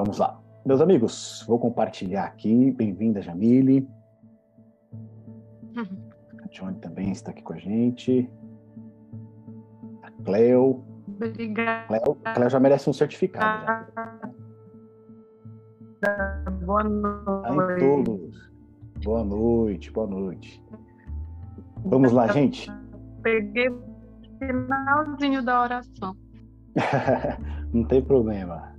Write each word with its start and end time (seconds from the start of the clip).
Vamos 0.00 0.16
lá. 0.16 0.40
Meus 0.64 0.80
amigos, 0.80 1.44
vou 1.46 1.58
compartilhar 1.58 2.24
aqui. 2.24 2.70
Bem-vinda, 2.70 3.20
Jamile. 3.20 3.86
A 5.76 6.46
Johnny 6.48 6.78
também 6.78 7.12
está 7.12 7.32
aqui 7.32 7.42
com 7.42 7.52
a 7.52 7.58
gente. 7.58 8.26
A 10.02 10.10
Cleo. 10.24 10.82
Obrigada. 11.06 11.86
Cleo, 11.86 12.16
Cleo 12.34 12.48
já 12.48 12.58
merece 12.58 12.88
um 12.88 12.94
certificado. 12.94 13.66
Já. 16.02 16.50
Boa 16.64 16.82
Tá 16.82 17.50
em 17.50 17.56
noite. 17.56 17.80
todos. 17.80 18.50
Boa 19.04 19.22
noite, 19.22 19.92
boa 19.92 20.06
noite. 20.06 20.64
Vamos 21.84 22.10
lá, 22.10 22.26
gente. 22.28 22.72
Peguei 23.22 23.68
o 23.68 23.82
finalzinho 24.38 25.44
da 25.44 25.60
oração. 25.60 26.16
não 27.74 27.84
tem 27.84 28.02
problema. 28.02 28.69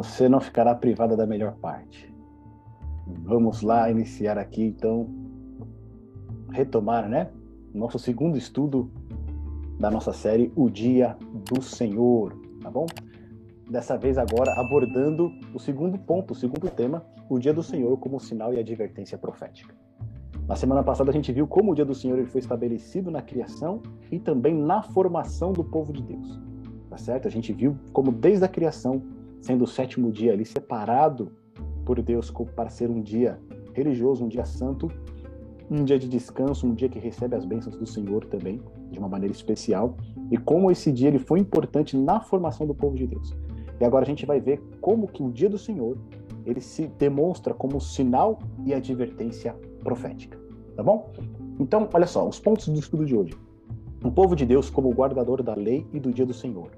Você 0.00 0.30
não 0.30 0.40
ficará 0.40 0.74
privada 0.74 1.14
da 1.14 1.26
melhor 1.26 1.56
parte. 1.56 2.10
Vamos 3.06 3.60
lá 3.60 3.90
iniciar 3.90 4.38
aqui, 4.38 4.62
então, 4.62 5.06
retomar, 6.50 7.06
né? 7.06 7.30
Nosso 7.74 7.98
segundo 7.98 8.38
estudo 8.38 8.90
da 9.78 9.90
nossa 9.90 10.14
série 10.14 10.50
O 10.56 10.70
Dia 10.70 11.18
do 11.44 11.60
Senhor, 11.60 12.34
tá 12.62 12.70
bom? 12.70 12.86
Dessa 13.70 13.98
vez 13.98 14.16
agora 14.16 14.50
abordando 14.58 15.30
o 15.52 15.58
segundo 15.58 15.98
ponto, 15.98 16.30
o 16.30 16.34
segundo 16.34 16.70
tema, 16.70 17.04
o 17.28 17.38
Dia 17.38 17.52
do 17.52 17.62
Senhor 17.62 17.94
como 17.98 18.18
sinal 18.18 18.54
e 18.54 18.58
advertência 18.58 19.18
profética. 19.18 19.74
Na 20.48 20.56
semana 20.56 20.82
passada 20.82 21.10
a 21.10 21.14
gente 21.14 21.30
viu 21.30 21.46
como 21.46 21.72
o 21.72 21.74
Dia 21.74 21.84
do 21.84 21.94
Senhor 21.94 22.18
ele 22.18 22.26
foi 22.26 22.40
estabelecido 22.40 23.10
na 23.10 23.20
criação 23.20 23.82
e 24.10 24.18
também 24.18 24.54
na 24.54 24.80
formação 24.80 25.52
do 25.52 25.62
povo 25.62 25.92
de 25.92 26.02
Deus. 26.02 26.40
Tá 26.88 26.96
certo? 26.96 27.28
A 27.28 27.30
gente 27.30 27.52
viu 27.52 27.76
como 27.92 28.10
desde 28.10 28.46
a 28.46 28.48
criação, 28.48 29.19
sendo 29.40 29.64
o 29.64 29.66
sétimo 29.66 30.10
dia 30.12 30.32
ali 30.32 30.44
separado 30.44 31.32
por 31.84 32.00
Deus 32.02 32.32
para 32.54 32.68
ser 32.68 32.90
um 32.90 33.00
dia 33.00 33.38
religioso, 33.72 34.24
um 34.24 34.28
dia 34.28 34.44
santo, 34.44 34.90
um 35.70 35.84
dia 35.84 35.98
de 35.98 36.08
descanso, 36.08 36.66
um 36.66 36.74
dia 36.74 36.88
que 36.88 36.98
recebe 36.98 37.36
as 37.36 37.44
bênçãos 37.44 37.76
do 37.76 37.86
Senhor 37.86 38.24
também, 38.24 38.60
de 38.90 38.98
uma 38.98 39.08
maneira 39.08 39.32
especial, 39.32 39.96
e 40.30 40.36
como 40.36 40.70
esse 40.70 40.90
dia 40.90 41.08
ele 41.08 41.18
foi 41.18 41.38
importante 41.38 41.96
na 41.96 42.20
formação 42.20 42.66
do 42.66 42.74
povo 42.74 42.96
de 42.96 43.06
Deus. 43.06 43.36
E 43.80 43.84
agora 43.84 44.04
a 44.04 44.06
gente 44.06 44.26
vai 44.26 44.40
ver 44.40 44.60
como 44.80 45.06
que 45.06 45.22
o 45.22 45.30
dia 45.30 45.48
do 45.48 45.56
Senhor 45.56 45.96
ele 46.44 46.60
se 46.60 46.86
demonstra 46.86 47.54
como 47.54 47.80
sinal 47.80 48.38
e 48.64 48.74
advertência 48.74 49.54
profética, 49.82 50.38
tá 50.76 50.82
bom? 50.82 51.10
Então, 51.58 51.88
olha 51.92 52.06
só, 52.06 52.26
os 52.28 52.40
pontos 52.40 52.68
do 52.68 52.78
estudo 52.78 53.04
de 53.04 53.14
hoje. 53.14 53.34
O 54.02 54.10
povo 54.10 54.34
de 54.34 54.46
Deus 54.46 54.70
como 54.70 54.90
guardador 54.90 55.42
da 55.42 55.54
lei 55.54 55.86
e 55.92 56.00
do 56.00 56.12
dia 56.12 56.24
do 56.24 56.32
Senhor. 56.32 56.70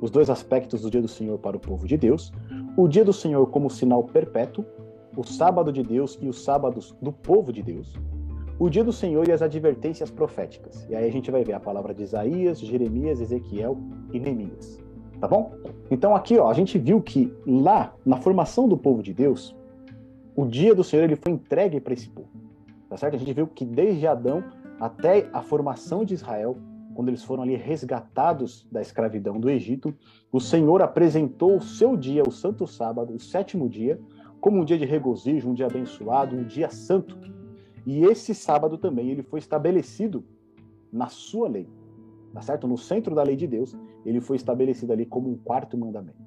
Os 0.00 0.10
dois 0.10 0.30
aspectos 0.30 0.82
do 0.82 0.90
dia 0.90 1.02
do 1.02 1.08
Senhor 1.08 1.38
para 1.38 1.56
o 1.56 1.60
povo 1.60 1.86
de 1.86 1.96
Deus. 1.96 2.32
O 2.76 2.88
dia 2.88 3.04
do 3.04 3.12
Senhor 3.12 3.46
como 3.48 3.68
sinal 3.68 4.04
perpétuo. 4.04 4.64
O 5.16 5.24
sábado 5.24 5.72
de 5.72 5.82
Deus 5.82 6.18
e 6.20 6.28
os 6.28 6.42
sábados 6.42 6.94
do 7.02 7.12
povo 7.12 7.52
de 7.52 7.62
Deus. 7.62 7.94
O 8.58 8.68
dia 8.68 8.84
do 8.84 8.92
Senhor 8.92 9.26
e 9.28 9.32
as 9.32 9.42
advertências 9.42 10.10
proféticas. 10.10 10.86
E 10.88 10.94
aí 10.94 11.06
a 11.06 11.12
gente 11.12 11.30
vai 11.30 11.42
ver 11.44 11.54
a 11.54 11.60
palavra 11.60 11.92
de 11.92 12.02
Isaías, 12.02 12.60
Jeremias, 12.60 13.20
Ezequiel 13.20 13.76
e 14.12 14.20
Neemias. 14.20 14.78
Tá 15.20 15.28
bom? 15.28 15.52
Então 15.90 16.14
aqui, 16.14 16.38
ó, 16.38 16.48
a 16.48 16.54
gente 16.54 16.78
viu 16.78 17.00
que 17.02 17.32
lá 17.46 17.94
na 18.06 18.16
formação 18.16 18.68
do 18.68 18.76
povo 18.76 19.02
de 19.02 19.12
Deus, 19.12 19.54
o 20.34 20.46
dia 20.46 20.74
do 20.74 20.84
Senhor 20.84 21.04
ele 21.04 21.16
foi 21.16 21.32
entregue 21.32 21.80
para 21.80 21.92
esse 21.92 22.08
povo. 22.08 22.30
Tá 22.88 22.96
certo? 22.96 23.16
A 23.16 23.18
gente 23.18 23.32
viu 23.32 23.46
que 23.46 23.64
desde 23.64 24.06
Adão 24.06 24.42
até 24.80 25.28
a 25.32 25.42
formação 25.42 26.04
de 26.04 26.14
Israel, 26.14 26.56
quando 27.00 27.08
eles 27.08 27.24
foram 27.24 27.44
ali 27.44 27.56
resgatados 27.56 28.68
da 28.70 28.82
escravidão 28.82 29.40
do 29.40 29.48
Egito, 29.48 29.94
o 30.30 30.38
Senhor 30.38 30.82
apresentou 30.82 31.56
o 31.56 31.62
seu 31.62 31.96
dia, 31.96 32.22
o 32.22 32.30
santo 32.30 32.66
sábado, 32.66 33.14
o 33.14 33.18
sétimo 33.18 33.70
dia, 33.70 33.98
como 34.38 34.60
um 34.60 34.66
dia 34.66 34.76
de 34.76 34.84
regozijo, 34.84 35.48
um 35.48 35.54
dia 35.54 35.64
abençoado, 35.64 36.36
um 36.36 36.44
dia 36.44 36.68
santo. 36.68 37.16
E 37.86 38.04
esse 38.04 38.34
sábado 38.34 38.76
também 38.76 39.08
ele 39.08 39.22
foi 39.22 39.38
estabelecido 39.38 40.22
na 40.92 41.08
sua 41.08 41.48
lei, 41.48 41.66
tá 42.34 42.42
certo? 42.42 42.68
No 42.68 42.76
centro 42.76 43.14
da 43.14 43.22
lei 43.22 43.34
de 43.34 43.46
Deus, 43.46 43.74
ele 44.04 44.20
foi 44.20 44.36
estabelecido 44.36 44.92
ali 44.92 45.06
como 45.06 45.30
um 45.30 45.38
quarto 45.38 45.78
mandamento. 45.78 46.20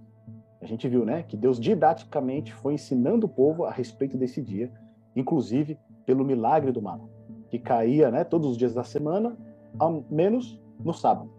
A 0.60 0.66
gente 0.66 0.90
viu, 0.90 1.06
né, 1.06 1.22
que 1.22 1.38
Deus 1.38 1.60
didaticamente 1.60 2.52
foi 2.52 2.74
ensinando 2.74 3.28
o 3.28 3.30
povo 3.30 3.66
a 3.66 3.72
respeito 3.72 4.18
desse 4.18 4.42
dia, 4.42 4.72
inclusive 5.16 5.78
pelo 6.04 6.26
milagre 6.26 6.72
do 6.72 6.82
maná, 6.82 7.04
que 7.48 7.60
caía, 7.60 8.10
né, 8.10 8.24
todos 8.24 8.50
os 8.50 8.58
dias 8.58 8.74
da 8.74 8.84
semana, 8.84 9.38
ao 9.78 10.04
menos 10.10 10.63
no 10.84 10.94
sábado, 10.94 11.30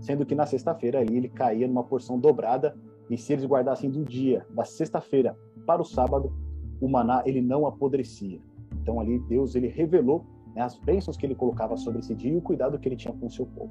sendo 0.00 0.24
que 0.24 0.34
na 0.34 0.46
sexta-feira 0.46 1.00
ali 1.00 1.16
ele 1.16 1.28
caía 1.28 1.66
numa 1.68 1.84
porção 1.84 2.18
dobrada 2.18 2.76
e 3.10 3.16
se 3.16 3.32
eles 3.32 3.44
guardassem 3.44 3.90
do 3.90 4.04
dia 4.04 4.46
da 4.50 4.64
sexta-feira 4.64 5.36
para 5.66 5.82
o 5.82 5.84
sábado, 5.84 6.32
o 6.80 6.88
maná 6.88 7.22
ele 7.26 7.40
não 7.40 7.66
apodrecia. 7.66 8.40
Então 8.80 8.98
ali 8.98 9.18
Deus 9.20 9.54
ele 9.54 9.68
revelou 9.68 10.24
né, 10.54 10.62
as 10.62 10.78
bênçãos 10.78 11.16
que 11.16 11.26
ele 11.26 11.34
colocava 11.34 11.76
sobre 11.76 12.00
esse 12.00 12.14
dia 12.14 12.32
e 12.32 12.36
o 12.36 12.42
cuidado 12.42 12.78
que 12.78 12.88
ele 12.88 12.96
tinha 12.96 13.14
com 13.14 13.26
o 13.26 13.30
seu 13.30 13.46
povo. 13.46 13.70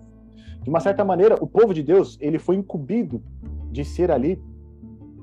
De 0.62 0.70
uma 0.70 0.80
certa 0.80 1.04
maneira, 1.04 1.36
o 1.42 1.48
povo 1.48 1.74
de 1.74 1.82
Deus 1.82 2.18
ele 2.22 2.38
foi 2.38 2.56
incumbido 2.56 3.22
de 3.72 3.84
ser 3.84 4.12
ali 4.12 4.42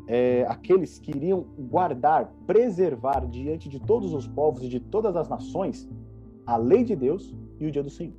é, 0.09 0.44
aqueles 0.48 0.98
que 0.98 1.10
iriam 1.10 1.43
guardar, 1.59 2.32
preservar 2.47 3.27
diante 3.27 3.69
de 3.69 3.78
todos 3.78 4.15
os 4.15 4.27
povos 4.27 4.62
e 4.62 4.69
de 4.69 4.81
todas 4.81 5.15
as 5.15 5.28
nações 5.28 5.88
a 6.47 6.56
lei 6.56 6.82
de 6.82 6.97
Deus 6.97 7.37
e 7.60 7.66
o 7.66 7.71
dia 7.71 7.82
do 7.82 7.91
Senhor. 7.91 8.15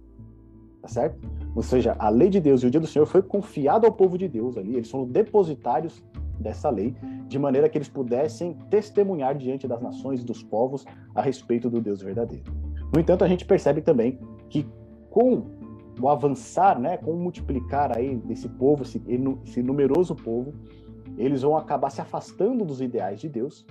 Tá 0.81 0.87
certo? 0.87 1.19
Ou 1.55 1.61
seja, 1.61 1.95
a 1.99 2.09
lei 2.09 2.29
de 2.29 2.39
Deus 2.39 2.63
e 2.63 2.67
o 2.67 2.71
dia 2.71 2.79
do 2.79 2.87
Senhor 2.87 3.05
foi 3.05 3.21
confiado 3.21 3.85
ao 3.85 3.91
povo 3.91 4.17
de 4.17 4.27
Deus 4.27 4.57
ali, 4.57 4.75
eles 4.75 4.89
foram 4.89 5.05
depositários 5.05 6.03
dessa 6.39 6.69
lei, 6.69 6.95
de 7.27 7.37
maneira 7.37 7.67
que 7.67 7.77
eles 7.77 7.89
pudessem 7.89 8.57
testemunhar 8.69 9.35
diante 9.35 9.67
das 9.67 9.81
nações 9.81 10.21
e 10.21 10.25
dos 10.25 10.41
povos 10.41 10.85
a 11.13 11.21
respeito 11.21 11.69
do 11.69 11.81
Deus 11.81 12.01
verdadeiro. 12.01 12.45
No 12.93 12.99
entanto, 12.99 13.23
a 13.23 13.27
gente 13.27 13.45
percebe 13.45 13.81
também 13.81 14.17
que 14.49 14.65
com 15.09 15.47
o 16.01 16.07
avançar, 16.07 16.79
né, 16.79 16.95
com 16.95 17.11
o 17.11 17.17
multiplicar 17.17 17.95
aí 17.95 18.15
desse 18.15 18.47
povo, 18.47 18.83
esse, 18.83 19.01
esse 19.45 19.61
numeroso 19.61 20.15
povo, 20.15 20.53
eles 21.17 21.41
vão 21.41 21.57
acabar 21.57 21.89
se 21.89 21.99
afastando 21.99 22.63
dos 22.63 22.79
ideais 22.79 23.19
de 23.19 23.27
Deus, 23.27 23.65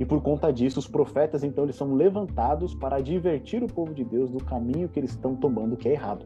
e 0.00 0.04
por 0.04 0.22
conta 0.22 0.52
disso, 0.52 0.78
os 0.78 0.86
profetas, 0.86 1.42
então, 1.42 1.64
eles 1.64 1.74
são 1.74 1.94
levantados 1.94 2.74
para 2.74 2.96
advertir 2.96 3.62
o 3.64 3.66
povo 3.66 3.92
de 3.92 4.04
Deus 4.04 4.30
do 4.30 4.38
caminho 4.38 4.88
que 4.88 5.00
eles 5.00 5.10
estão 5.10 5.34
tomando, 5.34 5.76
que 5.76 5.88
é 5.88 5.92
errado. 5.92 6.24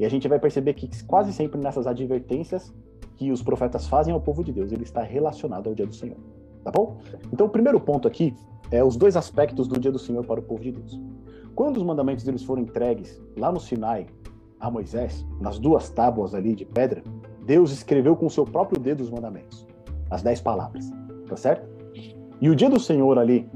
E 0.00 0.04
a 0.06 0.08
gente 0.08 0.26
vai 0.26 0.38
perceber 0.38 0.72
que 0.72 0.88
quase 1.04 1.30
sempre 1.30 1.60
nessas 1.60 1.86
advertências 1.86 2.72
que 3.16 3.30
os 3.30 3.42
profetas 3.42 3.86
fazem 3.86 4.14
ao 4.14 4.20
povo 4.20 4.42
de 4.42 4.50
Deus, 4.50 4.72
ele 4.72 4.82
está 4.82 5.02
relacionado 5.02 5.68
ao 5.68 5.74
dia 5.74 5.86
do 5.86 5.94
Senhor. 5.94 6.16
Tá 6.64 6.70
bom? 6.70 6.96
Então, 7.30 7.46
o 7.46 7.50
primeiro 7.50 7.78
ponto 7.78 8.08
aqui 8.08 8.34
é 8.70 8.82
os 8.82 8.96
dois 8.96 9.14
aspectos 9.14 9.68
do 9.68 9.78
dia 9.78 9.92
do 9.92 9.98
Senhor 9.98 10.24
para 10.24 10.40
o 10.40 10.42
povo 10.42 10.62
de 10.62 10.72
Deus. 10.72 10.98
Quando 11.54 11.76
os 11.76 11.82
mandamentos 11.82 12.24
deles 12.24 12.42
foram 12.42 12.62
entregues 12.62 13.20
lá 13.36 13.52
no 13.52 13.60
Sinai 13.60 14.06
a 14.58 14.70
Moisés, 14.70 15.26
nas 15.38 15.58
duas 15.58 15.90
tábuas 15.90 16.34
ali 16.34 16.54
de 16.54 16.64
pedra, 16.64 17.02
Deus 17.44 17.70
escreveu 17.70 18.16
com 18.16 18.24
o 18.24 18.30
seu 18.30 18.46
próprio 18.46 18.80
dedo 18.80 19.02
os 19.02 19.10
mandamentos, 19.10 19.66
as 20.10 20.22
dez 20.22 20.40
palavras, 20.40 20.90
tá 21.28 21.36
certo? 21.36 21.68
E 22.40 22.48
o 22.48 22.56
dia 22.56 22.70
do 22.70 22.80
Senhor 22.80 23.18
ali, 23.18 23.46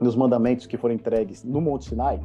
nos 0.00 0.16
mandamentos 0.16 0.66
que 0.66 0.78
foram 0.78 0.94
entregues 0.94 1.44
no 1.44 1.60
Monte 1.60 1.90
Sinai, 1.90 2.20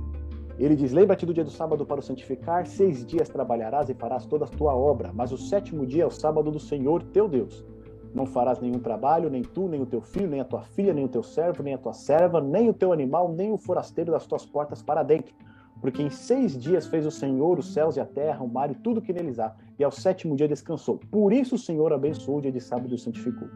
ele 0.59 0.75
diz: 0.75 0.91
Lembra-te 0.91 1.25
do 1.25 1.33
dia 1.33 1.43
do 1.43 1.49
sábado 1.49 1.85
para 1.85 1.99
o 1.99 2.03
santificar, 2.03 2.65
seis 2.65 3.05
dias 3.05 3.29
trabalharás 3.29 3.89
e 3.89 3.93
farás 3.93 4.25
toda 4.25 4.45
a 4.45 4.47
tua 4.47 4.75
obra, 4.75 5.11
mas 5.13 5.31
o 5.31 5.37
sétimo 5.37 5.85
dia 5.85 6.03
é 6.03 6.05
o 6.05 6.11
sábado 6.11 6.51
do 6.51 6.59
Senhor 6.59 7.03
teu 7.03 7.27
Deus. 7.27 7.65
Não 8.13 8.27
farás 8.27 8.59
nenhum 8.59 8.77
trabalho, 8.77 9.29
nem 9.29 9.41
tu, 9.41 9.67
nem 9.67 9.81
o 9.81 9.87
teu 9.87 9.99
filho, 9.99 10.29
nem 10.29 10.39
a 10.39 10.45
tua 10.45 10.61
filha, 10.61 10.93
nem 10.93 11.03
o 11.03 11.09
teu 11.09 11.23
servo, 11.23 11.63
nem 11.63 11.73
a 11.73 11.77
tua 11.79 11.93
serva, 11.93 12.39
nem 12.39 12.69
o 12.69 12.73
teu 12.73 12.93
animal, 12.93 13.33
nem 13.33 13.51
o 13.51 13.57
forasteiro 13.57 14.11
das 14.11 14.27
tuas 14.27 14.45
portas 14.45 14.83
para 14.83 15.01
dentro. 15.01 15.33
Porque 15.81 16.03
em 16.03 16.11
seis 16.11 16.55
dias 16.55 16.85
fez 16.85 17.07
o 17.07 17.11
Senhor 17.11 17.57
os 17.57 17.73
céus 17.73 17.97
e 17.97 17.99
a 17.99 18.05
terra, 18.05 18.43
o 18.43 18.47
mar 18.47 18.69
e 18.69 18.75
tudo 18.75 19.01
que 19.01 19.11
neles 19.11 19.39
há, 19.39 19.55
e 19.79 19.83
ao 19.83 19.91
sétimo 19.91 20.35
dia 20.35 20.47
descansou. 20.47 20.99
Por 21.09 21.33
isso 21.33 21.55
o 21.55 21.57
Senhor 21.57 21.91
abençoou 21.91 22.37
o 22.37 22.41
dia 22.41 22.51
de 22.51 22.61
sábado 22.61 22.91
e 22.91 22.95
o 22.95 22.99
santificou. 22.99 23.49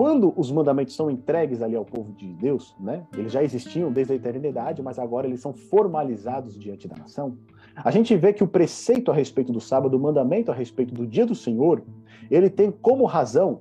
Quando 0.00 0.32
os 0.34 0.50
mandamentos 0.50 0.96
são 0.96 1.10
entregues 1.10 1.60
ali 1.60 1.76
ao 1.76 1.84
povo 1.84 2.10
de 2.14 2.32
Deus, 2.32 2.74
né? 2.80 3.06
Eles 3.14 3.30
já 3.30 3.42
existiam 3.42 3.92
desde 3.92 4.14
a 4.14 4.16
eternidade, 4.16 4.80
mas 4.80 4.98
agora 4.98 5.26
eles 5.26 5.42
são 5.42 5.52
formalizados 5.52 6.58
diante 6.58 6.88
da 6.88 6.96
nação. 6.96 7.36
A 7.76 7.90
gente 7.90 8.16
vê 8.16 8.32
que 8.32 8.42
o 8.42 8.46
preceito 8.48 9.10
a 9.10 9.14
respeito 9.14 9.52
do 9.52 9.60
sábado, 9.60 9.98
o 9.98 10.00
mandamento 10.00 10.50
a 10.50 10.54
respeito 10.54 10.94
do 10.94 11.06
dia 11.06 11.26
do 11.26 11.34
Senhor, 11.34 11.84
ele 12.30 12.48
tem 12.48 12.70
como 12.70 13.04
razão 13.04 13.60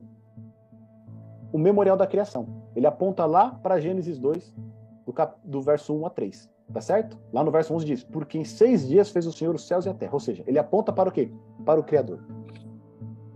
o 1.52 1.58
memorial 1.58 1.98
da 1.98 2.08
criação. 2.08 2.48
Ele 2.74 2.88
aponta 2.88 3.26
lá 3.26 3.52
para 3.62 3.78
Gênesis 3.78 4.18
2, 4.18 4.56
do, 5.06 5.12
cap... 5.12 5.38
do 5.44 5.62
verso 5.62 5.94
1 5.94 6.06
a 6.06 6.10
3. 6.10 6.50
Tá 6.72 6.80
certo? 6.80 7.20
Lá 7.34 7.44
no 7.44 7.52
verso 7.52 7.74
11 7.74 7.86
diz: 7.86 8.04
Porque 8.06 8.38
em 8.38 8.46
seis 8.46 8.88
dias 8.88 9.10
fez 9.10 9.28
o 9.28 9.34
Senhor 9.34 9.54
os 9.54 9.68
céus 9.68 9.86
e 9.86 9.90
a 9.90 9.94
terra. 9.94 10.14
Ou 10.14 10.22
seja, 10.22 10.42
ele 10.48 10.58
aponta 10.58 10.94
para 10.94 11.10
o 11.10 11.12
quê? 11.12 11.34
Para 11.66 11.82
o 11.82 11.84
Criador. 11.84 12.24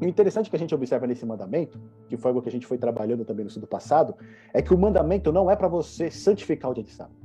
E 0.03 0.05
o 0.05 0.09
interessante 0.09 0.49
que 0.49 0.55
a 0.57 0.59
gente 0.59 0.75
observa 0.75 1.07
nesse 1.07 1.25
mandamento, 1.25 1.79
que 2.09 2.17
foi 2.17 2.31
algo 2.31 2.41
que 2.41 2.49
a 2.49 2.51
gente 2.51 2.67
foi 2.67 2.77
trabalhando 2.77 3.23
também 3.23 3.45
no 3.45 3.47
estudo 3.47 3.65
passado, 3.65 4.13
é 4.53 4.61
que 4.61 4.73
o 4.73 4.77
mandamento 4.77 5.31
não 5.31 5.49
é 5.49 5.55
para 5.55 5.69
você 5.69 6.11
santificar 6.11 6.71
o 6.71 6.73
dia 6.73 6.83
de 6.83 6.91
sábado. 6.91 7.15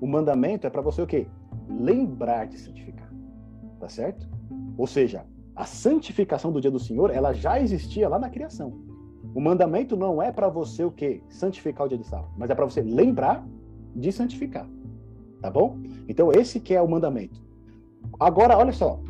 O 0.00 0.06
mandamento 0.06 0.66
é 0.66 0.70
para 0.70 0.82
você 0.82 1.00
o 1.00 1.06
quê? 1.06 1.28
Lembrar 1.68 2.48
de 2.48 2.58
santificar. 2.58 3.08
Tá 3.78 3.88
certo? 3.88 4.28
Ou 4.76 4.84
seja, 4.84 5.24
a 5.54 5.64
santificação 5.64 6.50
do 6.50 6.60
dia 6.60 6.72
do 6.72 6.80
Senhor, 6.80 7.12
ela 7.12 7.32
já 7.32 7.60
existia 7.60 8.08
lá 8.08 8.18
na 8.18 8.28
criação. 8.28 8.76
O 9.32 9.40
mandamento 9.40 9.96
não 9.96 10.20
é 10.20 10.32
para 10.32 10.48
você 10.48 10.82
o 10.82 10.90
quê? 10.90 11.22
Santificar 11.28 11.86
o 11.86 11.88
dia 11.88 11.98
de 11.98 12.04
sábado, 12.04 12.32
mas 12.36 12.50
é 12.50 12.54
para 12.56 12.64
você 12.64 12.82
lembrar 12.82 13.46
de 13.94 14.10
santificar. 14.10 14.68
Tá 15.40 15.52
bom? 15.52 15.78
Então 16.08 16.32
esse 16.32 16.58
que 16.58 16.74
é 16.74 16.82
o 16.82 16.88
mandamento. 16.88 17.40
Agora, 18.18 18.58
olha 18.58 18.72
só, 18.72 19.00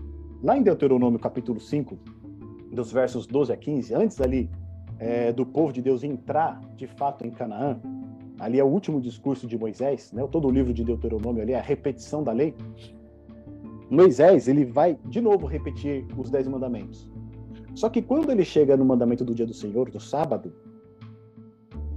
lá 0.42 0.58
em 0.58 0.62
Deuteronômio 0.62 1.19
capítulo 1.19 1.58
5, 1.58 2.18
dos 2.73 2.93
versos 2.93 3.26
12 3.26 3.53
a 3.53 3.56
15, 3.56 3.94
antes 3.94 4.20
ali 4.20 4.50
é, 4.99 5.32
do 5.32 5.47
povo 5.47 5.73
de 5.73 5.81
Deus 5.81 6.03
entrar 6.03 6.61
de 6.76 6.87
fato 6.87 7.26
em 7.26 7.31
Canaã, 7.31 7.81
ali 8.38 8.59
é 8.59 8.65
o 8.65 8.67
último 8.67 9.00
discurso 9.00 9.47
de 9.47 9.59
Moisés, 9.59 10.12
né? 10.12 10.26
todo 10.31 10.49
o 10.49 10.50
livro 10.50 10.73
de 10.73 10.85
Deuteronômio 10.85 11.43
ali 11.43 11.53
é 11.53 11.59
a 11.59 11.62
repetição 11.62 12.23
da 12.23 12.32
lei. 12.32 12.55
Moisés, 13.91 14.49
ele 14.49 14.65
vai 14.65 14.99
de 15.06 15.20
novo 15.20 15.47
repetir 15.47 16.06
os 16.17 16.31
dez 16.31 16.47
mandamentos. 16.47 17.09
Só 17.75 17.88
que 17.88 18.03
quando 18.03 18.31
ele 18.31 18.44
chega 18.44 18.76
no 18.76 18.85
mandamento 18.85 19.25
do 19.25 19.35
dia 19.35 19.47
do 19.47 19.55
Senhor, 19.55 19.91
do 19.91 20.00
sábado, 20.00 20.53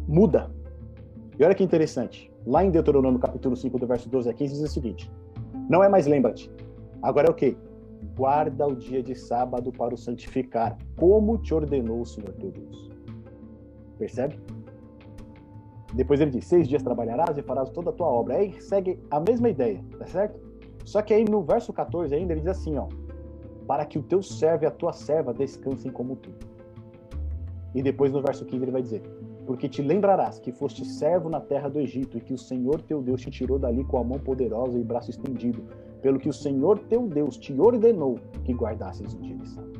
muda. 0.07 0.51
E 1.37 1.43
olha 1.43 1.55
que 1.55 1.63
interessante. 1.63 2.31
Lá 2.45 2.63
em 2.63 2.71
Deuteronômio 2.71 3.19
capítulo 3.19 3.55
5, 3.55 3.77
do 3.77 3.87
verso 3.87 4.07
12 4.07 4.29
a 4.29 4.33
15, 4.33 4.53
diz 4.53 4.63
o 4.63 4.67
seguinte: 4.67 5.11
Não 5.69 5.83
é 5.83 5.89
mais 5.89 6.05
lembra-te. 6.07 6.51
Agora 7.01 7.27
é 7.27 7.31
o 7.31 7.33
quê? 7.33 7.57
Guarda 8.15 8.67
o 8.67 8.75
dia 8.75 9.01
de 9.01 9.15
sábado 9.15 9.71
para 9.71 9.93
o 9.93 9.97
santificar, 9.97 10.77
como 10.95 11.37
te 11.37 11.53
ordenou 11.53 12.01
o 12.01 12.05
Senhor 12.05 12.33
teu 12.33 12.51
Deus. 12.51 12.89
Percebe? 13.97 14.39
Depois 15.93 16.19
ele 16.19 16.31
diz: 16.31 16.45
Seis 16.45 16.67
dias 16.67 16.81
trabalharás 16.81 17.37
e 17.37 17.41
farás 17.41 17.69
toda 17.69 17.89
a 17.89 17.93
tua 17.93 18.07
obra. 18.07 18.37
Aí 18.37 18.59
segue 18.61 18.99
a 19.11 19.19
mesma 19.19 19.49
ideia, 19.49 19.83
tá 19.99 20.07
certo? 20.07 20.51
Só 20.85 21.01
que 21.01 21.13
aí 21.13 21.25
no 21.25 21.41
verso 21.41 21.71
14 21.71 22.13
ainda 22.13 22.33
ele 22.33 22.41
diz 22.41 22.49
assim, 22.49 22.77
ó, 22.77 22.87
para 23.67 23.85
que 23.85 23.99
o 23.99 24.03
teu 24.03 24.21
servo 24.21 24.63
e 24.63 24.67
a 24.67 24.71
tua 24.71 24.93
serva 24.93 25.33
descansem 25.33 25.91
como 25.91 26.15
tu. 26.15 26.31
E 27.73 27.81
depois 27.81 28.11
no 28.11 28.21
verso 28.21 28.45
15 28.45 28.63
ele 28.63 28.71
vai 28.71 28.81
dizer, 28.81 29.01
porque 29.45 29.69
te 29.69 29.81
lembrarás 29.81 30.39
que 30.39 30.51
foste 30.51 30.83
servo 30.85 31.29
na 31.29 31.39
terra 31.39 31.69
do 31.69 31.79
Egito 31.79 32.17
e 32.17 32.21
que 32.21 32.33
o 32.33 32.37
Senhor 32.37 32.81
teu 32.81 33.01
Deus 33.01 33.21
te 33.21 33.31
tirou 33.31 33.57
dali 33.57 33.83
com 33.85 33.97
a 33.97 34.03
mão 34.03 34.19
poderosa 34.19 34.77
e 34.77 34.83
braço 34.83 35.09
estendido, 35.09 35.63
pelo 36.01 36.19
que 36.19 36.29
o 36.29 36.33
Senhor 36.33 36.79
teu 36.79 37.07
Deus 37.07 37.37
te 37.37 37.53
ordenou 37.59 38.19
que 38.43 38.53
guardasses 38.53 39.13
o 39.13 39.19
dia 39.19 39.35
de 39.35 39.47
sábado. 39.47 39.79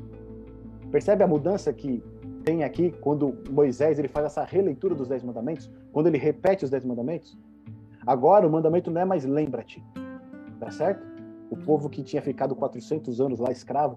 Percebe 0.92 1.24
a 1.24 1.28
mudança 1.28 1.72
que 1.74 2.04
tem 2.44 2.64
aqui 2.64 2.92
quando 3.02 3.38
Moisés 3.50 3.98
ele 3.98 4.08
faz 4.08 4.26
essa 4.26 4.44
releitura 4.44 4.94
dos 4.96 5.08
dez 5.08 5.24
mandamentos, 5.24 5.72
quando 5.92 6.08
ele 6.08 6.18
repete 6.18 6.66
os 6.66 6.72
dez 6.72 6.84
mandamentos? 6.84 7.38
Agora 8.06 8.48
o 8.48 8.52
mandamento 8.52 8.90
não 8.90 9.02
é 9.02 9.06
mais 9.06 9.26
lembra-te, 9.26 9.84
tá 10.60 10.72
certo? 10.72 11.06
O 11.50 11.58
povo 11.58 11.90
que 11.90 12.04
tinha 12.04 12.22
ficado 12.22 12.56
400 12.56 13.22
anos 13.22 13.40
lá 13.40 13.52
escravo 13.52 13.96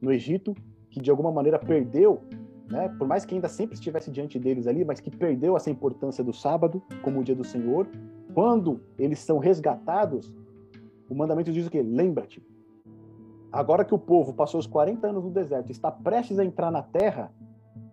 no 0.00 0.12
Egito, 0.12 0.54
que 0.90 1.00
de 1.00 1.10
alguma 1.10 1.30
maneira 1.30 1.58
perdeu, 1.58 2.22
né? 2.68 2.88
Por 2.98 3.06
mais 3.06 3.24
que 3.24 3.34
ainda 3.34 3.48
sempre 3.48 3.74
estivesse 3.74 4.10
diante 4.10 4.38
deles 4.38 4.66
ali, 4.66 4.84
mas 4.84 5.00
que 5.00 5.10
perdeu 5.10 5.56
essa 5.56 5.70
importância 5.70 6.24
do 6.24 6.32
sábado 6.32 6.82
como 7.02 7.20
o 7.20 7.24
dia 7.24 7.34
do 7.34 7.44
Senhor. 7.44 7.86
Quando 8.34 8.80
eles 8.98 9.20
são 9.20 9.38
resgatados, 9.38 10.32
o 11.08 11.14
mandamento 11.14 11.52
diz 11.52 11.66
o 11.66 11.70
quê? 11.70 11.82
Lembra-te. 11.82 12.42
Agora 13.52 13.84
que 13.84 13.94
o 13.94 13.98
povo 13.98 14.32
passou 14.34 14.58
os 14.58 14.66
40 14.66 15.06
anos 15.06 15.24
no 15.24 15.30
deserto, 15.30 15.70
está 15.70 15.90
prestes 15.90 16.38
a 16.38 16.44
entrar 16.44 16.70
na 16.70 16.82
terra, 16.82 17.32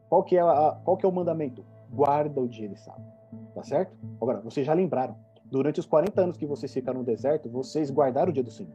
qual 0.10 0.24
que 0.24 0.36
é, 0.36 0.42
a, 0.42 0.80
qual 0.84 0.98
que 0.98 1.06
é 1.06 1.10
o 1.10 1.12
mandamento? 1.12 1.64
Guarda 1.92 2.42
o 2.42 2.48
dia 2.48 2.68
de 2.68 2.80
sábado. 2.80 3.06
Tá 3.54 3.64
certo? 3.64 3.96
Agora, 4.20 4.42
vocês 4.42 4.66
já 4.66 4.74
lembraram 4.74 5.16
durante 5.52 5.80
os 5.80 5.86
40 5.86 6.22
anos 6.22 6.38
que 6.38 6.46
vocês 6.46 6.74
ficaram 6.74 7.00
no 7.00 7.06
deserto, 7.06 7.50
vocês 7.50 7.92
guardaram 7.92 8.32
o 8.32 8.34
dia 8.34 8.44
do 8.44 8.50
Senhor. 8.50 8.74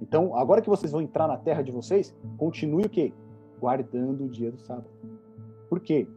Então, 0.00 0.34
agora 0.34 0.62
que 0.62 0.70
vocês 0.70 0.90
vão 0.90 1.02
entrar 1.02 1.28
na 1.28 1.36
terra 1.36 1.62
de 1.62 1.70
vocês, 1.70 2.16
continue 2.38 2.86
o 2.86 2.88
quê? 2.88 3.12
Guardando 3.60 4.24
o 4.24 4.28
dia 4.28 4.50
do 4.50 4.58
sábado. 4.58 4.88
Por 5.68 5.80
quê? 5.80 6.08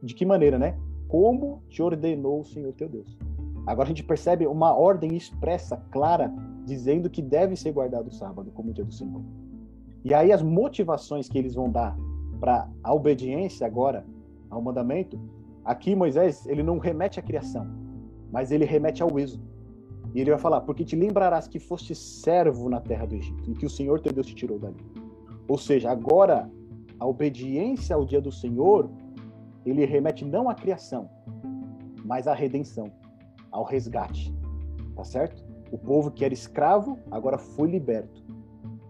De 0.00 0.14
que 0.14 0.24
maneira, 0.24 0.58
né? 0.58 0.78
Como 1.08 1.62
te 1.68 1.82
ordenou 1.82 2.40
o 2.40 2.44
Senhor 2.44 2.72
teu 2.72 2.88
Deus. 2.88 3.18
Agora 3.66 3.86
a 3.86 3.88
gente 3.88 4.04
percebe 4.04 4.46
uma 4.46 4.74
ordem 4.74 5.14
expressa, 5.14 5.76
clara, 5.90 6.32
dizendo 6.64 7.08
que 7.08 7.22
deve 7.22 7.56
ser 7.56 7.72
guardado 7.72 8.08
o 8.08 8.12
sábado 8.12 8.50
como 8.52 8.72
dia 8.72 8.84
do 8.84 8.92
Senhor. 8.92 9.22
E 10.04 10.12
aí 10.12 10.32
as 10.32 10.42
motivações 10.42 11.28
que 11.28 11.38
eles 11.38 11.54
vão 11.54 11.70
dar 11.70 11.96
para 12.40 12.68
a 12.82 12.92
obediência 12.92 13.66
agora 13.66 14.04
ao 14.50 14.60
mandamento, 14.60 15.18
aqui 15.64 15.96
Moisés, 15.96 16.46
ele 16.46 16.62
não 16.62 16.78
remete 16.78 17.18
à 17.18 17.22
criação, 17.22 17.66
mas 18.30 18.50
ele 18.50 18.64
remete 18.64 19.02
ao 19.02 19.18
êxodo. 19.18 19.44
E 20.14 20.20
ele 20.20 20.30
vai 20.30 20.38
falar: 20.38 20.60
Porque 20.60 20.84
te 20.84 20.94
lembrarás 20.94 21.48
que 21.48 21.58
foste 21.58 21.94
servo 21.94 22.68
na 22.68 22.80
terra 22.80 23.06
do 23.06 23.14
Egito 23.14 23.50
e 23.50 23.54
que 23.54 23.66
o 23.66 23.70
Senhor 23.70 24.00
teu 24.00 24.12
Deus 24.12 24.26
te 24.26 24.34
tirou 24.34 24.58
dali. 24.58 24.76
Ou 25.48 25.58
seja, 25.58 25.90
agora 25.90 26.50
a 27.00 27.06
obediência 27.06 27.96
ao 27.96 28.04
dia 28.04 28.20
do 28.20 28.30
Senhor, 28.30 28.90
ele 29.64 29.84
remete 29.84 30.24
não 30.24 30.48
à 30.48 30.54
criação, 30.54 31.08
mas 32.04 32.28
à 32.28 32.34
redenção, 32.34 32.90
ao 33.54 33.64
resgate. 33.64 34.34
Tá 34.96 35.04
certo? 35.04 35.42
O 35.70 35.78
povo 35.78 36.10
que 36.10 36.24
era 36.24 36.34
escravo 36.34 36.98
agora 37.10 37.38
foi 37.38 37.70
liberto. 37.70 38.22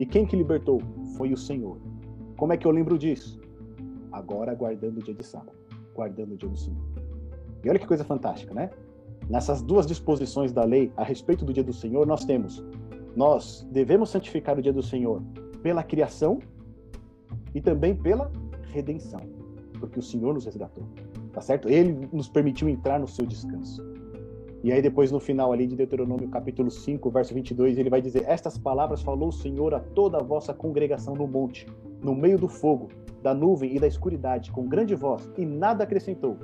E 0.00 0.04
quem 0.06 0.26
que 0.26 0.34
libertou? 0.34 0.80
Foi 1.16 1.32
o 1.32 1.36
Senhor. 1.36 1.78
Como 2.36 2.52
é 2.52 2.56
que 2.56 2.66
eu 2.66 2.70
lembro 2.70 2.98
disso? 2.98 3.40
Agora 4.10 4.54
guardando 4.54 4.98
o 4.98 5.02
dia 5.02 5.14
de 5.14 5.24
sábado, 5.24 5.56
guardando 5.94 6.32
o 6.32 6.36
dia 6.36 6.48
do 6.48 6.56
Senhor. 6.56 6.82
E 7.62 7.68
olha 7.70 7.78
que 7.78 7.86
coisa 7.86 8.04
fantástica, 8.04 8.52
né? 8.52 8.70
Nessas 9.28 9.62
duas 9.62 9.86
disposições 9.86 10.52
da 10.52 10.64
lei 10.64 10.92
a 10.96 11.04
respeito 11.04 11.44
do 11.44 11.52
dia 11.52 11.64
do 11.64 11.72
Senhor, 11.72 12.06
nós 12.06 12.24
temos 12.24 12.62
nós 13.16 13.66
devemos 13.70 14.10
santificar 14.10 14.58
o 14.58 14.62
dia 14.62 14.72
do 14.72 14.82
Senhor 14.82 15.22
pela 15.62 15.84
criação 15.84 16.40
e 17.54 17.60
também 17.60 17.94
pela 17.94 18.30
redenção, 18.72 19.20
porque 19.78 20.00
o 20.00 20.02
Senhor 20.02 20.34
nos 20.34 20.44
resgatou, 20.44 20.84
tá 21.32 21.40
certo? 21.40 21.68
Ele 21.68 22.08
nos 22.12 22.28
permitiu 22.28 22.68
entrar 22.68 22.98
no 22.98 23.06
seu 23.06 23.24
descanso. 23.24 23.93
E 24.64 24.72
aí 24.72 24.80
depois 24.80 25.12
no 25.12 25.20
final 25.20 25.52
ali 25.52 25.66
de 25.66 25.76
Deuteronômio 25.76 26.26
capítulo 26.30 26.70
5, 26.70 27.10
verso 27.10 27.34
22, 27.34 27.76
ele 27.76 27.90
vai 27.90 28.00
dizer: 28.00 28.24
"Estas 28.26 28.56
palavras 28.56 29.02
falou 29.02 29.28
o 29.28 29.32
Senhor 29.32 29.74
a 29.74 29.78
toda 29.78 30.16
a 30.16 30.22
vossa 30.22 30.54
congregação 30.54 31.14
no 31.14 31.26
monte, 31.26 31.66
no 32.02 32.14
meio 32.14 32.38
do 32.38 32.48
fogo, 32.48 32.88
da 33.22 33.34
nuvem 33.34 33.76
e 33.76 33.78
da 33.78 33.86
escuridade, 33.86 34.50
com 34.50 34.66
grande 34.66 34.94
voz, 34.94 35.30
e 35.36 35.44
nada 35.44 35.84
acrescentou, 35.84 36.38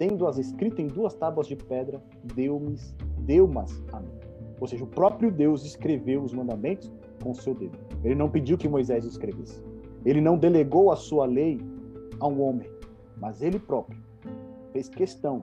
tendo-as 0.00 0.36
escrito 0.36 0.82
em 0.82 0.88
duas 0.88 1.14
tábuas 1.14 1.46
de 1.46 1.54
pedra, 1.54 2.02
deu-mas 2.34 2.92
deu 3.18 3.48
a 3.92 4.00
mim. 4.00 4.08
Ou 4.60 4.66
seja, 4.66 4.82
o 4.82 4.88
próprio 4.88 5.30
Deus 5.30 5.64
escreveu 5.64 6.24
os 6.24 6.34
mandamentos 6.34 6.92
com 7.22 7.30
o 7.30 7.34
seu 7.36 7.54
dedo. 7.54 7.78
Ele 8.02 8.16
não 8.16 8.28
pediu 8.28 8.58
que 8.58 8.68
Moisés 8.68 9.04
escrevesse. 9.04 9.62
Ele 10.04 10.20
não 10.20 10.36
delegou 10.36 10.90
a 10.90 10.96
sua 10.96 11.24
lei 11.24 11.60
a 12.18 12.26
um 12.26 12.42
homem, 12.42 12.68
mas 13.16 13.42
ele 13.42 13.60
próprio 13.60 14.02
fez 14.72 14.88
questão 14.88 15.40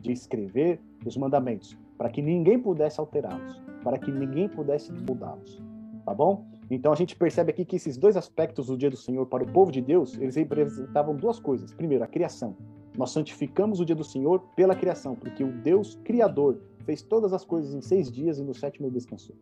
de 0.00 0.12
escrever 0.12 0.80
os 1.04 1.16
mandamentos 1.16 1.76
para 1.98 2.10
que 2.10 2.20
ninguém 2.20 2.58
pudesse 2.58 2.98
alterá-los, 2.98 3.62
para 3.82 3.98
que 3.98 4.10
ninguém 4.10 4.48
pudesse 4.48 4.92
mudá-los. 4.92 5.62
Tá 6.04 6.12
bom? 6.12 6.44
Então 6.70 6.92
a 6.92 6.96
gente 6.96 7.14
percebe 7.14 7.50
aqui 7.50 7.64
que 7.64 7.76
esses 7.76 7.96
dois 7.96 8.16
aspectos 8.16 8.66
do 8.66 8.76
dia 8.76 8.90
do 8.90 8.96
Senhor 8.96 9.26
para 9.26 9.44
o 9.44 9.52
povo 9.52 9.70
de 9.70 9.80
Deus, 9.80 10.18
eles 10.18 10.36
representavam 10.36 11.14
duas 11.14 11.38
coisas. 11.38 11.72
Primeiro, 11.72 12.02
a 12.02 12.06
criação. 12.06 12.56
Nós 12.96 13.10
santificamos 13.10 13.78
o 13.78 13.84
dia 13.84 13.94
do 13.94 14.04
Senhor 14.04 14.40
pela 14.56 14.74
criação, 14.74 15.14
porque 15.14 15.44
o 15.44 15.52
Deus 15.52 15.94
Criador 16.04 16.58
fez 16.84 17.02
todas 17.02 17.32
as 17.32 17.44
coisas 17.44 17.74
em 17.74 17.80
seis 17.80 18.10
dias 18.10 18.38
e 18.38 18.42
no 18.42 18.54
sétimo 18.54 18.90
descansou. 18.90 19.36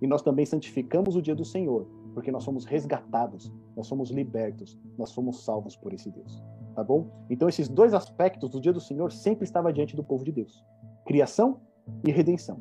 E 0.00 0.06
nós 0.06 0.22
também 0.22 0.46
santificamos 0.46 1.14
o 1.14 1.22
dia 1.22 1.34
do 1.34 1.44
Senhor, 1.44 1.86
porque 2.14 2.32
nós 2.32 2.42
somos 2.42 2.64
resgatados, 2.64 3.52
nós 3.76 3.86
somos 3.86 4.10
libertos, 4.10 4.78
nós 4.96 5.10
somos 5.10 5.44
salvos 5.44 5.76
por 5.76 5.92
esse 5.92 6.10
Deus. 6.10 6.42
Tá 6.74 6.82
bom? 6.82 7.10
Então 7.28 7.48
esses 7.48 7.68
dois 7.68 7.92
aspectos 7.92 8.48
do 8.48 8.60
dia 8.60 8.72
do 8.72 8.80
Senhor 8.80 9.12
sempre 9.12 9.44
estavam 9.44 9.72
diante 9.72 9.94
do 9.94 10.02
povo 10.02 10.24
de 10.24 10.32
Deus: 10.32 10.64
criação 11.04 11.60
e 12.06 12.10
redenção. 12.10 12.58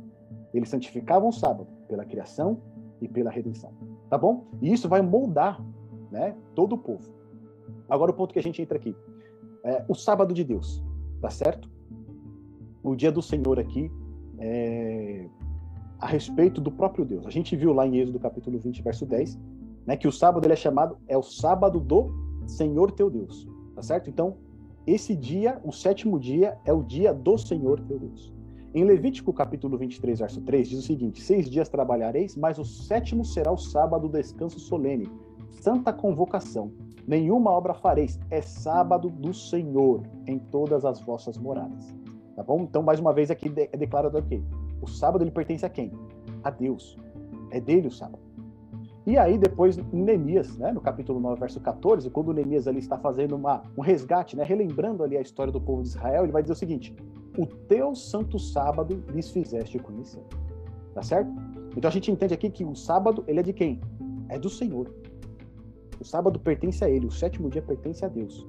Eles 0.53 0.69
santificavam 0.69 1.29
o 1.29 1.33
sábado 1.33 1.67
pela 1.87 2.05
criação 2.05 2.61
e 3.01 3.07
pela 3.07 3.29
redenção. 3.29 3.71
Tá 4.09 4.17
bom? 4.17 4.47
E 4.61 4.71
isso 4.71 4.89
vai 4.89 5.01
moldar, 5.01 5.63
né, 6.11 6.35
todo 6.55 6.73
o 6.73 6.77
povo. 6.77 7.13
Agora 7.87 8.11
o 8.11 8.13
ponto 8.13 8.33
que 8.33 8.39
a 8.39 8.43
gente 8.43 8.61
entra 8.61 8.77
aqui 8.77 8.95
é, 9.63 9.83
o 9.87 9.95
sábado 9.95 10.33
de 10.33 10.43
Deus, 10.43 10.83
tá 11.21 11.29
certo? 11.29 11.69
O 12.83 12.95
dia 12.95 13.11
do 13.11 13.21
Senhor 13.21 13.59
aqui 13.59 13.91
é, 14.39 15.27
a 15.99 16.07
respeito 16.07 16.61
do 16.61 16.71
próprio 16.71 17.05
Deus. 17.05 17.25
A 17.25 17.29
gente 17.29 17.55
viu 17.55 17.73
lá 17.73 17.85
em 17.85 17.97
Êxodo 17.97 18.19
capítulo 18.19 18.57
20, 18.57 18.81
verso 18.81 19.05
10, 19.05 19.39
né, 19.85 19.97
que 19.97 20.07
o 20.07 20.11
sábado 20.11 20.45
ele 20.45 20.53
é 20.53 20.57
chamado 20.57 20.97
é 21.07 21.17
o 21.17 21.23
sábado 21.23 21.79
do 21.79 22.11
Senhor 22.47 22.91
teu 22.91 23.09
Deus, 23.09 23.47
tá 23.75 23.81
certo? 23.81 24.09
Então, 24.09 24.37
esse 24.85 25.15
dia, 25.15 25.59
o 25.63 25.71
sétimo 25.71 26.19
dia, 26.19 26.57
é 26.65 26.73
o 26.73 26.83
dia 26.83 27.13
do 27.13 27.37
Senhor 27.37 27.79
teu 27.81 27.99
Deus. 27.99 28.33
Em 28.73 28.83
Levítico 28.83 29.33
capítulo 29.33 29.77
23, 29.77 30.19
verso 30.19 30.41
3, 30.41 30.69
diz 30.69 30.79
o 30.79 30.83
seguinte: 30.83 31.21
Seis 31.21 31.49
dias 31.49 31.69
trabalhareis, 31.69 32.35
mas 32.35 32.59
o 32.59 32.65
sétimo 32.65 33.25
será 33.25 33.51
o 33.51 33.57
sábado, 33.57 34.07
descanso 34.07 34.59
solene, 34.59 35.09
santa 35.51 35.91
convocação 35.91 36.71
nenhuma 37.09 37.49
obra 37.49 37.73
fareis, 37.73 38.19
é 38.29 38.39
sábado 38.39 39.09
do 39.09 39.33
Senhor 39.33 40.03
em 40.27 40.37
todas 40.37 40.85
as 40.85 41.01
vossas 41.01 41.39
moradas. 41.39 41.91
Tá 42.35 42.43
bom? 42.43 42.61
Então, 42.61 42.83
mais 42.83 42.99
uma 42.99 43.11
vez, 43.11 43.31
aqui 43.31 43.51
é 43.57 43.75
declarado 43.75 44.15
o 44.15 44.21
quê? 44.21 44.39
O 44.79 44.87
sábado 44.87 45.23
ele 45.23 45.31
pertence 45.31 45.65
a 45.65 45.69
quem? 45.69 45.91
A 46.43 46.51
Deus. 46.51 46.95
É 47.49 47.59
dele 47.59 47.87
o 47.87 47.91
sábado. 47.91 48.28
E 49.09 49.17
aí, 49.17 49.39
depois, 49.39 49.75
em 49.75 50.03
Neemias, 50.03 50.55
né, 50.55 50.71
no 50.71 50.79
capítulo 50.79 51.19
9, 51.19 51.39
verso 51.39 51.59
14, 51.59 52.07
quando 52.11 52.31
Neemias 52.31 52.67
ali 52.67 52.77
está 52.77 52.95
fazendo 52.95 53.35
uma, 53.35 53.63
um 53.75 53.81
resgate, 53.81 54.37
né, 54.37 54.43
relembrando 54.43 55.03
ali 55.03 55.17
a 55.17 55.21
história 55.21 55.51
do 55.51 55.59
povo 55.59 55.81
de 55.81 55.87
Israel, 55.87 56.25
ele 56.25 56.31
vai 56.31 56.43
dizer 56.43 56.53
o 56.53 56.55
seguinte: 56.55 56.95
O 57.35 57.47
teu 57.47 57.95
santo 57.95 58.37
sábado 58.37 59.03
lhes 59.11 59.31
fizeste 59.31 59.79
conhecer. 59.79 60.21
Tá 60.93 61.01
certo? 61.01 61.31
Então 61.75 61.89
a 61.89 61.91
gente 61.91 62.11
entende 62.11 62.35
aqui 62.35 62.51
que 62.51 62.63
o 62.63 62.75
sábado, 62.75 63.23
ele 63.27 63.39
é 63.39 63.41
de 63.41 63.51
quem? 63.51 63.81
É 64.29 64.37
do 64.37 64.47
Senhor. 64.47 64.93
O 65.99 66.05
sábado 66.05 66.39
pertence 66.39 66.85
a 66.85 66.87
ele, 66.87 67.07
o 67.07 67.11
sétimo 67.11 67.49
dia 67.49 67.63
pertence 67.63 68.05
a 68.05 68.07
Deus. 68.07 68.45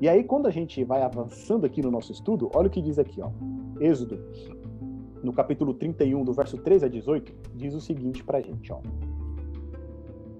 E 0.00 0.08
aí, 0.08 0.24
quando 0.24 0.46
a 0.46 0.50
gente 0.50 0.82
vai 0.84 1.02
avançando 1.02 1.66
aqui 1.66 1.82
no 1.82 1.90
nosso 1.90 2.12
estudo, 2.12 2.50
olha 2.54 2.68
o 2.68 2.70
que 2.70 2.80
diz 2.80 2.98
aqui, 2.98 3.20
ó. 3.20 3.30
Êxodo, 3.78 4.18
no 5.22 5.34
capítulo 5.34 5.74
31, 5.74 6.24
do 6.24 6.32
verso 6.32 6.56
13 6.56 6.86
a 6.86 6.88
18, 6.88 7.30
diz 7.54 7.74
o 7.74 7.80
seguinte 7.82 8.24
pra 8.24 8.40
gente, 8.40 8.72
ó. 8.72 8.80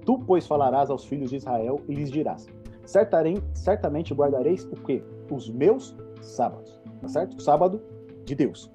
Tu, 0.08 0.18
pois, 0.20 0.46
falarás 0.46 0.88
aos 0.88 1.04
filhos 1.04 1.28
de 1.28 1.36
Israel 1.36 1.82
e 1.86 1.94
lhes 1.94 2.10
dirás: 2.10 2.46
certamente 3.52 4.14
guardareis 4.14 4.64
o 4.64 4.82
quê? 4.86 5.04
Os 5.30 5.50
meus 5.50 5.94
sábados. 6.22 6.80
Tá 7.02 7.08
certo? 7.08 7.36
O 7.36 7.42
sábado 7.42 7.82
de 8.24 8.34
Deus. 8.34 8.72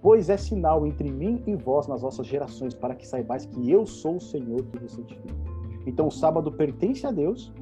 Pois 0.00 0.30
é 0.30 0.36
sinal 0.36 0.86
entre 0.86 1.10
mim 1.10 1.42
e 1.48 1.56
vós 1.56 1.88
nas 1.88 2.02
vossas 2.02 2.28
gerações, 2.28 2.74
para 2.74 2.94
que 2.94 3.04
saibais 3.04 3.44
que 3.44 3.68
eu 3.68 3.88
sou 3.88 4.18
o 4.18 4.20
Senhor 4.20 4.62
que 4.66 4.78
vos 4.78 4.92
santifica. 4.92 5.34
Então 5.84 6.06
o 6.06 6.12
sábado 6.12 6.52
pertence 6.52 7.04
a 7.04 7.10
Deus, 7.10 7.52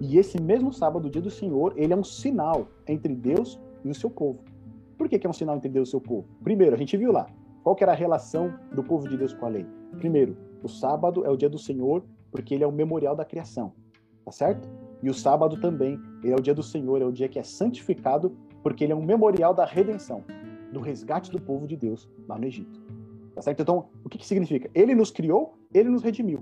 e 0.00 0.18
esse 0.18 0.42
mesmo 0.42 0.72
sábado, 0.72 1.06
o 1.06 1.10
dia 1.10 1.22
do 1.22 1.30
Senhor, 1.30 1.72
ele 1.76 1.92
é 1.92 1.96
um 1.96 2.02
sinal 2.02 2.66
entre 2.88 3.14
Deus 3.14 3.60
e 3.84 3.88
o 3.88 3.94
seu 3.94 4.10
povo. 4.10 4.40
Por 4.98 5.08
que, 5.08 5.16
que 5.16 5.28
é 5.28 5.30
um 5.30 5.32
sinal 5.32 5.54
entre 5.54 5.68
Deus 5.68 5.86
e 5.86 5.90
o 5.90 5.92
seu 5.92 6.00
povo? 6.00 6.26
Primeiro, 6.42 6.74
a 6.74 6.78
gente 6.78 6.96
viu 6.96 7.12
lá, 7.12 7.28
qual 7.62 7.76
era 7.80 7.92
a 7.92 7.94
relação 7.94 8.52
do 8.74 8.82
povo 8.82 9.08
de 9.08 9.16
Deus 9.16 9.32
com 9.32 9.46
a 9.46 9.48
lei? 9.48 9.64
Primeiro, 9.96 10.36
o 10.60 10.68
sábado 10.68 11.24
é 11.24 11.30
o 11.30 11.36
dia 11.36 11.48
do 11.48 11.56
Senhor 11.58 12.02
porque 12.32 12.54
ele 12.54 12.64
é 12.64 12.66
o 12.66 12.72
memorial 12.72 13.14
da 13.14 13.24
criação, 13.24 13.72
tá 14.24 14.32
certo? 14.32 14.68
E 15.02 15.10
o 15.10 15.14
sábado 15.14 15.60
também, 15.60 16.00
ele 16.24 16.32
é 16.32 16.36
o 16.36 16.40
dia 16.40 16.54
do 16.54 16.62
Senhor, 16.62 17.00
é 17.00 17.04
o 17.04 17.12
dia 17.12 17.28
que 17.28 17.38
é 17.38 17.42
santificado, 17.42 18.36
porque 18.62 18.82
ele 18.82 18.92
é 18.92 18.96
um 18.96 19.04
memorial 19.04 19.52
da 19.52 19.64
redenção, 19.64 20.24
do 20.72 20.80
resgate 20.80 21.30
do 21.30 21.40
povo 21.40 21.66
de 21.66 21.76
Deus 21.76 22.08
lá 22.26 22.38
no 22.38 22.46
Egito. 22.46 22.80
Tá 23.34 23.42
certo? 23.42 23.60
Então, 23.60 23.88
o 24.04 24.08
que, 24.08 24.18
que 24.18 24.26
significa? 24.26 24.70
Ele 24.74 24.94
nos 24.94 25.10
criou, 25.10 25.58
ele 25.72 25.88
nos 25.88 26.02
redimiu. 26.02 26.40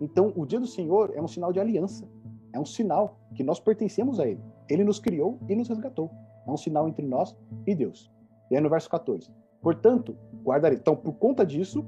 Então, 0.00 0.32
o 0.36 0.46
dia 0.46 0.60
do 0.60 0.66
Senhor 0.66 1.12
é 1.14 1.20
um 1.20 1.28
sinal 1.28 1.52
de 1.52 1.60
aliança, 1.60 2.08
é 2.52 2.60
um 2.60 2.64
sinal 2.64 3.18
que 3.34 3.42
nós 3.42 3.58
pertencemos 3.58 4.20
a 4.20 4.26
ele. 4.26 4.40
Ele 4.68 4.84
nos 4.84 4.98
criou 4.98 5.38
e 5.48 5.56
nos 5.56 5.68
resgatou. 5.68 6.10
É 6.46 6.50
um 6.50 6.56
sinal 6.56 6.88
entre 6.88 7.06
nós 7.06 7.36
e 7.66 7.74
Deus. 7.74 8.10
E 8.50 8.56
aí 8.56 8.60
no 8.60 8.68
verso 8.68 8.90
14. 8.90 9.30
Portanto, 9.60 10.16
guardarei. 10.42 10.78
Então, 10.78 10.96
por 10.96 11.14
conta 11.14 11.46
disso, 11.46 11.86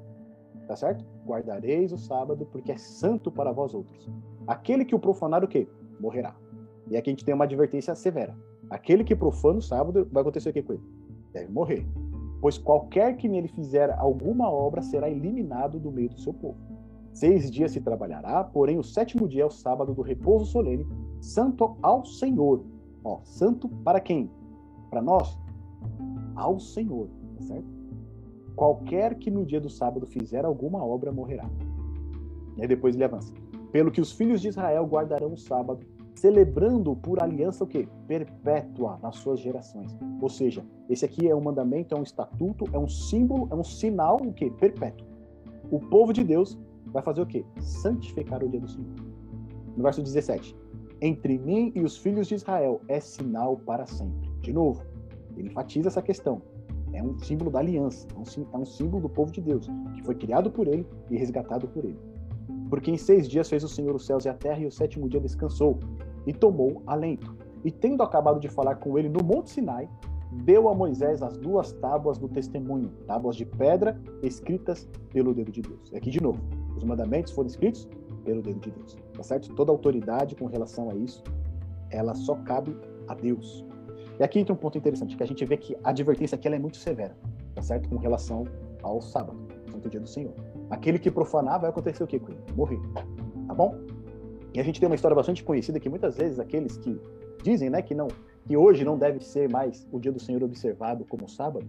Tá 0.66 0.76
certo? 0.76 1.04
Guardareis 1.26 1.92
o 1.92 1.98
sábado, 1.98 2.46
porque 2.50 2.72
é 2.72 2.76
santo 2.76 3.30
para 3.30 3.52
vós 3.52 3.74
outros. 3.74 4.08
Aquele 4.46 4.84
que 4.84 4.94
o 4.94 4.98
profanar, 4.98 5.44
o 5.44 5.48
quê? 5.48 5.68
Morrerá. 6.00 6.34
E 6.88 6.96
aqui 6.96 7.10
a 7.10 7.12
gente 7.12 7.24
tem 7.24 7.34
uma 7.34 7.44
advertência 7.44 7.94
severa. 7.94 8.36
Aquele 8.70 9.04
que 9.04 9.14
profana 9.14 9.58
o 9.58 9.62
sábado, 9.62 10.08
vai 10.10 10.22
acontecer 10.22 10.50
o 10.50 10.52
que 10.52 10.62
com 10.62 10.74
ele? 10.74 10.82
Deve 11.32 11.52
morrer. 11.52 11.86
Pois 12.40 12.58
qualquer 12.58 13.16
que 13.16 13.28
nele 13.28 13.48
fizer 13.48 13.90
alguma 13.98 14.50
obra 14.50 14.82
será 14.82 15.08
eliminado 15.08 15.78
do 15.78 15.90
meio 15.90 16.10
do 16.10 16.18
seu 16.18 16.32
povo. 16.32 16.56
Seis 17.12 17.50
dias 17.50 17.70
se 17.70 17.80
trabalhará, 17.80 18.42
porém 18.42 18.78
o 18.78 18.82
sétimo 18.82 19.28
dia 19.28 19.44
é 19.44 19.46
o 19.46 19.50
sábado 19.50 19.94
do 19.94 20.02
repouso 20.02 20.46
solene, 20.46 20.86
santo 21.20 21.76
ao 21.80 22.04
Senhor. 22.04 22.64
Ó, 23.04 23.20
santo 23.22 23.68
para 23.68 24.00
quem? 24.00 24.30
Para 24.90 25.00
nós? 25.00 25.38
Ao 26.34 26.58
Senhor, 26.58 27.08
tá 27.36 27.42
certo? 27.42 27.73
Qualquer 28.56 29.16
que 29.16 29.30
no 29.30 29.44
dia 29.44 29.60
do 29.60 29.68
sábado 29.68 30.06
fizer 30.06 30.44
alguma 30.44 30.84
obra 30.84 31.10
morrerá. 31.10 31.48
E 32.56 32.62
aí 32.62 32.68
depois 32.68 32.94
ele 32.94 33.04
avança. 33.04 33.32
Pelo 33.72 33.90
que 33.90 34.00
os 34.00 34.12
filhos 34.12 34.40
de 34.40 34.48
Israel 34.48 34.86
guardarão 34.86 35.32
o 35.32 35.36
sábado, 35.36 35.84
celebrando 36.14 36.94
por 36.94 37.20
aliança 37.20 37.64
o 37.64 37.66
quê? 37.66 37.88
Perpétua 38.06 38.98
nas 39.02 39.16
suas 39.16 39.40
gerações. 39.40 39.96
Ou 40.20 40.28
seja, 40.28 40.64
esse 40.88 41.04
aqui 41.04 41.28
é 41.28 41.34
um 41.34 41.40
mandamento, 41.40 41.94
é 41.94 41.98
um 41.98 42.02
estatuto, 42.02 42.64
é 42.72 42.78
um 42.78 42.88
símbolo, 42.88 43.48
é 43.50 43.54
um 43.54 43.64
sinal 43.64 44.16
o 44.16 44.32
quê? 44.32 44.50
Perpétuo. 44.50 45.06
O 45.70 45.80
povo 45.80 46.12
de 46.12 46.22
Deus 46.22 46.56
vai 46.86 47.02
fazer 47.02 47.22
o 47.22 47.26
quê? 47.26 47.44
Santificar 47.58 48.44
o 48.44 48.48
dia 48.48 48.60
do 48.60 48.68
Senhor. 48.68 48.94
No 49.76 49.82
verso 49.82 50.00
17. 50.00 50.56
Entre 51.00 51.36
mim 51.38 51.72
e 51.74 51.80
os 51.80 51.96
filhos 51.96 52.28
de 52.28 52.36
Israel 52.36 52.80
é 52.86 53.00
sinal 53.00 53.56
para 53.56 53.84
sempre. 53.84 54.30
De 54.40 54.52
novo, 54.52 54.84
ele 55.36 55.48
enfatiza 55.48 55.88
essa 55.88 56.00
questão 56.00 56.40
é 56.94 57.02
um 57.02 57.18
símbolo 57.18 57.50
da 57.50 57.58
aliança, 57.58 58.06
é 58.14 58.18
um, 58.18 58.46
é 58.52 58.56
um 58.58 58.64
símbolo 58.64 59.02
do 59.02 59.08
povo 59.08 59.32
de 59.32 59.40
Deus, 59.40 59.68
que 59.94 60.02
foi 60.02 60.14
criado 60.14 60.50
por 60.50 60.66
ele 60.66 60.86
e 61.10 61.16
resgatado 61.16 61.68
por 61.68 61.84
ele. 61.84 61.98
Porque 62.70 62.90
em 62.90 62.96
seis 62.96 63.28
dias 63.28 63.48
fez 63.48 63.62
o 63.62 63.68
Senhor 63.68 63.94
os 63.94 64.06
céus 64.06 64.24
e 64.24 64.28
a 64.28 64.34
terra, 64.34 64.60
e 64.60 64.66
o 64.66 64.70
sétimo 64.70 65.08
dia 65.08 65.20
descansou, 65.20 65.78
e 66.26 66.32
tomou 66.32 66.82
alento. 66.86 67.36
E 67.64 67.70
tendo 67.70 68.02
acabado 68.02 68.40
de 68.40 68.48
falar 68.48 68.76
com 68.76 68.98
ele 68.98 69.08
no 69.08 69.22
Monte 69.24 69.50
Sinai, 69.50 69.88
deu 70.42 70.68
a 70.68 70.74
Moisés 70.74 71.22
as 71.22 71.36
duas 71.36 71.72
tábuas 71.72 72.18
do 72.18 72.28
testemunho, 72.28 72.90
tábuas 73.06 73.36
de 73.36 73.44
pedra 73.44 74.00
escritas 74.22 74.88
pelo 75.10 75.34
dedo 75.34 75.52
de 75.52 75.62
Deus. 75.62 75.92
Aqui 75.94 76.10
de 76.10 76.20
novo, 76.20 76.40
os 76.76 76.84
mandamentos 76.84 77.32
foram 77.32 77.46
escritos 77.46 77.88
pelo 78.24 78.42
dedo 78.42 78.58
de 78.60 78.70
Deus, 78.70 78.96
tá 79.14 79.22
certo? 79.22 79.54
Toda 79.54 79.70
autoridade 79.70 80.34
com 80.34 80.46
relação 80.46 80.90
a 80.90 80.94
isso, 80.94 81.22
ela 81.90 82.14
só 82.14 82.34
cabe 82.36 82.76
a 83.06 83.14
Deus. 83.14 83.64
E 84.18 84.22
aqui 84.22 84.38
entra 84.38 84.52
um 84.52 84.56
ponto 84.56 84.78
interessante, 84.78 85.16
que 85.16 85.22
a 85.22 85.26
gente 85.26 85.44
vê 85.44 85.56
que 85.56 85.76
a 85.82 85.90
advertência 85.90 86.36
aqui 86.36 86.46
é 86.46 86.58
muito 86.58 86.76
severa, 86.76 87.16
tá 87.54 87.62
certo? 87.62 87.88
Com 87.88 87.96
relação 87.96 88.46
ao 88.82 89.00
sábado, 89.00 89.36
santo 89.70 89.88
dia 89.88 90.00
do 90.00 90.06
Senhor. 90.06 90.32
Aquele 90.70 90.98
que 90.98 91.10
profanar 91.10 91.60
vai 91.60 91.70
acontecer 91.70 92.04
o 92.04 92.06
quê 92.06 92.18
com 92.20 92.30
ele? 92.30 92.40
Morrer. 92.54 92.80
Tá 93.48 93.54
bom? 93.54 93.76
E 94.52 94.60
a 94.60 94.62
gente 94.62 94.78
tem 94.78 94.86
uma 94.86 94.94
história 94.94 95.14
bastante 95.16 95.42
conhecida 95.42 95.80
que 95.80 95.88
muitas 95.88 96.16
vezes 96.16 96.38
aqueles 96.38 96.76
que 96.76 97.00
dizem, 97.42 97.68
né, 97.68 97.82
que 97.82 97.94
não, 97.94 98.06
que 98.46 98.56
hoje 98.56 98.84
não 98.84 98.96
deve 98.96 99.18
ser 99.20 99.50
mais 99.50 99.86
o 99.90 99.98
dia 99.98 100.12
do 100.12 100.20
Senhor 100.20 100.42
observado 100.44 101.04
como 101.04 101.28
sábado, 101.28 101.66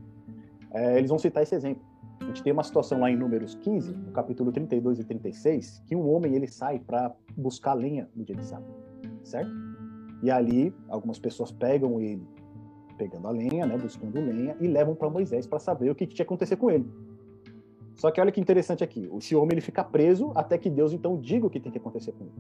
é, 0.72 0.98
eles 0.98 1.10
vão 1.10 1.18
citar 1.18 1.42
esse 1.42 1.56
exemplo. 1.56 1.84
A 2.22 2.26
gente 2.26 2.44
tem 2.44 2.54
uma 2.54 2.64
situação 2.64 3.00
lá 3.00 3.10
em 3.10 3.16
Números 3.16 3.56
15, 3.56 3.92
no 3.92 4.12
capítulo 4.12 4.52
32 4.52 5.00
e 5.00 5.04
36, 5.04 5.84
que 5.88 5.96
um 5.96 6.08
homem 6.14 6.36
ele 6.36 6.48
sai 6.48 6.80
para 6.80 7.14
buscar 7.36 7.74
lenha 7.74 8.08
no 8.16 8.24
dia 8.24 8.36
de 8.36 8.46
sábado, 8.46 8.72
certo? 9.24 9.52
E 10.22 10.30
ali 10.30 10.74
algumas 10.88 11.20
pessoas 11.20 11.52
pegam 11.52 12.00
ele 12.00 12.26
pegando 12.98 13.28
a 13.28 13.32
lenha, 13.32 13.66
né, 13.66 13.78
buscando 13.78 14.20
lenha, 14.20 14.56
e 14.60 14.68
levam 14.68 14.96
para 14.96 15.10
Moisés 15.10 15.46
para 15.46 15.60
saber 15.60 15.90
o 15.90 15.96
que, 15.96 16.08
que 16.08 16.16
tinha 16.16 16.26
acontecer 16.26 16.56
com 16.56 16.70
ele. 16.70 16.90
Só 17.96 18.12
que 18.12 18.20
olha 18.20 18.32
que 18.32 18.42
interessante 18.42 18.84
aqui, 18.84 19.10
esse 19.18 19.36
homem 19.36 19.54
ele 19.54 19.62
fica 19.62 19.84
preso 19.84 20.32
até 20.36 20.58
que 20.58 20.70
Deus 20.70 20.92
então 20.92 21.20
diga 21.20 21.48
o 21.48 21.50
que 21.50 21.60
tem 21.60 21.72
que 21.72 21.78
acontecer 21.78 22.12
com 22.12 22.26
ele. 22.26 22.34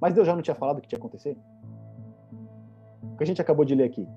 Mas 0.00 0.14
Deus 0.14 0.26
já 0.26 0.34
não 0.34 0.42
tinha 0.42 0.54
falado 0.54 0.78
o 0.78 0.80
que 0.80 0.88
tinha 0.88 0.98
acontecer? 0.98 1.36
O 3.02 3.16
que 3.16 3.24
a 3.24 3.26
gente 3.26 3.42
acabou 3.42 3.64
de 3.64 3.74
ler 3.74 3.84
aqui. 3.84 4.08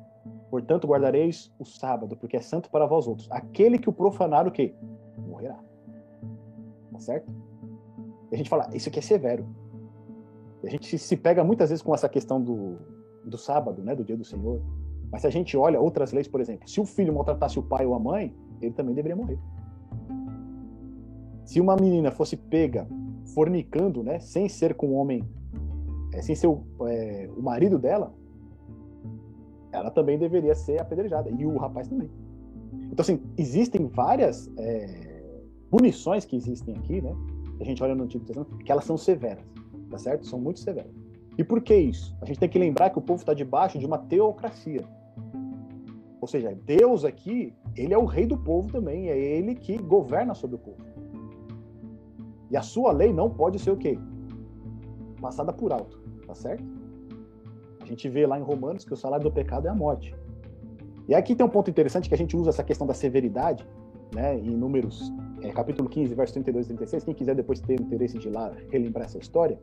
Portanto, 0.49 0.87
guardareis 0.87 1.51
o 1.59 1.65
sábado, 1.65 2.15
porque 2.15 2.37
é 2.37 2.41
santo 2.41 2.69
para 2.69 2.85
vós 2.85 3.07
outros. 3.07 3.29
Aquele 3.31 3.77
que 3.77 3.89
o 3.89 3.93
profanar, 3.93 4.47
o 4.47 4.51
quê? 4.51 4.73
Morrerá. 5.27 5.59
Tá 6.91 6.99
certo? 6.99 7.29
E 8.31 8.35
a 8.35 8.37
gente 8.37 8.49
fala, 8.49 8.69
isso 8.73 8.87
aqui 8.87 8.99
é 8.99 9.01
severo. 9.01 9.45
E 10.63 10.67
a 10.67 10.69
gente 10.69 10.97
se 10.97 11.17
pega 11.17 11.43
muitas 11.43 11.69
vezes 11.69 11.83
com 11.83 11.93
essa 11.93 12.07
questão 12.07 12.41
do, 12.41 12.77
do 13.25 13.37
sábado, 13.37 13.81
né, 13.83 13.93
do 13.93 14.03
dia 14.03 14.15
do 14.15 14.23
Senhor. 14.23 14.61
Mas 15.13 15.21
se 15.21 15.27
a 15.27 15.29
gente 15.29 15.55
olha 15.55 15.79
outras 15.79 16.11
leis, 16.11 16.27
por 16.27 16.41
exemplo, 16.41 16.67
se 16.67 16.81
o 16.81 16.85
filho 16.85 17.13
maltratasse 17.13 17.59
o 17.59 17.61
pai 17.61 17.85
ou 17.85 17.93
a 17.93 17.99
mãe, 17.99 18.35
ele 18.59 18.73
também 18.73 18.95
deveria 18.95 19.15
morrer. 19.15 19.37
Se 21.45 21.61
uma 21.61 21.75
menina 21.75 22.09
fosse 22.09 22.35
pega 22.35 22.87
fornicando, 23.35 24.01
né, 24.01 24.17
sem 24.17 24.49
ser 24.49 24.73
com 24.73 24.87
o 24.87 24.93
homem, 24.93 25.23
é, 26.13 26.21
sem 26.23 26.33
ser 26.33 26.47
o, 26.47 26.63
é, 26.87 27.29
o 27.37 27.43
marido 27.43 27.77
dela, 27.77 28.11
ela 29.71 29.91
também 29.91 30.17
deveria 30.17 30.55
ser 30.55 30.81
apedrejada. 30.81 31.29
E 31.29 31.45
o 31.45 31.57
rapaz 31.57 31.87
também. 31.87 32.09
Então, 32.91 33.03
assim, 33.03 33.21
existem 33.37 33.85
várias 33.85 34.51
é, 34.57 35.31
punições 35.69 36.25
que 36.25 36.35
existem 36.35 36.75
aqui, 36.75 37.01
né? 37.01 37.15
A 37.59 37.63
gente 37.63 37.83
olha 37.83 37.93
no 37.93 38.05
Antigo 38.05 38.25
Testamento, 38.25 38.57
que 38.57 38.71
elas 38.71 38.83
são 38.83 38.97
severas, 38.97 39.45
tá 39.91 39.97
certo? 39.99 40.25
São 40.25 40.39
muito 40.39 40.59
severas. 40.59 40.91
E 41.37 41.43
por 41.43 41.61
que 41.61 41.75
isso? 41.75 42.17
A 42.19 42.25
gente 42.25 42.39
tem 42.39 42.49
que 42.49 42.57
lembrar 42.57 42.89
que 42.89 42.97
o 42.97 43.01
povo 43.01 43.19
está 43.19 43.35
debaixo 43.35 43.77
de 43.77 43.85
uma 43.85 43.99
teocracia. 43.99 44.83
Ou 46.23 46.27
seja, 46.27 46.57
Deus 46.65 47.03
aqui, 47.03 47.53
ele 47.75 47.93
é 47.93 47.97
o 47.97 48.05
rei 48.05 48.25
do 48.25 48.37
povo 48.37 48.71
também, 48.71 49.09
é 49.09 49.19
ele 49.19 49.53
que 49.55 49.77
governa 49.77 50.33
sobre 50.33 50.55
o 50.55 50.59
povo. 50.59 50.77
E 52.49 52.55
a 52.55 52.61
sua 52.61 52.93
lei 52.93 53.11
não 53.11 53.29
pode 53.29 53.59
ser 53.59 53.71
o 53.71 53.75
quê? 53.75 53.99
Passada 55.19 55.51
por 55.51 55.73
alto, 55.73 56.01
tá 56.25 56.33
certo? 56.33 56.63
A 57.81 57.85
gente 57.85 58.07
vê 58.07 58.25
lá 58.25 58.39
em 58.39 58.41
Romanos 58.41 58.85
que 58.85 58.93
o 58.93 58.95
salário 58.95 59.25
do 59.25 59.33
pecado 59.33 59.67
é 59.67 59.69
a 59.69 59.75
morte. 59.75 60.15
E 61.09 61.13
aqui 61.13 61.35
tem 61.35 61.45
um 61.45 61.49
ponto 61.49 61.69
interessante 61.69 62.07
que 62.07 62.15
a 62.15 62.17
gente 62.17 62.37
usa 62.37 62.51
essa 62.51 62.63
questão 62.63 62.87
da 62.87 62.93
severidade, 62.93 63.67
né, 64.15 64.39
em 64.39 64.55
Números, 64.55 65.11
é, 65.41 65.51
capítulo 65.51 65.89
15, 65.89 66.15
versos 66.15 66.31
32 66.35 66.67
e 66.67 66.69
36. 66.69 67.03
Quem 67.03 67.13
quiser 67.13 67.35
depois 67.35 67.59
ter 67.59 67.81
interesse 67.81 68.17
de 68.17 68.29
ir 68.29 68.31
lá 68.31 68.49
relembrar 68.71 69.07
essa 69.07 69.17
história. 69.17 69.59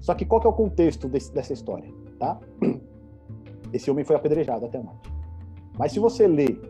Só 0.00 0.14
que 0.14 0.24
qual 0.24 0.40
que 0.40 0.46
é 0.46 0.50
o 0.50 0.54
contexto 0.54 1.06
desse, 1.06 1.30
dessa 1.34 1.52
história, 1.52 1.92
tá? 2.18 2.40
Esse 3.74 3.90
homem 3.90 4.06
foi 4.06 4.16
apedrejado 4.16 4.64
até 4.64 4.78
a 4.78 4.82
morte. 4.82 5.11
Mas 5.78 5.92
se 5.92 5.98
você 5.98 6.26
ler 6.26 6.60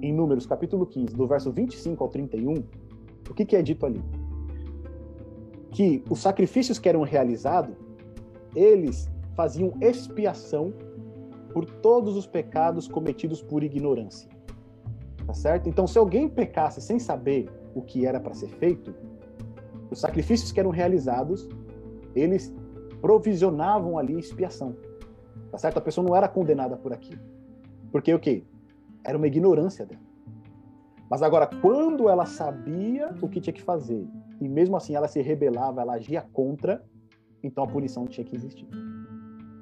em 0.00 0.12
Números 0.12 0.46
capítulo 0.46 0.86
15, 0.86 1.14
do 1.14 1.26
verso 1.26 1.52
25 1.52 2.02
ao 2.02 2.10
31, 2.10 2.54
o 3.30 3.34
que, 3.34 3.44
que 3.44 3.56
é 3.56 3.62
dito 3.62 3.86
ali? 3.86 4.02
que 5.72 6.04
os 6.08 6.20
sacrifícios 6.20 6.78
que 6.78 6.88
eram 6.88 7.02
realizados, 7.02 7.74
eles 8.54 9.10
faziam 9.34 9.72
expiação 9.80 10.72
por 11.52 11.64
todos 11.64 12.14
os 12.14 12.26
pecados 12.26 12.86
cometidos 12.86 13.42
por 13.42 13.64
ignorância. 13.64 14.30
Tá 15.26 15.32
certo? 15.32 15.68
Então, 15.68 15.86
se 15.86 15.98
alguém 15.98 16.28
pecasse 16.28 16.80
sem 16.80 16.98
saber 16.98 17.48
o 17.74 17.80
que 17.80 18.06
era 18.06 18.20
para 18.20 18.34
ser 18.34 18.48
feito, 18.48 18.94
os 19.90 19.98
sacrifícios 19.98 20.52
que 20.52 20.60
eram 20.60 20.70
realizados, 20.70 21.48
eles 22.14 22.54
provisionavam 23.00 23.98
ali 23.98 24.18
expiação. 24.18 24.76
Tá 25.50 25.58
certo? 25.58 25.78
A 25.78 25.80
pessoa 25.80 26.06
não 26.06 26.14
era 26.14 26.28
condenada 26.28 26.76
por 26.76 26.92
aquilo. 26.92 27.20
Porque 27.92 28.12
o 28.12 28.18
quê? 28.18 28.42
Era 29.04 29.16
uma 29.16 29.26
ignorância 29.26 29.86
dela. 29.86 30.00
Mas 31.10 31.22
agora, 31.22 31.46
quando 31.46 32.08
ela 32.08 32.24
sabia 32.24 33.14
o 33.20 33.28
que 33.28 33.40
tinha 33.40 33.52
que 33.52 33.62
fazer, 33.62 34.08
e 34.40 34.48
mesmo 34.48 34.76
assim 34.76 34.96
ela 34.96 35.06
se 35.06 35.20
rebelava, 35.20 35.82
ela 35.82 35.94
agia 35.94 36.22
contra, 36.32 36.82
então 37.42 37.62
a 37.62 37.66
punição 37.66 38.06
tinha 38.06 38.24
que 38.24 38.34
existir. 38.34 38.66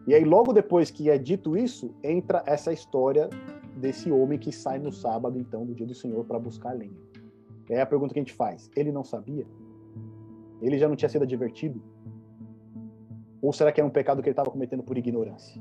E 0.07 0.15
aí, 0.15 0.25
logo 0.25 0.53
depois 0.53 0.91
que 0.91 1.11
é 1.11 1.19
dito 1.19 1.57
isso, 1.57 1.93
entra 2.05 2.43
essa 2.47 2.73
história 2.73 3.29
desse 3.77 4.11
homem 4.13 4.39
que 4.39 4.53
sai 4.53 4.79
no 4.79 4.93
sábado, 4.93 5.39
então, 5.39 5.67
do 5.67 5.75
dia 5.75 5.87
do 5.87 5.95
Senhor, 5.95 6.25
para 6.25 6.39
buscar 6.39 6.73
lenha. 6.73 6.97
É 7.69 7.81
a 7.81 7.87
pergunta 7.87 8.13
que 8.13 8.21
a 8.21 8.23
gente 8.23 8.33
faz. 8.33 8.71
Ele 8.77 8.93
não 8.93 9.05
sabia? 9.05 9.47
Ele 10.61 10.79
já 10.79 10.89
não 10.89 10.97
tinha 10.97 11.09
sido 11.09 11.23
advertido? 11.23 11.83
Ou 13.43 13.53
será 13.53 13.73
que 13.73 13.81
era 13.81 13.87
um 13.87 13.91
pecado 13.91 14.23
que 14.23 14.29
ele 14.29 14.33
estava 14.33 14.51
cometendo 14.51 14.83
por 14.83 14.99
ignorância? 14.99 15.61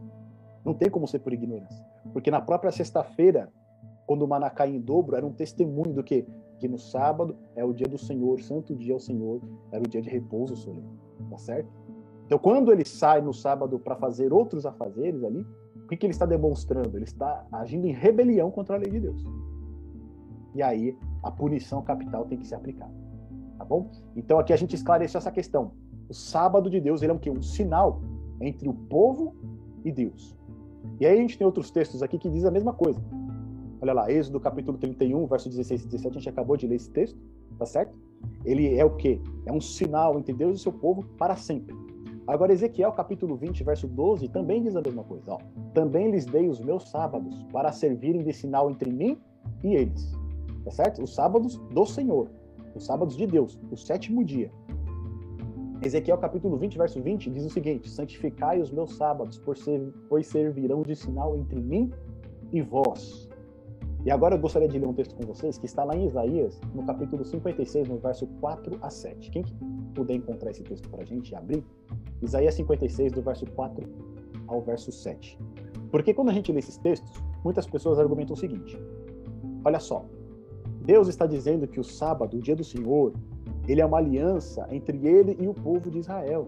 Não 0.65 0.73
tem 0.73 0.89
como 0.89 1.07
ser 1.07 1.19
por 1.19 1.33
ignorância. 1.33 1.83
Porque 2.13 2.29
na 2.29 2.41
própria 2.41 2.71
sexta-feira, 2.71 3.49
quando 4.05 4.23
o 4.23 4.27
maná 4.27 4.49
cai 4.49 4.75
em 4.75 4.79
dobro, 4.79 5.15
era 5.15 5.25
um 5.25 5.31
testemunho 5.31 5.93
do 5.93 6.03
que? 6.03 6.25
Que 6.59 6.67
no 6.67 6.77
sábado 6.77 7.37
é 7.55 7.63
o 7.63 7.73
dia 7.73 7.87
do 7.87 7.97
Senhor, 7.97 8.41
santo 8.41 8.75
dia 8.75 8.93
ao 8.93 8.99
Senhor, 8.99 9.41
era 9.71 9.83
o 9.83 9.87
dia 9.87 10.01
de 10.01 10.09
repouso 10.09 10.55
solene. 10.55 10.89
Tá 11.29 11.37
certo? 11.37 11.69
Então, 12.25 12.37
quando 12.37 12.71
ele 12.71 12.85
sai 12.85 13.21
no 13.21 13.33
sábado 13.33 13.79
para 13.79 13.95
fazer 13.95 14.31
outros 14.31 14.65
afazeres 14.65 15.23
ali, 15.23 15.45
o 15.75 15.87
que, 15.87 15.97
que 15.97 16.05
ele 16.05 16.13
está 16.13 16.25
demonstrando? 16.25 16.95
Ele 16.95 17.05
está 17.05 17.45
agindo 17.51 17.87
em 17.87 17.91
rebelião 17.91 18.51
contra 18.51 18.75
a 18.75 18.79
lei 18.79 18.91
de 18.91 18.99
Deus. 18.99 19.23
E 20.53 20.61
aí, 20.61 20.95
a 21.23 21.31
punição 21.31 21.81
capital 21.81 22.25
tem 22.25 22.37
que 22.37 22.47
ser 22.47 22.55
aplicada. 22.55 22.93
Tá 23.57 23.65
bom? 23.65 23.89
Então, 24.15 24.37
aqui 24.39 24.53
a 24.53 24.55
gente 24.55 24.75
esclareceu 24.75 25.17
essa 25.17 25.31
questão. 25.31 25.71
O 26.07 26.13
sábado 26.13 26.69
de 26.69 26.79
Deus 26.79 27.01
ele 27.01 27.11
é 27.11 27.15
um, 27.15 27.37
um 27.37 27.41
sinal 27.41 28.01
entre 28.41 28.69
o 28.69 28.73
povo 28.73 29.35
e 29.83 29.91
Deus. 29.91 30.37
E 30.99 31.05
aí 31.05 31.17
a 31.17 31.21
gente 31.21 31.37
tem 31.37 31.45
outros 31.45 31.71
textos 31.71 32.03
aqui 32.03 32.17
que 32.17 32.29
diz 32.29 32.45
a 32.45 32.51
mesma 32.51 32.73
coisa. 32.73 33.01
Olha 33.81 33.93
lá, 33.93 34.11
Êxodo 34.11 34.39
capítulo 34.39 34.77
31, 34.77 35.25
verso 35.25 35.49
16 35.49 35.83
e 35.83 35.87
17, 35.87 36.17
a 36.17 36.19
gente 36.19 36.29
acabou 36.29 36.57
de 36.57 36.67
ler 36.67 36.75
esse 36.75 36.89
texto, 36.89 37.17
tá 37.57 37.65
certo? 37.65 37.97
Ele 38.43 38.75
é 38.75 38.83
o 38.83 38.95
quê? 38.95 39.21
É 39.45 39.53
um 39.53 39.61
sinal 39.61 40.17
entre 40.19 40.33
Deus 40.33 40.59
e 40.59 40.63
seu 40.63 40.73
povo 40.73 41.03
para 41.17 41.35
sempre. 41.35 41.75
Agora, 42.27 42.53
Ezequiel 42.53 42.91
capítulo 42.91 43.35
20, 43.35 43.63
verso 43.63 43.87
12, 43.87 44.27
também 44.27 44.61
diz 44.61 44.75
a 44.75 44.81
mesma 44.81 45.03
coisa. 45.03 45.33
Ó. 45.33 45.39
Também 45.73 46.11
lhes 46.11 46.25
dei 46.25 46.47
os 46.47 46.59
meus 46.59 46.89
sábados 46.89 47.43
para 47.51 47.71
servirem 47.71 48.23
de 48.23 48.33
sinal 48.33 48.69
entre 48.69 48.91
mim 48.91 49.17
e 49.63 49.73
eles. 49.73 50.11
Tá 50.63 50.71
certo? 50.71 51.01
Os 51.01 51.15
sábados 51.15 51.57
do 51.73 51.85
Senhor. 51.85 52.29
Os 52.75 52.85
sábados 52.85 53.17
de 53.17 53.25
Deus. 53.25 53.59
O 53.71 53.77
sétimo 53.77 54.23
dia. 54.23 54.51
Ezequiel 55.81 56.17
capítulo 56.17 56.57
20, 56.57 56.77
verso 56.77 57.01
20 57.01 57.29
diz 57.29 57.45
o 57.45 57.49
seguinte: 57.49 57.89
Santificai 57.89 58.59
os 58.61 58.69
meus 58.69 58.95
sábados, 58.95 59.41
pois 60.09 60.27
servirão 60.27 60.81
de 60.81 60.93
sinal 60.93 61.37
entre 61.37 61.59
mim 61.61 61.91
e 62.51 62.61
vós. 62.61 63.29
E 64.05 64.11
agora 64.11 64.35
eu 64.35 64.39
gostaria 64.39 64.67
de 64.67 64.77
ler 64.77 64.87
um 64.87 64.93
texto 64.93 65.15
com 65.15 65.25
vocês 65.25 65.57
que 65.57 65.65
está 65.65 65.83
lá 65.83 65.95
em 65.95 66.05
Isaías, 66.05 66.59
no 66.73 66.85
capítulo 66.85 67.23
56, 67.23 67.87
no 67.87 67.97
verso 67.97 68.27
4 68.41 68.77
a 68.81 68.89
7. 68.89 69.31
Quem 69.31 69.43
puder 69.93 70.15
encontrar 70.15 70.51
esse 70.51 70.63
texto 70.63 70.89
para 70.89 71.03
a 71.03 71.05
gente 71.05 71.31
e 71.31 71.35
abrir? 71.35 71.63
Isaías 72.21 72.55
56, 72.55 73.13
do 73.13 73.21
verso 73.21 73.45
4 73.45 73.87
ao 74.47 74.61
verso 74.61 74.91
7. 74.91 75.39
Porque 75.91 76.13
quando 76.13 76.29
a 76.29 76.33
gente 76.33 76.51
lê 76.51 76.59
esses 76.59 76.77
textos, 76.77 77.23
muitas 77.43 77.65
pessoas 77.65 77.99
argumentam 77.99 78.33
o 78.33 78.37
seguinte: 78.37 78.77
olha 79.63 79.79
só, 79.79 80.05
Deus 80.81 81.07
está 81.07 81.25
dizendo 81.25 81.67
que 81.67 81.79
o 81.79 81.83
sábado, 81.83 82.37
o 82.37 82.41
dia 82.41 82.55
do 82.55 82.63
Senhor, 82.63 83.13
ele 83.71 83.81
é 83.81 83.85
uma 83.85 83.97
aliança 83.97 84.67
entre 84.71 85.05
ele 85.05 85.37
e 85.39 85.47
o 85.47 85.53
povo 85.53 85.91
de 85.91 85.99
Israel. 85.99 86.47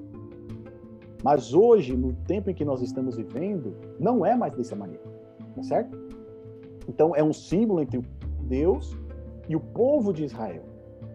Mas 1.23 1.53
hoje, 1.53 1.95
no 1.95 2.13
tempo 2.13 2.49
em 2.49 2.53
que 2.53 2.65
nós 2.65 2.81
estamos 2.81 3.15
vivendo, 3.15 3.75
não 3.99 4.25
é 4.25 4.35
mais 4.35 4.55
dessa 4.55 4.75
maneira, 4.75 5.03
tá 5.55 5.61
certo? 5.61 5.95
Então, 6.87 7.15
é 7.15 7.23
um 7.23 7.31
símbolo 7.31 7.79
entre 7.79 8.01
Deus 8.41 8.97
e 9.47 9.55
o 9.55 9.59
povo 9.59 10.11
de 10.11 10.25
Israel. 10.25 10.63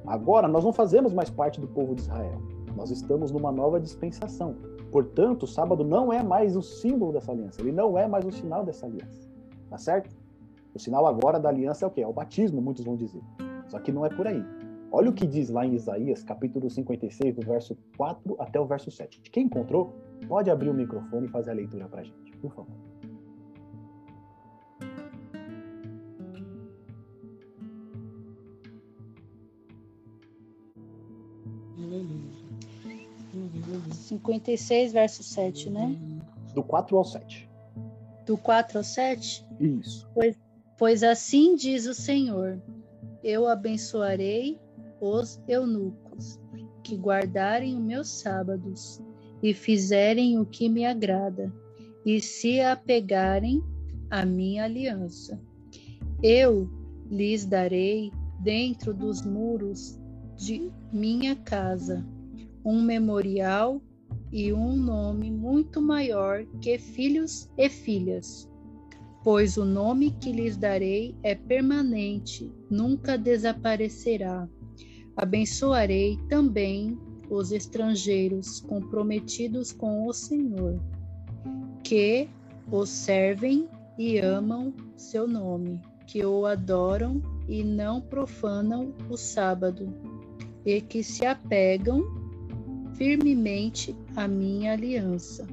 Agora, 0.06 0.46
nós 0.46 0.62
não 0.62 0.72
fazemos 0.72 1.12
mais 1.12 1.28
parte 1.28 1.60
do 1.60 1.66
povo 1.66 1.94
de 1.94 2.02
Israel. 2.02 2.40
Nós 2.76 2.90
estamos 2.90 3.32
numa 3.32 3.50
nova 3.50 3.80
dispensação. 3.80 4.54
Portanto, 4.92 5.42
o 5.42 5.46
sábado 5.46 5.82
não 5.82 6.12
é 6.12 6.22
mais 6.22 6.56
o 6.56 6.62
símbolo 6.62 7.12
dessa 7.12 7.32
aliança. 7.32 7.60
Ele 7.60 7.72
não 7.72 7.98
é 7.98 8.06
mais 8.06 8.24
o 8.24 8.30
sinal 8.30 8.64
dessa 8.64 8.86
aliança. 8.86 9.28
Tá 9.68 9.76
certo? 9.76 10.14
O 10.72 10.78
sinal 10.78 11.04
agora 11.06 11.40
da 11.40 11.48
aliança 11.48 11.84
é 11.84 11.88
o 11.88 11.90
quê? 11.90 12.02
É 12.02 12.06
o 12.06 12.12
batismo, 12.12 12.62
muitos 12.62 12.84
vão 12.84 12.94
dizer. 12.94 13.22
Só 13.66 13.80
que 13.80 13.90
não 13.90 14.06
é 14.06 14.08
por 14.08 14.28
aí. 14.28 14.44
Olha 14.90 15.10
o 15.10 15.12
que 15.12 15.26
diz 15.26 15.50
lá 15.50 15.66
em 15.66 15.74
Isaías, 15.74 16.22
capítulo 16.22 16.70
56, 16.70 17.34
do 17.34 17.46
verso 17.46 17.76
4 17.96 18.36
até 18.38 18.60
o 18.60 18.66
verso 18.66 18.90
7. 18.90 19.20
Quem 19.30 19.44
encontrou, 19.44 19.94
pode 20.28 20.50
abrir 20.50 20.70
o 20.70 20.74
microfone 20.74 21.26
e 21.26 21.30
fazer 21.30 21.50
a 21.50 21.54
leitura 21.54 21.88
para 21.88 22.00
a 22.00 22.04
gente, 22.04 22.32
por 22.38 22.52
favor. 22.52 22.76
Cinquenta 33.92 34.50
e 34.50 34.58
seis, 34.58 34.92
verso 34.92 35.22
7, 35.22 35.68
né? 35.68 35.96
Do 36.54 36.62
4 36.62 36.96
ao 36.96 37.04
7. 37.04 37.48
Do 38.24 38.38
4 38.38 38.78
ao 38.78 38.84
7? 38.84 39.44
Isso. 39.60 40.08
Pois, 40.14 40.36
pois 40.78 41.02
assim 41.02 41.54
diz 41.54 41.86
o 41.86 41.94
Senhor: 41.94 42.60
Eu 43.22 43.46
abençoarei 43.46 44.58
os 45.00 45.40
eunucos 45.46 46.40
que 46.82 46.96
guardarem 46.96 47.76
os 47.76 47.82
meus 47.82 48.08
sábados 48.08 49.02
e 49.42 49.52
fizerem 49.52 50.38
o 50.38 50.46
que 50.46 50.68
me 50.68 50.84
agrada 50.84 51.52
e 52.04 52.20
se 52.20 52.60
apegarem 52.60 53.62
à 54.10 54.24
minha 54.24 54.64
aliança. 54.64 55.40
Eu 56.22 56.70
lhes 57.10 57.44
darei 57.44 58.12
dentro 58.40 58.94
dos 58.94 59.22
muros 59.22 60.00
de 60.36 60.70
minha 60.92 61.34
casa 61.34 62.06
um 62.64 62.82
memorial 62.82 63.80
e 64.32 64.52
um 64.52 64.76
nome 64.76 65.30
muito 65.30 65.80
maior 65.80 66.44
que 66.60 66.78
filhos 66.78 67.48
e 67.56 67.68
filhas, 67.68 68.50
pois 69.22 69.56
o 69.56 69.64
nome 69.64 70.10
que 70.10 70.32
lhes 70.32 70.56
darei 70.56 71.14
é 71.22 71.34
permanente, 71.34 72.52
nunca 72.68 73.16
desaparecerá. 73.16 74.48
Abençoarei 75.16 76.18
também 76.28 76.98
os 77.30 77.50
estrangeiros 77.50 78.60
comprometidos 78.60 79.72
com 79.72 80.06
o 80.06 80.12
Senhor, 80.12 80.78
que 81.82 82.28
o 82.70 82.84
servem 82.84 83.68
e 83.98 84.18
amam 84.18 84.74
seu 84.96 85.26
nome, 85.26 85.80
que 86.06 86.24
o 86.24 86.44
adoram 86.44 87.22
e 87.48 87.64
não 87.64 88.00
profanam 88.00 88.92
o 89.08 89.16
sábado, 89.16 89.88
e 90.64 90.80
que 90.80 91.02
se 91.02 91.24
apegam 91.24 92.04
firmemente 92.94 93.96
à 94.14 94.28
minha 94.28 94.72
aliança. 94.72 95.46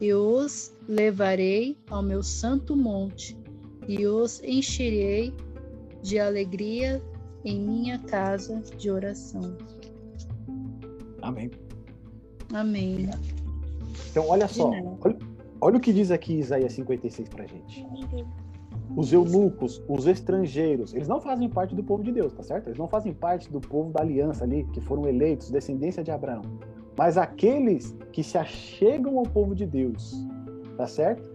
E 0.00 0.12
os 0.12 0.74
levarei 0.88 1.78
ao 1.88 2.02
meu 2.02 2.22
santo 2.22 2.76
monte, 2.76 3.38
e 3.88 4.06
os 4.06 4.42
encherei 4.42 5.32
de 6.02 6.18
alegria 6.18 7.00
em 7.44 7.60
minha 7.60 7.98
casa 7.98 8.62
de 8.76 8.90
oração. 8.90 9.56
Amém. 11.20 11.50
Amém. 12.52 13.08
Então, 14.10 14.28
olha 14.28 14.46
só. 14.48 14.70
Olha, 14.70 15.16
olha, 15.60 15.76
o 15.76 15.80
que 15.80 15.92
diz 15.92 16.10
aqui 16.10 16.34
Isaías 16.34 16.72
56 16.72 17.28
pra 17.28 17.46
gente. 17.46 17.86
Os 18.94 19.12
eunucos, 19.12 19.82
os 19.88 20.06
estrangeiros, 20.06 20.92
eles 20.92 21.08
não 21.08 21.20
fazem 21.20 21.48
parte 21.48 21.74
do 21.74 21.82
povo 21.82 22.02
de 22.02 22.12
Deus, 22.12 22.32
tá 22.34 22.42
certo? 22.42 22.66
Eles 22.66 22.78
não 22.78 22.88
fazem 22.88 23.14
parte 23.14 23.50
do 23.50 23.60
povo 23.60 23.90
da 23.90 24.02
aliança 24.02 24.44
ali, 24.44 24.64
que 24.64 24.80
foram 24.82 25.08
eleitos, 25.08 25.50
descendência 25.50 26.04
de 26.04 26.10
Abraão. 26.10 26.42
Mas 26.96 27.16
aqueles 27.16 27.96
que 28.12 28.22
se 28.22 28.36
achegam 28.36 29.18
ao 29.18 29.24
povo 29.24 29.54
de 29.54 29.64
Deus, 29.64 30.14
tá 30.76 30.86
certo? 30.86 31.30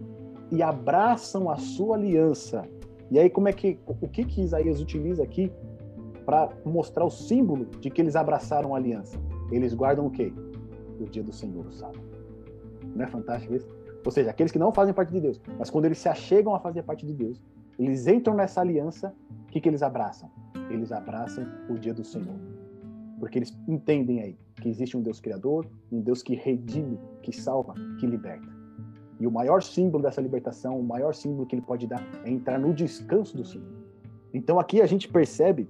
E 0.52 0.62
abraçam 0.62 1.50
a 1.50 1.56
sua 1.56 1.96
aliança. 1.96 2.62
E 3.10 3.18
aí, 3.18 3.28
como 3.28 3.48
é 3.48 3.52
que. 3.52 3.78
O 3.86 4.06
que, 4.06 4.24
que 4.24 4.42
Isaías 4.42 4.80
utiliza 4.80 5.22
aqui 5.22 5.50
para 6.28 6.50
mostrar 6.62 7.06
o 7.06 7.10
símbolo 7.10 7.64
de 7.80 7.88
que 7.88 8.02
eles 8.02 8.14
abraçaram 8.14 8.74
a 8.74 8.76
aliança. 8.76 9.18
Eles 9.50 9.72
guardam 9.72 10.04
o 10.04 10.10
quê? 10.10 10.30
O 11.00 11.04
dia 11.04 11.22
do 11.22 11.32
Senhor, 11.32 11.64
o 11.64 11.72
sábado. 11.72 12.02
Não 12.94 13.02
é 13.02 13.08
fantástico 13.08 13.54
isso? 13.54 13.66
Ou 14.04 14.12
seja, 14.12 14.28
aqueles 14.28 14.52
que 14.52 14.58
não 14.58 14.70
fazem 14.70 14.92
parte 14.92 15.10
de 15.10 15.22
Deus, 15.22 15.40
mas 15.58 15.70
quando 15.70 15.86
eles 15.86 15.96
se 15.96 16.06
achegam 16.06 16.54
a 16.54 16.60
fazer 16.60 16.82
parte 16.82 17.06
de 17.06 17.14
Deus, 17.14 17.40
eles 17.78 18.06
entram 18.06 18.34
nessa 18.34 18.60
aliança, 18.60 19.14
o 19.44 19.46
que, 19.46 19.58
que 19.58 19.70
eles 19.70 19.82
abraçam? 19.82 20.30
Eles 20.68 20.92
abraçam 20.92 21.46
o 21.70 21.78
dia 21.78 21.94
do 21.94 22.04
Senhor. 22.04 22.38
Porque 23.18 23.38
eles 23.38 23.58
entendem 23.66 24.20
aí 24.20 24.38
que 24.56 24.68
existe 24.68 24.98
um 24.98 25.00
Deus 25.00 25.20
criador, 25.20 25.66
um 25.90 26.02
Deus 26.02 26.22
que 26.22 26.34
redime, 26.34 27.00
que 27.22 27.32
salva, 27.32 27.72
que 27.98 28.06
liberta. 28.06 28.48
E 29.18 29.26
o 29.26 29.30
maior 29.30 29.62
símbolo 29.62 30.02
dessa 30.02 30.20
libertação, 30.20 30.78
o 30.78 30.84
maior 30.84 31.14
símbolo 31.14 31.46
que 31.46 31.54
ele 31.54 31.62
pode 31.62 31.86
dar 31.86 32.06
é 32.22 32.30
entrar 32.30 32.58
no 32.58 32.74
descanso 32.74 33.34
do 33.34 33.46
Senhor. 33.46 33.78
Então 34.32 34.60
aqui 34.60 34.82
a 34.82 34.86
gente 34.86 35.08
percebe, 35.08 35.66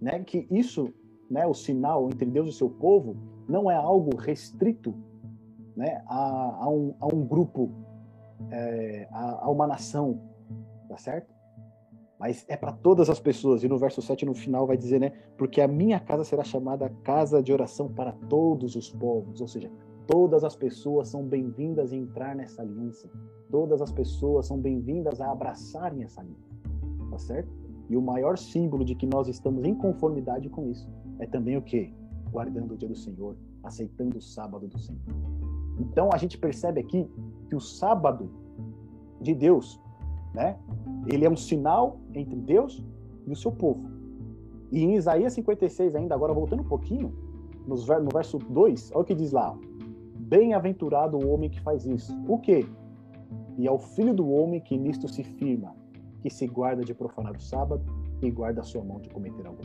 né, 0.00 0.22
que 0.24 0.46
isso, 0.50 0.92
né, 1.30 1.46
o 1.46 1.54
sinal 1.54 2.06
entre 2.08 2.26
Deus 2.26 2.48
e 2.48 2.52
seu 2.52 2.70
povo, 2.70 3.16
não 3.48 3.70
é 3.70 3.74
algo 3.76 4.16
restrito, 4.16 4.94
né, 5.76 6.02
a, 6.06 6.64
a, 6.64 6.68
um, 6.68 6.94
a 7.00 7.06
um 7.06 7.24
grupo, 7.26 7.70
é, 8.50 9.08
a, 9.10 9.44
a 9.46 9.50
uma 9.50 9.66
nação, 9.66 10.20
tá 10.88 10.96
certo? 10.96 11.36
mas 12.18 12.44
é 12.48 12.56
para 12.56 12.72
todas 12.72 13.10
as 13.10 13.20
pessoas. 13.20 13.62
E 13.62 13.68
no 13.68 13.78
verso 13.78 14.00
7 14.00 14.24
no 14.24 14.34
final 14.34 14.66
vai 14.66 14.76
dizer, 14.76 14.98
né? 14.98 15.10
Porque 15.36 15.60
a 15.60 15.68
minha 15.68 16.00
casa 16.00 16.24
será 16.24 16.42
chamada 16.42 16.88
casa 17.02 17.42
de 17.42 17.52
oração 17.52 17.92
para 17.92 18.12
todos 18.12 18.74
os 18.74 18.90
povos, 18.90 19.40
ou 19.40 19.48
seja, 19.48 19.70
todas 20.06 20.44
as 20.44 20.56
pessoas 20.56 21.08
são 21.08 21.24
bem-vindas 21.24 21.92
a 21.92 21.96
entrar 21.96 22.34
nessa 22.34 22.62
aliança. 22.62 23.10
Todas 23.50 23.82
as 23.82 23.92
pessoas 23.92 24.46
são 24.46 24.58
bem-vindas 24.58 25.20
a 25.20 25.30
abraçarem 25.30 26.02
essa 26.02 26.20
aliança. 26.20 26.56
Tá 27.10 27.18
certo? 27.18 27.65
E 27.88 27.96
o 27.96 28.02
maior 28.02 28.36
símbolo 28.36 28.84
de 28.84 28.94
que 28.94 29.06
nós 29.06 29.28
estamos 29.28 29.64
em 29.64 29.74
conformidade 29.74 30.48
com 30.48 30.68
isso 30.68 30.88
é 31.18 31.26
também 31.26 31.56
o 31.56 31.62
quê? 31.62 31.92
Guardando 32.30 32.74
o 32.74 32.76
dia 32.76 32.88
do 32.88 32.96
Senhor, 32.96 33.36
aceitando 33.62 34.18
o 34.18 34.20
sábado 34.20 34.66
do 34.66 34.78
Senhor. 34.78 35.00
Então 35.78 36.08
a 36.12 36.16
gente 36.16 36.36
percebe 36.36 36.80
aqui 36.80 37.08
que 37.48 37.54
o 37.54 37.60
sábado 37.60 38.30
de 39.20 39.34
Deus 39.34 39.80
né? 40.36 40.54
Ele 41.06 41.24
é 41.24 41.30
um 41.30 41.36
sinal 41.36 41.98
entre 42.14 42.36
Deus 42.36 42.84
e 43.26 43.32
o 43.32 43.36
seu 43.36 43.50
povo. 43.50 43.88
E 44.70 44.84
em 44.84 44.94
Isaías 44.94 45.32
56 45.32 45.94
ainda, 45.94 46.14
agora 46.14 46.34
voltando 46.34 46.60
um 46.60 46.68
pouquinho, 46.68 47.12
no 47.66 47.76
verso 48.12 48.38
2, 48.38 48.92
olha 48.92 49.00
o 49.00 49.04
que 49.04 49.14
diz 49.14 49.32
lá. 49.32 49.56
Bem-aventurado 50.14 51.16
o 51.16 51.28
homem 51.30 51.48
que 51.48 51.60
faz 51.60 51.86
isso. 51.86 52.16
O 52.28 52.38
quê? 52.38 52.66
E 53.56 53.66
ao 53.66 53.78
filho 53.78 54.12
do 54.12 54.28
homem 54.28 54.60
que 54.60 54.76
nisto 54.76 55.08
se 55.08 55.24
firma, 55.24 55.74
que 56.26 56.34
se 56.34 56.44
guarda 56.48 56.82
de 56.82 56.92
profanar 56.92 57.36
o 57.36 57.40
sábado 57.40 57.84
e 58.20 58.28
guarda 58.32 58.60
a 58.60 58.64
sua 58.64 58.82
mão 58.82 59.00
de 59.00 59.08
cometer 59.08 59.46
algum. 59.46 59.62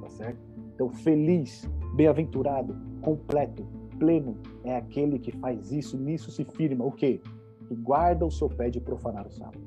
Tá 0.00 0.08
certo? 0.08 0.40
Então, 0.74 0.90
feliz, 0.90 1.70
bem-aventurado, 1.94 2.76
completo, 3.00 3.64
pleno 3.96 4.36
é 4.64 4.76
aquele 4.76 5.20
que 5.20 5.30
faz 5.30 5.70
isso, 5.70 5.96
nisso 5.96 6.32
se 6.32 6.44
firma. 6.44 6.84
O 6.84 6.90
quê? 6.90 7.20
que 7.68 7.76
guarda 7.76 8.26
o 8.26 8.30
seu 8.30 8.48
pé 8.48 8.70
de 8.70 8.80
profanar 8.80 9.24
o 9.24 9.30
sábado. 9.30 9.60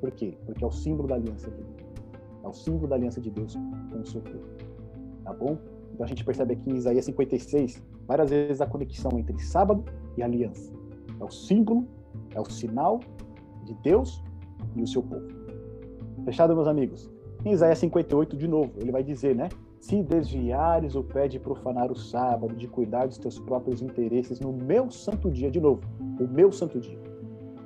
Por 0.00 0.12
quê? 0.12 0.38
Porque 0.46 0.62
é 0.62 0.66
o 0.66 0.70
símbolo 0.70 1.08
da 1.08 1.16
aliança 1.16 1.50
de 1.50 1.56
Deus. 1.56 1.88
É 2.44 2.48
o 2.48 2.52
símbolo 2.52 2.86
da 2.86 2.94
aliança 2.94 3.20
de 3.20 3.30
Deus 3.30 3.56
com 3.90 4.00
o 4.00 4.06
seu 4.06 4.20
povo. 4.20 4.46
Tá 5.24 5.32
bom? 5.32 5.58
Então 5.92 6.04
a 6.04 6.08
gente 6.08 6.24
percebe 6.24 6.54
aqui 6.54 6.70
em 6.70 6.76
Isaías 6.76 7.04
56 7.04 7.82
várias 8.06 8.30
vezes 8.30 8.60
a 8.60 8.66
conexão 8.66 9.10
entre 9.18 9.36
sábado 9.40 9.84
e 10.16 10.22
aliança. 10.22 10.72
É 11.18 11.24
o 11.24 11.30
símbolo, 11.30 11.84
é 12.32 12.40
o 12.40 12.44
sinal 12.44 13.00
de 13.64 13.74
Deus 13.82 14.22
e 14.74 14.82
o 14.82 14.86
seu 14.86 15.02
povo. 15.02 15.26
Fechado, 16.24 16.54
meus 16.54 16.68
amigos? 16.68 17.10
Em 17.44 17.52
Isaías 17.52 17.78
58, 17.78 18.36
de 18.36 18.48
novo, 18.48 18.72
ele 18.76 18.90
vai 18.90 19.04
dizer, 19.04 19.34
né? 19.34 19.48
Se 19.78 20.02
desviares 20.02 20.96
o 20.96 21.04
pé 21.04 21.28
de 21.28 21.38
profanar 21.38 21.92
o 21.92 21.94
sábado, 21.94 22.56
de 22.56 22.66
cuidar 22.66 23.06
dos 23.06 23.18
teus 23.18 23.38
próprios 23.38 23.80
interesses 23.82 24.40
no 24.40 24.52
meu 24.52 24.90
santo 24.90 25.30
dia, 25.30 25.50
de 25.50 25.60
novo, 25.60 25.82
o 26.18 26.26
meu 26.26 26.50
santo 26.50 26.80
dia. 26.80 26.98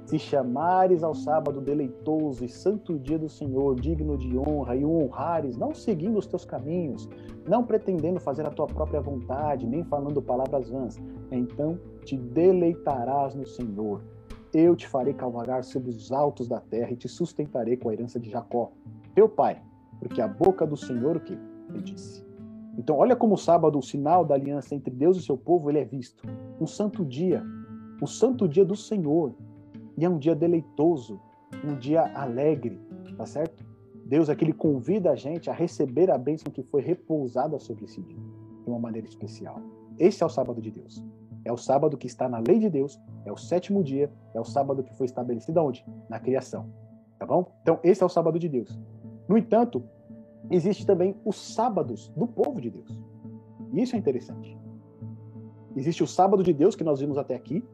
Se 0.05 0.19
chamares 0.19 1.05
ao 1.05 1.15
sábado 1.15 1.61
deleitoso 1.61 2.45
e 2.45 2.49
santo 2.49 2.99
dia 2.99 3.19
do 3.19 3.29
Senhor, 3.29 3.81
digno 3.81 4.19
de 4.19 4.37
honra, 4.37 4.75
e 4.75 4.85
o 4.85 5.05
honrares, 5.05 5.57
não 5.57 5.73
seguindo 5.73 6.19
os 6.19 6.27
teus 6.27 6.45
caminhos, 6.45 7.09
não 7.49 7.65
pretendendo 7.65 8.19
fazer 8.19 8.45
a 8.45 8.51
tua 8.51 8.67
própria 8.67 9.01
vontade, 9.01 9.67
nem 9.67 9.85
falando 9.85 10.21
palavras 10.21 10.69
vãs, 10.69 11.01
então 11.31 11.79
te 12.05 12.17
deleitarás 12.17 13.35
no 13.35 13.47
Senhor. 13.47 14.03
Eu 14.53 14.75
te 14.75 14.89
farei 14.89 15.15
cavalgar 15.15 15.63
sobre 15.63 15.91
os 15.91 16.11
altos 16.11 16.49
da 16.49 16.59
terra 16.59 16.91
e 16.91 16.97
te 16.97 17.09
sustentarei 17.09 17.77
com 17.77 17.89
a 17.89 17.93
herança 17.93 18.19
de 18.19 18.29
Jacó, 18.29 18.73
teu 19.15 19.29
pai, 19.29 19.63
porque 20.01 20.21
a 20.21 20.27
boca 20.27 20.67
do 20.67 20.77
Senhor 20.77 21.17
o 21.17 21.21
que? 21.21 21.39
Ele 21.69 21.83
disse. 21.83 22.25
Então, 22.77 22.97
olha 22.97 23.15
como 23.15 23.35
o 23.35 23.39
sábado, 23.39 23.79
o 23.79 23.83
sinal 23.83 24.25
da 24.25 24.35
aliança 24.35 24.75
entre 24.75 24.93
Deus 24.93 25.17
e 25.17 25.23
seu 25.23 25.37
povo, 25.37 25.71
ele 25.71 25.79
é 25.79 25.85
visto. 25.85 26.27
Um 26.61 26.67
santo 26.67 27.05
dia, 27.05 27.45
o 28.01 28.07
santo 28.07 28.49
dia 28.49 28.65
do 28.65 28.75
Senhor, 28.75 29.35
e 29.97 30.05
é 30.05 30.09
um 30.09 30.19
dia 30.19 30.35
deleitoso, 30.35 31.21
um 31.65 31.77
dia 31.77 32.03
alegre, 32.17 32.81
tá 33.17 33.27
certo? 33.27 33.65
Deus 34.07 34.29
aqui 34.29 34.45
ele 34.45 34.53
convida 34.53 35.13
a 35.13 35.15
gente 35.15 35.49
a 35.49 35.53
receber 35.53 36.11
a 36.11 36.19
bênção 36.19 36.51
que 36.51 36.63
foi 36.65 36.83
repousada 36.83 37.59
sobre 37.61 37.85
esse 37.85 38.01
dia, 38.01 38.19
de 38.65 38.69
uma 38.69 38.79
maneira 38.79 39.07
especial. 39.07 39.61
Esse 39.99 40.23
é 40.23 40.27
o 40.27 40.31
sábado 40.31 40.61
de 40.61 40.71
Deus. 40.71 41.05
É 41.45 41.53
o 41.53 41.57
sábado 41.57 41.97
que 41.97 42.07
está 42.07 42.29
na 42.29 42.39
lei 42.39 42.59
de 42.59 42.69
Deus, 42.69 43.01
é 43.25 43.33
o 43.33 43.37
sétimo 43.37 43.83
dia, 43.83 44.11
é 44.35 44.41
o 44.41 44.45
sábado 44.45 44.83
que 44.83 44.95
foi 44.95 45.07
estabelecido 45.07 45.61
onde? 45.61 45.85
Na 46.09 46.19
criação. 46.19 46.67
Tá 47.19 47.27
bom? 47.27 47.53
Então, 47.63 47.79
esse 47.83 48.03
é 48.03 48.07
o 48.07 48.09
sábado 48.09 48.39
de 48.39 48.49
Deus. 48.49 48.79
No 49.29 49.37
entanto, 49.37 49.83
existe 50.51 50.87
também 50.87 51.17
os 51.25 51.37
sábados 51.37 52.09
do 52.17 52.27
povo 52.27 52.61
de 52.61 52.71
Deus. 52.71 52.99
E 53.73 53.83
isso 53.83 53.95
é 53.95 53.99
interessante. 53.99 54.59
Existe 55.77 56.03
o 56.03 56.07
sábado 56.07 56.43
de 56.43 56.53
Deus 56.53 56.75
que 56.75 56.85
nós 56.85 57.01
vimos 57.01 57.17
até 57.17 57.35
aqui, 57.35 57.65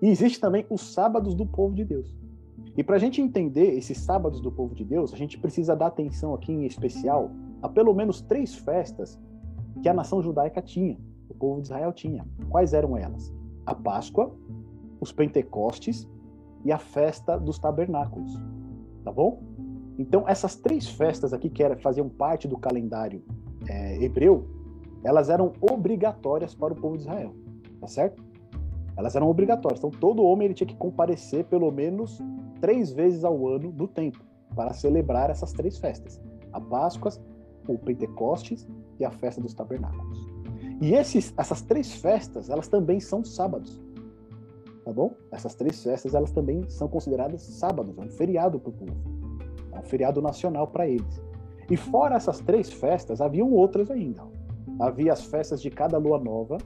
e 0.00 0.08
existe 0.08 0.40
também 0.40 0.66
os 0.68 0.92
sábados 0.92 1.34
do 1.34 1.46
povo 1.46 1.74
de 1.74 1.84
Deus. 1.84 2.16
E 2.76 2.82
para 2.82 2.96
a 2.96 2.98
gente 2.98 3.20
entender 3.20 3.76
esses 3.76 3.98
sábados 3.98 4.40
do 4.40 4.50
povo 4.50 4.74
de 4.74 4.84
Deus, 4.84 5.12
a 5.12 5.16
gente 5.16 5.38
precisa 5.38 5.74
dar 5.74 5.86
atenção 5.86 6.34
aqui 6.34 6.52
em 6.52 6.66
especial 6.66 7.30
a 7.62 7.68
pelo 7.68 7.94
menos 7.94 8.20
três 8.20 8.54
festas 8.54 9.18
que 9.82 9.88
a 9.88 9.94
nação 9.94 10.20
judaica 10.22 10.60
tinha, 10.60 10.98
o 11.28 11.34
povo 11.34 11.60
de 11.60 11.68
Israel 11.68 11.92
tinha. 11.92 12.26
Quais 12.48 12.72
eram 12.72 12.96
elas? 12.96 13.32
A 13.66 13.74
Páscoa, 13.74 14.34
os 15.00 15.12
Pentecostes 15.12 16.08
e 16.64 16.72
a 16.72 16.78
festa 16.78 17.38
dos 17.38 17.58
tabernáculos. 17.58 18.34
Tá 19.04 19.12
bom? 19.12 19.42
Então, 19.98 20.28
essas 20.28 20.56
três 20.56 20.88
festas 20.88 21.32
aqui, 21.32 21.48
que 21.48 21.62
era, 21.62 21.76
faziam 21.76 22.08
parte 22.08 22.48
do 22.48 22.58
calendário 22.58 23.22
é, 23.68 24.02
hebreu, 24.02 24.48
elas 25.04 25.30
eram 25.30 25.52
obrigatórias 25.60 26.54
para 26.54 26.72
o 26.72 26.76
povo 26.76 26.96
de 26.96 27.02
Israel. 27.02 27.34
Tá 27.80 27.86
certo? 27.86 28.22
elas 28.96 29.16
eram 29.16 29.28
obrigatórias. 29.28 29.78
Então, 29.78 29.90
todo 29.90 30.24
homem 30.24 30.46
ele 30.46 30.54
tinha 30.54 30.66
que 30.66 30.76
comparecer 30.76 31.44
pelo 31.44 31.70
menos 31.70 32.20
três 32.60 32.92
vezes 32.92 33.24
ao 33.24 33.46
ano 33.48 33.72
no 33.72 33.88
templo 33.88 34.24
para 34.54 34.72
celebrar 34.72 35.30
essas 35.30 35.52
três 35.52 35.78
festas: 35.78 36.20
a 36.52 36.60
Páscoa, 36.60 37.12
o 37.68 37.78
Pentecostes 37.78 38.68
e 38.98 39.04
a 39.04 39.10
festa 39.10 39.40
dos 39.40 39.54
Tabernáculos. 39.54 40.33
E 40.80 40.94
esses, 40.94 41.32
essas 41.36 41.62
três 41.62 41.94
festas, 41.94 42.50
elas 42.50 42.68
também 42.68 43.00
são 43.00 43.24
sábados. 43.24 43.80
Tá 44.84 44.92
bom? 44.92 45.14
Essas 45.32 45.54
três 45.54 45.82
festas, 45.82 46.14
elas 46.14 46.30
também 46.30 46.68
são 46.68 46.88
consideradas 46.88 47.42
sábados, 47.42 47.96
é 47.96 48.02
um 48.02 48.10
feriado 48.10 48.58
para 48.58 48.70
o 48.70 48.72
povo. 48.72 48.96
É 49.72 49.78
um 49.78 49.82
feriado 49.82 50.20
nacional 50.20 50.66
para 50.66 50.86
eles. 50.86 51.22
E 51.70 51.76
fora 51.76 52.16
essas 52.16 52.40
três 52.40 52.70
festas, 52.70 53.20
haviam 53.20 53.50
outras 53.50 53.90
ainda. 53.90 54.22
Havia 54.78 55.12
as 55.12 55.24
festas 55.24 55.62
de 55.62 55.70
cada 55.70 55.96
lua 55.96 56.18
nova, 56.18 56.58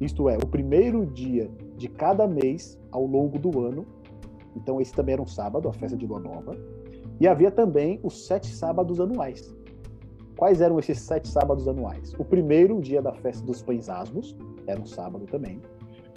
isto 0.00 0.28
é, 0.28 0.36
o 0.36 0.46
primeiro 0.46 1.06
dia 1.06 1.50
de 1.76 1.88
cada 1.88 2.26
mês 2.26 2.78
ao 2.90 3.06
longo 3.06 3.38
do 3.38 3.60
ano. 3.60 3.86
Então, 4.54 4.80
esse 4.80 4.92
também 4.92 5.14
era 5.14 5.22
um 5.22 5.26
sábado, 5.26 5.68
a 5.68 5.72
festa 5.72 5.96
de 5.96 6.06
lua 6.06 6.20
nova. 6.20 6.56
E 7.18 7.26
havia 7.26 7.50
também 7.50 7.98
os 8.02 8.26
sete 8.26 8.48
sábados 8.48 9.00
anuais. 9.00 9.54
Quais 10.36 10.60
eram 10.60 10.78
esses 10.78 11.00
sete 11.00 11.28
sábados 11.28 11.66
anuais? 11.66 12.12
O 12.18 12.24
primeiro, 12.24 12.76
o 12.76 12.80
dia 12.80 13.00
da 13.00 13.12
festa 13.12 13.44
dos 13.44 13.62
pães 13.62 13.88
asmos, 13.88 14.36
era 14.66 14.78
um 14.78 14.84
sábado 14.84 15.24
também. 15.24 15.60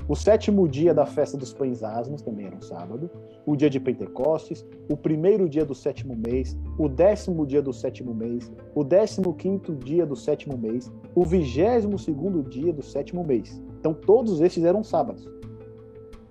O 0.09 0.15
sétimo 0.15 0.67
dia 0.67 0.93
da 0.93 1.05
festa 1.05 1.37
dos 1.37 1.53
pães 1.53 1.83
asmos 1.83 2.21
também 2.21 2.47
era 2.47 2.55
um 2.55 2.61
sábado. 2.61 3.09
O 3.45 3.55
dia 3.55 3.69
de 3.69 3.79
Pentecostes, 3.79 4.65
o 4.91 4.97
primeiro 4.97 5.47
dia 5.47 5.63
do 5.63 5.73
sétimo 5.73 6.15
mês, 6.15 6.57
o 6.77 6.89
décimo 6.89 7.45
dia 7.45 7.61
do 7.61 7.71
sétimo 7.71 8.13
mês, 8.13 8.51
o 8.75 8.83
décimo 8.83 9.33
quinto 9.35 9.73
dia 9.75 10.05
do 10.05 10.15
sétimo 10.15 10.57
mês, 10.57 10.91
o 11.15 11.23
vigésimo 11.23 11.97
segundo 11.97 12.43
dia 12.43 12.73
do 12.73 12.81
sétimo 12.81 13.23
mês. 13.23 13.61
Então, 13.79 13.93
todos 13.93 14.41
estes 14.41 14.63
eram 14.65 14.83
sábados. 14.83 15.29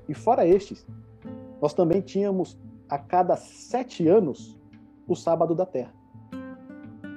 E 0.08 0.12
fora 0.12 0.46
estes, 0.46 0.86
nós 1.62 1.72
também 1.72 2.00
tínhamos 2.00 2.58
a 2.88 2.98
cada 2.98 3.36
sete 3.36 4.06
anos 4.06 4.58
o 5.06 5.14
sábado 5.14 5.54
da 5.54 5.64
terra. 5.64 5.97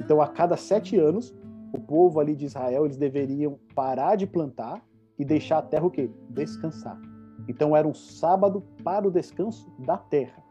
Então, 0.03 0.19
a 0.19 0.27
cada 0.27 0.57
sete 0.57 0.97
anos, 0.97 1.31
o 1.71 1.79
povo 1.79 2.19
ali 2.19 2.35
de 2.35 2.45
Israel 2.45 2.85
eles 2.85 2.97
deveriam 2.97 3.59
parar 3.75 4.15
de 4.15 4.25
plantar 4.25 4.83
e 5.17 5.23
deixar 5.23 5.59
a 5.59 5.61
terra 5.61 5.85
o 5.85 5.91
quê? 5.91 6.09
Descansar. 6.27 6.99
Então, 7.47 7.75
era 7.75 7.87
um 7.87 7.93
sábado 7.93 8.63
para 8.83 9.07
o 9.07 9.11
descanso 9.11 9.71
da 9.77 9.97
terra. 9.97 10.43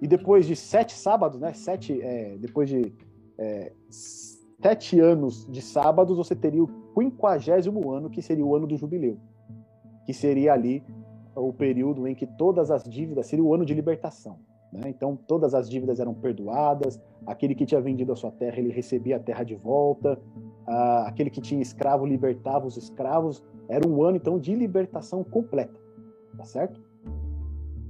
E 0.00 0.06
depois 0.06 0.46
de 0.46 0.56
sete 0.56 0.94
sábados, 0.94 1.38
né? 1.38 1.52
Sete, 1.52 2.00
é, 2.00 2.38
depois 2.38 2.70
de 2.70 2.94
é, 3.36 3.72
sete 3.90 4.98
anos 4.98 5.46
de 5.46 5.60
sábados, 5.60 6.16
você 6.16 6.34
teria 6.34 6.64
o 6.64 6.68
quinquagésimo 6.94 7.90
ano, 7.90 8.08
que 8.08 8.22
seria 8.22 8.44
o 8.44 8.56
ano 8.56 8.66
do 8.66 8.76
jubileu, 8.76 9.18
que 10.06 10.14
seria 10.14 10.54
ali 10.54 10.82
o 11.36 11.52
período 11.52 12.08
em 12.08 12.14
que 12.14 12.26
todas 12.26 12.70
as 12.70 12.84
dívidas, 12.84 13.26
seria 13.26 13.44
o 13.44 13.54
ano 13.54 13.66
de 13.66 13.74
libertação. 13.74 14.38
Né? 14.72 14.88
Então, 14.88 15.16
todas 15.16 15.54
as 15.54 15.68
dívidas 15.68 15.98
eram 16.00 16.14
perdoadas, 16.14 17.00
aquele 17.26 17.54
que 17.54 17.64
tinha 17.64 17.80
vendido 17.80 18.12
a 18.12 18.16
sua 18.16 18.30
terra, 18.30 18.58
ele 18.58 18.70
recebia 18.70 19.16
a 19.16 19.20
terra 19.20 19.44
de 19.44 19.54
volta, 19.54 20.20
ah, 20.66 21.04
aquele 21.06 21.30
que 21.30 21.40
tinha 21.40 21.60
escravo 21.60 22.06
libertava 22.06 22.66
os 22.66 22.76
escravos. 22.76 23.42
Era 23.68 23.86
um 23.88 24.02
ano, 24.02 24.16
então, 24.16 24.38
de 24.38 24.54
libertação 24.54 25.24
completa, 25.24 25.78
tá 26.36 26.44
certo? 26.44 26.80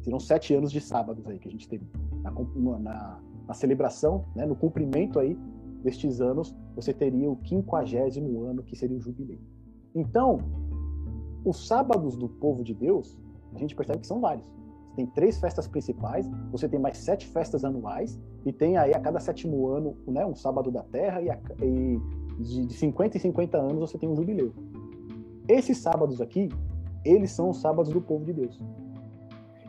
Serão 0.03 0.21
sete 0.21 0.55
anos 0.55 0.71
de 0.71 0.81
sábados 0.81 1.27
aí 1.27 1.39
que 1.39 1.49
a 1.49 1.51
gente 1.51 1.69
teve 1.69 1.85
na, 2.23 2.79
na, 2.79 3.21
na 3.47 3.55
celebração, 3.55 4.25
né, 4.35 4.47
no 4.47 4.57
cumprimento 4.57 5.19
aí 5.19 5.37
destes 5.83 6.21
anos, 6.21 6.55
você 6.75 6.93
teria 6.93 7.31
o 7.31 7.37
quinquagésimo 7.37 8.45
ano, 8.45 8.63
que 8.63 8.77
seria 8.77 8.97
o 8.97 9.01
jubileu. 9.01 9.39
Então, 9.95 10.39
os 11.45 11.67
sábados 11.67 12.17
do 12.17 12.29
povo 12.29 12.65
de 12.65 12.75
Deus, 12.75 13.19
a 13.55 13.59
gente 13.59 13.75
percebe 13.75 14.01
que 14.01 14.07
são 14.07 14.21
vários 14.21 14.49
tem 14.99 15.07
três 15.07 15.39
festas 15.39 15.69
principais, 15.69 16.29
você 16.51 16.69
tem 16.69 16.81
mais 16.81 16.99
sete 16.99 17.25
festas 17.29 17.65
anuais, 17.65 18.19
e 18.45 18.53
tem 18.53 18.77
aí 18.77 18.93
a 18.93 18.99
cada 18.99 19.21
sétimo 19.21 19.69
ano, 19.69 19.97
né, 20.09 20.27
um 20.27 20.35
sábado 20.35 20.73
da 20.73 20.83
terra, 20.83 21.23
e, 21.23 21.31
a, 21.31 21.39
e 21.63 22.01
de 22.43 22.75
50 22.75 23.17
em 23.17 23.21
50 23.21 23.59
anos 23.59 23.79
você 23.79 23.97
tem 23.97 24.09
um 24.09 24.17
jubileu. 24.17 24.53
Esses 25.47 25.79
sábados 25.79 26.21
aqui, 26.21 26.49
eles 27.05 27.31
são 27.31 27.51
os 27.51 27.61
sábados 27.61 27.93
do 27.93 28.01
povo 28.01 28.25
de 28.25 28.33
Deus. 28.33 28.61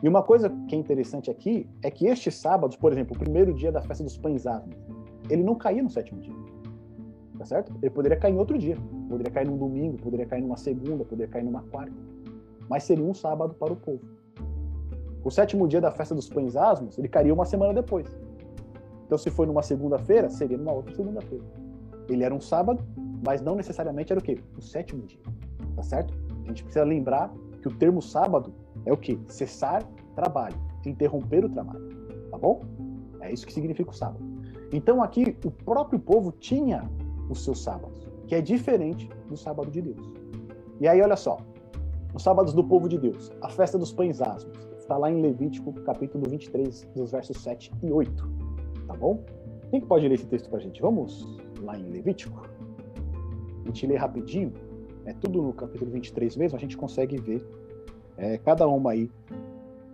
E 0.02 0.08
uma 0.08 0.20
coisa 0.20 0.50
que 0.66 0.74
é 0.74 0.78
interessante 0.78 1.30
aqui 1.30 1.70
é 1.80 1.92
que 1.92 2.06
estes 2.06 2.34
sábados, 2.34 2.76
por 2.76 2.90
exemplo, 2.90 3.14
o 3.14 3.18
primeiro 3.18 3.54
dia 3.54 3.70
da 3.70 3.80
festa 3.80 4.02
dos 4.02 4.16
pães 4.16 4.48
asmos, 4.48 4.74
ele 5.28 5.44
não 5.44 5.54
caía 5.54 5.80
no 5.80 5.90
sétimo 5.90 6.20
dia. 6.20 6.34
Tá 7.38 7.44
certo? 7.44 7.72
Ele 7.80 7.90
poderia 7.90 8.18
cair 8.18 8.34
em 8.34 8.38
outro 8.38 8.58
dia. 8.58 8.76
Poderia 9.08 9.30
cair 9.32 9.46
num 9.46 9.56
domingo, 9.56 9.96
poderia 9.96 10.26
cair 10.26 10.42
numa 10.42 10.56
segunda, 10.56 11.04
poderia 11.04 11.30
cair 11.30 11.44
numa 11.44 11.62
quarta. 11.62 11.94
Mas 12.68 12.82
seria 12.82 13.04
um 13.04 13.14
sábado 13.14 13.54
para 13.54 13.72
o 13.72 13.76
povo. 13.76 14.19
O 15.22 15.30
sétimo 15.30 15.68
dia 15.68 15.80
da 15.80 15.90
festa 15.90 16.14
dos 16.14 16.28
pães 16.28 16.56
asmos, 16.56 16.98
ele 16.98 17.08
cairia 17.08 17.34
uma 17.34 17.44
semana 17.44 17.74
depois. 17.74 18.06
Então, 19.04 19.18
se 19.18 19.30
foi 19.30 19.44
numa 19.46 19.62
segunda-feira, 19.62 20.30
seria 20.30 20.56
numa 20.56 20.72
outra 20.72 20.94
segunda-feira. 20.94 21.44
Ele 22.08 22.24
era 22.24 22.34
um 22.34 22.40
sábado, 22.40 22.82
mas 23.24 23.42
não 23.42 23.54
necessariamente 23.54 24.12
era 24.12 24.20
o 24.20 24.22
quê? 24.22 24.40
O 24.56 24.62
sétimo 24.62 25.02
dia. 25.02 25.20
Tá 25.76 25.82
certo? 25.82 26.14
A 26.44 26.48
gente 26.48 26.62
precisa 26.62 26.84
lembrar 26.84 27.32
que 27.60 27.68
o 27.68 27.74
termo 27.76 28.00
sábado 28.00 28.54
é 28.86 28.92
o 28.92 28.96
quê? 28.96 29.18
Cessar 29.28 29.82
trabalho, 30.14 30.56
interromper 30.86 31.44
o 31.44 31.48
trabalho. 31.48 31.88
Tá 32.30 32.38
bom? 32.38 32.62
É 33.20 33.32
isso 33.32 33.46
que 33.46 33.52
significa 33.52 33.90
o 33.90 33.94
sábado. 33.94 34.24
Então, 34.72 35.02
aqui, 35.02 35.36
o 35.44 35.50
próprio 35.50 35.98
povo 35.98 36.32
tinha 36.32 36.88
os 37.28 37.44
seus 37.44 37.62
sábados, 37.62 38.08
que 38.26 38.34
é 38.34 38.40
diferente 38.40 39.08
do 39.28 39.36
sábado 39.36 39.70
de 39.70 39.82
Deus. 39.82 40.10
E 40.80 40.88
aí, 40.88 41.02
olha 41.02 41.16
só, 41.16 41.38
os 42.14 42.22
sábados 42.22 42.54
do 42.54 42.64
povo 42.64 42.88
de 42.88 42.96
Deus, 42.96 43.30
a 43.42 43.48
festa 43.48 43.76
dos 43.76 43.92
pães 43.92 44.22
asmos, 44.22 44.69
está 44.90 44.98
lá 44.98 45.08
em 45.08 45.22
Levítico, 45.22 45.72
capítulo 45.84 46.28
23, 46.28 46.90
dos 46.96 47.12
versos 47.12 47.36
7 47.36 47.70
e 47.80 47.92
8. 47.92 48.28
Tá 48.88 48.94
bom? 48.96 49.24
Quem 49.70 49.80
que 49.80 49.86
pode 49.86 50.08
ler 50.08 50.14
esse 50.14 50.26
texto 50.26 50.50
para 50.50 50.58
a 50.58 50.60
gente? 50.60 50.82
Vamos 50.82 51.38
lá 51.60 51.78
em 51.78 51.88
Levítico? 51.88 52.44
A 53.62 53.68
gente 53.68 53.86
lê 53.86 53.94
rapidinho. 53.94 54.52
É 55.04 55.12
tudo 55.12 55.42
no 55.42 55.52
capítulo 55.52 55.92
23 55.92 56.36
mesmo, 56.36 56.58
a 56.58 56.60
gente 56.60 56.76
consegue 56.76 57.16
ver 57.18 57.46
é, 58.16 58.36
cada 58.38 58.66
uma 58.66 58.90
aí 58.90 59.08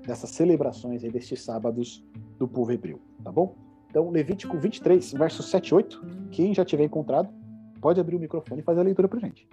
dessas 0.07 0.31
celebrações 0.31 1.05
aí 1.05 1.11
destes 1.11 1.43
sábados 1.43 2.03
do 2.39 2.49
povo 2.49 2.73
hebreu, 2.73 2.99
tá 3.23 3.31
bom? 3.31 3.55
Então, 3.91 4.09
Levítico 4.09 4.57
23, 4.57 5.13
versos 5.13 5.51
7 5.51 5.69
e 5.69 5.75
8. 5.75 6.07
Quem 6.31 6.55
já 6.55 6.65
tiver 6.65 6.85
encontrado, 6.85 7.29
pode 7.83 8.01
abrir 8.01 8.17
o 8.17 8.19
microfone 8.19 8.63
e 8.63 8.65
fazer 8.65 8.81
a 8.81 8.85
leitura 8.85 9.09
para 9.09 9.21
gente. 9.21 9.47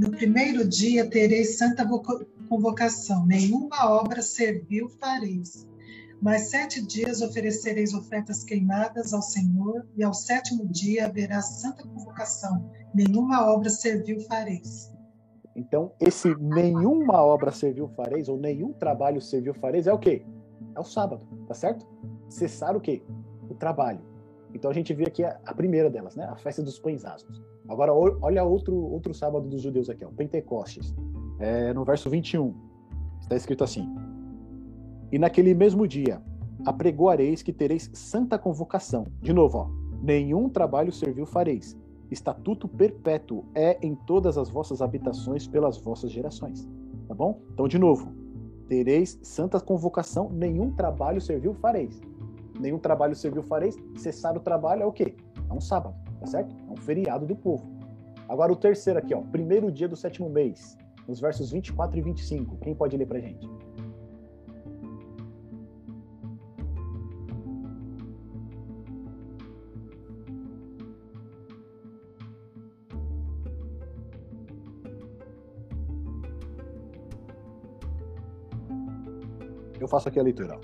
No 0.00 0.10
primeiro 0.10 0.66
dia 0.66 1.10
tereis 1.10 1.58
santa 1.58 1.86
convocação, 2.48 3.26
nenhuma 3.26 3.86
obra 3.86 4.22
servil 4.22 4.88
fareis. 4.88 5.68
Mas 6.22 6.48
sete 6.48 6.80
dias 6.80 7.20
oferecereis 7.20 7.92
ofertas 7.92 8.42
queimadas 8.42 9.12
ao 9.12 9.20
Senhor, 9.20 9.86
e 9.94 10.02
ao 10.02 10.14
sétimo 10.14 10.66
dia 10.66 11.04
haverá 11.04 11.42
santa 11.42 11.86
convocação, 11.86 12.72
nenhuma 12.94 13.46
obra 13.52 13.68
servil 13.68 14.20
fareis. 14.20 14.90
Então, 15.54 15.92
esse 16.00 16.34
nenhuma 16.36 17.22
obra 17.22 17.52
servil 17.52 17.86
fareis, 17.88 18.26
ou 18.26 18.38
nenhum 18.38 18.72
trabalho 18.72 19.20
servil 19.20 19.52
fareis, 19.52 19.86
é 19.86 19.92
o 19.92 19.98
quê? 19.98 20.24
É 20.74 20.80
o 20.80 20.84
sábado, 20.84 21.28
tá 21.46 21.52
certo? 21.52 21.86
Cessar 22.26 22.74
o 22.74 22.80
quê? 22.80 23.02
O 23.50 23.54
trabalho. 23.54 24.00
Então 24.54 24.70
a 24.70 24.74
gente 24.74 24.94
vê 24.94 25.04
aqui 25.04 25.22
a, 25.22 25.38
a 25.44 25.52
primeira 25.52 25.90
delas, 25.90 26.16
né? 26.16 26.24
A 26.24 26.36
festa 26.36 26.62
dos 26.62 26.78
pães 26.78 27.04
asmos. 27.04 27.49
Agora, 27.68 27.92
olha 27.94 28.44
outro, 28.44 28.74
outro 28.74 29.14
sábado 29.14 29.48
dos 29.48 29.62
judeus 29.62 29.88
aqui, 29.88 30.04
ó, 30.04 30.08
Pentecostes. 30.08 30.94
É, 31.38 31.72
no 31.72 31.84
verso 31.84 32.10
21, 32.10 32.54
está 33.20 33.36
escrito 33.36 33.64
assim: 33.64 33.88
E 35.10 35.18
naquele 35.18 35.54
mesmo 35.54 35.86
dia 35.86 36.20
apregoareis 36.66 37.42
que 37.42 37.52
tereis 37.52 37.90
santa 37.94 38.38
convocação. 38.38 39.06
De 39.22 39.32
novo, 39.32 39.58
ó, 39.58 39.70
nenhum 40.02 40.48
trabalho 40.48 40.92
servil 40.92 41.26
fareis. 41.26 41.76
Estatuto 42.10 42.66
perpétuo 42.66 43.44
é 43.54 43.78
em 43.80 43.94
todas 43.94 44.36
as 44.36 44.50
vossas 44.50 44.82
habitações 44.82 45.46
pelas 45.46 45.78
vossas 45.78 46.10
gerações. 46.10 46.68
Tá 47.06 47.14
bom? 47.14 47.40
Então, 47.52 47.68
de 47.68 47.78
novo, 47.78 48.12
tereis 48.68 49.18
santa 49.22 49.60
convocação, 49.60 50.28
nenhum 50.28 50.72
trabalho 50.72 51.20
servil 51.20 51.54
fareis. 51.54 52.00
Nenhum 52.58 52.78
trabalho 52.78 53.14
servil 53.14 53.42
fareis. 53.42 53.76
Cessar 53.96 54.36
o 54.36 54.40
trabalho 54.40 54.82
é 54.82 54.86
o 54.86 54.92
quê? 54.92 55.14
É 55.48 55.52
um 55.52 55.60
sábado 55.60 55.94
tá 56.20 56.26
certo? 56.26 56.54
É 56.68 56.72
um 56.72 56.76
feriado 56.76 57.26
do 57.26 57.34
povo. 57.34 57.66
Agora 58.28 58.52
o 58.52 58.56
terceiro 58.56 58.98
aqui, 58.98 59.14
ó, 59.14 59.22
primeiro 59.22 59.72
dia 59.72 59.88
do 59.88 59.96
sétimo 59.96 60.28
mês, 60.28 60.76
nos 61.08 61.18
versos 61.18 61.50
24 61.50 61.98
e 61.98 62.02
25. 62.02 62.58
Quem 62.58 62.74
pode 62.74 62.96
ler 62.96 63.06
pra 63.06 63.18
gente? 63.18 63.48
Eu 79.80 79.88
faço 79.88 80.08
aqui 80.08 80.20
a 80.20 80.22
leitura. 80.22 80.60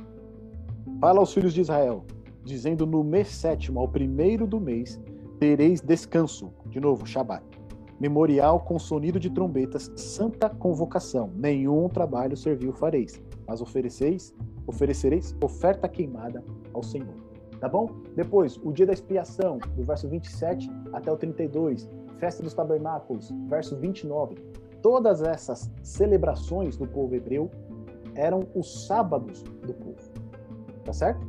Fala 1.01 1.21
aos 1.21 1.33
filhos 1.33 1.55
de 1.55 1.63
Israel, 1.63 2.05
dizendo 2.45 2.87
no 2.87 3.03
mês 3.03 3.29
sétimo, 3.29 3.81
ao 3.81 3.89
primeiro 3.89 4.47
do 4.47 4.61
mês, 4.61 5.01
tereis 5.39 5.81
descanso, 5.81 6.53
de 6.67 6.81
novo, 6.81 7.07
Shabat. 7.07 7.45
Memorial 7.99 8.61
com 8.61 8.79
sonido 8.79 9.19
de 9.19 9.31
trombetas, 9.31 9.91
santa 9.97 10.51
convocação. 10.51 11.31
Nenhum 11.35 11.89
trabalho 11.89 12.37
serviu 12.37 12.73
fareis, 12.73 13.21
mas 13.47 13.63
ofereceis, 13.63 14.35
oferecereis 14.67 15.35
oferta 15.43 15.89
queimada 15.89 16.45
ao 16.75 16.83
Senhor. 16.83 17.15
Tá 17.59 17.69
bom? 17.69 17.89
Depois, 18.15 18.59
o 18.59 18.71
dia 18.71 18.85
da 18.85 18.93
expiação, 18.93 19.59
do 19.75 19.83
verso 19.83 20.07
27 20.09 20.71
até 20.93 21.11
o 21.11 21.17
32, 21.17 21.89
festa 22.19 22.43
dos 22.43 22.53
tabernáculos, 22.53 23.33
verso 23.49 23.77
29. 23.77 24.35
Todas 24.83 25.23
essas 25.23 25.71
celebrações 25.83 26.77
do 26.77 26.87
povo 26.87 27.15
hebreu 27.15 27.51
eram 28.15 28.47
os 28.55 28.87
sábados 28.87 29.43
do 29.43 29.73
povo. 29.73 29.97
Tá 30.85 30.93
certo? 30.93 31.27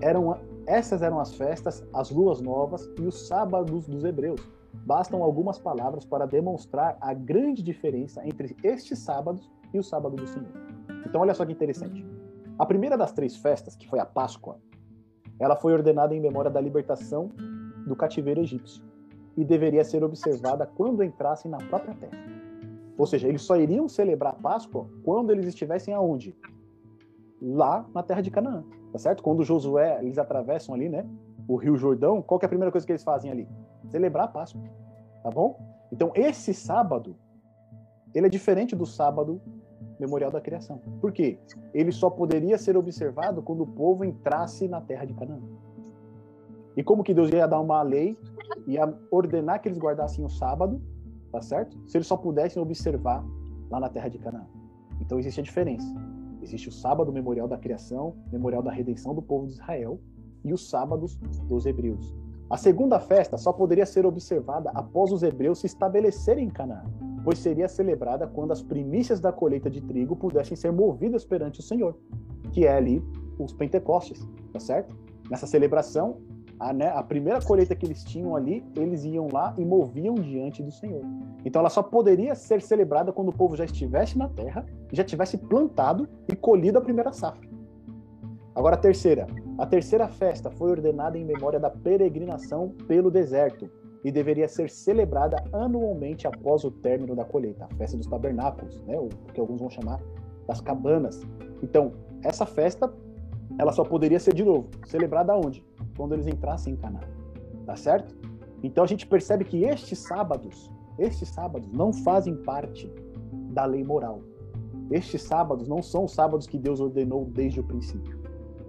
Eram 0.00 0.36
essas 0.66 1.00
eram 1.00 1.20
as 1.20 1.32
festas, 1.34 1.86
as 1.94 2.10
luas 2.10 2.40
novas 2.40 2.90
e 2.98 3.02
os 3.02 3.28
sábados 3.28 3.86
dos 3.86 4.04
hebreus. 4.04 4.40
Bastam 4.84 5.22
algumas 5.22 5.58
palavras 5.58 6.04
para 6.04 6.26
demonstrar 6.26 6.98
a 7.00 7.14
grande 7.14 7.62
diferença 7.62 8.26
entre 8.26 8.56
estes 8.62 8.98
sábados 8.98 9.50
e 9.72 9.78
o 9.78 9.82
sábado 9.82 10.16
do 10.16 10.26
Senhor. 10.26 10.50
Então, 11.06 11.20
olha 11.20 11.34
só 11.34 11.46
que 11.46 11.52
interessante. 11.52 12.04
A 12.58 12.66
primeira 12.66 12.98
das 12.98 13.12
três 13.12 13.36
festas, 13.36 13.76
que 13.76 13.88
foi 13.88 14.00
a 14.00 14.06
Páscoa, 14.06 14.58
ela 15.38 15.54
foi 15.54 15.72
ordenada 15.72 16.14
em 16.14 16.20
memória 16.20 16.50
da 16.50 16.60
libertação 16.60 17.30
do 17.86 17.94
cativeiro 17.94 18.40
egípcio 18.40 18.82
e 19.36 19.44
deveria 19.44 19.84
ser 19.84 20.02
observada 20.02 20.66
quando 20.66 21.04
entrassem 21.04 21.50
na 21.50 21.58
própria 21.58 21.94
terra. 21.94 22.18
Ou 22.98 23.06
seja, 23.06 23.28
eles 23.28 23.42
só 23.42 23.56
iriam 23.56 23.88
celebrar 23.88 24.34
Páscoa 24.36 24.88
quando 25.04 25.30
eles 25.30 25.46
estivessem 25.46 25.94
aonde? 25.94 26.34
Lá 27.40 27.86
na 27.94 28.02
terra 28.02 28.22
de 28.22 28.30
Canaã 28.30 28.64
tá 28.96 29.00
certo? 29.00 29.22
Quando 29.22 29.44
Josué, 29.44 29.98
eles 30.00 30.16
atravessam 30.16 30.74
ali, 30.74 30.88
né, 30.88 31.06
o 31.46 31.56
Rio 31.56 31.76
Jordão, 31.76 32.22
qual 32.22 32.40
é 32.42 32.46
a 32.46 32.48
primeira 32.48 32.72
coisa 32.72 32.86
que 32.86 32.92
eles 32.92 33.04
fazem 33.04 33.30
ali? 33.30 33.46
Celebrar 33.90 34.24
a 34.24 34.28
Páscoa, 34.28 34.60
tá 35.22 35.30
bom? 35.30 35.60
Então, 35.92 36.12
esse 36.14 36.54
sábado, 36.54 37.14
ele 38.14 38.26
é 38.26 38.30
diferente 38.30 38.74
do 38.74 38.86
sábado 38.86 39.38
memorial 40.00 40.30
da 40.30 40.40
criação. 40.40 40.80
Por 40.98 41.12
quê? 41.12 41.38
Ele 41.74 41.92
só 41.92 42.08
poderia 42.08 42.56
ser 42.56 42.74
observado 42.74 43.42
quando 43.42 43.64
o 43.64 43.66
povo 43.66 44.02
entrasse 44.02 44.66
na 44.66 44.80
terra 44.80 45.04
de 45.04 45.12
Canaã. 45.12 45.40
E 46.74 46.82
como 46.82 47.04
que 47.04 47.12
Deus 47.12 47.30
ia 47.30 47.46
dar 47.46 47.60
uma 47.60 47.82
lei, 47.82 48.18
ia 48.66 48.92
ordenar 49.10 49.60
que 49.60 49.68
eles 49.68 49.78
guardassem 49.78 50.24
o 50.24 50.28
sábado, 50.30 50.80
tá 51.30 51.42
certo? 51.42 51.78
Se 51.86 51.98
eles 51.98 52.06
só 52.06 52.16
pudessem 52.16 52.62
observar 52.62 53.22
lá 53.70 53.78
na 53.78 53.90
terra 53.90 54.08
de 54.08 54.18
Canaã. 54.18 54.46
Então 55.02 55.18
existe 55.18 55.40
a 55.40 55.44
diferença. 55.44 56.15
Existe 56.46 56.68
o 56.68 56.72
sábado 56.72 57.12
memorial 57.12 57.48
da 57.48 57.58
criação, 57.58 58.14
memorial 58.30 58.62
da 58.62 58.70
redenção 58.70 59.12
do 59.12 59.20
povo 59.20 59.48
de 59.48 59.54
Israel, 59.54 59.98
e 60.44 60.52
os 60.52 60.70
sábados 60.70 61.16
dos 61.48 61.66
hebreus. 61.66 62.14
A 62.48 62.56
segunda 62.56 63.00
festa 63.00 63.36
só 63.36 63.52
poderia 63.52 63.84
ser 63.84 64.06
observada 64.06 64.70
após 64.72 65.10
os 65.10 65.24
hebreus 65.24 65.58
se 65.58 65.66
estabelecerem 65.66 66.46
em 66.46 66.50
Canaã. 66.50 66.84
pois 67.24 67.40
seria 67.40 67.66
celebrada 67.66 68.28
quando 68.28 68.52
as 68.52 68.62
primícias 68.62 69.18
da 69.18 69.32
colheita 69.32 69.68
de 69.68 69.80
trigo 69.80 70.14
pudessem 70.14 70.56
ser 70.56 70.70
movidas 70.70 71.24
perante 71.24 71.58
o 71.58 71.62
Senhor, 71.64 71.98
que 72.52 72.64
é 72.64 72.76
ali 72.76 73.02
os 73.36 73.52
Pentecostes, 73.52 74.24
tá 74.52 74.60
certo? 74.60 74.96
Nessa 75.28 75.48
celebração, 75.48 76.18
a, 76.58 76.72
né, 76.72 76.88
a 76.88 77.02
primeira 77.02 77.40
colheita 77.40 77.74
que 77.74 77.84
eles 77.84 78.02
tinham 78.04 78.34
ali, 78.34 78.64
eles 78.74 79.04
iam 79.04 79.28
lá 79.32 79.54
e 79.58 79.64
moviam 79.64 80.14
diante 80.14 80.62
do 80.62 80.70
Senhor. 80.70 81.02
Então 81.44 81.60
ela 81.60 81.68
só 81.68 81.82
poderia 81.82 82.34
ser 82.34 82.62
celebrada 82.62 83.12
quando 83.12 83.28
o 83.28 83.32
povo 83.32 83.56
já 83.56 83.64
estivesse 83.64 84.16
na 84.16 84.28
terra, 84.28 84.64
já 84.92 85.04
tivesse 85.04 85.36
plantado 85.36 86.08
e 86.30 86.34
colhido 86.34 86.78
a 86.78 86.80
primeira 86.80 87.12
safra. 87.12 87.48
Agora 88.54 88.74
a 88.74 88.78
terceira. 88.78 89.26
A 89.58 89.66
terceira 89.66 90.08
festa 90.08 90.50
foi 90.50 90.70
ordenada 90.70 91.18
em 91.18 91.24
memória 91.24 91.60
da 91.60 91.68
peregrinação 91.68 92.70
pelo 92.86 93.10
deserto 93.10 93.70
e 94.02 94.10
deveria 94.10 94.48
ser 94.48 94.70
celebrada 94.70 95.36
anualmente 95.52 96.26
após 96.26 96.64
o 96.64 96.70
término 96.70 97.14
da 97.14 97.24
colheita, 97.24 97.64
a 97.64 97.74
festa 97.76 97.96
dos 97.96 98.06
tabernáculos, 98.06 98.80
né, 98.84 98.98
o 98.98 99.08
que 99.32 99.40
alguns 99.40 99.60
vão 99.60 99.68
chamar 99.68 100.00
das 100.46 100.60
cabanas. 100.60 101.20
Então, 101.62 101.92
essa 102.22 102.46
festa 102.46 102.92
ela 103.58 103.72
só 103.72 103.84
poderia 103.84 104.18
ser 104.18 104.34
de 104.34 104.44
novo 104.44 104.68
celebrada 104.86 105.34
onde? 105.36 105.64
Quando 105.96 106.14
eles 106.14 106.26
entrassem 106.26 106.74
em 106.74 106.76
Canaã. 106.76 107.02
Tá 107.64 107.76
certo? 107.76 108.14
Então 108.62 108.84
a 108.84 108.86
gente 108.86 109.06
percebe 109.06 109.44
que 109.44 109.64
estes 109.64 109.98
sábados, 109.98 110.70
estes 110.98 111.28
sábados 111.28 111.70
não 111.72 111.92
fazem 111.92 112.36
parte 112.36 112.92
da 113.52 113.64
lei 113.64 113.84
moral. 113.84 114.20
Estes 114.90 115.22
sábados 115.22 115.66
não 115.68 115.82
são 115.82 116.04
os 116.04 116.12
sábados 116.12 116.46
que 116.46 116.58
Deus 116.58 116.80
ordenou 116.80 117.24
desde 117.24 117.60
o 117.60 117.64
princípio, 117.64 118.18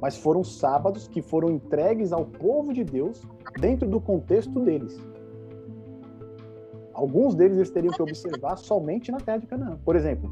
mas 0.02 0.18
foram 0.18 0.44
sábados 0.44 1.08
que 1.08 1.22
foram 1.22 1.50
entregues 1.50 2.12
ao 2.12 2.26
povo 2.26 2.74
de 2.74 2.84
Deus 2.84 3.22
dentro 3.60 3.88
do 3.88 4.02
contexto 4.02 4.60
deles. 4.60 5.00
Alguns 6.94 7.36
deles 7.36 7.58
eles 7.58 7.70
teriam 7.70 7.94
que 7.94 8.02
observar 8.02 8.58
somente 8.58 9.12
na 9.12 9.20
terra 9.20 9.38
de 9.38 9.46
Canaã. 9.46 9.78
Por 9.86 9.96
exemplo, 9.96 10.32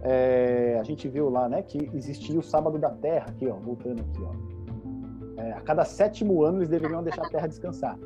é, 0.00 0.78
a 0.78 0.84
gente 0.84 1.08
viu 1.08 1.28
lá, 1.28 1.48
né, 1.48 1.62
que 1.62 1.90
existia 1.92 2.38
o 2.38 2.42
sábado 2.42 2.78
da 2.78 2.90
terra, 2.90 3.26
aqui, 3.30 3.48
ó, 3.48 3.54
voltando 3.54 4.00
aqui, 4.00 4.22
ó. 4.22 4.53
É, 5.36 5.52
a 5.52 5.60
cada 5.60 5.84
sétimo 5.84 6.42
ano 6.42 6.58
eles 6.58 6.68
deveriam 6.68 7.02
deixar 7.02 7.26
a 7.26 7.28
terra 7.28 7.46
descansar. 7.46 7.98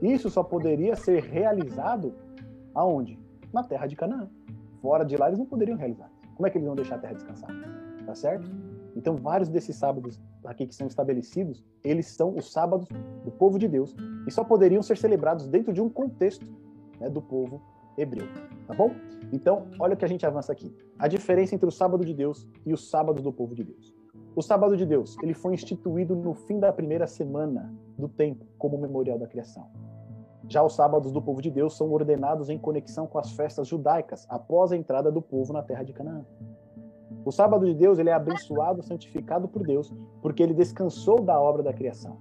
Isso 0.00 0.28
só 0.30 0.42
poderia 0.42 0.96
ser 0.96 1.22
realizado 1.22 2.14
aonde? 2.74 3.18
Na 3.52 3.62
terra 3.62 3.86
de 3.86 3.94
Canaã. 3.94 4.28
Fora 4.80 5.04
de 5.04 5.16
lá 5.16 5.28
eles 5.28 5.38
não 5.38 5.46
poderiam 5.46 5.76
realizar. 5.76 6.10
Como 6.34 6.46
é 6.46 6.50
que 6.50 6.58
eles 6.58 6.66
vão 6.66 6.74
deixar 6.74 6.96
a 6.96 6.98
terra 6.98 7.14
descansar? 7.14 7.50
Tá 8.04 8.14
certo? 8.14 8.50
Então, 8.96 9.16
vários 9.16 9.48
desses 9.48 9.76
sábados 9.76 10.20
aqui 10.44 10.66
que 10.66 10.74
são 10.74 10.86
estabelecidos, 10.86 11.64
eles 11.84 12.06
são 12.06 12.36
os 12.36 12.52
sábados 12.52 12.88
do 13.24 13.30
povo 13.30 13.58
de 13.58 13.68
Deus 13.68 13.94
e 14.26 14.30
só 14.30 14.44
poderiam 14.44 14.82
ser 14.82 14.98
celebrados 14.98 15.46
dentro 15.46 15.72
de 15.72 15.80
um 15.80 15.88
contexto 15.88 16.46
né, 17.00 17.08
do 17.08 17.22
povo 17.22 17.62
hebreu. 17.96 18.26
Tá 18.66 18.74
bom? 18.74 18.90
Então, 19.32 19.66
olha 19.78 19.94
o 19.94 19.96
que 19.96 20.04
a 20.04 20.08
gente 20.08 20.26
avança 20.26 20.52
aqui. 20.52 20.74
A 20.98 21.08
diferença 21.08 21.54
entre 21.54 21.66
o 21.66 21.72
sábado 21.72 22.04
de 22.04 22.12
Deus 22.12 22.46
e 22.66 22.72
o 22.72 22.76
sábado 22.76 23.22
do 23.22 23.32
povo 23.32 23.54
de 23.54 23.64
Deus. 23.64 23.94
O 24.34 24.40
sábado 24.40 24.76
de 24.76 24.86
Deus, 24.86 25.16
ele 25.22 25.34
foi 25.34 25.52
instituído 25.52 26.16
no 26.16 26.32
fim 26.32 26.58
da 26.58 26.72
primeira 26.72 27.06
semana 27.06 27.70
do 27.98 28.08
tempo, 28.08 28.46
como 28.56 28.78
memorial 28.78 29.18
da 29.18 29.26
criação. 29.26 29.66
Já 30.48 30.62
os 30.62 30.74
sábados 30.74 31.12
do 31.12 31.20
povo 31.20 31.42
de 31.42 31.50
Deus 31.50 31.76
são 31.76 31.92
ordenados 31.92 32.48
em 32.48 32.58
conexão 32.58 33.06
com 33.06 33.18
as 33.18 33.30
festas 33.32 33.68
judaicas, 33.68 34.26
após 34.30 34.72
a 34.72 34.76
entrada 34.76 35.12
do 35.12 35.20
povo 35.20 35.52
na 35.52 35.62
terra 35.62 35.82
de 35.82 35.92
Canaã. 35.92 36.24
O 37.26 37.30
sábado 37.30 37.66
de 37.66 37.74
Deus, 37.74 37.98
ele 37.98 38.08
é 38.08 38.14
abençoado, 38.14 38.82
santificado 38.82 39.46
por 39.46 39.62
Deus, 39.66 39.92
porque 40.22 40.42
ele 40.42 40.54
descansou 40.54 41.20
da 41.20 41.38
obra 41.38 41.62
da 41.62 41.72
criação. 41.72 42.16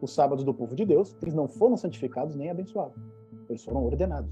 Os 0.00 0.14
sábados 0.14 0.44
do 0.44 0.52
povo 0.52 0.76
de 0.76 0.84
Deus, 0.84 1.16
eles 1.22 1.34
não 1.34 1.48
foram 1.48 1.76
santificados 1.76 2.36
nem 2.36 2.50
abençoados. 2.50 3.02
Eles 3.48 3.64
foram 3.64 3.84
ordenados. 3.84 4.30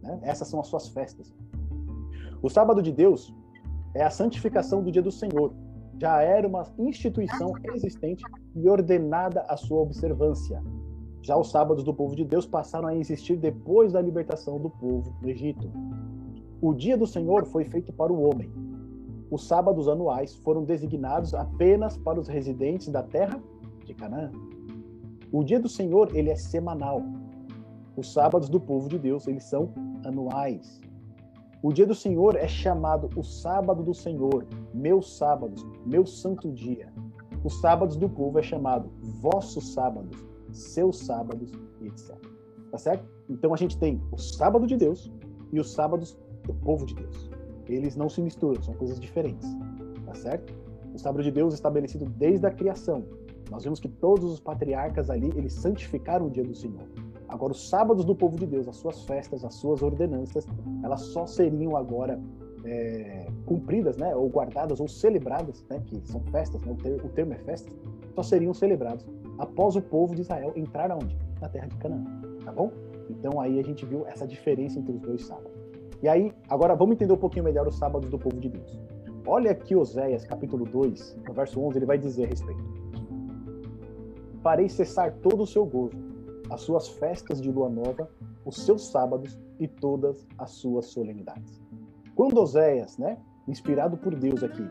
Né? 0.00 0.18
Essas 0.22 0.46
são 0.46 0.60
as 0.60 0.68
suas 0.68 0.88
festas. 0.88 1.34
O 2.40 2.48
sábado 2.48 2.80
de 2.80 2.92
Deus 2.92 3.34
é 3.94 4.04
a 4.04 4.10
santificação 4.10 4.82
do 4.82 4.92
dia 4.92 5.02
do 5.02 5.10
Senhor. 5.10 5.52
Já 5.98 6.22
era 6.22 6.46
uma 6.46 6.66
instituição 6.78 7.54
existente 7.74 8.22
e 8.54 8.68
ordenada 8.68 9.42
a 9.48 9.56
sua 9.56 9.80
observância. 9.80 10.62
Já 11.22 11.36
os 11.36 11.50
sábados 11.50 11.82
do 11.82 11.94
povo 11.94 12.14
de 12.14 12.24
Deus 12.24 12.46
passaram 12.46 12.88
a 12.88 12.94
existir 12.94 13.36
depois 13.36 13.92
da 13.92 14.00
libertação 14.00 14.60
do 14.60 14.70
povo 14.70 15.10
do 15.20 15.28
Egito. 15.28 15.70
O 16.60 16.74
dia 16.74 16.96
do 16.96 17.06
Senhor 17.06 17.46
foi 17.46 17.64
feito 17.64 17.92
para 17.92 18.12
o 18.12 18.22
homem. 18.22 18.50
Os 19.30 19.46
sábados 19.46 19.88
anuais 19.88 20.36
foram 20.36 20.64
designados 20.64 21.34
apenas 21.34 21.96
para 21.96 22.20
os 22.20 22.28
residentes 22.28 22.88
da 22.88 23.02
terra 23.02 23.42
de 23.84 23.94
Canaã. 23.94 24.30
O 25.32 25.42
dia 25.42 25.58
do 25.58 25.68
Senhor, 25.68 26.14
ele 26.14 26.30
é 26.30 26.36
semanal. 26.36 27.02
Os 27.96 28.12
sábados 28.12 28.48
do 28.48 28.60
povo 28.60 28.88
de 28.88 28.98
Deus, 28.98 29.26
eles 29.26 29.44
são 29.44 29.72
anuais. 30.04 30.80
O 31.66 31.72
dia 31.72 31.84
do 31.84 31.96
Senhor 31.96 32.36
é 32.36 32.46
chamado 32.46 33.10
o 33.16 33.24
sábado 33.24 33.82
do 33.82 33.92
Senhor, 33.92 34.46
meus 34.72 35.16
sábados, 35.18 35.66
meu 35.84 36.06
santo 36.06 36.52
dia. 36.52 36.92
Os 37.42 37.60
sábados 37.60 37.96
do 37.96 38.08
povo 38.08 38.38
é 38.38 38.42
chamado 38.44 38.88
vossos 39.20 39.72
sábados, 39.72 40.16
seus 40.52 41.00
sábados, 41.00 41.50
etc. 41.82 42.16
Tá 42.70 42.78
certo? 42.78 43.08
Então 43.28 43.52
a 43.52 43.56
gente 43.56 43.76
tem 43.76 44.00
o 44.12 44.16
sábado 44.16 44.64
de 44.64 44.76
Deus 44.76 45.12
e 45.52 45.58
os 45.58 45.72
sábados 45.72 46.16
do 46.44 46.54
povo 46.54 46.86
de 46.86 46.94
Deus. 46.94 47.28
Eles 47.68 47.96
não 47.96 48.08
se 48.08 48.22
misturam, 48.22 48.62
são 48.62 48.74
coisas 48.74 49.00
diferentes. 49.00 49.48
Tá 50.04 50.14
certo? 50.14 50.54
O 50.94 50.98
sábado 51.00 51.24
de 51.24 51.32
Deus 51.32 51.52
estabelecido 51.52 52.04
desde 52.04 52.46
a 52.46 52.52
criação. 52.52 53.02
Nós 53.50 53.64
vemos 53.64 53.80
que 53.80 53.88
todos 53.88 54.30
os 54.30 54.38
patriarcas 54.38 55.10
ali, 55.10 55.32
eles 55.34 55.54
santificaram 55.54 56.26
o 56.26 56.30
dia 56.30 56.44
do 56.44 56.54
Senhor. 56.54 56.86
Agora, 57.28 57.52
os 57.52 57.68
sábados 57.68 58.04
do 58.04 58.14
povo 58.14 58.36
de 58.36 58.46
Deus, 58.46 58.68
as 58.68 58.76
suas 58.76 59.04
festas, 59.04 59.44
as 59.44 59.54
suas 59.54 59.82
ordenanças, 59.82 60.46
elas 60.82 61.00
só 61.02 61.26
seriam 61.26 61.76
agora 61.76 62.20
é, 62.64 63.26
cumpridas, 63.44 63.96
né, 63.96 64.14
ou 64.14 64.28
guardadas, 64.28 64.80
ou 64.80 64.88
celebradas, 64.88 65.64
né, 65.70 65.80
que 65.86 66.00
são 66.08 66.20
festas, 66.30 66.60
né, 66.62 66.72
o, 66.72 66.76
ter, 66.76 67.04
o 67.04 67.08
termo 67.08 67.32
é 67.32 67.38
festas, 67.38 67.74
só 68.14 68.22
seriam 68.22 68.54
celebrados 68.54 69.04
após 69.38 69.76
o 69.76 69.82
povo 69.82 70.14
de 70.14 70.22
Israel 70.22 70.52
entrar 70.56 70.90
aonde? 70.90 71.16
Na 71.40 71.48
terra 71.48 71.66
de 71.66 71.76
Canaã, 71.76 72.04
tá 72.44 72.52
bom? 72.52 72.70
Então 73.10 73.40
aí 73.40 73.58
a 73.58 73.62
gente 73.62 73.84
viu 73.84 74.06
essa 74.06 74.26
diferença 74.26 74.78
entre 74.78 74.92
os 74.92 75.00
dois 75.00 75.24
sábados. 75.24 75.52
E 76.02 76.08
aí, 76.08 76.32
agora 76.48 76.74
vamos 76.74 76.94
entender 76.94 77.12
um 77.12 77.18
pouquinho 77.18 77.44
melhor 77.44 77.66
os 77.66 77.76
sábados 77.76 78.08
do 78.10 78.18
povo 78.18 78.38
de 78.38 78.48
Deus. 78.48 78.78
Olha 79.26 79.50
aqui 79.50 79.74
Oséias, 79.74 80.24
capítulo 80.24 80.64
2, 80.64 81.18
no 81.26 81.34
verso 81.34 81.60
11, 81.60 81.78
ele 81.78 81.86
vai 81.86 81.98
dizer 81.98 82.24
a 82.24 82.28
respeito. 82.28 82.62
Farei 84.42 84.68
cessar 84.68 85.12
todo 85.14 85.42
o 85.42 85.46
seu 85.46 85.64
gozo, 85.66 85.96
as 86.50 86.60
suas 86.62 86.88
festas 86.88 87.40
de 87.40 87.50
lua 87.50 87.68
nova, 87.68 88.08
os 88.44 88.56
seus 88.64 88.88
sábados 88.88 89.38
e 89.58 89.66
todas 89.66 90.26
as 90.38 90.50
suas 90.50 90.86
solenidades. 90.86 91.60
Quando 92.14 92.38
Oséias, 92.38 92.96
né, 92.98 93.18
inspirado 93.46 93.96
por 93.96 94.14
Deus 94.14 94.42
aqui, 94.42 94.64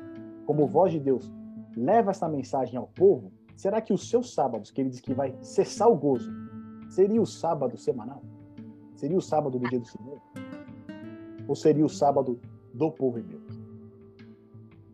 como 0.45 0.67
voz 0.67 0.91
de 0.91 0.99
Deus, 0.99 1.31
leva 1.75 2.11
essa 2.11 2.27
mensagem 2.27 2.77
ao 2.77 2.87
povo, 2.87 3.31
será 3.55 3.81
que 3.81 3.93
os 3.93 4.09
seus 4.09 4.33
sábados, 4.33 4.71
que 4.71 4.81
ele 4.81 4.89
diz 4.89 4.99
que 4.99 5.13
vai 5.13 5.35
cessar 5.41 5.89
o 5.89 5.95
gozo, 5.95 6.31
seria 6.89 7.21
o 7.21 7.25
sábado 7.25 7.77
semanal? 7.77 8.21
Seria 8.95 9.17
o 9.17 9.21
sábado 9.21 9.59
do 9.59 9.69
dia 9.69 9.79
do 9.79 9.87
Senhor? 9.87 10.21
Ou 11.47 11.55
seria 11.55 11.85
o 11.85 11.89
sábado 11.89 12.39
do 12.73 12.91
povo 12.91 13.19
hebreu? 13.19 13.41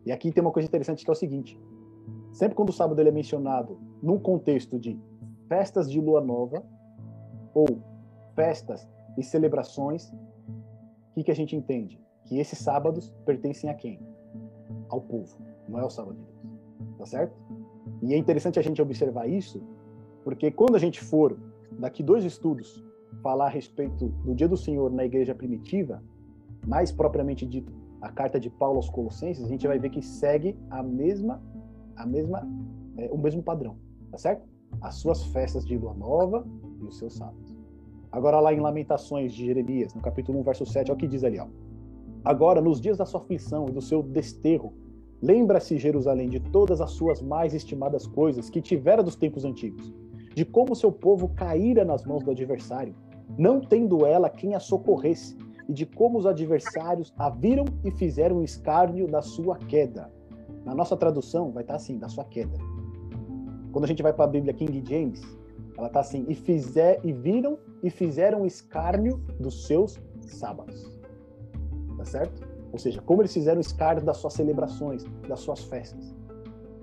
E 0.04 0.10
aqui 0.10 0.32
tem 0.32 0.42
uma 0.42 0.50
coisa 0.50 0.66
interessante 0.66 1.04
que 1.04 1.10
é 1.10 1.12
o 1.12 1.16
seguinte: 1.16 1.58
sempre 2.32 2.56
quando 2.56 2.70
o 2.70 2.72
sábado 2.72 3.00
ele 3.00 3.08
é 3.08 3.12
mencionado 3.12 3.78
num 4.02 4.18
contexto 4.18 4.78
de 4.78 4.98
festas 5.52 5.90
de 5.90 6.00
lua 6.00 6.22
nova 6.22 6.64
ou 7.52 7.66
festas 8.34 8.88
e 9.18 9.22
celebrações, 9.22 10.10
o 10.10 11.14
que, 11.14 11.24
que 11.24 11.30
a 11.30 11.34
gente 11.34 11.54
entende? 11.54 12.00
Que 12.24 12.38
esses 12.38 12.58
sábados 12.58 13.14
pertencem 13.26 13.68
a 13.68 13.74
quem? 13.74 14.00
Ao 14.88 14.98
povo, 14.98 15.36
não 15.68 15.78
é 15.78 15.84
o 15.84 15.90
sábado 15.90 16.16
de 16.16 16.22
Deus. 16.22 16.96
Tá 16.96 17.04
certo? 17.04 17.36
E 18.00 18.14
é 18.14 18.16
interessante 18.16 18.58
a 18.58 18.62
gente 18.62 18.80
observar 18.80 19.28
isso, 19.28 19.62
porque 20.24 20.50
quando 20.50 20.74
a 20.74 20.78
gente 20.78 21.02
for, 21.02 21.38
daqui 21.78 22.02
dois 22.02 22.24
estudos, 22.24 22.82
falar 23.22 23.48
a 23.48 23.50
respeito 23.50 24.08
do 24.24 24.34
dia 24.34 24.48
do 24.48 24.56
Senhor 24.56 24.90
na 24.90 25.04
igreja 25.04 25.34
primitiva, 25.34 26.02
mais 26.66 26.90
propriamente 26.90 27.44
dito, 27.44 27.70
a 28.00 28.10
carta 28.10 28.40
de 28.40 28.48
Paulo 28.48 28.76
aos 28.76 28.88
Colossenses, 28.88 29.44
a 29.44 29.48
gente 29.48 29.66
vai 29.66 29.78
ver 29.78 29.90
que 29.90 30.00
segue 30.00 30.58
a 30.70 30.82
mesma, 30.82 31.42
a 31.94 32.06
mesma, 32.06 32.48
é, 32.96 33.10
o 33.12 33.18
mesmo 33.18 33.42
padrão, 33.42 33.76
tá 34.10 34.16
certo? 34.16 34.51
As 34.80 34.96
suas 34.96 35.22
festas 35.24 35.64
de 35.64 35.76
lua 35.76 35.94
nova 35.94 36.46
e 36.80 36.84
os 36.84 36.98
seus 36.98 37.14
sábados. 37.14 37.56
Agora 38.10 38.40
lá 38.40 38.52
em 38.52 38.60
Lamentações 38.60 39.32
de 39.32 39.46
Jeremias, 39.46 39.94
no 39.94 40.00
capítulo 40.00 40.38
1, 40.40 40.42
verso 40.42 40.66
7, 40.66 40.90
olha 40.90 40.96
o 40.96 40.98
que 40.98 41.06
diz 41.06 41.24
ali, 41.24 41.38
ó. 41.38 41.46
Agora, 42.24 42.60
nos 42.60 42.80
dias 42.80 42.98
da 42.98 43.06
sua 43.06 43.20
aflição 43.20 43.68
e 43.68 43.72
do 43.72 43.80
seu 43.80 44.02
desterro, 44.02 44.72
lembra-se 45.20 45.78
Jerusalém 45.78 46.28
de 46.28 46.38
todas 46.38 46.80
as 46.80 46.90
suas 46.92 47.20
mais 47.20 47.54
estimadas 47.54 48.06
coisas 48.06 48.50
que 48.50 48.60
tivera 48.60 49.02
dos 49.02 49.16
tempos 49.16 49.44
antigos, 49.44 49.92
de 50.34 50.44
como 50.44 50.76
seu 50.76 50.92
povo 50.92 51.28
caíra 51.30 51.84
nas 51.84 52.04
mãos 52.04 52.22
do 52.22 52.30
adversário, 52.30 52.94
não 53.36 53.60
tendo 53.60 54.04
ela 54.04 54.28
quem 54.28 54.54
a 54.54 54.60
socorresse, 54.60 55.36
e 55.68 55.72
de 55.72 55.86
como 55.86 56.18
os 56.18 56.26
adversários 56.26 57.12
a 57.16 57.30
viram 57.30 57.64
e 57.84 57.90
fizeram 57.90 58.42
escárnio 58.42 59.06
da 59.06 59.22
sua 59.22 59.56
queda. 59.56 60.12
Na 60.64 60.74
nossa 60.74 60.96
tradução 60.96 61.50
vai 61.50 61.62
estar 61.62 61.76
assim, 61.76 61.98
da 61.98 62.08
sua 62.08 62.24
queda. 62.24 62.58
Quando 63.72 63.84
a 63.84 63.88
gente 63.88 64.02
vai 64.02 64.12
para 64.12 64.24
a 64.24 64.28
Bíblia 64.28 64.52
King 64.52 64.82
James, 64.86 65.22
ela 65.76 65.86
está 65.86 66.00
assim: 66.00 66.24
e, 66.28 66.34
fizer, 66.34 67.00
e 67.02 67.12
viram 67.12 67.58
e 67.82 67.90
fizeram 67.90 68.46
escárnio 68.46 69.18
dos 69.40 69.66
seus 69.66 69.98
sábados. 70.20 71.00
tá 71.96 72.04
certo? 72.04 72.46
Ou 72.72 72.78
seja, 72.78 73.02
como 73.02 73.22
eles 73.22 73.32
fizeram 73.32 73.60
escárnio 73.60 74.04
das 74.04 74.16
suas 74.18 74.34
celebrações, 74.34 75.04
das 75.28 75.40
suas 75.40 75.64
festas. 75.64 76.14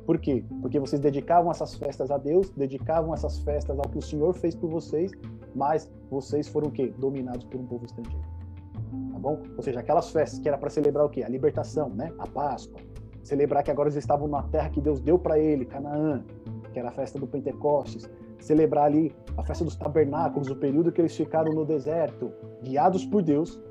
Por 0.05 0.19
quê? 0.19 0.43
Porque 0.61 0.79
vocês 0.79 0.99
dedicavam 0.99 1.51
essas 1.51 1.75
festas 1.75 2.09
a 2.09 2.17
Deus, 2.17 2.49
dedicavam 2.49 3.13
essas 3.13 3.39
festas 3.39 3.77
ao 3.77 3.87
que 3.89 3.97
o 3.97 4.01
Senhor 4.01 4.33
fez 4.33 4.55
por 4.55 4.69
vocês, 4.69 5.11
mas 5.55 5.91
vocês 6.09 6.47
foram 6.47 6.69
o 6.69 6.71
quê? 6.71 6.93
Dominados 6.97 7.45
por 7.45 7.59
um 7.59 7.65
povo 7.65 7.85
estrangeiro. 7.85 8.25
Tá 9.11 9.19
bom? 9.19 9.41
Ou 9.55 9.61
seja, 9.61 9.79
aquelas 9.79 10.09
festas 10.09 10.39
que 10.39 10.47
era 10.47 10.57
para 10.57 10.69
celebrar 10.69 11.05
o 11.05 11.09
quê? 11.09 11.23
A 11.23 11.29
libertação, 11.29 11.89
né? 11.89 12.11
A 12.17 12.25
Páscoa. 12.25 12.79
Celebrar 13.23 13.63
que 13.63 13.69
agora 13.69 13.87
eles 13.89 13.97
estavam 13.97 14.27
na 14.27 14.41
terra 14.43 14.69
que 14.69 14.81
Deus 14.81 14.99
deu 14.99 15.19
para 15.19 15.37
ele, 15.37 15.65
Canaã, 15.65 16.23
que 16.71 16.79
era 16.79 16.89
a 16.89 16.91
festa 16.91 17.19
do 17.19 17.27
Pentecostes. 17.27 18.09
Celebrar 18.39 18.85
ali 18.85 19.13
a 19.37 19.43
festa 19.43 19.63
dos 19.63 19.75
tabernáculos, 19.75 20.49
o 20.49 20.55
período 20.55 20.91
que 20.91 21.01
eles 21.01 21.15
ficaram 21.15 21.51
no 21.51 21.65
deserto, 21.65 22.31
guiados 22.63 23.05
por 23.05 23.21
Deus. 23.21 23.61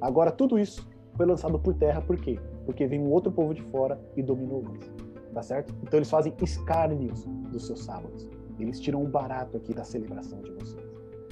Agora 0.00 0.30
tudo 0.30 0.58
isso 0.58 0.88
foi 1.16 1.26
lançado 1.26 1.58
por 1.58 1.74
terra, 1.74 2.00
por 2.00 2.16
quê? 2.16 2.38
Porque 2.64 2.86
vem 2.86 3.00
um 3.00 3.10
outro 3.10 3.32
povo 3.32 3.54
de 3.54 3.62
fora 3.62 3.98
e 4.16 4.22
dominou 4.22 4.62
eles. 4.70 4.92
Tá 5.32 5.42
certo? 5.42 5.74
Então 5.82 5.98
eles 5.98 6.10
fazem 6.10 6.34
escárnios 6.42 7.24
dos 7.50 7.66
seus 7.66 7.84
sábados. 7.84 8.28
Eles 8.58 8.80
tiram 8.80 9.02
um 9.02 9.10
barato 9.10 9.56
aqui 9.56 9.72
da 9.72 9.84
celebração 9.84 10.40
de 10.40 10.50
vocês. 10.52 10.88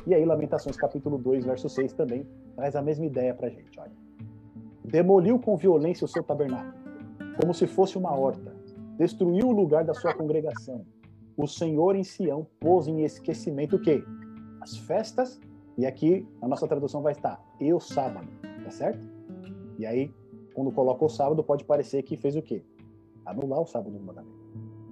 E 0.06 0.14
aí, 0.14 0.24
Lamentações 0.24 0.76
capítulo 0.76 1.18
2, 1.18 1.44
verso 1.44 1.68
6 1.68 1.92
também 1.94 2.24
traz 2.54 2.76
a 2.76 2.82
mesma 2.82 3.04
ideia 3.04 3.34
pra 3.34 3.48
gente, 3.48 3.78
olha. 3.78 3.92
Demoliu 4.84 5.38
com 5.38 5.56
violência 5.56 6.04
o 6.04 6.08
seu 6.08 6.22
tabernáculo, 6.22 6.72
como 7.40 7.52
se 7.52 7.66
fosse 7.66 7.98
uma 7.98 8.16
horta. 8.16 8.54
Destruiu 8.96 9.48
o 9.48 9.52
lugar 9.52 9.84
da 9.84 9.92
sua 9.92 10.14
congregação. 10.14 10.86
O 11.36 11.46
Senhor 11.46 11.94
em 11.94 12.02
Sião 12.02 12.46
pôs 12.58 12.88
em 12.88 13.02
esquecimento 13.02 13.76
o 13.76 13.80
quê? 13.80 14.02
As 14.60 14.76
festas, 14.78 15.38
e 15.76 15.84
aqui 15.84 16.26
a 16.40 16.48
nossa 16.48 16.66
tradução 16.66 17.02
vai 17.02 17.12
estar, 17.12 17.44
e 17.60 17.72
o 17.72 17.78
sábado, 17.78 18.26
tá 18.64 18.70
certo? 18.70 19.00
E 19.78 19.84
aí, 19.84 20.10
quando 20.54 20.72
coloca 20.72 21.04
o 21.04 21.08
sábado, 21.08 21.44
pode 21.44 21.64
parecer 21.64 22.02
que 22.02 22.16
fez 22.16 22.34
o 22.36 22.42
quê? 22.42 22.64
Anular 23.26 23.60
o 23.60 23.66
sábado 23.66 23.92
do 23.92 24.02
mandamento. 24.02 24.34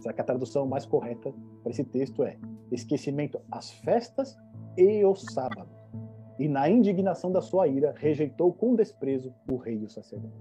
Será 0.01 0.13
que 0.13 0.21
a 0.21 0.25
tradução 0.25 0.67
mais 0.67 0.85
correta 0.85 1.33
para 1.63 1.71
esse 1.71 1.83
texto 1.83 2.23
é 2.23 2.37
esquecimento 2.71 3.41
às 3.51 3.71
festas 3.71 4.37
e 4.77 5.03
o 5.05 5.15
sábado. 5.15 5.69
E 6.39 6.49
na 6.49 6.69
indignação 6.69 7.31
da 7.33 7.41
sua 7.41 7.69
ira, 7.69 7.95
rejeitou 7.97 8.53
com 8.53 8.75
desprezo 8.75 9.33
o 9.51 9.57
rei 9.57 9.79
e 9.79 9.85
o 9.85 9.89
sacerdote. 9.89 10.35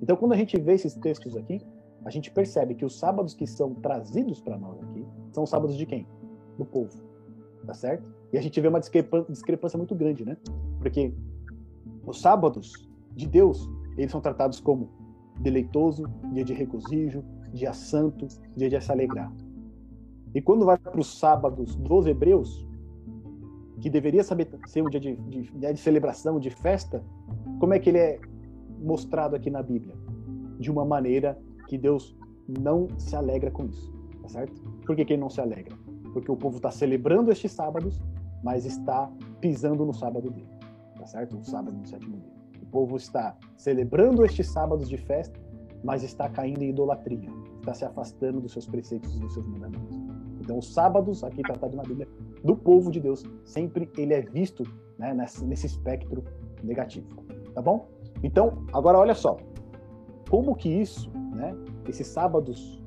Então, 0.00 0.16
quando 0.16 0.32
a 0.32 0.36
gente 0.36 0.58
vê 0.60 0.74
esses 0.74 0.94
textos 0.94 1.36
aqui, 1.36 1.60
a 2.04 2.10
gente 2.10 2.30
percebe 2.30 2.74
que 2.74 2.84
os 2.84 2.98
sábados 2.98 3.34
que 3.34 3.46
são 3.46 3.74
trazidos 3.74 4.40
para 4.40 4.56
nós 4.56 4.78
são 5.32 5.44
os 5.44 5.50
sábados 5.50 5.76
de 5.76 5.86
quem? 5.86 6.06
Do 6.58 6.64
povo. 6.64 6.90
Tá 7.66 7.74
certo? 7.74 8.12
E 8.32 8.38
a 8.38 8.42
gente 8.42 8.60
vê 8.60 8.68
uma 8.68 8.80
discrepância 8.80 9.76
muito 9.76 9.94
grande, 9.94 10.24
né? 10.24 10.36
Porque 10.78 11.12
os 12.06 12.20
sábados 12.20 12.72
de 13.14 13.26
Deus, 13.26 13.68
eles 13.96 14.10
são 14.10 14.20
tratados 14.20 14.60
como 14.60 14.88
deleitoso, 15.40 16.04
dia 16.32 16.44
de 16.44 16.52
regozijo, 16.52 17.24
dia 17.52 17.72
santo, 17.72 18.26
dia 18.56 18.68
de 18.68 18.80
se 18.80 18.92
alegrar. 18.92 19.32
E 20.34 20.40
quando 20.40 20.64
vai 20.64 20.78
para 20.78 20.98
os 21.00 21.18
sábados 21.18 21.74
dos 21.76 22.06
hebreus, 22.06 22.66
que 23.80 23.90
deveria 23.90 24.22
saber 24.22 24.48
ser 24.66 24.82
um 24.82 24.88
dia 24.88 25.00
de, 25.00 25.16
de, 25.16 25.50
de, 25.50 25.76
celebração, 25.80 26.38
de 26.38 26.50
festa, 26.50 27.02
como 27.58 27.74
é 27.74 27.78
que 27.78 27.90
ele 27.90 27.98
é 27.98 28.20
mostrado 28.78 29.34
aqui 29.34 29.50
na 29.50 29.62
Bíblia? 29.62 29.94
De 30.58 30.70
uma 30.70 30.84
maneira 30.84 31.38
que 31.66 31.78
Deus 31.78 32.16
não 32.46 32.88
se 32.98 33.16
alegra 33.16 33.50
com 33.50 33.64
isso, 33.64 33.92
tá 34.22 34.28
certo? 34.28 34.62
Por 34.90 34.96
que, 34.96 35.04
que 35.04 35.12
ele 35.12 35.22
não 35.22 35.30
se 35.30 35.40
alegra? 35.40 35.78
Porque 36.12 36.32
o 36.32 36.36
povo 36.36 36.56
está 36.56 36.68
celebrando 36.68 37.30
estes 37.30 37.52
sábados, 37.52 38.00
mas 38.42 38.66
está 38.66 39.08
pisando 39.40 39.86
no 39.86 39.94
sábado 39.94 40.32
dele, 40.32 40.48
tá 40.98 41.06
certo? 41.06 41.38
O 41.38 41.44
sábado 41.44 41.76
do 41.76 41.88
sétimo 41.88 42.16
dia. 42.16 42.32
O 42.60 42.66
povo 42.66 42.96
está 42.96 43.36
celebrando 43.56 44.24
estes 44.24 44.48
sábados 44.48 44.88
de 44.88 44.96
festa, 44.96 45.38
mas 45.84 46.02
está 46.02 46.28
caindo 46.28 46.64
em 46.64 46.70
idolatria, 46.70 47.30
está 47.60 47.72
se 47.72 47.84
afastando 47.84 48.40
dos 48.40 48.50
seus 48.50 48.66
preceitos 48.66 49.14
e 49.14 49.20
dos 49.20 49.32
seus 49.32 49.46
mandamentos. 49.46 49.96
Então, 50.40 50.58
os 50.58 50.74
sábados, 50.74 51.22
aqui 51.22 51.42
tratado 51.42 51.76
na 51.76 51.84
Bíblia, 51.84 52.08
do 52.42 52.56
povo 52.56 52.90
de 52.90 52.98
Deus, 52.98 53.22
sempre 53.44 53.88
ele 53.96 54.12
é 54.12 54.22
visto 54.22 54.64
né, 54.98 55.14
nesse, 55.14 55.46
nesse 55.46 55.66
espectro 55.66 56.24
negativo. 56.64 57.06
Tá 57.54 57.62
bom? 57.62 57.86
Então, 58.24 58.64
agora 58.72 58.98
olha 58.98 59.14
só. 59.14 59.36
Como 60.28 60.56
que 60.56 60.68
isso, 60.68 61.12
né, 61.32 61.54
esses 61.86 62.08
sábados 62.08 62.79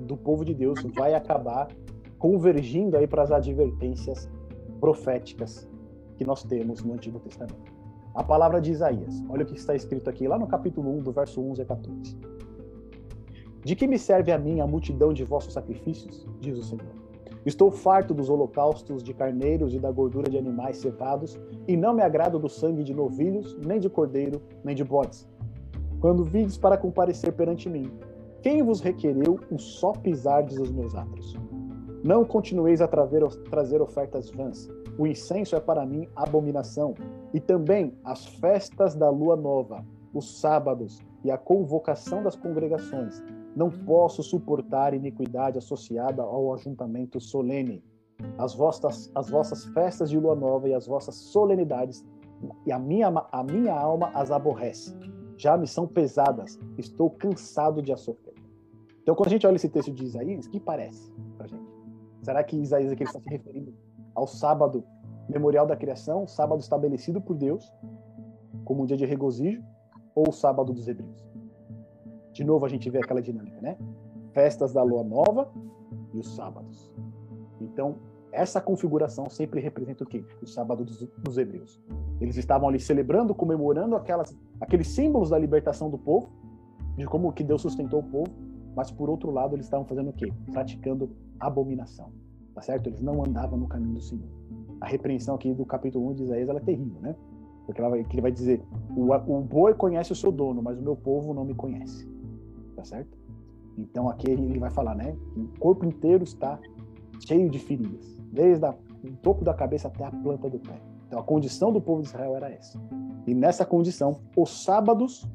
do 0.00 0.16
povo 0.16 0.44
de 0.44 0.54
Deus 0.54 0.82
vai 0.94 1.14
acabar 1.14 1.68
convergindo 2.18 2.96
aí 2.96 3.06
para 3.06 3.22
as 3.22 3.30
advertências 3.30 4.28
proféticas 4.80 5.68
que 6.16 6.24
nós 6.24 6.42
temos 6.42 6.82
no 6.82 6.94
Antigo 6.94 7.18
Testamento. 7.20 7.72
A 8.14 8.22
palavra 8.22 8.60
de 8.60 8.72
Isaías, 8.72 9.22
olha 9.28 9.44
o 9.44 9.46
que 9.46 9.54
está 9.54 9.74
escrito 9.74 10.10
aqui 10.10 10.26
lá 10.26 10.38
no 10.38 10.46
capítulo 10.46 10.90
1, 10.98 11.02
do 11.02 11.12
verso 11.12 11.40
11 11.40 11.62
a 11.62 11.64
14. 11.64 12.18
De 13.64 13.76
que 13.76 13.86
me 13.86 13.98
serve 13.98 14.32
a 14.32 14.38
mim 14.38 14.60
a 14.60 14.66
multidão 14.66 15.12
de 15.12 15.22
vossos 15.22 15.52
sacrifícios? 15.52 16.26
Diz 16.40 16.58
o 16.58 16.62
Senhor. 16.62 17.00
Estou 17.46 17.70
farto 17.70 18.12
dos 18.12 18.28
holocaustos 18.28 19.02
de 19.02 19.14
carneiros 19.14 19.72
e 19.72 19.78
da 19.78 19.90
gordura 19.90 20.30
de 20.30 20.36
animais 20.36 20.76
cevados, 20.76 21.38
e 21.66 21.76
não 21.76 21.94
me 21.94 22.02
agrado 22.02 22.38
do 22.38 22.48
sangue 22.48 22.84
de 22.84 22.92
novilhos, 22.92 23.56
nem 23.58 23.80
de 23.80 23.88
cordeiro, 23.88 24.42
nem 24.62 24.74
de 24.74 24.84
bodes. 24.84 25.26
Quando 26.00 26.24
vides 26.24 26.58
para 26.58 26.76
comparecer 26.76 27.32
perante 27.32 27.68
mim, 27.68 27.90
quem 28.42 28.62
vos 28.62 28.80
requereu 28.80 29.38
o 29.50 29.58
só 29.58 29.92
pisardes 29.92 30.58
os 30.58 30.70
meus 30.70 30.94
atos? 30.94 31.36
Não 32.02 32.24
continueis 32.24 32.80
a 32.80 32.88
trazer 32.88 33.82
ofertas 33.82 34.30
vãs. 34.30 34.68
O 34.98 35.06
incenso 35.06 35.54
é 35.54 35.60
para 35.60 35.84
mim 35.84 36.08
abominação. 36.16 36.94
E 37.34 37.40
também 37.40 37.94
as 38.02 38.24
festas 38.26 38.94
da 38.94 39.10
lua 39.10 39.36
nova, 39.36 39.84
os 40.14 40.40
sábados 40.40 40.98
e 41.22 41.30
a 41.30 41.36
convocação 41.36 42.22
das 42.22 42.34
congregações, 42.34 43.22
não 43.54 43.70
posso 43.70 44.22
suportar 44.22 44.94
iniquidade 44.94 45.58
associada 45.58 46.22
ao 46.22 46.54
ajuntamento 46.54 47.20
solene. 47.20 47.84
As 48.38 48.54
vossas, 48.54 49.10
as 49.14 49.28
vossas 49.28 49.66
festas 49.66 50.08
de 50.08 50.18
lua 50.18 50.34
nova 50.34 50.68
e 50.68 50.74
as 50.74 50.86
vossas 50.86 51.14
solenidades, 51.14 52.04
e 52.64 52.72
a 52.72 52.78
minha, 52.78 53.08
a 53.08 53.44
minha 53.44 53.74
alma 53.74 54.10
as 54.14 54.30
aborrece. 54.30 54.96
Já 55.36 55.56
me 55.56 55.66
são 55.66 55.86
pesadas, 55.86 56.58
estou 56.78 57.10
cansado 57.10 57.82
de 57.82 57.92
a 57.92 57.96
sofrer. 57.96 58.29
Então, 59.02 59.14
quando 59.14 59.28
a 59.28 59.30
gente 59.30 59.46
olha 59.46 59.56
esse 59.56 59.68
texto 59.68 59.92
de 59.92 60.04
Isaías, 60.04 60.46
o 60.46 60.50
que 60.50 60.60
parece 60.60 61.12
para 61.36 61.46
gente? 61.46 61.70
Será 62.22 62.44
que 62.44 62.56
Isaías 62.56 62.92
aqui 62.92 63.02
está 63.02 63.18
se 63.18 63.28
referindo 63.28 63.74
ao 64.14 64.26
sábado 64.26 64.84
memorial 65.28 65.66
da 65.66 65.76
criação, 65.76 66.26
sábado 66.26 66.60
estabelecido 66.60 67.20
por 67.20 67.36
Deus, 67.36 67.72
como 68.64 68.82
um 68.82 68.86
dia 68.86 68.96
de 68.96 69.06
regozijo, 69.06 69.62
ou 70.14 70.28
o 70.28 70.32
sábado 70.32 70.72
dos 70.72 70.86
hebreus? 70.86 71.26
De 72.32 72.44
novo 72.44 72.66
a 72.66 72.68
gente 72.68 72.88
vê 72.90 72.98
aquela 72.98 73.22
dinâmica, 73.22 73.60
né? 73.60 73.78
Festas 74.32 74.72
da 74.72 74.82
lua 74.82 75.02
nova 75.02 75.50
e 76.12 76.18
os 76.18 76.34
sábados. 76.34 76.92
Então, 77.60 77.96
essa 78.32 78.60
configuração 78.60 79.28
sempre 79.28 79.60
representa 79.60 80.04
o 80.04 80.06
quê? 80.06 80.24
O 80.40 80.46
sábado 80.46 80.84
dos, 80.84 81.00
dos 81.18 81.36
hebreus. 81.36 81.80
Eles 82.20 82.36
estavam 82.36 82.68
ali 82.68 82.78
celebrando, 82.78 83.34
comemorando 83.34 83.96
aquelas, 83.96 84.36
aqueles 84.60 84.88
símbolos 84.88 85.30
da 85.30 85.38
libertação 85.38 85.90
do 85.90 85.98
povo, 85.98 86.28
de 86.96 87.06
como 87.06 87.32
que 87.32 87.42
Deus 87.42 87.62
sustentou 87.62 88.00
o 88.00 88.04
povo, 88.04 88.30
mas 88.74 88.90
por 88.90 89.08
outro 89.10 89.30
lado 89.30 89.54
eles 89.54 89.66
estavam 89.66 89.86
fazendo 89.86 90.10
o 90.10 90.12
quê? 90.12 90.32
Praticando 90.52 91.10
abominação. 91.38 92.10
Tá 92.54 92.62
certo? 92.62 92.88
Eles 92.88 93.00
não 93.00 93.24
andavam 93.24 93.58
no 93.58 93.68
caminho 93.68 93.94
do 93.94 94.00
Senhor. 94.00 94.28
A 94.80 94.86
repreensão 94.86 95.34
aqui 95.34 95.54
do 95.54 95.64
capítulo 95.64 96.10
1 96.10 96.14
de 96.14 96.22
Isaías 96.24 96.48
ela 96.48 96.58
é 96.58 96.62
terrível, 96.62 97.00
né? 97.00 97.14
Porque 97.66 97.80
vai, 97.80 98.00
ele 98.00 98.20
vai 98.20 98.32
dizer: 98.32 98.62
o, 98.96 99.12
o 99.12 99.40
boi 99.40 99.74
conhece 99.74 100.12
o 100.12 100.16
seu 100.16 100.32
dono, 100.32 100.60
mas 100.62 100.78
o 100.78 100.82
meu 100.82 100.96
povo 100.96 101.32
não 101.32 101.44
me 101.44 101.54
conhece 101.54 102.08
tá 102.80 102.84
certo? 102.84 103.18
Então 103.76 104.08
aqui 104.08 104.30
ele 104.30 104.58
vai 104.58 104.70
falar, 104.70 104.94
né? 104.94 105.16
o 105.36 105.46
corpo 105.58 105.84
inteiro 105.84 106.24
está 106.24 106.58
cheio 107.26 107.48
de 107.50 107.58
feridas, 107.58 108.18
desde 108.32 108.64
a, 108.64 108.74
o 109.04 109.12
topo 109.22 109.44
da 109.44 109.54
cabeça 109.54 109.88
até 109.88 110.04
a 110.04 110.10
planta 110.10 110.48
do 110.48 110.58
pé. 110.58 110.80
Então 111.06 111.18
a 111.18 111.22
condição 111.22 111.72
do 111.72 111.80
povo 111.80 112.02
de 112.02 112.08
Israel 112.08 112.36
era 112.36 112.50
essa. 112.50 112.80
E 113.26 113.34
nessa 113.34 113.64
condição, 113.64 114.20
os 114.36 114.64
sábados 114.64 115.28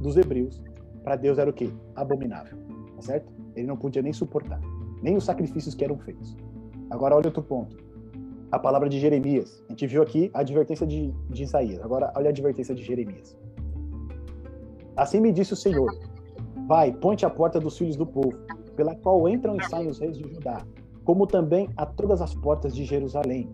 dos 0.00 0.16
hebreus, 0.16 0.62
para 1.08 1.16
Deus 1.16 1.38
era 1.38 1.48
o 1.48 1.52
quê? 1.54 1.70
Abominável, 1.96 2.58
tá 2.96 3.00
certo? 3.00 3.32
Ele 3.56 3.66
não 3.66 3.78
podia 3.78 4.02
nem 4.02 4.12
suportar, 4.12 4.60
nem 5.02 5.16
os 5.16 5.24
sacrifícios 5.24 5.74
que 5.74 5.82
eram 5.82 5.96
feitos. 5.96 6.36
Agora 6.90 7.16
olha 7.16 7.28
outro 7.28 7.42
ponto. 7.42 7.78
A 8.52 8.58
palavra 8.58 8.90
de 8.90 9.00
Jeremias. 9.00 9.64
A 9.68 9.72
gente 9.72 9.86
viu 9.86 10.02
aqui 10.02 10.30
a 10.34 10.40
advertência 10.40 10.86
de, 10.86 11.10
de 11.30 11.42
Isaías. 11.44 11.80
Agora 11.82 12.12
olha 12.14 12.26
a 12.26 12.28
advertência 12.28 12.74
de 12.74 12.82
Jeremias. 12.82 13.34
Assim 14.98 15.18
me 15.18 15.32
disse 15.32 15.54
o 15.54 15.56
Senhor: 15.56 15.90
Vai, 16.66 16.92
ponte 16.92 17.24
a 17.24 17.30
porta 17.30 17.58
dos 17.58 17.78
filhos 17.78 17.96
do 17.96 18.04
povo, 18.04 18.36
pela 18.76 18.94
qual 18.94 19.26
entram 19.30 19.56
e 19.56 19.64
saem 19.64 19.88
os 19.88 19.98
reis 19.98 20.18
de 20.18 20.28
Judá, 20.28 20.62
como 21.06 21.26
também 21.26 21.70
a 21.74 21.86
todas 21.86 22.20
as 22.20 22.34
portas 22.34 22.74
de 22.74 22.84
Jerusalém. 22.84 23.48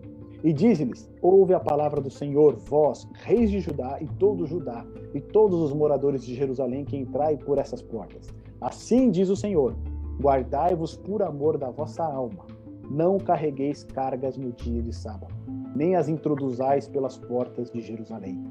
E 0.44 0.52
diz-lhes: 0.52 1.10
Ouve 1.22 1.54
a 1.54 1.58
palavra 1.58 2.02
do 2.02 2.10
Senhor, 2.10 2.54
vós, 2.56 3.08
reis 3.14 3.50
de 3.50 3.60
Judá 3.60 3.96
e 3.98 4.06
todo 4.18 4.44
Judá, 4.44 4.84
e 5.14 5.20
todos 5.20 5.58
os 5.58 5.72
moradores 5.72 6.22
de 6.22 6.34
Jerusalém 6.34 6.84
que 6.84 6.98
entrai 6.98 7.38
por 7.38 7.56
essas 7.56 7.80
portas. 7.80 8.28
Assim 8.60 9.10
diz 9.10 9.30
o 9.30 9.36
Senhor: 9.36 9.74
Guardai-vos 10.20 10.98
por 10.98 11.22
amor 11.22 11.56
da 11.56 11.70
vossa 11.70 12.04
alma. 12.04 12.44
Não 12.90 13.16
carregueis 13.18 13.84
cargas 13.84 14.36
no 14.36 14.52
dia 14.52 14.82
de 14.82 14.92
sábado, 14.92 15.34
nem 15.74 15.96
as 15.96 16.10
introduzais 16.10 16.86
pelas 16.86 17.16
portas 17.16 17.70
de 17.70 17.80
Jerusalém 17.80 18.44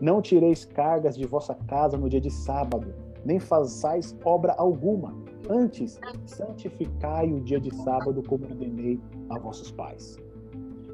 Não 0.00 0.20
tireis 0.20 0.64
cargas 0.64 1.16
de 1.16 1.24
vossa 1.24 1.54
casa 1.68 1.96
no 1.96 2.08
dia 2.08 2.20
de 2.20 2.30
sábado, 2.30 2.92
nem 3.24 3.38
façais 3.38 4.16
obra 4.24 4.52
alguma. 4.58 5.14
Antes, 5.48 6.00
santificai 6.24 7.32
o 7.32 7.40
dia 7.40 7.60
de 7.60 7.72
sábado 7.76 8.20
como 8.28 8.46
ordenei 8.46 9.00
a 9.30 9.38
vossos 9.38 9.70
pais. 9.70 10.25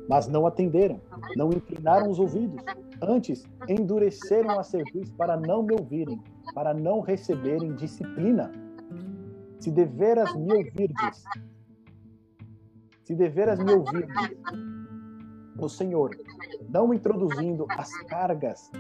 Mas 0.09 0.27
não 0.27 0.47
atenderam, 0.47 1.01
não 1.37 1.51
inclinaram 1.51 2.11
os 2.11 2.19
ouvidos. 2.19 2.63
Antes, 3.01 3.45
endureceram 3.69 4.59
a 4.59 4.63
cerviz 4.63 5.11
para 5.11 5.37
não 5.37 5.63
me 5.63 5.75
ouvirem, 5.75 6.21
para 6.55 6.75
não 6.75 7.01
receberem 7.01 7.75
disciplina. 7.75 8.53
Se 9.59 9.71
deveras 9.71 10.35
me 10.35 10.53
ouvirdes, 10.55 11.25
se 13.05 13.15
deveras 13.15 13.59
me 13.59 13.73
ouvirdes, 13.73 14.37
o 15.59 15.69
Senhor, 15.69 16.11
não 16.69 16.93
introduzindo 16.93 17.67
as 17.71 17.91
cargas 18.05 18.71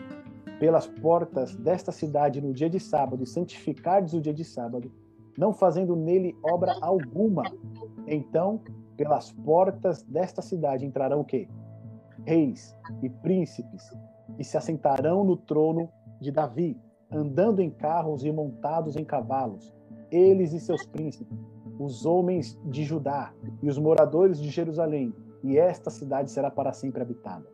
pelas 0.58 0.86
portas 0.86 1.54
desta 1.56 1.92
cidade 1.92 2.40
no 2.40 2.52
dia 2.52 2.70
de 2.70 2.78
sábado 2.78 3.22
e 3.22 3.26
santificardes 3.26 4.12
o 4.14 4.20
dia 4.20 4.32
de 4.32 4.44
sábado, 4.44 4.92
não 5.36 5.52
fazendo 5.52 5.96
nele 5.96 6.36
obra 6.42 6.76
alguma, 6.80 7.42
então 8.06 8.60
pelas 9.02 9.32
portas 9.32 10.04
desta 10.04 10.40
cidade 10.40 10.86
entrarão 10.86 11.22
o 11.22 11.24
quê? 11.24 11.48
Reis 12.24 12.76
e 13.02 13.10
príncipes 13.10 13.90
e 14.38 14.44
se 14.44 14.56
assentarão 14.56 15.24
no 15.24 15.36
trono 15.36 15.88
de 16.20 16.30
Davi, 16.30 16.80
andando 17.10 17.60
em 17.60 17.68
carros 17.68 18.24
e 18.24 18.30
montados 18.30 18.94
em 18.94 19.04
cavalos, 19.04 19.74
eles 20.08 20.52
e 20.52 20.60
seus 20.60 20.86
príncipes, 20.86 21.36
os 21.80 22.06
homens 22.06 22.56
de 22.64 22.84
Judá 22.84 23.34
e 23.60 23.68
os 23.68 23.76
moradores 23.76 24.40
de 24.40 24.48
Jerusalém, 24.48 25.12
e 25.42 25.58
esta 25.58 25.90
cidade 25.90 26.30
será 26.30 26.48
para 26.48 26.72
sempre 26.72 27.02
habitada. 27.02 27.50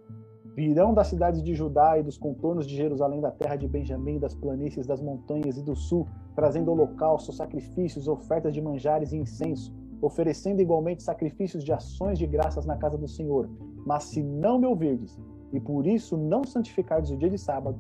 Virão 0.55 0.92
das 0.92 1.07
cidades 1.07 1.42
de 1.42 1.55
Judá 1.55 1.99
e 1.99 2.03
dos 2.03 2.18
contornos 2.18 2.66
de 2.66 2.76
Jerusalém, 2.76 3.22
da 3.22 3.30
terra 3.30 3.57
de 3.57 3.66
Benjamim, 3.66 4.18
das 4.18 4.34
planícies, 4.34 4.86
das 4.86 5.01
montanhas 5.01 5.57
e 5.57 5.62
do 5.62 5.74
sul, 5.74 6.07
trazendo 6.34 6.70
holocaustos, 6.70 7.38
sacrifícios, 7.38 8.07
ofertas 8.07 8.53
de 8.53 8.61
manjares 8.61 9.12
e 9.12 9.16
incenso, 9.16 9.72
oferecendo 10.01 10.61
igualmente 10.61 11.03
sacrifícios 11.03 11.64
de 11.64 11.72
ações 11.72 12.18
de 12.18 12.26
graças 12.26 12.66
na 12.66 12.76
casa 12.76 12.96
do 12.96 13.09
Senhor. 13.09 13.49
Mas 13.84 14.05
se 14.05 14.22
não 14.22 14.59
me 14.59 14.66
ouvirdes, 14.66 15.18
e 15.53 15.61
por 15.61 15.86
isso 15.86 16.16
não 16.16 16.44
santificardes 16.44 17.11
o 17.11 17.16
dia 17.16 17.30
de 17.30 17.38
sábado, 17.38 17.78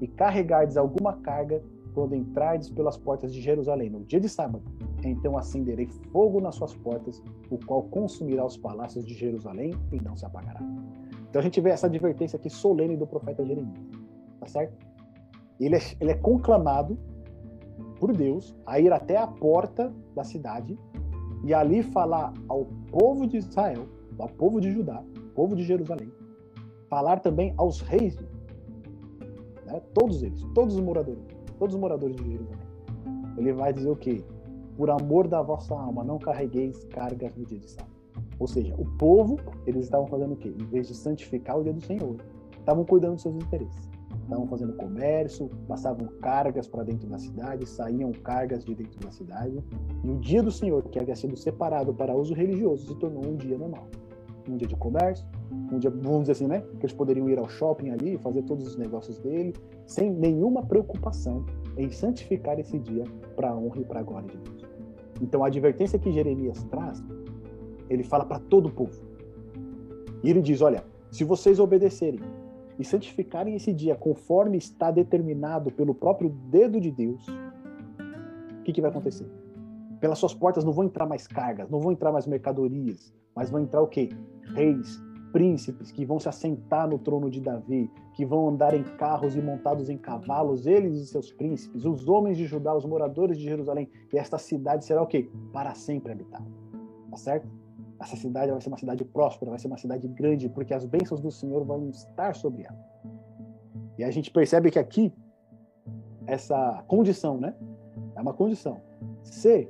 e 0.00 0.08
carregardes 0.08 0.76
alguma 0.76 1.14
carga, 1.14 1.62
quando 1.94 2.14
entrardes 2.14 2.68
pelas 2.68 2.96
portas 2.96 3.32
de 3.32 3.40
Jerusalém 3.40 3.88
no 3.88 4.00
dia 4.00 4.18
de 4.18 4.28
sábado, 4.28 4.64
então 5.04 5.38
acenderei 5.38 5.86
fogo 6.12 6.40
nas 6.40 6.56
suas 6.56 6.74
portas, 6.74 7.22
o 7.50 7.58
qual 7.64 7.84
consumirá 7.84 8.44
os 8.44 8.56
palácios 8.56 9.04
de 9.06 9.14
Jerusalém 9.14 9.72
e 9.92 10.00
não 10.02 10.16
se 10.16 10.26
apagará. 10.26 10.60
Então 11.30 11.40
a 11.40 11.42
gente 11.42 11.60
vê 11.60 11.70
essa 11.70 11.86
advertência 11.86 12.36
aqui 12.36 12.50
solene 12.50 12.96
do 12.96 13.06
profeta 13.06 13.44
Jeremias, 13.44 13.78
tá 14.40 14.46
certo? 14.46 14.76
Ele 15.60 15.76
é, 15.76 15.80
ele 16.00 16.10
é 16.10 16.14
conclamado 16.14 16.98
por 18.00 18.12
Deus 18.12 18.56
a 18.66 18.80
ir 18.80 18.92
até 18.92 19.16
a 19.16 19.26
porta 19.26 19.94
da 20.14 20.24
cidade 20.24 20.76
e 21.44 21.52
ali 21.52 21.82
falar 21.82 22.32
ao 22.48 22.66
povo 22.90 23.26
de 23.26 23.36
Israel, 23.36 23.86
ao 24.18 24.28
povo 24.28 24.60
de 24.60 24.72
Judá, 24.72 24.96
ao 24.96 25.30
povo 25.34 25.54
de 25.54 25.62
Jerusalém, 25.62 26.10
falar 26.88 27.20
também 27.20 27.52
aos 27.56 27.80
reis, 27.80 28.18
né? 29.66 29.80
todos 29.92 30.22
eles, 30.22 30.42
todos 30.54 30.74
os 30.74 30.80
moradores, 30.80 31.22
todos 31.58 31.74
os 31.74 31.80
moradores 31.80 32.16
de 32.16 32.32
Jerusalém. 32.32 32.64
Ele 33.36 33.52
vai 33.52 33.72
dizer 33.72 33.90
o 33.90 33.96
quê? 33.96 34.24
Por 34.76 34.90
amor 34.90 35.28
da 35.28 35.42
vossa 35.42 35.74
alma, 35.74 36.02
não 36.02 36.18
carregueis 36.18 36.84
cargas 36.84 37.34
no 37.36 37.44
dia 37.44 37.58
de 37.58 37.70
sábado. 37.70 37.94
Ou 38.38 38.46
seja, 38.46 38.74
o 38.78 38.84
povo, 38.96 39.38
eles 39.66 39.84
estavam 39.84 40.06
fazendo 40.06 40.32
o 40.32 40.36
quê? 40.36 40.48
Em 40.48 40.64
vez 40.64 40.88
de 40.88 40.94
santificar 40.94 41.58
o 41.58 41.62
dia 41.62 41.72
do 41.72 41.80
Senhor, 41.80 42.16
estavam 42.58 42.84
cuidando 42.84 43.14
dos 43.14 43.22
seus 43.22 43.36
interesses. 43.36 43.93
Estavam 44.24 44.46
fazendo 44.46 44.72
comércio, 44.72 45.50
passavam 45.68 46.08
cargas 46.20 46.66
para 46.66 46.82
dentro 46.82 47.06
da 47.08 47.18
cidade, 47.18 47.68
saíam 47.68 48.10
cargas 48.10 48.64
de 48.64 48.74
dentro 48.74 48.98
da 49.00 49.10
cidade. 49.10 49.62
E 50.02 50.10
o 50.10 50.16
dia 50.18 50.42
do 50.42 50.50
Senhor, 50.50 50.82
que 50.84 50.98
havia 50.98 51.14
sido 51.14 51.36
separado 51.36 51.92
para 51.92 52.16
uso 52.16 52.34
religioso, 52.34 52.86
se 52.86 52.94
tornou 52.98 53.24
um 53.24 53.36
dia 53.36 53.58
normal. 53.58 53.86
Um 54.48 54.56
dia 54.56 54.66
de 54.66 54.76
comércio, 54.76 55.26
um 55.72 55.78
dia, 55.78 55.90
vamos 55.90 56.20
dizer 56.20 56.32
assim, 56.32 56.46
né? 56.46 56.62
Que 56.78 56.86
eles 56.86 56.92
poderiam 56.92 57.28
ir 57.28 57.38
ao 57.38 57.48
shopping 57.48 57.90
ali, 57.90 58.18
fazer 58.18 58.42
todos 58.42 58.66
os 58.66 58.76
negócios 58.76 59.18
dele, 59.18 59.54
sem 59.86 60.10
nenhuma 60.10 60.62
preocupação 60.62 61.44
em 61.76 61.90
santificar 61.90 62.58
esse 62.58 62.78
dia 62.78 63.04
para 63.36 63.50
a 63.50 63.56
honra 63.56 63.80
e 63.80 63.84
para 63.84 64.00
a 64.00 64.02
glória 64.02 64.28
de 64.28 64.38
Deus. 64.38 64.66
Então 65.20 65.44
a 65.44 65.48
advertência 65.48 65.98
que 65.98 66.10
Jeremias 66.10 66.62
traz, 66.64 67.02
ele 67.90 68.02
fala 68.02 68.24
para 68.24 68.38
todo 68.38 68.66
o 68.66 68.72
povo. 68.72 69.02
E 70.22 70.30
ele 70.30 70.40
diz: 70.40 70.62
olha, 70.62 70.82
se 71.10 71.24
vocês 71.24 71.58
obedecerem 71.58 72.20
e 72.78 72.84
santificarem 72.84 73.54
esse 73.54 73.72
dia 73.72 73.94
conforme 73.94 74.58
está 74.58 74.90
determinado 74.90 75.70
pelo 75.70 75.94
próprio 75.94 76.30
dedo 76.50 76.80
de 76.80 76.90
Deus, 76.90 77.26
o 78.60 78.62
que, 78.64 78.72
que 78.72 78.80
vai 78.80 78.90
acontecer? 78.90 79.26
Pelas 80.00 80.18
suas 80.18 80.34
portas 80.34 80.64
não 80.64 80.72
vão 80.72 80.84
entrar 80.84 81.06
mais 81.06 81.26
cargas, 81.26 81.70
não 81.70 81.80
vão 81.80 81.92
entrar 81.92 82.12
mais 82.12 82.26
mercadorias, 82.26 83.14
mas 83.34 83.50
vão 83.50 83.60
entrar 83.60 83.80
o 83.80 83.86
quê? 83.86 84.10
Reis, 84.54 85.02
príncipes 85.32 85.90
que 85.90 86.04
vão 86.04 86.20
se 86.20 86.28
assentar 86.28 86.88
no 86.88 86.98
trono 86.98 87.28
de 87.28 87.40
Davi, 87.40 87.90
que 88.14 88.24
vão 88.24 88.48
andar 88.48 88.72
em 88.72 88.84
carros 88.84 89.34
e 89.34 89.42
montados 89.42 89.90
em 89.90 89.98
cavalos, 89.98 90.66
eles 90.66 90.98
e 91.00 91.06
seus 91.06 91.32
príncipes, 91.32 91.84
os 91.84 92.08
homens 92.08 92.38
de 92.38 92.46
Judá, 92.46 92.74
os 92.74 92.84
moradores 92.84 93.36
de 93.36 93.44
Jerusalém, 93.44 93.90
e 94.12 94.16
esta 94.16 94.38
cidade 94.38 94.84
será 94.84 95.02
o 95.02 95.06
quê? 95.06 95.28
Para 95.52 95.74
sempre 95.74 96.12
habitada. 96.12 96.46
Tá 97.10 97.16
certo? 97.16 97.48
Essa 98.04 98.16
cidade 98.16 98.52
vai 98.52 98.60
ser 98.60 98.68
uma 98.68 98.76
cidade 98.76 99.02
próspera, 99.02 99.50
vai 99.50 99.58
ser 99.58 99.66
uma 99.66 99.78
cidade 99.78 100.06
grande, 100.06 100.46
porque 100.50 100.74
as 100.74 100.84
bênçãos 100.84 101.22
do 101.22 101.30
Senhor 101.30 101.64
vão 101.64 101.88
estar 101.88 102.34
sobre 102.34 102.64
ela. 102.64 102.78
E 103.96 104.04
a 104.04 104.10
gente 104.10 104.30
percebe 104.30 104.70
que 104.70 104.78
aqui, 104.78 105.10
essa 106.26 106.84
condição, 106.86 107.38
né? 107.38 107.54
É 108.14 108.20
uma 108.20 108.34
condição. 108.34 108.78
Se 109.22 109.66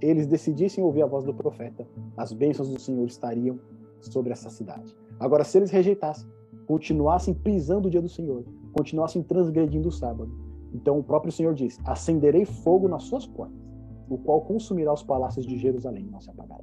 eles 0.00 0.28
decidissem 0.28 0.84
ouvir 0.84 1.02
a 1.02 1.06
voz 1.06 1.24
do 1.24 1.34
profeta, 1.34 1.84
as 2.16 2.32
bênçãos 2.32 2.68
do 2.68 2.78
Senhor 2.78 3.04
estariam 3.04 3.58
sobre 4.00 4.30
essa 4.30 4.48
cidade. 4.48 4.94
Agora, 5.18 5.42
se 5.42 5.58
eles 5.58 5.72
rejeitassem, 5.72 6.30
continuassem 6.68 7.34
pisando 7.34 7.88
o 7.88 7.90
dia 7.90 8.00
do 8.00 8.08
Senhor, 8.08 8.44
continuassem 8.72 9.24
transgredindo 9.24 9.88
o 9.88 9.92
sábado, 9.92 10.30
então 10.72 11.00
o 11.00 11.02
próprio 11.02 11.32
Senhor 11.32 11.52
diz: 11.52 11.80
acenderei 11.84 12.44
fogo 12.44 12.86
nas 12.86 13.02
suas 13.02 13.26
portas, 13.26 13.58
o 14.08 14.16
qual 14.18 14.42
consumirá 14.42 14.92
os 14.92 15.02
palácios 15.02 15.44
de 15.44 15.58
Jerusalém, 15.58 16.06
não 16.06 16.20
se 16.20 16.30
apagará. 16.30 16.62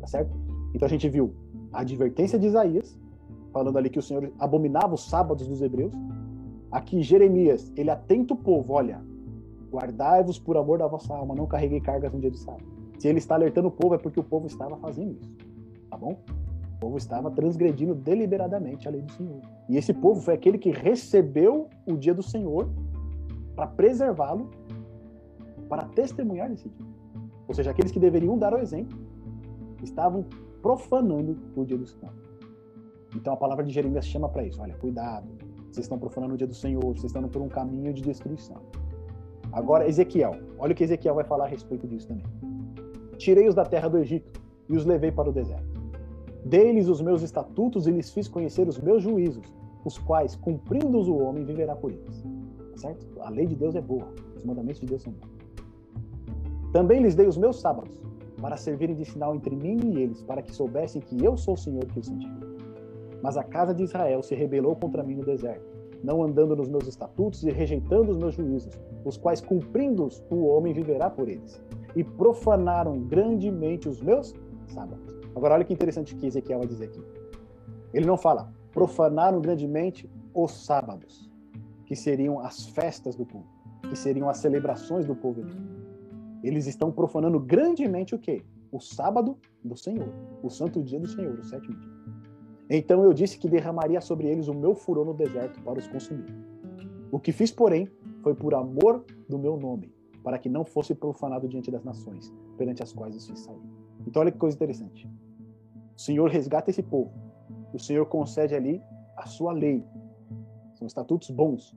Tá 0.00 0.06
certo? 0.06 0.36
Então 0.74 0.86
a 0.86 0.88
gente 0.88 1.08
viu 1.08 1.34
a 1.72 1.80
advertência 1.80 2.38
de 2.38 2.46
Isaías, 2.46 2.98
falando 3.52 3.78
ali 3.78 3.90
que 3.90 3.98
o 3.98 4.02
Senhor 4.02 4.30
abominava 4.38 4.94
os 4.94 5.08
sábados 5.08 5.46
dos 5.46 5.62
hebreus. 5.62 5.94
Aqui 6.70 7.02
Jeremias, 7.02 7.72
ele 7.76 7.90
atenta 7.90 8.34
o 8.34 8.36
povo, 8.36 8.74
olha, 8.74 9.00
guardai-vos 9.70 10.38
por 10.38 10.56
amor 10.56 10.78
da 10.78 10.86
vossa 10.86 11.14
alma, 11.14 11.34
não 11.34 11.46
carreguei 11.46 11.80
cargas 11.80 12.12
no 12.12 12.20
dia 12.20 12.30
de 12.30 12.38
sábado. 12.38 12.64
Se 12.98 13.08
ele 13.08 13.18
está 13.18 13.34
alertando 13.34 13.68
o 13.68 13.70
povo 13.70 13.94
é 13.94 13.98
porque 13.98 14.20
o 14.20 14.24
povo 14.24 14.46
estava 14.46 14.76
fazendo 14.76 15.12
isso 15.12 15.36
tá 15.90 15.96
bom? 15.96 16.18
O 16.76 16.78
povo 16.78 16.98
estava 16.98 17.30
transgredindo 17.30 17.94
deliberadamente 17.94 18.86
a 18.86 18.90
lei 18.90 19.00
do 19.00 19.10
Senhor. 19.12 19.40
E 19.68 19.76
esse 19.76 19.94
povo 19.94 20.20
foi 20.20 20.34
aquele 20.34 20.58
que 20.58 20.70
recebeu 20.70 21.68
o 21.86 21.96
dia 21.96 22.12
do 22.14 22.22
Senhor 22.22 22.68
para 23.54 23.66
preservá-lo, 23.66 24.50
para 25.68 25.84
testemunhar 25.86 26.50
nesse 26.50 26.68
dia. 26.68 26.86
Ou 27.48 27.54
seja, 27.54 27.70
aqueles 27.70 27.90
que 27.90 27.98
deveriam 27.98 28.36
dar 28.36 28.52
o 28.52 28.58
exemplo 28.58 28.98
estavam 29.86 30.24
profanando 30.62 31.36
o 31.56 31.64
dia 31.64 31.78
do 31.78 31.86
Senhor. 31.86 32.12
Então 33.14 33.32
a 33.32 33.36
palavra 33.36 33.64
de 33.64 33.72
Jeremias 33.72 34.06
chama 34.06 34.28
para 34.28 34.44
isso: 34.44 34.60
olha, 34.60 34.74
cuidado, 34.74 35.26
vocês 35.70 35.84
estão 35.84 35.98
profanando 35.98 36.34
o 36.34 36.36
dia 36.36 36.46
do 36.46 36.54
Senhor, 36.54 36.84
vocês 36.84 37.04
estão 37.04 37.28
por 37.28 37.42
um 37.42 37.48
caminho 37.48 37.92
de 37.92 38.02
destruição. 38.02 38.60
Agora, 39.52 39.88
Ezequiel, 39.88 40.34
olha 40.58 40.72
o 40.72 40.76
que 40.76 40.84
Ezequiel 40.84 41.14
vai 41.14 41.24
falar 41.24 41.44
a 41.44 41.48
respeito 41.48 41.86
disso 41.86 42.08
também. 42.08 42.26
Tirei-os 43.16 43.54
da 43.54 43.64
terra 43.64 43.88
do 43.88 43.98
Egito 43.98 44.40
e 44.68 44.76
os 44.76 44.84
levei 44.84 45.10
para 45.10 45.30
o 45.30 45.32
deserto. 45.32 45.80
Dei-lhes 46.44 46.88
os 46.88 47.00
meus 47.00 47.22
estatutos 47.22 47.86
e 47.86 47.90
lhes 47.90 48.10
fiz 48.10 48.28
conhecer 48.28 48.68
os 48.68 48.78
meus 48.78 49.02
juízos, 49.02 49.46
os 49.84 49.98
quais, 49.98 50.36
cumprindo-os 50.36 51.08
o 51.08 51.16
homem, 51.16 51.44
viverá 51.44 51.74
por 51.74 51.90
eles. 51.90 52.24
Certo? 52.76 53.06
A 53.20 53.30
lei 53.30 53.46
de 53.46 53.56
Deus 53.56 53.74
é 53.74 53.80
boa, 53.80 54.06
os 54.36 54.44
mandamentos 54.44 54.80
de 54.80 54.86
Deus 54.86 55.02
são 55.02 55.12
bons. 55.12 55.36
Também 56.72 57.00
lhes 57.00 57.14
dei 57.14 57.26
os 57.26 57.38
meus 57.38 57.58
sábados, 57.58 58.05
para 58.40 58.56
servirem 58.56 58.94
de 58.94 59.04
sinal 59.04 59.34
entre 59.34 59.54
mim 59.56 59.78
e 59.84 60.02
eles, 60.02 60.22
para 60.22 60.42
que 60.42 60.54
soubessem 60.54 61.00
que 61.00 61.24
eu 61.24 61.36
sou 61.36 61.54
o 61.54 61.58
Senhor 61.58 61.84
que 61.86 61.98
os 61.98 62.06
santifica. 62.06 62.46
Mas 63.22 63.36
a 63.36 63.42
casa 63.42 63.74
de 63.74 63.82
Israel 63.82 64.22
se 64.22 64.34
rebelou 64.34 64.76
contra 64.76 65.02
mim 65.02 65.14
no 65.14 65.24
deserto, 65.24 65.64
não 66.02 66.22
andando 66.22 66.54
nos 66.54 66.68
meus 66.68 66.86
estatutos 66.86 67.42
e 67.44 67.50
rejeitando 67.50 68.10
os 68.10 68.16
meus 68.16 68.34
juízos, 68.34 68.78
os 69.04 69.16
quais, 69.16 69.40
cumprindo-os, 69.40 70.22
o 70.30 70.44
homem 70.46 70.72
viverá 70.72 71.08
por 71.08 71.28
eles. 71.28 71.62
E 71.94 72.04
profanaram 72.04 73.00
grandemente 73.00 73.88
os 73.88 74.00
meus 74.02 74.34
sábados. 74.68 75.16
Agora, 75.34 75.54
olha 75.54 75.64
que 75.64 75.72
interessante 75.72 76.14
que 76.14 76.26
Ezequiel 76.26 76.58
vai 76.58 76.68
dizer 76.68 76.84
aqui. 76.86 77.02
Ele 77.92 78.06
não 78.06 78.16
fala, 78.16 78.52
profanaram 78.72 79.40
grandemente 79.40 80.08
os 80.34 80.52
sábados, 80.52 81.30
que 81.86 81.96
seriam 81.96 82.40
as 82.40 82.66
festas 82.66 83.16
do 83.16 83.24
povo, 83.24 83.46
que 83.88 83.96
seriam 83.96 84.28
as 84.28 84.38
celebrações 84.38 85.06
do 85.06 85.14
povo. 85.14 85.42
Eles 86.42 86.66
estão 86.66 86.92
profanando 86.92 87.40
grandemente 87.40 88.14
o 88.14 88.18
quê? 88.18 88.44
O 88.70 88.80
sábado 88.80 89.38
do 89.64 89.76
Senhor, 89.76 90.08
o 90.42 90.50
santo 90.50 90.82
dia 90.82 91.00
do 91.00 91.08
Senhor, 91.08 91.38
o 91.38 91.44
sétimo 91.44 91.78
dia. 91.78 91.92
Então 92.68 93.04
eu 93.04 93.12
disse 93.12 93.38
que 93.38 93.48
derramaria 93.48 94.00
sobre 94.00 94.26
eles 94.26 94.48
o 94.48 94.54
meu 94.54 94.74
furor 94.74 95.04
no 95.04 95.14
deserto 95.14 95.60
para 95.62 95.78
os 95.78 95.86
consumir. 95.86 96.34
O 97.10 97.18
que 97.18 97.32
fiz, 97.32 97.52
porém, 97.52 97.88
foi 98.22 98.34
por 98.34 98.54
amor 98.54 99.04
do 99.28 99.38
meu 99.38 99.56
nome, 99.56 99.94
para 100.22 100.38
que 100.38 100.48
não 100.48 100.64
fosse 100.64 100.94
profanado 100.94 101.48
diante 101.48 101.70
das 101.70 101.84
nações, 101.84 102.34
perante 102.56 102.82
as 102.82 102.92
quais 102.92 103.14
os 103.14 103.26
fiz 103.28 103.40
sair. 103.40 103.62
Então 104.06 104.20
olha 104.20 104.32
que 104.32 104.38
coisa 104.38 104.56
interessante. 104.56 105.08
O 105.96 106.00
Senhor 106.00 106.28
resgata 106.28 106.70
esse 106.70 106.82
povo. 106.82 107.12
O 107.72 107.78
Senhor 107.78 108.04
concede 108.06 108.54
ali 108.54 108.82
a 109.16 109.26
sua 109.26 109.52
lei. 109.52 109.84
São 110.74 110.86
estatutos 110.86 111.30
bons, 111.30 111.74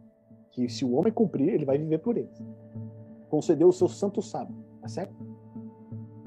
que 0.52 0.68
se 0.68 0.84
o 0.84 0.94
homem 0.94 1.14
cumprir, 1.14 1.50
ele 1.50 1.66
vai 1.66 1.78
viver 1.78 2.00
por 2.00 2.18
eles. 2.18 2.44
Concedeu 3.30 3.68
o 3.68 3.74
seu 3.74 3.88
santo 3.88 4.22
sábado, 4.22 4.56
tá 4.82 4.88
certo? 4.88 5.16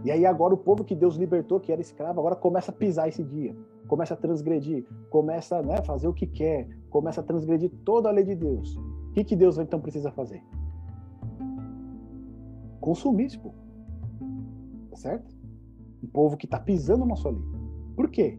E 0.05 0.11
aí 0.11 0.27
agora 0.27 0.55
o 0.55 0.57
povo 0.57 0.85
que 0.85 0.95
Deus 0.95 1.17
libertou, 1.17 1.61
que 1.61 1.71
era 1.71 1.81
escravo, 1.81 2.19
agora 2.19 2.35
começa 2.35 2.73
a 2.73 2.75
pisar 2.75 3.09
esse 3.09 3.23
dia, 3.23 3.57
começa 3.87 4.15
a 4.15 4.17
transgredir, 4.17 4.87
começa 5.11 5.59
a 5.59 5.63
né, 5.63 5.81
fazer 5.83 6.09
o 6.09 6.13
que 6.13 6.27
quer, 6.27 6.69
começa 6.91 7.21
a 7.21 7.25
transgredir 7.25 7.71
toda 7.85 8.09
a 8.09 8.13
lei 8.13 8.25
de 8.25 8.35
Deus. 8.35 8.77
O 8.77 9.13
que, 9.13 9.23
que 9.23 9.37
Deus 9.37 9.59
então 9.59 9.81
precisa 9.81 10.11
fazer? 10.11 10.43
Consumir 12.81 13.27
esse 13.27 13.39
povo. 13.39 13.55
Tá 14.91 14.97
certo? 14.97 15.35
Um 16.03 16.09
povo 16.09 16.37
que 16.37 16.47
está 16.47 16.59
pisando 16.59 17.07
na 17.07 17.15
sua 17.15 17.31
lei. 17.31 17.43
Por 17.95 18.11
quê? 18.11 18.39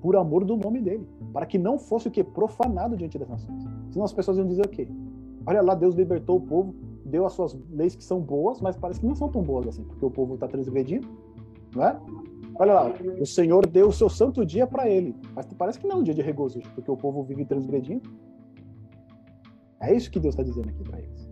Por 0.00 0.16
amor 0.16 0.44
do 0.44 0.56
nome 0.56 0.80
dele. 0.80 1.06
Para 1.32 1.44
que 1.44 1.58
não 1.58 1.78
fosse 1.78 2.08
o 2.08 2.10
que? 2.10 2.24
Profanado 2.24 2.96
diante 2.96 3.18
das 3.18 3.28
nações. 3.28 3.62
Senão 3.90 4.04
as 4.04 4.12
pessoas 4.12 4.38
iam 4.38 4.46
dizer 4.46 4.64
o 4.64 4.68
quê? 4.68 4.88
Olha 5.44 5.60
lá, 5.60 5.74
Deus 5.74 5.94
libertou 5.94 6.36
o 6.36 6.40
povo, 6.40 6.74
deu 7.08 7.26
as 7.26 7.32
suas 7.32 7.58
leis 7.70 7.96
que 7.96 8.04
são 8.04 8.20
boas, 8.20 8.60
mas 8.60 8.76
parece 8.76 9.00
que 9.00 9.06
não 9.06 9.14
são 9.14 9.28
tão 9.28 9.42
boas 9.42 9.66
assim, 9.66 9.82
porque 9.84 10.04
o 10.04 10.10
povo 10.10 10.34
está 10.34 10.46
transgredindo, 10.46 11.08
não 11.74 11.84
é? 11.84 12.00
Olha 12.60 12.74
lá, 12.74 12.92
o 13.20 13.26
Senhor 13.26 13.66
deu 13.66 13.88
o 13.88 13.92
seu 13.92 14.08
santo 14.08 14.44
dia 14.44 14.66
para 14.66 14.88
ele, 14.88 15.14
mas 15.34 15.46
parece 15.54 15.78
que 15.78 15.86
não 15.86 15.96
é 15.96 15.98
um 16.00 16.02
dia 16.02 16.14
de 16.14 16.22
regozijo, 16.22 16.68
porque 16.74 16.90
o 16.90 16.96
povo 16.96 17.22
vive 17.22 17.44
transgredindo. 17.44 18.10
É 19.80 19.94
isso 19.94 20.10
que 20.10 20.18
Deus 20.18 20.34
está 20.34 20.42
dizendo 20.42 20.68
aqui 20.68 20.82
para 20.82 20.98
eles. 20.98 21.30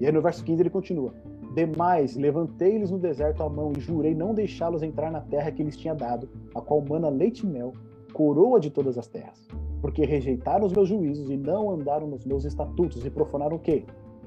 E 0.00 0.06
aí 0.06 0.12
no 0.12 0.22
verso 0.22 0.44
15 0.44 0.62
ele 0.62 0.70
continua: 0.70 1.12
Demais, 1.54 2.16
levantei-lhes 2.16 2.90
no 2.90 2.98
deserto 2.98 3.42
a 3.42 3.48
mão 3.48 3.72
e 3.76 3.80
jurei 3.80 4.14
não 4.14 4.32
deixá-los 4.32 4.82
entrar 4.82 5.10
na 5.10 5.20
terra 5.20 5.50
que 5.50 5.62
lhes 5.62 5.76
tinha 5.76 5.94
dado, 5.94 6.28
a 6.54 6.60
qual 6.60 6.80
mana 6.80 7.08
leite 7.08 7.44
e 7.44 7.46
mel, 7.46 7.72
coroa 8.12 8.60
de 8.60 8.70
todas 8.70 8.96
as 8.96 9.08
terras. 9.08 9.48
Porque 9.80 10.04
rejeitaram 10.04 10.66
os 10.66 10.72
meus 10.72 10.88
juízos 10.88 11.30
e 11.30 11.36
não 11.36 11.70
andaram 11.70 12.06
nos 12.06 12.24
meus 12.24 12.44
estatutos 12.44 13.04
e 13.04 13.10
profanaram 13.10 13.56
o 13.56 13.60
quê? 13.60 13.84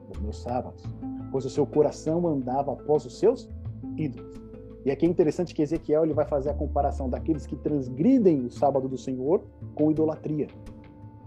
Os 0.10 0.20
meus 0.20 0.42
sábados. 0.42 0.84
Pois 1.32 1.46
o 1.46 1.50
seu 1.50 1.66
coração 1.66 2.28
andava 2.28 2.74
após 2.74 3.06
os 3.06 3.18
seus 3.18 3.50
ídolos. 3.98 4.42
E 4.86 4.92
aqui 4.92 5.06
é 5.06 5.10
interessante 5.10 5.56
que 5.56 5.62
Ezequiel 5.62 6.04
ele 6.04 6.14
vai 6.14 6.26
fazer 6.26 6.50
a 6.50 6.54
comparação 6.54 7.10
daqueles 7.10 7.46
que 7.46 7.56
transgridem 7.56 8.46
o 8.46 8.52
sábado 8.52 8.88
do 8.88 8.98
Senhor 8.98 9.42
com 9.76 9.90
idolatria. 9.90 10.48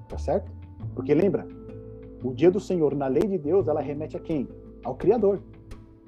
Tá 0.09 0.19
certo? 0.19 0.53
Porque 0.95 1.15
lembra, 1.15 1.47
o 2.23 2.35
dia 2.35 2.51
do 2.51 2.61
Senhor, 2.61 2.95
na 2.95 3.07
lei 3.07 3.23
de 3.23 3.39
Deus, 3.39 3.67
ela 3.67 3.81
remete 3.81 4.17
a 4.17 4.21
quem? 4.21 4.49
Ao 4.85 4.95
Criador, 4.95 5.41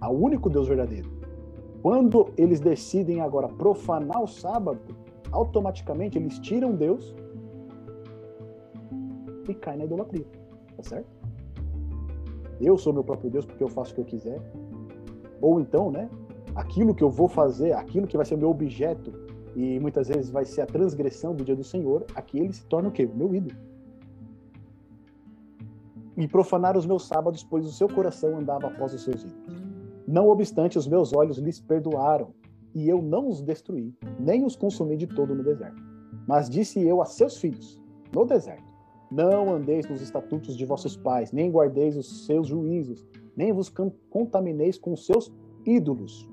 ao 0.01 0.15
único 0.15 0.51
Deus 0.51 0.69
verdadeiro. 0.69 1.11
Quando 1.83 2.31
eles 2.37 2.61
decidem 2.61 3.21
agora 3.21 3.49
profanar 3.49 4.23
o 4.23 4.27
sábado, 4.27 4.81
automaticamente 5.31 6.19
eles 6.19 6.39
tiram 6.39 6.75
Deus 6.75 7.15
e 9.49 9.55
caem 9.55 9.79
na 9.79 9.85
idolatria. 9.85 10.27
Tá 10.77 10.83
certo? 10.83 11.18
Eu 12.61 12.77
sou 12.77 12.93
meu 12.93 13.05
próprio 13.05 13.31
Deus 13.31 13.45
porque 13.47 13.63
eu 13.63 13.69
faço 13.69 13.93
o 13.93 13.95
que 13.95 14.01
eu 14.01 14.05
quiser. 14.05 14.41
Ou 15.41 15.61
então, 15.61 15.91
né? 15.91 16.09
Aquilo 16.55 16.95
que 16.95 17.05
eu 17.05 17.11
vou 17.11 17.29
fazer, 17.29 17.73
aquilo 17.73 18.07
que 18.07 18.17
vai 18.17 18.27
ser 18.27 18.35
o 18.35 18.39
meu 18.39 18.51
objeto, 18.51 19.13
e 19.55 19.79
muitas 19.79 20.09
vezes 20.09 20.31
vai 20.31 20.45
ser 20.45 20.63
a 20.63 20.67
transgressão 20.67 21.35
do 21.35 21.45
dia 21.45 21.55
do 21.55 21.65
Senhor, 21.65 22.05
aqui 22.15 22.39
ele 22.39 22.53
se 22.53 22.65
torna 22.67 22.89
o 22.89 22.93
quê? 22.93 23.05
O 23.05 23.17
meu 23.17 23.35
ídolo 23.35 23.57
e 26.19 26.27
profanar 26.27 26.77
os 26.77 26.85
meus 26.85 27.07
sábados, 27.07 27.45
pois 27.45 27.65
o 27.65 27.71
seu 27.71 27.89
coração 27.89 28.37
andava 28.37 28.67
após 28.67 28.93
os 28.93 29.05
seus 29.05 29.23
ídolos. 29.23 29.63
Não 30.07 30.29
obstante, 30.29 30.77
os 30.77 30.89
meus 30.89 31.15
olhos 31.15 31.39
lhes 31.39 31.61
perdoaram, 31.61 32.35
e 32.75 32.89
eu 32.89 33.01
não 33.01 33.29
os 33.29 33.41
destruí, 33.41 33.95
nem 34.19 34.45
os 34.45 34.57
consumi 34.57 34.97
de 34.97 35.07
todo 35.07 35.33
no 35.33 35.45
deserto. 35.45 35.81
Mas 36.27 36.51
disse 36.51 36.83
eu 36.85 37.01
a 37.01 37.05
seus 37.05 37.37
filhos, 37.37 37.81
no 38.13 38.25
deserto: 38.25 38.68
Não 39.11 39.55
andeis 39.55 39.89
nos 39.89 40.01
estatutos 40.01 40.57
de 40.57 40.65
vossos 40.65 40.97
pais, 40.97 41.33
nem 41.33 41.51
guardeis 41.51 41.97
os 41.97 42.27
seus 42.27 42.47
juízos, 42.47 43.07
nem 43.37 43.53
vos 43.53 43.73
contamineis 44.11 44.79
com 44.79 44.93
os 44.93 45.07
seus 45.07 45.33
ídolos. 45.65 46.29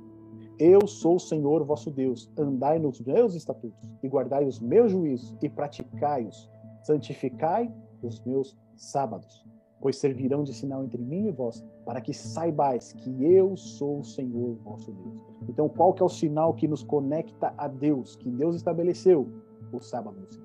Eu 0.60 0.86
sou 0.88 1.16
o 1.16 1.20
Senhor 1.20 1.64
vosso 1.64 1.92
Deus. 1.92 2.32
Andai 2.38 2.80
nos 2.80 3.00
meus 3.02 3.36
estatutos, 3.36 3.90
e 4.02 4.08
guardai 4.08 4.46
os 4.46 4.60
meus 4.60 4.92
juízos, 4.92 5.36
e 5.42 5.50
praticai-os. 5.50 6.50
Santificai 6.84 7.74
os 8.02 8.20
meus 8.22 8.58
sábados 8.76 9.46
pois 9.86 9.98
servirão 9.98 10.44
de 10.44 10.52
sinal 10.52 10.84
entre 10.84 11.00
mim 11.00 11.28
e 11.28 11.32
vós, 11.32 11.64
para 11.86 12.02
que 12.02 12.12
saibais 12.12 12.92
que 12.94 13.24
eu 13.24 13.56
sou 13.56 14.00
o 14.00 14.04
Senhor 14.04 14.56
vosso 14.64 14.92
Deus. 14.92 15.22
Então, 15.48 15.70
qual 15.70 15.94
que 15.94 16.02
é 16.02 16.06
o 16.06 16.10
sinal 16.10 16.56
que 16.56 16.68
nos 16.68 16.84
conecta 16.84 17.54
a 17.56 17.68
Deus, 17.68 18.16
que 18.16 18.32
Deus 18.32 18.56
estabeleceu? 18.56 19.30
O 19.72 19.80
sábado 19.80 20.20
do 20.20 20.34
Senhor. 20.34 20.45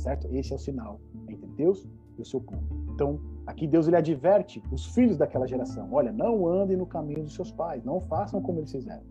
Certo? 0.00 0.26
Esse 0.32 0.52
é 0.52 0.56
o 0.56 0.58
sinal 0.58 0.98
entre 1.28 1.46
Deus 1.48 1.86
e 2.16 2.22
o 2.22 2.24
seu 2.24 2.40
povo. 2.40 2.64
Então, 2.94 3.20
aqui 3.46 3.66
Deus 3.66 3.86
ele 3.86 3.96
adverte 3.96 4.62
os 4.72 4.86
filhos 4.86 5.18
daquela 5.18 5.46
geração: 5.46 5.88
olha, 5.92 6.10
não 6.10 6.48
andem 6.48 6.74
no 6.74 6.86
caminho 6.86 7.22
dos 7.22 7.34
seus 7.34 7.52
pais, 7.52 7.84
não 7.84 8.00
façam 8.00 8.40
como 8.40 8.60
eles 8.60 8.72
fizeram. 8.72 9.02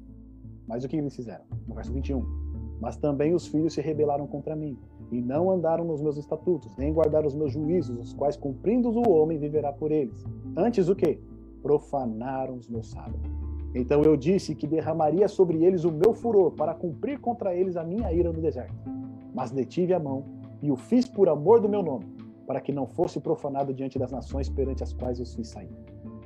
Mas 0.67 0.83
o 0.83 0.87
que 0.87 0.97
eles 0.97 1.15
fizeram? 1.15 1.45
No 1.67 1.75
verso 1.75 1.93
21. 1.93 2.25
Mas 2.81 2.97
também 2.97 3.35
os 3.35 3.45
filhos 3.45 3.73
se 3.73 3.81
rebelaram 3.81 4.25
contra 4.25 4.55
mim 4.55 4.79
e 5.11 5.21
não 5.21 5.51
andaram 5.51 5.83
nos 5.83 6.01
meus 6.01 6.17
estatutos, 6.17 6.75
nem 6.75 6.91
guardaram 6.91 7.27
os 7.27 7.35
meus 7.35 7.51
juízos, 7.51 7.99
os 7.99 8.13
quais 8.13 8.35
cumprindo 8.35 8.89
o 8.89 9.11
homem 9.11 9.37
viverá 9.37 9.71
por 9.71 9.91
eles. 9.91 10.25
Antes 10.57 10.89
o 10.89 10.95
quê? 10.95 11.19
Profanaram 11.61 12.55
os 12.55 12.67
meus 12.67 12.89
sábados. 12.89 13.29
Então 13.75 14.01
eu 14.01 14.17
disse 14.17 14.55
que 14.55 14.65
derramaria 14.65 15.27
sobre 15.27 15.63
eles 15.63 15.83
o 15.83 15.91
meu 15.91 16.13
furor 16.13 16.51
para 16.51 16.73
cumprir 16.73 17.19
contra 17.19 17.53
eles 17.53 17.77
a 17.77 17.83
minha 17.83 18.11
ira 18.11 18.31
no 18.31 18.41
deserto. 18.41 18.73
Mas 19.35 19.51
detive 19.51 19.93
a 19.93 19.99
mão 19.99 20.38
e 20.61 20.71
o 20.71 20.75
fiz 20.75 21.07
por 21.07 21.29
amor 21.29 21.59
do 21.59 21.69
meu 21.69 21.81
nome, 21.81 22.05
para 22.45 22.59
que 22.59 22.71
não 22.71 22.87
fosse 22.87 23.19
profanado 23.19 23.73
diante 23.73 23.99
das 23.99 24.11
nações 24.11 24.49
perante 24.49 24.83
as 24.83 24.93
quais 24.93 25.19
os 25.19 25.33
fiz 25.35 25.49
sair. 25.49 25.71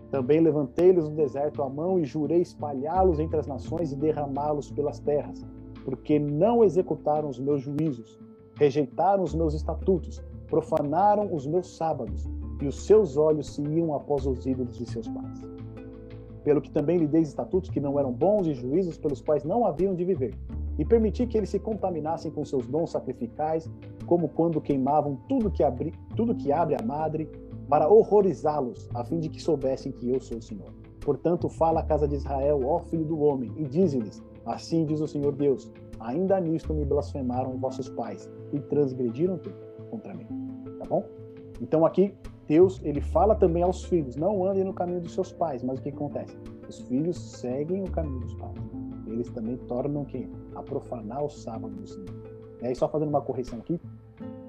Também 0.09 0.39
levantei-lhes 0.39 1.09
no 1.09 1.15
deserto 1.15 1.61
a 1.63 1.69
mão 1.69 1.99
e 1.99 2.05
jurei 2.05 2.41
espalhá-los 2.41 3.19
entre 3.19 3.39
as 3.39 3.47
nações 3.47 3.91
e 3.91 3.95
derramá-los 3.95 4.69
pelas 4.71 4.99
terras, 4.99 5.45
porque 5.83 6.19
não 6.19 6.63
executaram 6.63 7.29
os 7.29 7.39
meus 7.39 7.61
juízos, 7.61 8.19
rejeitaram 8.55 9.23
os 9.23 9.33
meus 9.33 9.53
estatutos, 9.53 10.23
profanaram 10.47 11.33
os 11.33 11.47
meus 11.47 11.75
sábados, 11.75 12.29
e 12.61 12.67
os 12.67 12.85
seus 12.85 13.17
olhos 13.17 13.55
se 13.55 13.61
iam 13.61 13.93
após 13.93 14.25
os 14.25 14.45
ídolos 14.45 14.77
de 14.77 14.85
seus 14.85 15.07
pais. 15.07 15.41
Pelo 16.43 16.61
que 16.61 16.71
também 16.71 16.97
lhe 16.97 17.07
dei 17.07 17.21
estatutos 17.21 17.69
que 17.69 17.79
não 17.79 17.99
eram 17.99 18.11
bons 18.11 18.47
e 18.47 18.53
juízos 18.53 18.97
pelos 18.97 19.21
quais 19.21 19.43
não 19.43 19.65
haviam 19.65 19.95
de 19.95 20.05
viver, 20.05 20.33
e 20.77 20.85
permiti 20.85 21.27
que 21.27 21.37
eles 21.37 21.49
se 21.49 21.59
contaminassem 21.59 22.31
com 22.31 22.43
seus 22.43 22.65
dons 22.67 22.91
sacrificais, 22.91 23.69
como 24.05 24.27
quando 24.29 24.61
queimavam 24.61 25.17
tudo 25.27 25.51
que, 25.51 25.63
abri, 25.63 25.93
tudo 26.15 26.35
que 26.35 26.51
abre 26.51 26.75
a 26.75 26.83
madre, 26.83 27.29
para 27.69 27.87
horrorizá-los, 27.87 28.89
a 28.93 29.03
fim 29.03 29.19
de 29.19 29.29
que 29.29 29.41
soubessem 29.41 29.91
que 29.91 30.09
eu 30.09 30.19
sou 30.19 30.37
o 30.37 30.41
Senhor. 30.41 30.73
Portanto, 30.99 31.49
fala 31.49 31.81
a 31.81 31.83
casa 31.83 32.07
de 32.07 32.15
Israel, 32.15 32.61
ó 32.65 32.79
filho 32.79 33.05
do 33.05 33.19
homem, 33.19 33.51
e 33.57 33.65
dize-lhes: 33.65 34.23
Assim 34.45 34.85
diz 34.85 35.01
o 35.01 35.07
Senhor 35.07 35.33
Deus: 35.33 35.71
Ainda 35.99 36.39
nisto 36.39 36.73
me 36.73 36.85
blasfemaram 36.85 37.57
vossos 37.57 37.89
pais 37.89 38.29
e 38.51 38.59
transgrediram 38.59 39.39
contra 39.89 40.13
mim. 40.13 40.27
Tá 40.79 40.85
bom? 40.85 41.03
Então 41.61 41.85
aqui 41.85 42.13
Deus 42.47 42.81
ele 42.83 43.01
fala 43.01 43.35
também 43.35 43.63
aos 43.63 43.83
filhos: 43.85 44.15
não 44.15 44.45
andem 44.45 44.63
no 44.63 44.73
caminho 44.73 45.01
dos 45.01 45.13
seus 45.13 45.31
pais. 45.31 45.63
Mas 45.63 45.79
o 45.79 45.81
que 45.81 45.89
acontece? 45.89 46.37
Os 46.67 46.81
filhos 46.81 47.17
seguem 47.17 47.83
o 47.83 47.91
caminho 47.91 48.19
dos 48.19 48.33
pais. 48.35 48.57
Eles 49.13 49.29
também 49.29 49.57
tornam 49.57 50.03
que 50.03 50.29
a 50.55 50.63
profanar 50.63 51.23
o 51.23 51.29
sábado 51.29 51.73
do 51.73 51.87
Senhor. 51.87 52.09
E 52.61 52.67
aí 52.67 52.75
só 52.75 52.87
fazendo 52.87 53.09
uma 53.09 53.21
correção 53.21 53.59
aqui, 53.59 53.79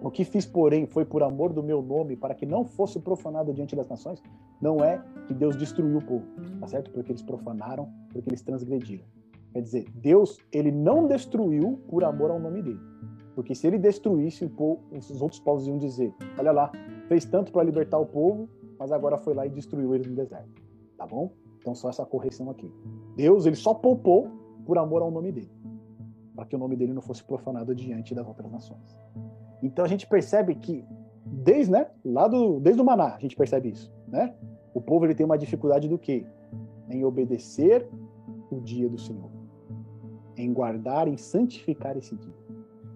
o 0.00 0.10
que 0.10 0.24
fiz, 0.24 0.44
porém, 0.44 0.86
foi 0.86 1.04
por 1.04 1.22
amor 1.22 1.52
do 1.52 1.62
meu 1.62 1.80
nome, 1.80 2.14
para 2.14 2.34
que 2.34 2.44
não 2.44 2.64
fosse 2.64 3.00
profanado 3.00 3.52
diante 3.54 3.74
das 3.74 3.88
nações. 3.88 4.22
Não 4.60 4.84
é 4.84 5.02
que 5.26 5.32
Deus 5.32 5.56
destruiu 5.56 5.98
o 5.98 6.04
povo, 6.04 6.26
tá 6.60 6.66
certo? 6.66 6.90
Porque 6.90 7.10
eles 7.10 7.22
profanaram, 7.22 7.88
porque 8.12 8.28
eles 8.28 8.42
transgrediram. 8.42 9.04
Quer 9.52 9.62
dizer, 9.62 9.86
Deus, 9.94 10.38
ele 10.52 10.70
não 10.70 11.06
destruiu 11.06 11.80
por 11.88 12.04
amor 12.04 12.30
ao 12.30 12.38
nome 12.38 12.60
dele. 12.60 12.80
Porque 13.34 13.54
se 13.54 13.66
ele 13.66 13.78
destruísse, 13.78 14.44
os 14.44 15.22
outros 15.22 15.40
povos 15.40 15.66
iam 15.66 15.78
dizer: 15.78 16.12
olha 16.38 16.52
lá, 16.52 16.70
fez 17.08 17.24
tanto 17.24 17.50
para 17.50 17.62
libertar 17.62 17.98
o 17.98 18.06
povo, 18.06 18.48
mas 18.78 18.92
agora 18.92 19.16
foi 19.16 19.34
lá 19.34 19.46
e 19.46 19.50
destruiu 19.50 19.94
eles 19.94 20.06
no 20.06 20.14
deserto. 20.14 20.62
Tá 20.98 21.06
bom? 21.06 21.32
Então, 21.58 21.74
só 21.74 21.88
essa 21.88 22.04
correção 22.04 22.50
aqui. 22.50 22.70
Deus, 23.16 23.46
ele 23.46 23.56
só 23.56 23.72
poupou 23.72 24.28
por 24.64 24.78
amor 24.78 25.02
ao 25.02 25.10
nome 25.10 25.32
dele, 25.32 25.50
para 26.34 26.44
que 26.46 26.56
o 26.56 26.58
nome 26.58 26.76
dele 26.76 26.92
não 26.92 27.02
fosse 27.02 27.22
profanado 27.22 27.74
diante 27.74 28.14
das 28.14 28.26
outras 28.26 28.50
nações. 28.50 28.98
Então, 29.62 29.84
a 29.84 29.88
gente 29.88 30.06
percebe 30.06 30.54
que, 30.54 30.84
desde, 31.24 31.72
né, 31.72 31.86
lá 32.04 32.28
do, 32.28 32.60
desde 32.60 32.80
o 32.80 32.84
Maná, 32.84 33.14
a 33.14 33.18
gente 33.18 33.36
percebe 33.36 33.70
isso. 33.70 33.92
Né? 34.08 34.34
O 34.72 34.80
povo 34.80 35.06
ele 35.06 35.14
tem 35.14 35.24
uma 35.24 35.38
dificuldade 35.38 35.88
do 35.88 35.98
quê? 35.98 36.26
Em 36.90 37.04
obedecer 37.04 37.88
o 38.50 38.60
dia 38.60 38.88
do 38.88 38.98
Senhor 38.98 39.34
em 40.36 40.52
guardar, 40.52 41.08
em 41.08 41.16
santificar 41.16 41.96
esse 41.96 42.14
dia. 42.16 42.34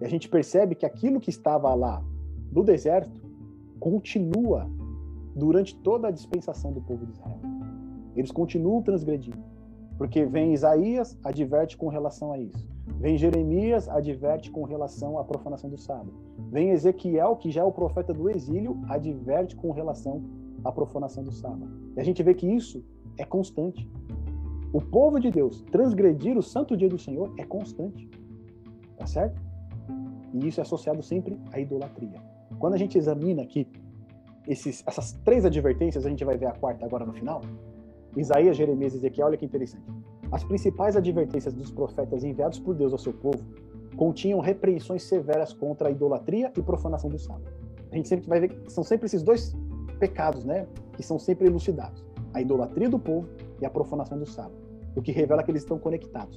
E 0.00 0.04
a 0.04 0.08
gente 0.08 0.28
percebe 0.28 0.74
que 0.74 0.86
aquilo 0.86 1.20
que 1.20 1.30
estava 1.30 1.74
lá 1.74 2.04
no 2.52 2.64
deserto 2.64 3.20
continua 3.78 4.68
durante 5.34 5.76
toda 5.76 6.08
a 6.08 6.10
dispensação 6.10 6.72
do 6.72 6.80
povo 6.80 7.06
de 7.06 7.12
Israel. 7.12 7.40
Eles 8.16 8.30
continuam 8.30 8.82
transgredindo. 8.82 9.42
Porque 9.98 10.24
vem 10.24 10.54
Isaías, 10.54 11.18
adverte 11.24 11.76
com 11.76 11.88
relação 11.88 12.32
a 12.32 12.38
isso. 12.38 12.66
Vem 13.00 13.18
Jeremias, 13.18 13.88
adverte 13.88 14.50
com 14.50 14.62
relação 14.62 15.18
à 15.18 15.24
profanação 15.24 15.68
do 15.68 15.76
sábado. 15.76 16.12
Vem 16.50 16.70
Ezequiel, 16.70 17.36
que 17.36 17.50
já 17.50 17.60
é 17.60 17.64
o 17.64 17.72
profeta 17.72 18.14
do 18.14 18.30
exílio, 18.30 18.80
adverte 18.88 19.56
com 19.56 19.72
relação 19.72 20.22
à 20.64 20.72
profanação 20.72 21.22
do 21.22 21.32
sábado. 21.32 21.68
E 21.96 22.00
a 22.00 22.04
gente 22.04 22.22
vê 22.22 22.32
que 22.32 22.46
isso 22.46 22.84
é 23.16 23.24
constante. 23.24 23.90
O 24.72 24.80
povo 24.80 25.18
de 25.18 25.30
Deus 25.30 25.62
transgredir 25.70 26.38
o 26.38 26.42
santo 26.42 26.76
dia 26.76 26.88
do 26.88 26.98
Senhor 26.98 27.34
é 27.36 27.44
constante. 27.44 28.08
Tá 28.96 29.06
certo? 29.06 29.40
E 30.32 30.46
isso 30.46 30.60
é 30.60 30.62
associado 30.62 31.02
sempre 31.02 31.38
à 31.52 31.58
idolatria. 31.58 32.20
Quando 32.58 32.74
a 32.74 32.78
gente 32.78 32.96
examina 32.96 33.42
aqui 33.42 33.66
esses, 34.46 34.82
essas 34.86 35.12
três 35.24 35.44
advertências, 35.44 36.06
a 36.06 36.08
gente 36.08 36.24
vai 36.24 36.36
ver 36.36 36.46
a 36.46 36.52
quarta 36.52 36.84
agora 36.84 37.04
no 37.04 37.12
final. 37.12 37.40
Isaías, 38.16 38.56
Jeremias 38.56 38.94
e 38.94 38.96
Ezequiel, 38.96 39.28
olha 39.28 39.36
que 39.36 39.44
interessante. 39.44 39.84
As 40.30 40.44
principais 40.44 40.96
advertências 40.96 41.54
dos 41.54 41.70
profetas 41.70 42.24
enviados 42.24 42.58
por 42.58 42.74
Deus 42.74 42.92
ao 42.92 42.98
seu 42.98 43.12
povo 43.12 43.44
continham 43.96 44.40
repreensões 44.40 45.02
severas 45.02 45.52
contra 45.52 45.88
a 45.88 45.90
idolatria 45.90 46.52
e 46.56 46.62
profanação 46.62 47.10
do 47.10 47.18
sábado. 47.18 47.50
A 47.90 47.96
gente 47.96 48.08
sempre 48.08 48.28
vai 48.28 48.40
ver 48.40 48.48
que 48.48 48.72
são 48.72 48.84
sempre 48.84 49.06
esses 49.06 49.22
dois 49.22 49.56
pecados, 49.98 50.44
né, 50.44 50.66
que 50.92 51.02
são 51.02 51.18
sempre 51.18 51.46
elucidados: 51.46 52.04
a 52.32 52.40
idolatria 52.40 52.88
do 52.88 52.98
povo 52.98 53.28
e 53.60 53.66
a 53.66 53.70
profanação 53.70 54.18
do 54.18 54.26
sábado, 54.26 54.56
o 54.94 55.02
que 55.02 55.12
revela 55.12 55.42
que 55.42 55.50
eles 55.50 55.62
estão 55.62 55.78
conectados. 55.78 56.36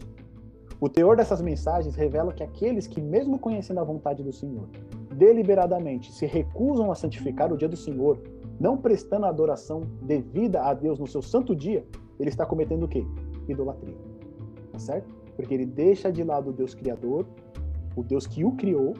O 0.79 0.89
teor 0.89 1.15
dessas 1.15 1.41
mensagens 1.41 1.95
revela 1.95 2.33
que 2.33 2.41
aqueles 2.41 2.87
que, 2.87 2.99
mesmo 2.99 3.37
conhecendo 3.37 3.79
a 3.79 3.83
vontade 3.83 4.23
do 4.23 4.33
Senhor, 4.33 4.67
deliberadamente 5.13 6.11
se 6.11 6.25
recusam 6.25 6.91
a 6.91 6.95
santificar 6.95 7.53
o 7.53 7.57
dia 7.57 7.69
do 7.69 7.77
Senhor, 7.77 8.19
não 8.61 8.77
prestando 8.77 9.25
a 9.25 9.29
adoração 9.29 9.87
devida 10.03 10.61
a 10.61 10.71
Deus 10.71 10.99
no 10.99 11.07
seu 11.07 11.21
santo 11.21 11.55
dia, 11.55 11.83
ele 12.19 12.29
está 12.29 12.45
cometendo 12.45 12.83
o 12.83 12.87
quê? 12.87 13.03
Idolatria. 13.49 13.97
Tá 14.71 14.77
certo? 14.77 15.09
Porque 15.35 15.51
ele 15.51 15.65
deixa 15.65 16.11
de 16.11 16.23
lado 16.23 16.51
o 16.51 16.53
Deus 16.53 16.75
Criador, 16.75 17.25
o 17.95 18.03
Deus 18.03 18.27
que 18.27 18.45
o 18.45 18.51
criou, 18.51 18.93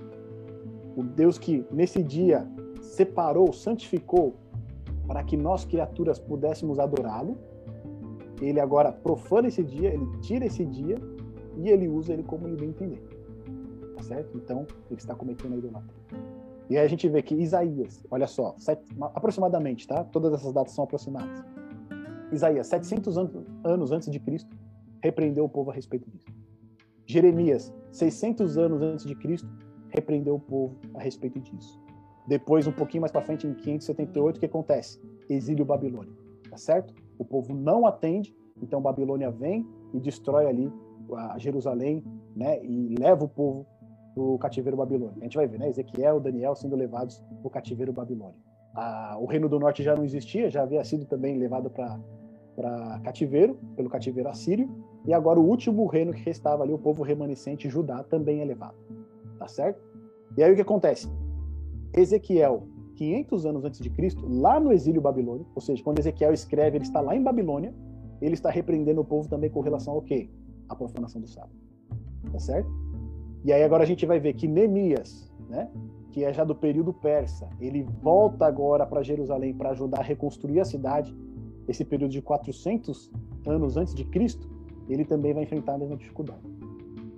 o 0.98 1.04
Deus 1.04 1.38
que 1.38 1.64
nesse 1.72 2.02
dia 2.02 2.48
separou, 2.82 3.54
santificou 3.54 4.34
para 5.06 5.24
que 5.24 5.38
nós 5.38 5.64
criaturas 5.64 6.18
pudéssemos 6.18 6.80
adorá-lo. 6.80 7.38
Ele 8.42 8.60
agora 8.60 8.92
profana 8.92 9.48
esse 9.48 9.64
dia, 9.64 9.94
ele 9.94 10.08
tira 10.22 10.48
esse 10.48 10.66
dia 10.66 10.98
e 11.56 11.70
ele 11.70 11.88
usa 11.88 12.14
ele 12.14 12.24
como 12.24 12.48
ele 12.48 12.56
bem 12.56 12.70
entender. 12.70 13.08
Tá 13.96 14.02
certo? 14.02 14.36
Então, 14.36 14.66
ele 14.90 15.00
está 15.00 15.14
cometendo 15.14 15.54
a 15.54 15.58
idolatria. 15.58 16.01
E 16.72 16.78
aí 16.78 16.86
a 16.86 16.88
gente 16.88 17.10
vê 17.10 17.22
que 17.22 17.36
Isaías, 17.36 18.02
olha 18.10 18.26
só, 18.26 18.56
aproximadamente, 19.14 19.86
tá? 19.86 20.06
Todas 20.06 20.32
essas 20.32 20.54
datas 20.54 20.72
são 20.72 20.86
aproximadas. 20.86 21.44
Isaías, 22.32 22.66
700 22.68 23.18
anos 23.66 23.92
antes 23.92 24.10
de 24.10 24.18
Cristo, 24.22 24.56
repreendeu 25.04 25.44
o 25.44 25.50
povo 25.50 25.70
a 25.70 25.74
respeito 25.74 26.10
disso. 26.10 26.28
Jeremias, 27.06 27.74
600 27.92 28.58
anos 28.58 28.82
antes 28.82 29.06
de 29.06 29.14
Cristo, 29.16 29.50
repreendeu 29.90 30.36
o 30.36 30.40
povo 30.40 30.78
a 30.94 31.02
respeito 31.02 31.42
disso. 31.42 31.78
Depois, 32.26 32.66
um 32.66 32.72
pouquinho 32.72 33.02
mais 33.02 33.12
para 33.12 33.22
frente, 33.22 33.46
em 33.46 33.54
578, 33.54 34.38
o 34.38 34.40
que 34.40 34.46
acontece? 34.46 34.98
Exílio 35.30 35.66
babilônico, 35.66 36.24
tá 36.50 36.56
certo? 36.56 36.94
O 37.20 37.26
povo 37.26 37.54
não 37.54 37.86
atende, 37.86 38.34
então 38.64 38.82
Babilônia 38.82 39.30
vem 39.30 39.68
e 39.94 40.00
destrói 40.00 40.46
ali 40.46 40.72
a 41.14 41.38
Jerusalém, 41.38 42.02
né? 42.34 42.64
E 42.64 42.96
leva 42.98 43.26
o 43.26 43.28
povo 43.28 43.68
o 44.16 44.38
cativeiro 44.38 44.78
babilônico. 44.78 45.20
A 45.20 45.24
gente 45.24 45.38
vai 45.38 45.48
ver, 45.48 45.60
né? 45.60 45.70
Ezequiel, 45.70 46.20
Daniel 46.20 46.56
sendo 46.56 46.76
levados 46.76 47.20
para 47.20 47.48
o 47.48 47.50
cativeiro 47.50 47.94
babilônico. 47.94 48.40
o 49.20 49.26
reino 49.26 49.50
do 49.50 49.60
norte 49.60 49.84
já 49.84 49.96
não 49.96 50.04
existia, 50.04 50.50
já 50.50 50.64
havia 50.64 50.84
sido 50.84 51.06
também 51.06 51.38
levado 51.38 51.70
para 51.70 53.00
cativeiro, 53.04 53.58
pelo 53.76 53.90
cativeiro 53.90 54.30
assírio, 54.30 54.70
e 55.06 55.14
agora 55.14 55.40
o 55.40 55.46
último 55.46 55.86
reino 55.88 56.14
que 56.14 56.22
restava 56.22 56.64
ali, 56.64 56.74
o 56.74 56.78
povo 56.78 57.04
remanescente 57.04 57.70
Judá, 57.70 58.04
também 58.04 58.42
é 58.42 58.46
levado. 58.46 58.76
Tá 59.38 59.48
certo? 59.48 59.82
E 60.38 60.44
aí 60.44 60.52
o 60.52 60.56
que 60.56 60.62
acontece? 60.62 61.10
Ezequiel, 61.94 62.64
500 62.96 63.46
anos 63.46 63.66
antes 63.66 63.80
de 63.80 63.90
Cristo, 63.90 64.26
lá 64.28 64.60
no 64.60 64.72
exílio 64.72 65.02
babilônico, 65.02 65.50
ou 65.56 65.62
seja, 65.62 65.84
quando 65.84 66.00
Ezequiel 66.00 66.34
escreve, 66.34 66.78
ele 66.78 66.86
está 66.86 67.02
lá 67.02 67.16
em 67.16 67.24
Babilônia, 67.24 67.74
ele 68.22 68.36
está 68.36 68.50
repreendendo 68.50 69.02
o 69.02 69.06
povo 69.06 69.28
também 69.28 69.50
com 69.50 69.60
relação 69.62 69.94
ao 69.94 70.02
quê? 70.02 70.30
A 70.70 70.76
profanação 70.76 71.20
do 71.20 71.28
sábado. 71.28 71.56
Tá 72.32 72.40
certo? 72.40 72.70
E 73.44 73.52
aí 73.52 73.64
agora 73.64 73.84
a 73.84 73.88
gente 73.88 74.06
vai 74.06 74.20
ver 74.20 74.34
que 74.34 74.48
Neemias, 74.48 75.32
né, 75.50 75.70
que 76.12 76.24
é 76.24 76.32
já 76.32 76.44
do 76.44 76.54
período 76.54 76.94
persa, 76.94 77.50
ele 77.60 77.84
volta 78.02 78.46
agora 78.46 78.86
para 78.86 79.02
Jerusalém 79.02 79.54
para 79.54 79.72
ajudar 79.72 80.00
a 80.00 80.04
reconstruir 80.04 80.60
a 80.60 80.66
cidade. 80.66 81.16
Esse 81.68 81.84
período 81.84 82.12
de 82.12 82.22
400 82.22 83.12
anos 83.48 83.78
antes 83.78 83.96
de 83.96 84.04
Cristo, 84.06 84.50
ele 84.88 85.06
também 85.06 85.34
vai 85.34 85.44
enfrentar 85.44 85.74
a 85.74 85.78
mesma 85.78 85.96
dificuldade. 85.96 86.42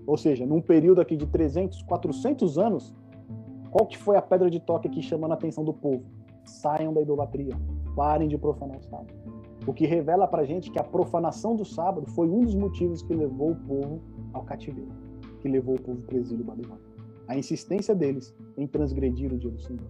Ou 0.05 0.17
seja, 0.17 0.45
num 0.45 0.61
período 0.61 1.01
aqui 1.01 1.17
de 1.17 1.25
300, 1.25 1.81
400 1.83 2.57
anos, 2.57 2.93
qual 3.71 3.85
que 3.85 3.97
foi 3.97 4.15
a 4.15 4.21
pedra 4.21 4.49
de 4.49 4.59
toque 4.59 4.87
aqui 4.87 5.01
chamando 5.01 5.31
a 5.31 5.35
atenção 5.35 5.63
do 5.63 5.73
povo? 5.73 6.03
Saiam 6.45 6.93
da 6.93 7.01
idolatria, 7.01 7.53
parem 7.95 8.27
de 8.27 8.37
profanar 8.37 8.77
o 8.77 8.83
sábado. 8.83 9.13
O 9.65 9.73
que 9.73 9.85
revela 9.85 10.27
para 10.27 10.45
gente 10.45 10.69
que 10.69 10.79
a 10.79 10.83
profanação 10.83 11.55
do 11.55 11.65
sábado 11.65 12.05
foi 12.11 12.29
um 12.29 12.41
dos 12.41 12.53
motivos 12.53 13.01
que 13.01 13.13
levou 13.13 13.51
o 13.51 13.55
povo 13.55 14.01
ao 14.33 14.43
cativeiro 14.43 15.12
que 15.43 15.49
levou 15.49 15.75
o 15.75 15.81
povo 15.81 16.01
para 16.03 16.15
o 16.15 16.19
exílio 16.19 16.45
babilônico. 16.45 16.79
A 17.27 17.37
insistência 17.37 17.93
deles 17.93 18.33
em 18.57 18.65
transgredir 18.65 19.31
o 19.31 19.37
dia 19.37 19.51
do 19.51 19.59
Senhor. 19.59 19.83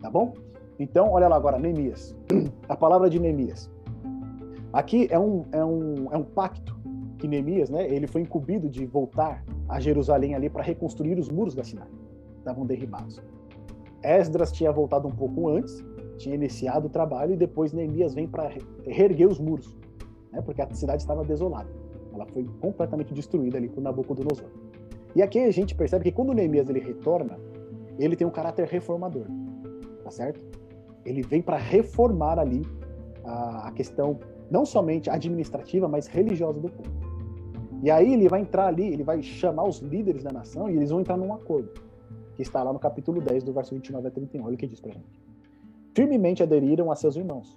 Tá 0.00 0.08
bom? 0.08 0.34
Então, 0.78 1.10
olha 1.10 1.26
lá 1.26 1.36
agora, 1.36 1.58
Neemias. 1.58 2.16
A 2.68 2.76
palavra 2.76 3.10
de 3.10 3.18
Neemias. 3.18 3.68
Aqui 4.72 5.08
é 5.10 5.18
um, 5.18 5.44
é 5.50 5.64
um, 5.64 6.12
é 6.12 6.16
um 6.16 6.22
pacto 6.24 6.76
que 7.18 7.26
Neemias, 7.26 7.70
né, 7.70 7.88
ele 7.92 8.06
foi 8.06 8.20
incumbido 8.20 8.68
de 8.68 8.86
voltar 8.86 9.44
a 9.68 9.80
Jerusalém 9.80 10.34
ali 10.34 10.48
para 10.48 10.62
reconstruir 10.62 11.18
os 11.18 11.28
muros 11.28 11.54
da 11.54 11.64
cidade. 11.64 11.90
Estavam 12.38 12.64
derribados. 12.64 13.20
Esdras 14.02 14.52
tinha 14.52 14.70
voltado 14.70 15.08
um 15.08 15.12
pouco 15.12 15.48
antes, 15.48 15.84
tinha 16.18 16.34
iniciado 16.34 16.86
o 16.86 16.90
trabalho 16.90 17.34
e 17.34 17.36
depois 17.36 17.72
Neemias 17.72 18.14
vem 18.14 18.28
para 18.28 18.50
reerguer 18.84 19.28
os 19.28 19.40
muros, 19.40 19.76
né, 20.30 20.40
porque 20.42 20.62
a 20.62 20.72
cidade 20.72 21.02
estava 21.02 21.24
desolada. 21.24 21.68
Ela 22.12 22.26
foi 22.26 22.44
completamente 22.60 23.12
destruída 23.12 23.58
ali 23.58 23.68
por 23.68 23.82
Nabucodonosor. 23.82 24.46
E 25.14 25.22
aqui 25.22 25.38
a 25.38 25.50
gente 25.50 25.74
percebe 25.74 26.04
que 26.04 26.12
quando 26.12 26.30
o 26.30 26.32
Neemias 26.32 26.68
ele 26.68 26.80
retorna, 26.80 27.38
ele 27.98 28.16
tem 28.16 28.26
um 28.26 28.30
caráter 28.30 28.66
reformador, 28.66 29.26
tá 30.02 30.10
certo? 30.10 30.40
Ele 31.04 31.22
vem 31.22 31.40
para 31.40 31.56
reformar 31.56 32.38
ali 32.38 32.62
a, 33.22 33.68
a 33.68 33.72
questão 33.72 34.18
não 34.50 34.66
somente 34.66 35.08
administrativa, 35.08 35.86
mas 35.88 36.08
religiosa 36.08 36.60
do 36.60 36.68
povo. 36.68 36.90
E 37.82 37.90
aí 37.90 38.12
ele 38.12 38.28
vai 38.28 38.40
entrar 38.40 38.66
ali, 38.66 38.92
ele 38.92 39.04
vai 39.04 39.22
chamar 39.22 39.64
os 39.64 39.78
líderes 39.78 40.24
da 40.24 40.32
nação 40.32 40.68
e 40.68 40.76
eles 40.76 40.90
vão 40.90 41.00
entrar 41.00 41.16
num 41.16 41.32
acordo, 41.32 41.70
que 42.34 42.42
está 42.42 42.62
lá 42.62 42.72
no 42.72 42.78
capítulo 42.78 43.20
10, 43.20 43.44
do 43.44 43.52
verso 43.52 43.74
29 43.74 44.08
a 44.08 44.10
31. 44.10 44.44
Olha 44.44 44.54
o 44.54 44.56
que 44.56 44.66
diz 44.66 44.80
pra 44.80 44.92
gente. 44.92 45.22
Firmemente 45.94 46.42
aderiram 46.42 46.90
a 46.90 46.96
seus 46.96 47.14
irmãos. 47.14 47.56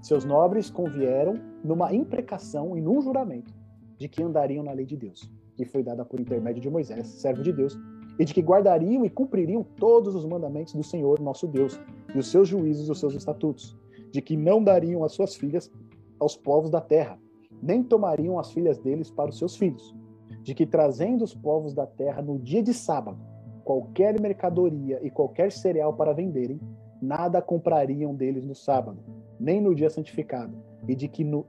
Seus 0.00 0.24
nobres 0.24 0.70
convieram 0.70 1.34
numa 1.64 1.92
imprecação 1.92 2.76
e 2.76 2.80
num 2.80 3.00
juramento 3.00 3.52
de 3.98 4.08
que 4.08 4.22
andariam 4.22 4.62
na 4.62 4.72
lei 4.72 4.84
de 4.84 4.96
Deus 4.96 5.30
que 5.56 5.64
foi 5.64 5.82
dada 5.82 6.04
por 6.04 6.20
intermédio 6.20 6.62
de 6.62 6.70
Moisés, 6.70 7.06
servo 7.06 7.42
de 7.42 7.52
Deus, 7.52 7.78
e 8.18 8.24
de 8.24 8.34
que 8.34 8.42
guardariam 8.42 9.04
e 9.04 9.10
cumpririam 9.10 9.62
todos 9.62 10.14
os 10.14 10.24
mandamentos 10.24 10.74
do 10.74 10.82
Senhor, 10.82 11.20
nosso 11.20 11.46
Deus, 11.46 11.80
e 12.14 12.18
os 12.18 12.30
seus 12.30 12.48
juízos 12.48 12.88
e 12.88 12.92
os 12.92 13.00
seus 13.00 13.14
estatutos, 13.14 13.76
de 14.10 14.20
que 14.20 14.36
não 14.36 14.62
dariam 14.62 15.04
as 15.04 15.12
suas 15.12 15.34
filhas 15.34 15.70
aos 16.18 16.36
povos 16.36 16.70
da 16.70 16.80
terra, 16.80 17.18
nem 17.62 17.82
tomariam 17.82 18.38
as 18.38 18.52
filhas 18.52 18.78
deles 18.78 19.10
para 19.10 19.30
os 19.30 19.38
seus 19.38 19.56
filhos, 19.56 19.94
de 20.42 20.54
que 20.54 20.66
trazendo 20.66 21.24
os 21.24 21.34
povos 21.34 21.72
da 21.72 21.86
terra 21.86 22.20
no 22.20 22.38
dia 22.38 22.62
de 22.62 22.74
sábado, 22.74 23.18
qualquer 23.64 24.20
mercadoria 24.20 25.00
e 25.02 25.10
qualquer 25.10 25.52
cereal 25.52 25.94
para 25.94 26.12
venderem, 26.12 26.60
nada 27.00 27.40
comprariam 27.40 28.14
deles 28.14 28.44
no 28.44 28.54
sábado, 28.54 28.98
nem 29.38 29.60
no 29.60 29.74
dia 29.74 29.90
santificado, 29.90 30.56
e 30.86 30.94
de 30.94 31.08
que 31.08 31.24
no 31.24 31.46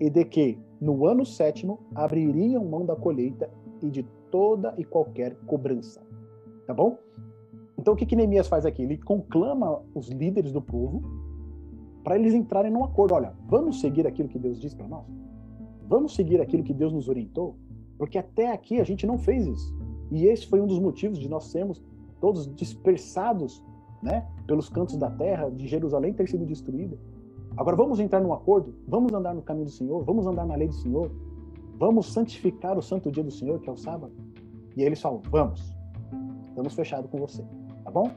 e 0.00 0.08
de 0.08 0.24
que 0.24 0.58
no 0.84 1.06
ano 1.06 1.24
sétimo 1.24 1.80
abririam 1.94 2.62
mão 2.62 2.84
da 2.84 2.94
colheita 2.94 3.50
e 3.80 3.90
de 3.90 4.02
toda 4.30 4.74
e 4.76 4.84
qualquer 4.84 5.34
cobrança. 5.46 6.02
Tá 6.66 6.74
bom? 6.74 6.98
Então 7.78 7.94
o 7.94 7.96
que, 7.96 8.04
que 8.04 8.14
Neemias 8.14 8.48
faz 8.48 8.66
aqui? 8.66 8.82
Ele 8.82 8.98
conclama 8.98 9.80
os 9.94 10.10
líderes 10.10 10.52
do 10.52 10.60
povo 10.60 11.02
para 12.02 12.18
eles 12.18 12.34
entrarem 12.34 12.70
num 12.70 12.84
acordo. 12.84 13.14
Olha, 13.14 13.32
vamos 13.48 13.80
seguir 13.80 14.06
aquilo 14.06 14.28
que 14.28 14.38
Deus 14.38 14.60
diz 14.60 14.74
para 14.74 14.86
nós? 14.86 15.06
Vamos 15.88 16.14
seguir 16.14 16.38
aquilo 16.38 16.62
que 16.62 16.74
Deus 16.74 16.92
nos 16.92 17.08
orientou? 17.08 17.56
Porque 17.96 18.18
até 18.18 18.52
aqui 18.52 18.78
a 18.78 18.84
gente 18.84 19.06
não 19.06 19.16
fez 19.16 19.46
isso. 19.46 19.74
E 20.10 20.26
esse 20.26 20.46
foi 20.46 20.60
um 20.60 20.66
dos 20.66 20.78
motivos 20.78 21.18
de 21.18 21.30
nós 21.30 21.44
sermos 21.44 21.82
todos 22.20 22.46
dispersados 22.54 23.64
né, 24.02 24.26
pelos 24.46 24.68
cantos 24.68 24.98
da 24.98 25.10
terra, 25.10 25.48
de 25.48 25.66
Jerusalém 25.66 26.12
ter 26.12 26.28
sido 26.28 26.44
destruída. 26.44 26.98
Agora 27.56 27.76
vamos 27.76 28.00
entrar 28.00 28.20
num 28.20 28.32
acordo? 28.32 28.74
Vamos 28.86 29.12
andar 29.12 29.34
no 29.34 29.42
caminho 29.42 29.66
do 29.66 29.70
Senhor? 29.70 30.02
Vamos 30.04 30.26
andar 30.26 30.44
na 30.44 30.56
lei 30.56 30.68
do 30.68 30.74
Senhor? 30.74 31.10
Vamos 31.78 32.12
santificar 32.12 32.76
o 32.76 32.82
santo 32.82 33.10
dia 33.10 33.22
do 33.22 33.30
Senhor, 33.30 33.60
que 33.60 33.68
é 33.68 33.72
o 33.72 33.76
sábado? 33.76 34.12
E 34.76 34.80
aí 34.80 34.86
eles 34.86 35.00
falam: 35.00 35.22
vamos. 35.30 35.74
estamos 36.48 36.74
fechados 36.74 37.10
com 37.10 37.18
você, 37.18 37.44
tá 37.84 37.90
bom? 37.90 38.10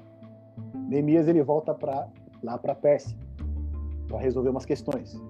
Neemias 0.89 1.27
ele 1.27 1.43
volta 1.43 1.73
para 1.73 2.07
lá 2.41 2.57
para 2.57 2.73
Pérsia 2.73 3.17
para 4.07 4.19
resolver 4.19 4.49
umas 4.49 4.65
questões. 4.65 5.21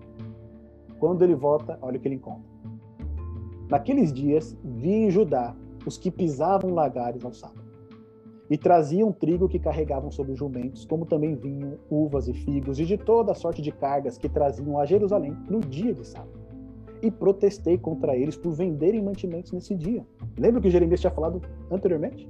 Quando 1.00 1.24
ele 1.24 1.36
volta, 1.36 1.78
olha 1.82 1.98
o 1.98 2.00
que 2.00 2.08
ele 2.08 2.16
encontra. 2.16 2.50
Naqueles 3.70 4.14
dias, 4.14 4.58
vi 4.64 4.92
em 4.92 5.12
Judá 5.12 5.56
os 5.86 5.98
que 5.98 6.10
pisavam 6.10 6.74
lagares 6.74 7.24
ao 7.26 7.34
sábado 7.34 7.67
e 8.50 8.58
traziam 8.58 9.12
trigo 9.12 9.50
que 9.50 9.60
carregavam 9.60 10.10
sobre 10.10 10.36
jumentos, 10.36 10.86
como 10.86 11.06
também 11.06 11.36
vinho, 11.36 11.78
uvas 11.90 12.28
e 12.28 12.34
figos, 12.34 12.80
e 12.80 12.86
de 12.86 12.98
toda 12.98 13.34
sorte 13.34 13.62
de 13.62 13.72
cargas 13.72 14.18
que 14.18 14.30
traziam 14.30 14.80
a 14.80 14.86
Jerusalém 14.86 15.36
no 15.50 15.60
dia 15.60 15.94
de 15.94 16.06
sábado. 16.06 16.40
E 17.02 17.12
protestei 17.12 17.78
contra 17.78 18.16
eles 18.16 18.36
por 18.36 18.54
venderem 18.54 19.04
mantimentos 19.04 19.52
nesse 19.52 19.76
dia. 19.76 20.06
Lembra 20.38 20.62
que 20.62 20.70
Jeremias 20.70 21.02
tinha 21.02 21.12
falado 21.12 21.42
anteriormente? 21.70 22.28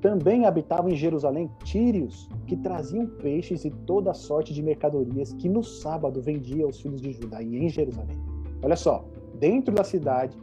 Também 0.00 0.46
habitavam 0.46 0.90
em 0.90 0.96
Jerusalém 0.96 1.50
tírios, 1.64 2.28
que 2.46 2.56
traziam 2.56 3.06
peixes 3.06 3.64
e 3.64 3.70
toda 3.70 4.14
sorte 4.14 4.52
de 4.52 4.62
mercadorias 4.62 5.32
que 5.34 5.48
no 5.48 5.62
sábado 5.62 6.20
vendia 6.20 6.64
aos 6.64 6.80
filhos 6.80 7.00
de 7.00 7.12
Judá 7.12 7.42
e 7.42 7.56
em 7.56 7.68
Jerusalém. 7.68 8.18
Olha 8.62 8.76
só, 8.76 9.04
dentro 9.38 9.74
da 9.74 9.84
cidade 9.84 10.36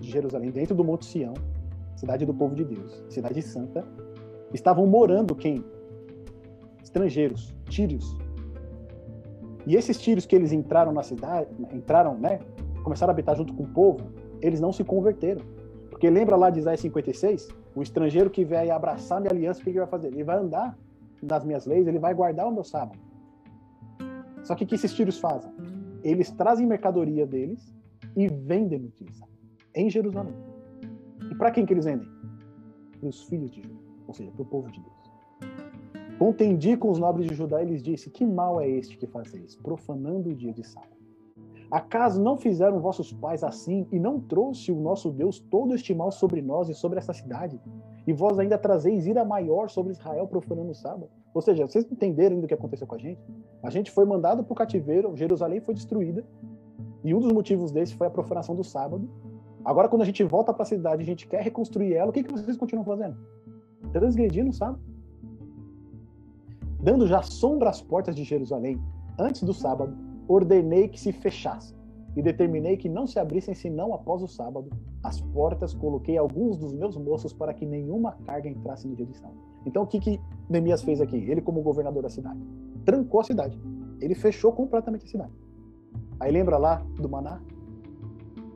de 0.00 0.10
Jerusalém, 0.10 0.50
dentro 0.50 0.74
do 0.74 0.84
Monte 0.84 1.06
Sião, 1.06 1.34
cidade 2.04 2.26
do 2.26 2.34
povo 2.34 2.54
de 2.54 2.64
Deus, 2.64 3.02
cidade 3.08 3.40
santa, 3.40 3.82
estavam 4.52 4.86
morando 4.86 5.34
quem? 5.34 5.64
Estrangeiros, 6.82 7.56
tírios. 7.70 8.16
E 9.66 9.74
esses 9.74 9.98
tírios 9.98 10.26
que 10.26 10.36
eles 10.36 10.52
entraram 10.52 10.92
na 10.92 11.02
cidade, 11.02 11.48
entraram, 11.72 12.18
né, 12.18 12.40
começaram 12.82 13.10
a 13.10 13.14
habitar 13.14 13.34
junto 13.34 13.54
com 13.54 13.62
o 13.62 13.68
povo, 13.68 14.12
eles 14.42 14.60
não 14.60 14.70
se 14.70 14.84
converteram. 14.84 15.40
Porque 15.88 16.10
lembra 16.10 16.36
lá 16.36 16.50
de 16.50 16.58
Isaías 16.58 16.80
56? 16.80 17.48
O 17.74 17.80
estrangeiro 17.80 18.28
que 18.28 18.44
vier 18.44 18.70
abraçar 18.70 19.18
minha 19.18 19.32
aliança, 19.32 19.60
o 19.60 19.64
que 19.64 19.70
ele 19.70 19.78
vai 19.78 19.88
fazer? 19.88 20.08
Ele 20.08 20.22
vai 20.22 20.36
andar 20.36 20.76
nas 21.22 21.42
minhas 21.42 21.64
leis, 21.64 21.86
ele 21.86 21.98
vai 21.98 22.12
guardar 22.12 22.46
o 22.46 22.52
meu 22.52 22.64
sábado. 22.64 22.98
Só 24.42 24.54
que 24.54 24.64
o 24.64 24.66
que 24.66 24.74
esses 24.74 24.92
tírios 24.92 25.18
fazem? 25.18 25.50
Eles 26.02 26.30
trazem 26.30 26.66
mercadoria 26.66 27.26
deles 27.26 27.74
e 28.14 28.28
vendem 28.28 28.78
no 28.78 28.88
dia 28.90 29.08
em 29.74 29.88
Jerusalém. 29.88 30.53
E 31.30 31.34
para 31.34 31.50
quem 31.50 31.66
que 31.66 31.72
eles 31.72 31.84
vendem? 31.84 32.08
Para 33.00 33.08
os 33.08 33.22
filhos 33.24 33.50
de 33.50 33.62
Judá, 33.62 33.80
ou 34.06 34.14
seja, 34.14 34.30
para 34.30 34.42
o 34.42 34.46
povo 34.46 34.70
de 34.70 34.80
Deus. 34.80 34.94
Contendi 36.18 36.76
com 36.76 36.90
os 36.90 36.98
nobres 36.98 37.28
de 37.28 37.34
Judá 37.34 37.62
e 37.62 37.66
lhes 37.66 37.82
disse: 37.82 38.10
Que 38.10 38.24
mal 38.24 38.60
é 38.60 38.68
este 38.68 38.96
que 38.96 39.06
fazeis, 39.06 39.56
profanando 39.56 40.30
o 40.30 40.34
dia 40.34 40.52
de 40.52 40.64
sábado? 40.64 40.94
Acaso 41.70 42.22
não 42.22 42.36
fizeram 42.36 42.78
vossos 42.78 43.12
pais 43.12 43.42
assim 43.42 43.86
e 43.90 43.98
não 43.98 44.20
trouxe 44.20 44.70
o 44.70 44.80
nosso 44.80 45.10
Deus 45.10 45.40
todo 45.40 45.74
este 45.74 45.92
mal 45.92 46.12
sobre 46.12 46.40
nós 46.40 46.68
e 46.68 46.74
sobre 46.74 46.98
essa 46.98 47.12
cidade? 47.12 47.60
E 48.06 48.12
vós 48.12 48.38
ainda 48.38 48.56
trazeis 48.56 49.06
ira 49.06 49.24
maior 49.24 49.68
sobre 49.68 49.92
Israel 49.92 50.28
profanando 50.28 50.70
o 50.70 50.74
sábado? 50.74 51.08
Ou 51.32 51.42
seja, 51.42 51.66
vocês 51.66 51.84
entenderam 51.90 52.36
ainda 52.36 52.44
o 52.44 52.48
que 52.48 52.54
aconteceu 52.54 52.86
com 52.86 52.94
a 52.94 52.98
gente? 52.98 53.20
A 53.62 53.70
gente 53.70 53.90
foi 53.90 54.04
mandado 54.04 54.44
para 54.44 54.52
o 54.52 54.56
cativeiro, 54.56 55.16
Jerusalém 55.16 55.60
foi 55.60 55.74
destruída, 55.74 56.24
e 57.02 57.12
um 57.12 57.18
dos 57.18 57.32
motivos 57.32 57.72
desse 57.72 57.94
foi 57.94 58.06
a 58.06 58.10
profanação 58.10 58.54
do 58.54 58.62
sábado, 58.62 59.10
Agora, 59.64 59.88
quando 59.88 60.02
a 60.02 60.04
gente 60.04 60.22
volta 60.22 60.52
para 60.52 60.62
a 60.62 60.66
cidade, 60.66 61.02
a 61.02 61.06
gente 61.06 61.26
quer 61.26 61.42
reconstruir 61.42 61.94
ela, 61.94 62.10
o 62.10 62.12
que, 62.12 62.22
que 62.22 62.32
vocês 62.32 62.56
continuam 62.56 62.84
fazendo? 62.84 63.16
Transgredindo, 63.92 64.52
sabe? 64.52 64.78
Dando 66.80 67.06
já 67.06 67.22
sombra 67.22 67.70
às 67.70 67.80
portas 67.80 68.14
de 68.14 68.24
Jerusalém, 68.24 68.78
antes 69.18 69.42
do 69.42 69.54
sábado, 69.54 69.96
ordenei 70.28 70.88
que 70.88 71.00
se 71.00 71.12
fechassem 71.12 71.76
e 72.16 72.22
determinei 72.22 72.76
que 72.76 72.88
não 72.88 73.06
se 73.06 73.18
abrissem 73.18 73.54
senão 73.54 73.94
após 73.94 74.22
o 74.22 74.28
sábado. 74.28 74.68
As 75.02 75.20
portas 75.20 75.74
coloquei 75.74 76.18
alguns 76.18 76.56
dos 76.58 76.72
meus 76.72 76.96
moços 76.96 77.32
para 77.32 77.54
que 77.54 77.64
nenhuma 77.64 78.12
carga 78.24 78.48
entrasse 78.48 78.86
no 78.86 78.94
dia 78.94 79.06
de 79.06 79.16
sábado. 79.16 79.38
Então, 79.66 79.82
o 79.82 79.86
que, 79.86 79.98
que 79.98 80.20
Neemias 80.48 80.82
fez 80.82 81.00
aqui? 81.00 81.16
Ele, 81.16 81.40
como 81.40 81.62
governador 81.62 82.02
da 82.02 82.10
cidade, 82.10 82.38
trancou 82.84 83.20
a 83.20 83.24
cidade. 83.24 83.58
Ele 84.00 84.14
fechou 84.14 84.52
completamente 84.52 85.06
a 85.06 85.08
cidade. 85.08 85.32
Aí 86.20 86.30
lembra 86.30 86.58
lá 86.58 86.84
do 86.96 87.08
maná? 87.08 87.40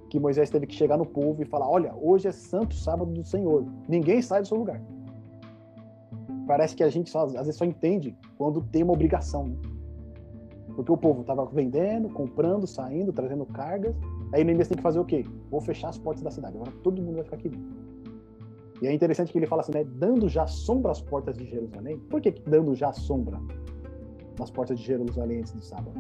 Que 0.09 0.19
Moisés 0.19 0.51
teve 0.51 0.67
que 0.67 0.75
chegar 0.75 0.97
no 0.97 1.07
povo 1.07 1.43
e 1.43 1.45
falar: 1.45 1.69
Olha, 1.69 1.95
hoje 2.01 2.29
é 2.29 2.33
santo 2.33 2.75
sábado 2.75 3.13
do 3.13 3.25
Senhor, 3.25 3.65
ninguém 3.89 4.23
sai 4.23 4.43
do 4.43 4.49
seu 4.49 4.57
lugar. 4.57 4.81
Parece 6.47 6.75
que 6.75 6.83
a 6.83 6.89
gente 6.89 7.11
só, 7.11 7.25
às 7.25 7.33
vezes 7.33 7.57
só 7.57 7.65
entende 7.65 8.17
quando 8.39 8.63
tem 8.63 8.83
uma 8.83 8.95
obrigação. 8.95 9.49
Né? 9.49 9.57
Porque 10.75 10.91
o 10.91 10.97
povo 10.97 11.21
estava 11.21 11.45
vendendo, 11.45 12.09
comprando, 12.09 12.67
saindo, 12.67 13.13
trazendo 13.13 13.45
cargas. 13.45 13.95
Aí 14.33 14.45
Neemias 14.45 14.69
tem 14.69 14.77
que 14.77 14.83
fazer 14.83 14.99
o 14.99 15.05
quê? 15.05 15.25
Vou 15.51 15.61
fechar 15.61 15.89
as 15.89 15.99
portas 15.99 16.23
da 16.23 16.31
cidade. 16.31 16.57
Agora 16.57 16.73
todo 16.83 17.03
mundo 17.03 17.17
vai 17.17 17.25
ficar 17.25 17.37
aqui 17.37 17.49
dentro. 17.49 17.89
E 18.81 18.87
é 18.87 18.93
interessante 18.93 19.33
que 19.33 19.39
ele 19.39 19.47
fala 19.47 19.63
assim, 19.63 19.73
né? 19.73 19.85
Dando 19.85 20.29
já 20.29 20.47
sombra 20.47 20.93
às 20.93 21.03
portas 21.03 21.37
de 21.37 21.45
Jerusalém. 21.45 21.99
Por 21.99 22.21
que 22.21 22.31
dando 22.31 22.75
já 22.75 22.93
sombra 22.93 23.39
nas 24.39 24.51
portas 24.51 24.79
de 24.79 24.87
Jerusalém 24.87 25.41
antes 25.41 25.53
do 25.53 25.61
sábado? 25.61 25.93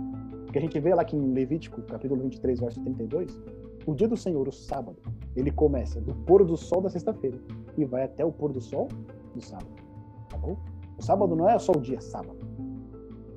Porque 0.44 0.58
a 0.58 0.62
gente 0.62 0.78
vê 0.78 0.94
lá 0.94 1.04
que 1.04 1.16
em 1.16 1.32
Levítico, 1.32 1.82
capítulo 1.82 2.22
23, 2.22 2.60
verso 2.60 2.80
32, 2.80 3.38
o 3.88 3.94
dia 3.94 4.06
do 4.06 4.18
Senhor, 4.18 4.46
o 4.46 4.52
sábado, 4.52 4.98
ele 5.34 5.50
começa 5.50 5.98
do 5.98 6.14
pôr 6.14 6.44
do 6.44 6.58
sol 6.58 6.82
da 6.82 6.90
sexta-feira 6.90 7.38
e 7.74 7.86
vai 7.86 8.02
até 8.02 8.22
o 8.22 8.30
pôr 8.30 8.52
do 8.52 8.60
sol 8.60 8.86
do 9.34 9.40
sábado. 9.40 9.70
Tá 10.28 10.36
bom? 10.36 10.58
O 10.98 11.02
sábado 11.02 11.34
não 11.34 11.48
é 11.48 11.58
só 11.58 11.72
o 11.72 11.80
dia 11.80 11.98
sábado. 11.98 12.36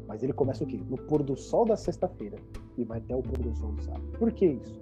Mas 0.05 0.23
ele 0.23 0.33
começa 0.33 0.65
o 0.65 0.67
quê? 0.67 0.77
No 0.89 0.97
pôr 0.97 1.23
do 1.23 1.37
sol 1.37 1.63
da 1.63 1.77
sexta-feira 1.77 2.35
e 2.77 2.83
vai 2.83 2.97
até 2.97 3.15
o 3.15 3.21
pôr 3.21 3.37
do 3.37 3.55
sol 3.55 3.71
do 3.71 3.81
sábado. 3.81 4.03
Por 4.19 4.29
que 4.33 4.45
isso? 4.45 4.81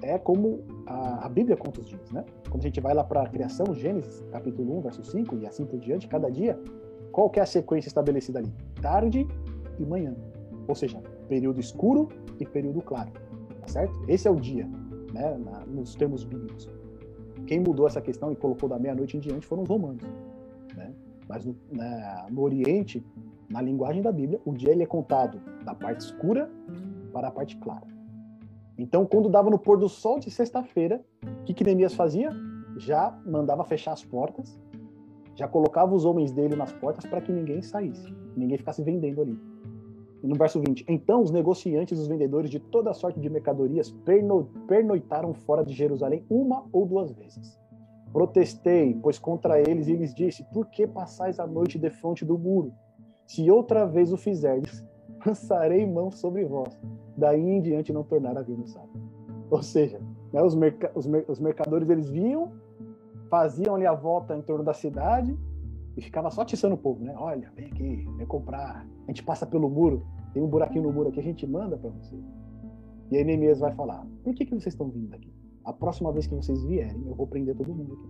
É 0.00 0.18
como 0.18 0.64
a, 0.86 1.26
a 1.26 1.28
Bíblia 1.28 1.58
conta 1.58 1.80
os 1.80 1.86
dias, 1.86 2.10
né? 2.10 2.24
Quando 2.48 2.62
a 2.62 2.66
gente 2.66 2.80
vai 2.80 2.94
lá 2.94 3.04
para 3.04 3.20
a 3.20 3.28
criação, 3.28 3.74
Gênesis, 3.74 4.24
capítulo 4.32 4.78
1, 4.78 4.80
verso 4.80 5.04
5 5.04 5.36
e 5.36 5.46
assim 5.46 5.66
por 5.66 5.78
diante, 5.78 6.08
cada 6.08 6.30
dia, 6.30 6.58
qual 7.12 7.30
é 7.34 7.40
a 7.40 7.46
sequência 7.46 7.88
estabelecida 7.88 8.38
ali? 8.38 8.50
Tarde 8.80 9.28
e 9.78 9.84
manhã. 9.84 10.16
Ou 10.66 10.74
seja, 10.74 11.02
período 11.28 11.60
escuro 11.60 12.08
e 12.38 12.46
período 12.46 12.80
claro 12.80 13.12
certo? 13.70 13.94
Esse 14.08 14.28
é 14.28 14.30
o 14.30 14.36
dia, 14.36 14.68
né, 15.12 15.38
na, 15.38 15.64
nos 15.66 15.94
termos 15.94 16.24
bíblicos. 16.24 16.68
Quem 17.46 17.60
mudou 17.60 17.86
essa 17.86 18.00
questão 18.00 18.30
e 18.32 18.36
colocou 18.36 18.68
da 18.68 18.78
meia-noite 18.78 19.16
em 19.16 19.20
diante 19.20 19.46
foram 19.46 19.62
os 19.62 19.68
romanos. 19.68 20.02
Né? 20.76 20.92
Mas 21.28 21.44
no, 21.44 21.56
na, 21.70 22.26
no 22.30 22.42
Oriente, 22.42 23.04
na 23.48 23.62
linguagem 23.62 24.02
da 24.02 24.12
Bíblia, 24.12 24.40
o 24.44 24.52
dia 24.52 24.70
ele 24.72 24.82
é 24.82 24.86
contado 24.86 25.40
da 25.64 25.74
parte 25.74 26.00
escura 26.00 26.50
para 27.12 27.28
a 27.28 27.30
parte 27.30 27.56
clara. 27.56 27.86
Então, 28.76 29.04
quando 29.04 29.28
dava 29.28 29.50
no 29.50 29.58
pôr 29.58 29.78
do 29.78 29.88
sol 29.88 30.18
de 30.18 30.30
sexta-feira, 30.30 31.04
o 31.40 31.44
que, 31.44 31.52
que 31.52 31.64
Neemias 31.64 31.94
fazia? 31.94 32.30
Já 32.78 33.16
mandava 33.26 33.64
fechar 33.64 33.92
as 33.92 34.02
portas, 34.02 34.58
já 35.34 35.46
colocava 35.46 35.94
os 35.94 36.04
homens 36.04 36.32
dele 36.32 36.56
nas 36.56 36.72
portas 36.72 37.04
para 37.04 37.20
que 37.20 37.32
ninguém 37.32 37.62
saísse, 37.62 38.14
ninguém 38.36 38.56
ficasse 38.56 38.82
vendendo 38.82 39.20
ali 39.20 39.49
no 40.22 40.36
verso 40.36 40.60
20: 40.60 40.84
Então 40.88 41.22
os 41.22 41.30
negociantes 41.30 41.98
e 41.98 42.02
os 42.02 42.08
vendedores 42.08 42.50
de 42.50 42.58
toda 42.58 42.94
sorte 42.94 43.18
de 43.20 43.30
mercadorias 43.30 43.90
perno, 44.04 44.50
pernoitaram 44.66 45.32
fora 45.32 45.64
de 45.64 45.72
Jerusalém 45.72 46.24
uma 46.28 46.64
ou 46.72 46.86
duas 46.86 47.12
vezes. 47.12 47.58
Protestei, 48.12 48.98
pois 49.02 49.18
contra 49.18 49.60
eles 49.60 49.88
e 49.88 49.96
lhes 49.96 50.14
disse: 50.14 50.44
Por 50.52 50.66
que 50.66 50.86
passais 50.86 51.38
a 51.38 51.46
noite 51.46 51.78
defronte 51.78 52.24
do 52.24 52.38
muro? 52.38 52.72
Se 53.26 53.50
outra 53.50 53.86
vez 53.86 54.12
o 54.12 54.16
fizerdes, 54.16 54.84
lançarei 55.24 55.86
mão 55.86 56.10
sobre 56.10 56.44
vós. 56.44 56.76
Daí 57.16 57.40
em 57.40 57.60
diante 57.60 57.92
não 57.92 58.02
tornar 58.02 58.36
a 58.36 58.42
vir 58.42 58.58
no 58.58 58.66
sábado. 58.66 58.90
Ou 59.50 59.62
seja, 59.62 60.00
né, 60.32 60.42
os, 60.42 60.56
os, 60.94 61.06
mer 61.06 61.24
os 61.28 61.38
mercadores 61.38 61.88
eles 61.88 62.08
vinham, 62.08 62.52
faziam 63.28 63.74
ali 63.74 63.86
a 63.86 63.94
volta 63.94 64.36
em 64.36 64.42
torno 64.42 64.64
da 64.64 64.72
cidade, 64.72 65.36
e 65.96 66.02
ficava 66.02 66.30
só 66.30 66.42
atiçando 66.42 66.74
o 66.74 66.78
povo, 66.78 67.04
né? 67.04 67.14
Olha, 67.16 67.50
vem 67.54 67.66
aqui, 67.66 68.08
vem 68.16 68.26
comprar. 68.26 68.86
A 69.10 69.12
gente 69.12 69.24
passa 69.24 69.44
pelo 69.44 69.68
muro, 69.68 70.06
tem 70.32 70.40
um 70.40 70.46
buraquinho 70.46 70.84
no 70.84 70.92
muro 70.92 71.08
aqui, 71.08 71.18
a 71.18 71.22
gente 71.22 71.44
manda 71.44 71.76
para 71.76 71.90
você. 71.90 72.14
E 73.10 73.16
aí 73.16 73.24
Neemias 73.24 73.58
vai 73.58 73.72
falar: 73.72 74.06
Por 74.22 74.32
que, 74.32 74.46
que 74.46 74.52
vocês 74.52 74.72
estão 74.72 74.88
vindo 74.88 75.12
aqui? 75.12 75.34
A 75.64 75.72
próxima 75.72 76.12
vez 76.12 76.28
que 76.28 76.34
vocês 76.36 76.62
vierem, 76.62 77.02
eu 77.04 77.16
vou 77.16 77.26
prender 77.26 77.56
todo 77.56 77.74
mundo 77.74 77.94
aqui. 77.94 78.08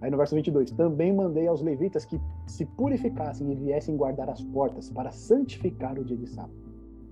Aí 0.00 0.10
no 0.10 0.16
verso 0.16 0.34
22, 0.34 0.70
também 0.70 1.12
mandei 1.14 1.46
aos 1.46 1.60
levitas 1.60 2.06
que 2.06 2.18
se 2.46 2.64
purificassem 2.64 3.52
e 3.52 3.54
viessem 3.56 3.94
guardar 3.94 4.30
as 4.30 4.42
portas 4.42 4.88
para 4.88 5.10
santificar 5.10 5.98
o 5.98 6.04
dia 6.04 6.16
de 6.16 6.26
sábado. 6.28 6.54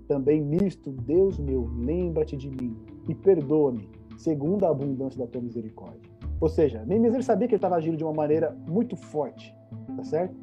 Também 0.08 0.40
nisto, 0.40 0.90
Deus 0.90 1.38
meu, 1.38 1.68
lembra-te 1.76 2.38
de 2.38 2.48
mim 2.48 2.74
e 3.06 3.14
perdoa-me, 3.14 3.86
segundo 4.16 4.64
a 4.64 4.70
abundância 4.70 5.18
da 5.18 5.26
tua 5.26 5.42
misericórdia. 5.42 6.10
Ou 6.40 6.48
seja, 6.48 6.82
Neemias 6.86 7.12
ele 7.12 7.22
sabia 7.22 7.46
que 7.46 7.52
ele 7.52 7.58
estava 7.58 7.76
agindo 7.76 7.98
de 7.98 8.04
uma 8.04 8.14
maneira 8.14 8.56
muito 8.66 8.96
forte, 8.96 9.54
tá 9.94 10.04
certo? 10.04 10.34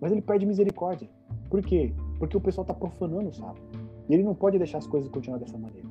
Mas 0.00 0.12
ele 0.12 0.22
perde 0.22 0.46
misericórdia. 0.46 1.10
Por 1.50 1.60
quê? 1.60 1.92
Porque 2.18 2.36
o 2.36 2.40
pessoal 2.40 2.62
está 2.62 2.74
profanando 2.74 3.28
o 3.28 3.32
sábado. 3.32 3.60
E 4.08 4.14
ele 4.14 4.22
não 4.22 4.34
pode 4.34 4.58
deixar 4.58 4.78
as 4.78 4.86
coisas 4.86 5.08
continuar 5.08 5.38
dessa 5.38 5.58
maneira. 5.58 5.88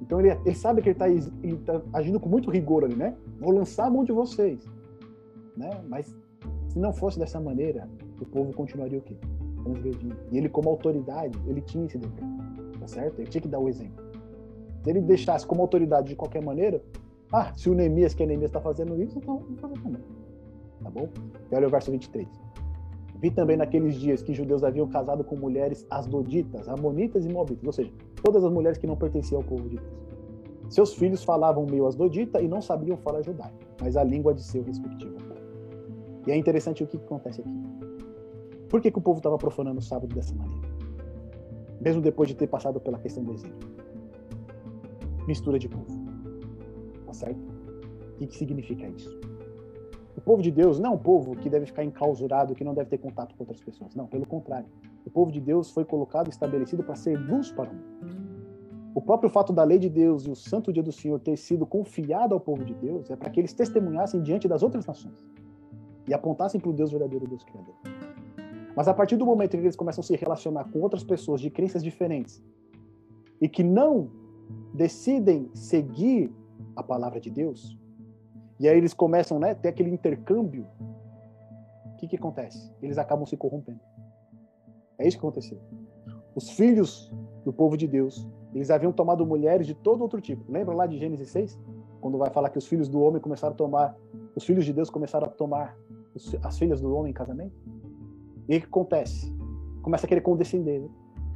Então 0.00 0.18
ele, 0.20 0.30
ele 0.44 0.54
sabe 0.54 0.82
que 0.82 0.88
ele 0.88 1.54
está 1.54 1.78
tá 1.78 1.82
agindo 1.92 2.18
com 2.18 2.28
muito 2.28 2.50
rigor 2.50 2.84
ali, 2.84 2.96
né? 2.96 3.16
Vou 3.38 3.52
lançar 3.52 3.86
a 3.86 3.90
mão 3.90 4.02
de 4.02 4.12
vocês. 4.12 4.64
Né? 5.56 5.70
Mas 5.88 6.16
se 6.68 6.78
não 6.78 6.92
fosse 6.92 7.18
dessa 7.18 7.40
maneira, 7.40 7.88
o 8.20 8.26
povo 8.26 8.52
continuaria 8.52 8.98
o 8.98 9.02
quê? 9.02 9.16
Transgredindo. 9.62 10.16
E 10.32 10.38
ele, 10.38 10.48
como 10.48 10.70
autoridade, 10.70 11.38
ele 11.46 11.60
tinha 11.60 11.86
esse 11.86 11.98
dever. 11.98 12.24
Tá 12.78 12.86
certo? 12.86 13.20
Ele 13.20 13.28
tinha 13.28 13.42
que 13.42 13.48
dar 13.48 13.58
o 13.58 13.68
exemplo. 13.68 14.04
Se 14.82 14.90
ele 14.90 15.00
deixasse 15.00 15.46
como 15.46 15.60
autoridade 15.60 16.08
de 16.08 16.16
qualquer 16.16 16.42
maneira, 16.42 16.82
ah, 17.32 17.52
se 17.54 17.68
o 17.68 17.74
Neemias, 17.74 18.14
que 18.14 18.22
é 18.22 18.26
Neemias, 18.26 18.50
está 18.50 18.60
fazendo 18.60 19.00
isso, 19.00 19.18
então 19.18 19.38
vamos 19.38 19.60
fazer 19.60 19.74
também. 19.80 20.02
tá 20.82 20.90
bom? 20.90 21.08
E 21.50 21.54
olha 21.54 21.66
o 21.66 21.70
verso 21.70 21.90
23. 21.90 22.26
Vi 23.20 23.30
também 23.30 23.56
naqueles 23.56 23.96
dias 23.96 24.22
que 24.22 24.32
judeus 24.32 24.64
haviam 24.64 24.88
casado 24.88 25.22
com 25.22 25.36
mulheres 25.36 25.86
asdoditas, 25.90 26.68
amonitas 26.68 27.26
e 27.26 27.28
moabitas, 27.28 27.66
ou 27.66 27.72
seja, 27.72 27.92
todas 28.22 28.42
as 28.42 28.50
mulheres 28.50 28.78
que 28.78 28.86
não 28.86 28.96
pertenciam 28.96 29.40
ao 29.40 29.46
povo 29.46 29.68
de 29.68 29.76
Deus. 29.76 30.00
Seus 30.70 30.94
filhos 30.94 31.22
falavam 31.22 31.66
meio 31.66 31.86
asdodita 31.86 32.40
e 32.40 32.48
não 32.48 32.62
sabiam 32.62 32.96
falar 32.96 33.22
judaico, 33.22 33.58
mas 33.80 33.96
a 33.96 34.04
língua 34.04 34.32
de 34.32 34.42
seu 34.42 34.62
respectivo 34.62 35.12
povo. 35.16 35.40
E 36.26 36.30
é 36.30 36.36
interessante 36.36 36.82
o 36.82 36.86
que 36.86 36.96
acontece 36.96 37.40
aqui. 37.40 37.50
Por 38.68 38.80
que, 38.80 38.90
que 38.90 38.98
o 38.98 39.02
povo 39.02 39.18
estava 39.18 39.36
profanando 39.36 39.80
o 39.80 39.82
sábado 39.82 40.14
dessa 40.14 40.34
maneira? 40.34 40.68
Mesmo 41.80 42.00
depois 42.00 42.28
de 42.28 42.34
ter 42.34 42.46
passado 42.46 42.80
pela 42.80 42.98
questão 42.98 43.24
do 43.24 43.32
exílio. 43.32 43.56
Mistura 45.26 45.58
de 45.58 45.68
povo. 45.68 45.86
Tá 47.04 47.12
certo? 47.12 47.40
O 47.40 48.18
que, 48.18 48.26
que 48.28 48.36
significa 48.36 48.86
isso? 48.86 49.18
O 50.16 50.20
povo 50.20 50.42
de 50.42 50.50
Deus 50.50 50.78
não 50.78 50.90
é 50.90 50.94
um 50.94 50.98
povo 50.98 51.36
que 51.36 51.48
deve 51.48 51.66
ficar 51.66 51.84
enclausurado, 51.84 52.54
que 52.54 52.64
não 52.64 52.74
deve 52.74 52.90
ter 52.90 52.98
contato 52.98 53.34
com 53.34 53.42
outras 53.42 53.60
pessoas. 53.60 53.94
Não, 53.94 54.06
pelo 54.06 54.26
contrário. 54.26 54.66
O 55.04 55.10
povo 55.10 55.30
de 55.30 55.40
Deus 55.40 55.70
foi 55.70 55.84
colocado 55.84 56.26
e 56.26 56.30
estabelecido 56.30 56.82
para 56.82 56.94
ser 56.94 57.16
luz 57.16 57.50
para 57.50 57.70
o 57.70 57.74
mundo. 57.74 58.20
O 58.94 59.00
próprio 59.00 59.30
fato 59.30 59.52
da 59.52 59.62
lei 59.62 59.78
de 59.78 59.88
Deus 59.88 60.26
e 60.26 60.30
o 60.30 60.34
santo 60.34 60.72
dia 60.72 60.82
do 60.82 60.90
Senhor 60.90 61.20
ter 61.20 61.36
sido 61.36 61.64
confiado 61.64 62.34
ao 62.34 62.40
povo 62.40 62.64
de 62.64 62.74
Deus 62.74 63.08
é 63.10 63.16
para 63.16 63.30
que 63.30 63.38
eles 63.38 63.52
testemunhassem 63.52 64.20
diante 64.20 64.48
das 64.48 64.62
outras 64.62 64.84
nações 64.84 65.24
e 66.08 66.12
apontassem 66.12 66.60
para 66.60 66.70
o 66.70 66.72
Deus 66.72 66.90
verdadeiro, 66.90 67.26
Deus 67.26 67.44
Criador. 67.44 67.74
Mas 68.74 68.88
a 68.88 68.94
partir 68.94 69.16
do 69.16 69.24
momento 69.24 69.54
em 69.54 69.60
que 69.60 69.66
eles 69.66 69.76
começam 69.76 70.00
a 70.00 70.04
se 70.04 70.16
relacionar 70.16 70.64
com 70.64 70.80
outras 70.80 71.04
pessoas 71.04 71.40
de 71.40 71.50
crenças 71.50 71.84
diferentes 71.84 72.42
e 73.40 73.48
que 73.48 73.62
não 73.62 74.10
decidem 74.74 75.48
seguir 75.54 76.32
a 76.74 76.82
palavra 76.82 77.20
de 77.20 77.30
Deus, 77.30 77.78
e 78.60 78.68
aí 78.68 78.76
eles 78.76 78.92
começam 78.92 79.38
né, 79.38 79.54
ter 79.54 79.68
aquele 79.68 79.90
intercâmbio, 79.90 80.66
o 81.86 81.96
que, 81.96 82.06
que 82.06 82.16
acontece? 82.16 82.70
Eles 82.82 82.98
acabam 82.98 83.24
se 83.24 83.34
corrompendo. 83.34 83.80
É 84.98 85.08
isso 85.08 85.18
que 85.18 85.26
aconteceu. 85.26 85.58
Os 86.34 86.50
filhos 86.50 87.10
do 87.42 87.54
povo 87.54 87.74
de 87.74 87.88
Deus, 87.88 88.28
eles 88.54 88.70
haviam 88.70 88.92
tomado 88.92 89.24
mulheres 89.24 89.66
de 89.66 89.74
todo 89.74 90.02
outro 90.02 90.20
tipo. 90.20 90.44
Lembra 90.52 90.74
lá 90.74 90.86
de 90.86 90.98
Gênesis 90.98 91.30
6? 91.30 91.58
Quando 92.02 92.18
vai 92.18 92.28
falar 92.28 92.50
que 92.50 92.58
os 92.58 92.66
filhos 92.66 92.86
do 92.86 93.00
homem 93.00 93.20
começaram 93.20 93.54
a 93.54 93.56
tomar, 93.56 93.96
os 94.36 94.44
filhos 94.44 94.66
de 94.66 94.74
Deus 94.74 94.90
começaram 94.90 95.26
a 95.26 95.30
tomar 95.30 95.74
as 96.42 96.58
filhas 96.58 96.82
do 96.82 96.94
homem 96.94 97.12
em 97.12 97.14
casamento? 97.14 97.56
E 98.46 98.58
o 98.58 98.60
que 98.60 98.66
acontece? 98.66 99.34
Começa 99.80 100.04
a 100.04 100.08
querer 100.08 100.20
condescender. 100.20 100.82
Né? 100.82 100.88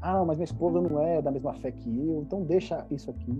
Ah, 0.06 0.18
não, 0.18 0.26
mas 0.26 0.36
minha 0.36 0.44
esposa 0.44 0.82
não 0.82 1.00
é 1.00 1.22
da 1.22 1.30
mesma 1.30 1.54
fé 1.54 1.72
que 1.72 1.88
eu, 1.88 2.20
então 2.20 2.42
deixa 2.42 2.86
isso 2.90 3.10
aqui. 3.10 3.32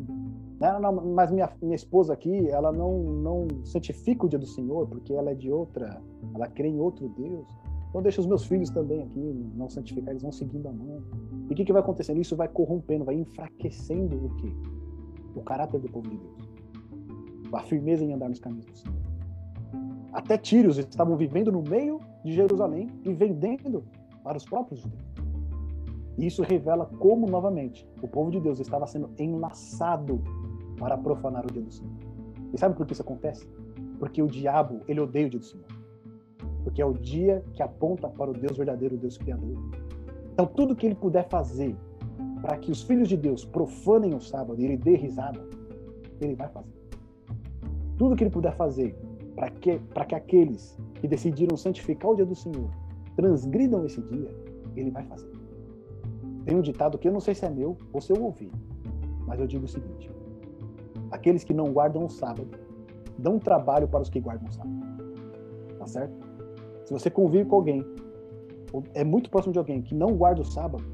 Não, 0.59 0.81
não, 0.81 0.93
mas 1.13 1.31
minha, 1.31 1.53
minha 1.61 1.75
esposa 1.75 2.15
aqui, 2.15 2.49
ela 2.49 2.73
não, 2.73 3.03
não 3.03 3.47
santifica 3.65 4.25
o 4.25 4.29
dia 4.31 4.39
do 4.39 4.47
Senhor, 4.47 4.87
porque 4.89 5.13
ela 5.13 5.33
é 5.33 5.35
de 5.35 5.51
outra, 5.51 6.01
ela 6.35 6.49
crê 6.49 6.69
em 6.69 6.81
outro 6.81 7.07
Deus. 7.11 7.47
Então 7.91 8.01
deixa 8.01 8.19
os 8.19 8.27
meus 8.27 8.47
filhos 8.47 8.71
também 8.71 9.03
aqui 9.03 9.21
não 9.55 9.69
santificar, 9.69 10.13
eles 10.13 10.23
vão 10.23 10.33
seguindo 10.33 10.67
a 10.67 10.73
mão. 10.73 11.03
E 11.51 11.53
o 11.53 11.55
que, 11.55 11.67
que 11.67 11.73
vai 11.73 11.83
acontecendo? 11.83 12.19
Isso 12.19 12.35
vai 12.35 12.49
corrompendo, 12.49 13.05
vai 13.05 13.17
enfraquecendo 13.17 14.17
o 14.25 14.31
quê? 14.37 14.51
O 15.37 15.43
caráter 15.43 15.79
do 15.79 15.89
povo 15.91 16.09
de 16.09 16.17
Deus. 16.17 16.49
A 17.53 17.61
firmeza 17.61 18.03
em 18.03 18.15
andar 18.15 18.31
nos 18.31 18.41
caminhos 18.41 18.65
do 18.65 18.75
Senhor. 18.75 18.97
Até 20.15 20.39
tírios 20.39 20.79
estavam 20.79 21.15
vivendo 21.15 21.53
no 21.53 21.63
meio 21.63 22.01
de 22.25 22.33
Jerusalém 22.33 22.89
e 23.05 23.13
vendendo 23.13 23.85
para 24.23 24.39
os 24.39 24.47
próprios 24.47 24.81
judeus. 24.81 25.14
Isso 26.17 26.43
revela 26.43 26.87
como, 26.99 27.27
novamente, 27.27 27.89
o 28.01 28.09
povo 28.09 28.31
de 28.31 28.41
Deus 28.41 28.61
estava 28.61 28.87
sendo 28.87 29.11
enlaçado 29.19 30.23
para 30.79 30.97
profanar 30.97 31.45
o 31.45 31.53
dia 31.53 31.63
do 31.63 31.73
Senhor. 31.73 31.93
E 32.53 32.59
sabe 32.59 32.77
por 32.77 32.87
que 32.87 32.93
isso 32.93 33.03
acontece? 33.03 33.49
Porque 33.99 34.23
o 34.23 34.27
diabo, 34.27 34.81
ele 34.87 35.01
odeia 35.01 35.27
o 35.27 35.31
dia 35.31 35.41
do 35.41 35.45
Senhor. 35.45 35.67
Porque 36.63 36.81
é 36.81 36.87
o 36.87 36.93
dia 36.93 37.45
que 37.53 37.63
aponta 37.63 38.09
para 38.09 38.31
o 38.31 38.35
Deus 38.35 38.57
verdadeiro, 38.57 38.95
o 38.95 38.99
Deus 38.99 39.19
criador. 39.19 39.57
Então, 40.33 40.47
tudo 40.47 40.75
que 40.75 40.87
ele 40.87 40.95
puder 40.95 41.29
fazer 41.29 41.77
para 42.41 42.59
que 42.59 42.71
os 42.71 42.83
filhos 42.83 43.09
de 43.09 43.17
Deus 43.17 43.45
profanem 43.45 44.15
o 44.15 44.21
sábado 44.21 44.61
e 44.61 44.65
ele 44.65 44.77
dê 44.77 44.97
risada, 44.97 45.41
ele 46.21 46.35
vai 46.35 46.49
fazer. 46.49 46.73
Tudo 47.97 48.15
que 48.15 48.23
ele 48.23 48.31
puder 48.31 48.55
fazer 48.57 48.97
para 49.35 49.51
que, 49.51 49.79
que 49.79 50.15
aqueles 50.15 50.79
que 51.01 51.09
decidiram 51.09 51.57
santificar 51.57 52.11
o 52.11 52.17
dia 52.17 52.27
do 52.27 52.35
Senhor 52.35 52.71
transgridam 53.17 53.85
esse 53.85 54.01
dia, 54.03 54.31
ele 54.77 54.91
vai 54.91 55.05
fazer. 55.05 55.34
Tem 56.45 56.57
um 56.57 56.61
ditado 56.61 56.99
que 56.99 57.09
eu 57.09 57.13
não 57.13 57.21
sei 57.21 57.35
se 57.35 57.45
é 57.45 57.51
meu 57.51 57.77
ou 57.93 58.01
se 58.01 58.13
eu 58.13 58.23
ouvi, 58.23 58.51
mas 59.27 59.41
eu 59.41 59.47
digo 59.47 59.65
o 59.65 59.69
seguinte: 59.69 60.11
aqueles 61.11 61.45
que 61.45 61.55
não 61.55 61.73
guardam 61.73 62.05
o 62.05 62.11
sábado 62.11 62.49
dão 63.19 63.39
trabalho 63.39 63.89
para 63.89 64.03
os 64.03 64.11
que 64.11 64.21
guardam 64.21 64.49
o 64.49 64.53
sábado. 64.53 64.75
Tá 65.79 65.87
certo? 65.87 66.15
Se 66.85 66.93
você 66.93 67.11
convive 67.11 67.47
com 67.47 67.57
alguém, 67.57 67.85
é 68.93 69.05
muito 69.05 69.31
próximo 69.31 69.53
de 69.53 69.59
alguém 69.59 69.81
que 69.81 69.95
não 69.95 70.17
guarda 70.17 70.43
o 70.43 70.45
sábado, 70.45 70.85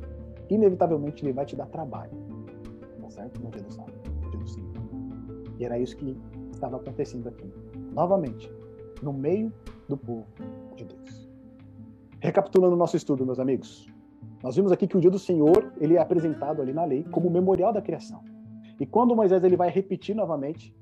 inevitavelmente 0.48 1.24
ele 1.24 1.32
vai 1.32 1.44
te 1.44 1.56
dar 1.56 1.66
trabalho. 1.66 2.12
Tá 3.00 3.08
certo? 3.10 3.42
No 3.42 3.50
dia 3.50 3.62
do 3.62 3.72
sábado, 3.72 3.94
no 4.22 4.30
dia 4.30 4.40
do 4.40 4.48
Senhor. 4.48 4.70
E 5.58 5.64
era 5.64 5.78
isso 5.78 5.96
que 5.96 6.16
estava 6.52 6.76
acontecendo 6.76 7.28
aqui 7.28 7.52
novamente, 7.92 8.52
no 9.02 9.12
meio 9.12 9.52
do 9.88 9.96
povo 9.96 10.26
de 10.76 10.84
Deus. 10.84 11.28
Recapitulando 12.20 12.74
o 12.74 12.78
nosso 12.78 12.96
estudo, 12.96 13.24
meus 13.24 13.40
amigos, 13.40 13.86
nós 14.42 14.56
vimos 14.56 14.72
aqui 14.72 14.86
que 14.86 14.96
o 14.96 15.00
dia 15.00 15.10
do 15.10 15.18
Senhor 15.18 15.72
ele 15.78 15.96
é 15.96 16.00
apresentado 16.00 16.62
ali 16.62 16.72
na 16.72 16.84
lei 16.84 17.04
como 17.04 17.28
o 17.28 17.30
memorial 17.30 17.72
da 17.72 17.82
criação. 17.82 18.22
E 18.78 18.86
quando 18.86 19.14
Moisés 19.14 19.44
ele 19.44 19.56
vai 19.56 19.68
repetir 19.70 20.16
novamente, 20.16 20.74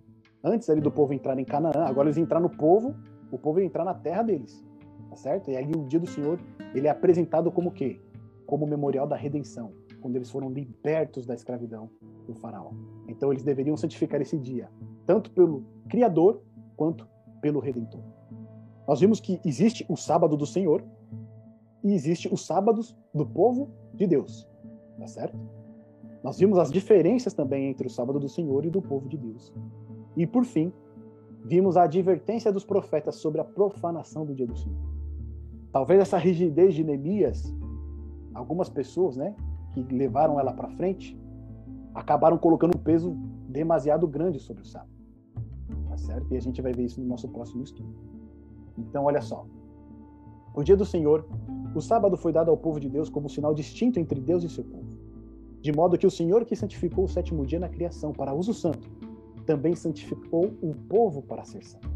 antes 0.43 0.71
ali 0.71 0.81
do 0.81 0.91
povo 0.91 1.13
entrar 1.13 1.37
em 1.39 1.45
Canaã, 1.45 1.85
agora 1.85 2.07
eles 2.09 2.17
entrar 2.17 2.39
no 2.39 2.49
povo, 2.49 2.95
o 3.33 3.39
povo 3.39 3.61
entrar 3.61 3.85
na 3.85 3.95
terra 3.95 4.23
deles, 4.23 4.65
tá 5.11 5.17
certo? 5.17 5.51
E 5.51 5.57
aí 5.57 5.69
o 5.73 5.85
dia 5.87 5.99
do 5.99 6.07
Senhor 6.07 6.39
ele 6.73 6.87
é 6.87 6.91
apresentado 6.91 7.51
como 7.51 7.71
o 7.71 7.73
quê? 7.73 8.01
Como 8.47 8.65
o 8.65 8.69
memorial 8.69 9.07
da 9.07 9.17
redenção, 9.17 9.73
quando 10.01 10.15
eles 10.15 10.31
foram 10.31 10.49
libertos 10.49 11.27
da 11.27 11.35
escravidão 11.35 11.91
do 12.27 12.35
faraó. 12.35 12.71
Então 13.09 13.33
eles 13.33 13.43
deveriam 13.43 13.77
santificar 13.77 14.21
esse 14.21 14.39
dia, 14.39 14.71
tanto 15.05 15.33
pelo 15.33 15.65
Criador 15.89 16.41
quanto 16.77 17.09
pelo 17.41 17.59
Redentor. 17.59 18.03
Nós 18.87 19.01
vimos 19.01 19.19
que 19.19 19.41
existe 19.45 19.85
o 19.89 19.97
sábado 19.97 20.37
do 20.37 20.47
Senhor 20.47 20.85
e 21.83 21.93
existe 21.93 22.33
os 22.33 22.45
sábados 22.45 22.97
do 23.15 23.27
povo 23.27 23.71
de 23.95 24.07
Deus, 24.07 24.49
tá 24.99 25.07
certo? 25.07 25.39
Nós 26.23 26.39
vimos 26.39 26.59
as 26.59 26.71
diferenças 26.71 27.33
também 27.33 27.71
entre 27.71 27.87
o 27.87 27.91
sábado 27.91 28.19
do 28.19 28.29
Senhor 28.29 28.65
e 28.65 28.71
do 28.71 28.83
povo 28.83 29.09
de 29.09 29.17
Deus. 29.17 29.55
E 30.17 30.27
por 30.27 30.45
fim, 30.45 30.73
vimos 31.45 31.77
a 31.77 31.85
advertência 31.85 32.53
dos 32.53 32.65
profetas 32.65 33.17
sobre 33.17 33.41
a 33.41 33.45
profanação 33.45 34.27
do 34.27 34.35
dia 34.35 34.47
do 34.47 34.57
Senhor. 34.57 34.79
Talvez 35.71 36.01
essa 36.01 36.19
rigidez 36.19 36.75
de 36.75 36.83
Neemias, 36.83 37.55
algumas 38.35 38.69
pessoas, 38.69 39.17
né, 39.17 39.35
que 39.73 39.83
levaram 39.83 40.41
ela 40.41 40.53
para 40.53 40.69
frente, 40.71 41.17
acabaram 41.95 42.37
colocando 42.37 42.77
um 42.77 42.81
peso 42.81 43.17
demasiado 43.49 44.07
grande 44.09 44.41
sobre 44.41 44.63
o 44.63 44.67
sábado 44.67 44.99
certo? 45.99 46.33
E 46.33 46.37
a 46.37 46.41
gente 46.41 46.63
vai 46.63 46.73
ver 46.73 46.85
isso 46.85 47.01
no 47.01 47.07
nosso 47.07 47.29
próximo 47.29 47.63
estudo. 47.63 47.95
Então, 48.79 49.05
olha 49.05 49.21
só. 49.21 49.47
O 50.55 50.63
dia 50.63 50.77
do 50.77 50.85
Senhor, 50.85 51.27
o 51.75 51.81
sábado 51.81 52.17
foi 52.17 52.33
dado 52.33 52.51
ao 52.51 52.57
povo 52.57 52.81
de 52.81 52.89
Deus 52.89 53.09
como 53.09 53.29
sinal 53.29 53.55
distinto 53.55 54.01
entre 54.01 54.21
Deus 54.21 54.43
e 54.43 54.49
seu 54.49 54.65
povo. 54.65 54.89
De 55.61 55.73
modo 55.73 55.99
que 55.99 56.07
o 56.07 56.11
Senhor 56.11 56.45
que 56.45 56.57
santificou 56.57 57.05
o 57.05 57.09
sétimo 57.09 57.45
dia 57.45 57.59
na 57.59 57.69
criação 57.69 58.13
para 58.13 58.35
uso 58.35 58.55
santo, 58.55 58.89
também 59.45 59.75
santificou 59.75 60.53
um 60.63 60.73
povo 60.73 61.23
para 61.23 61.45
ser 61.45 61.65
santo. 61.65 61.89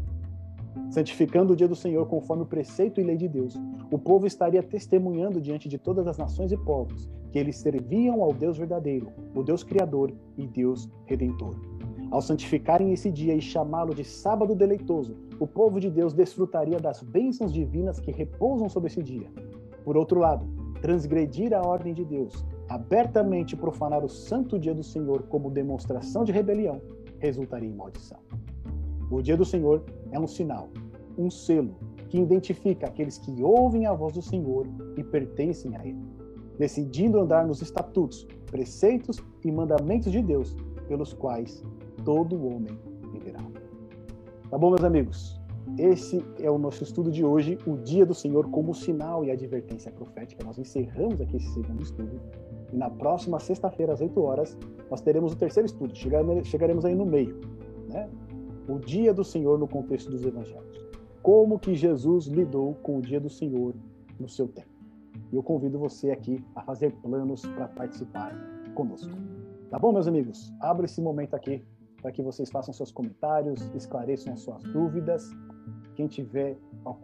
Santificando 0.89 1.53
o 1.53 1.55
dia 1.55 1.67
do 1.67 1.75
Senhor 1.75 2.05
conforme 2.07 2.43
o 2.43 2.47
preceito 2.47 2.99
e 2.99 3.03
lei 3.03 3.17
de 3.17 3.27
Deus, 3.27 3.59
o 3.91 3.97
povo 3.97 4.25
estaria 4.25 4.63
testemunhando 4.63 5.39
diante 5.39 5.69
de 5.69 5.77
todas 5.77 6.07
as 6.07 6.17
nações 6.17 6.51
e 6.51 6.57
povos 6.57 7.09
que 7.31 7.39
eles 7.39 7.57
serviam 7.57 8.21
ao 8.21 8.31
Deus 8.31 8.57
verdadeiro, 8.59 9.07
o 9.33 9.41
Deus 9.41 9.63
Criador 9.63 10.13
e 10.37 10.45
Deus 10.45 10.87
Redentor. 11.05 11.55
Ao 12.13 12.21
santificarem 12.21 12.93
esse 12.93 13.09
dia 13.09 13.33
e 13.33 13.41
chamá-lo 13.41 13.91
de 13.91 14.03
sábado 14.03 14.53
deleitoso, 14.53 15.17
o 15.39 15.47
povo 15.47 15.79
de 15.79 15.89
Deus 15.89 16.13
desfrutaria 16.13 16.77
das 16.77 17.01
bênçãos 17.01 17.51
divinas 17.51 17.99
que 17.99 18.11
repousam 18.11 18.69
sobre 18.69 18.91
esse 18.91 19.01
dia. 19.01 19.27
Por 19.83 19.97
outro 19.97 20.19
lado, 20.19 20.45
transgredir 20.79 21.55
a 21.55 21.65
ordem 21.65 21.91
de 21.91 22.05
Deus, 22.05 22.45
abertamente 22.69 23.55
profanar 23.55 24.05
o 24.05 24.07
santo 24.07 24.59
dia 24.59 24.75
do 24.75 24.83
Senhor 24.83 25.23
como 25.23 25.49
demonstração 25.49 26.23
de 26.23 26.31
rebelião, 26.31 26.79
resultaria 27.17 27.67
em 27.67 27.73
maldição. 27.73 28.19
O 29.09 29.19
dia 29.19 29.35
do 29.35 29.43
Senhor 29.43 29.83
é 30.11 30.19
um 30.19 30.27
sinal, 30.27 30.69
um 31.17 31.31
selo 31.31 31.73
que 32.09 32.19
identifica 32.19 32.85
aqueles 32.85 33.17
que 33.17 33.41
ouvem 33.41 33.87
a 33.87 33.93
voz 33.93 34.13
do 34.13 34.21
Senhor 34.21 34.67
e 34.95 35.03
pertencem 35.03 35.75
a 35.75 35.83
Ele, 35.83 36.05
decidindo 36.59 37.19
andar 37.19 37.47
nos 37.47 37.63
estatutos, 37.63 38.27
preceitos 38.51 39.17
e 39.43 39.51
mandamentos 39.51 40.11
de 40.11 40.21
Deus, 40.21 40.55
pelos 40.87 41.11
quais 41.11 41.63
todo 42.03 42.45
homem 42.45 42.77
viverá. 43.11 43.39
Tá 44.49 44.57
bom, 44.57 44.69
meus 44.69 44.83
amigos? 44.83 45.39
Esse 45.77 46.23
é 46.39 46.51
o 46.51 46.57
nosso 46.57 46.83
estudo 46.83 47.09
de 47.09 47.23
hoje, 47.23 47.57
o 47.65 47.77
Dia 47.77 48.05
do 48.05 48.13
Senhor 48.13 48.49
como 48.49 48.73
sinal 48.75 49.23
e 49.23 49.31
advertência 49.31 49.91
profética. 49.91 50.43
Nós 50.43 50.59
encerramos 50.59 51.21
aqui 51.21 51.37
esse 51.37 51.53
segundo 51.53 51.81
estudo. 51.81 52.21
E 52.71 52.75
na 52.75 52.89
próxima 52.89 53.39
sexta-feira, 53.39 53.93
às 53.93 54.01
8 54.01 54.21
horas, 54.21 54.57
nós 54.91 55.01
teremos 55.01 55.33
o 55.33 55.35
terceiro 55.35 55.65
estudo. 55.65 55.95
Chegaremos 55.95 56.85
aí 56.85 56.93
no 56.93 57.05
meio, 57.05 57.39
né? 57.87 58.09
O 58.67 58.77
Dia 58.77 59.13
do 59.13 59.23
Senhor 59.23 59.57
no 59.57 59.67
contexto 59.67 60.11
dos 60.11 60.23
evangelhos. 60.23 60.83
como 61.23 61.57
que 61.57 61.73
Jesus 61.73 62.27
lidou 62.27 62.75
com 62.83 62.97
o 62.97 63.01
dia 63.01 63.19
do 63.19 63.29
Senhor 63.29 63.73
no 64.19 64.27
seu 64.27 64.47
tempo. 64.47 64.67
E 65.31 65.35
eu 65.35 65.41
convido 65.41 65.79
você 65.79 66.11
aqui 66.11 66.43
a 66.53 66.61
fazer 66.61 66.91
planos 67.01 67.41
para 67.41 67.67
participar 67.69 68.35
conosco. 68.75 69.09
Tá 69.69 69.79
bom, 69.79 69.93
meus 69.93 70.05
amigos? 70.05 70.53
Abro 70.59 70.85
esse 70.85 71.01
momento 71.01 71.33
aqui 71.33 71.63
para 72.03 72.11
que 72.11 72.21
vocês 72.21 72.51
façam 72.51 72.73
seus 72.73 72.91
comentários, 72.91 73.61
esclareçam 73.73 74.33
as 74.33 74.41
suas 74.41 74.61
dúvidas. 74.61 75.31
Quem 75.95 76.05
tiver 76.05 76.57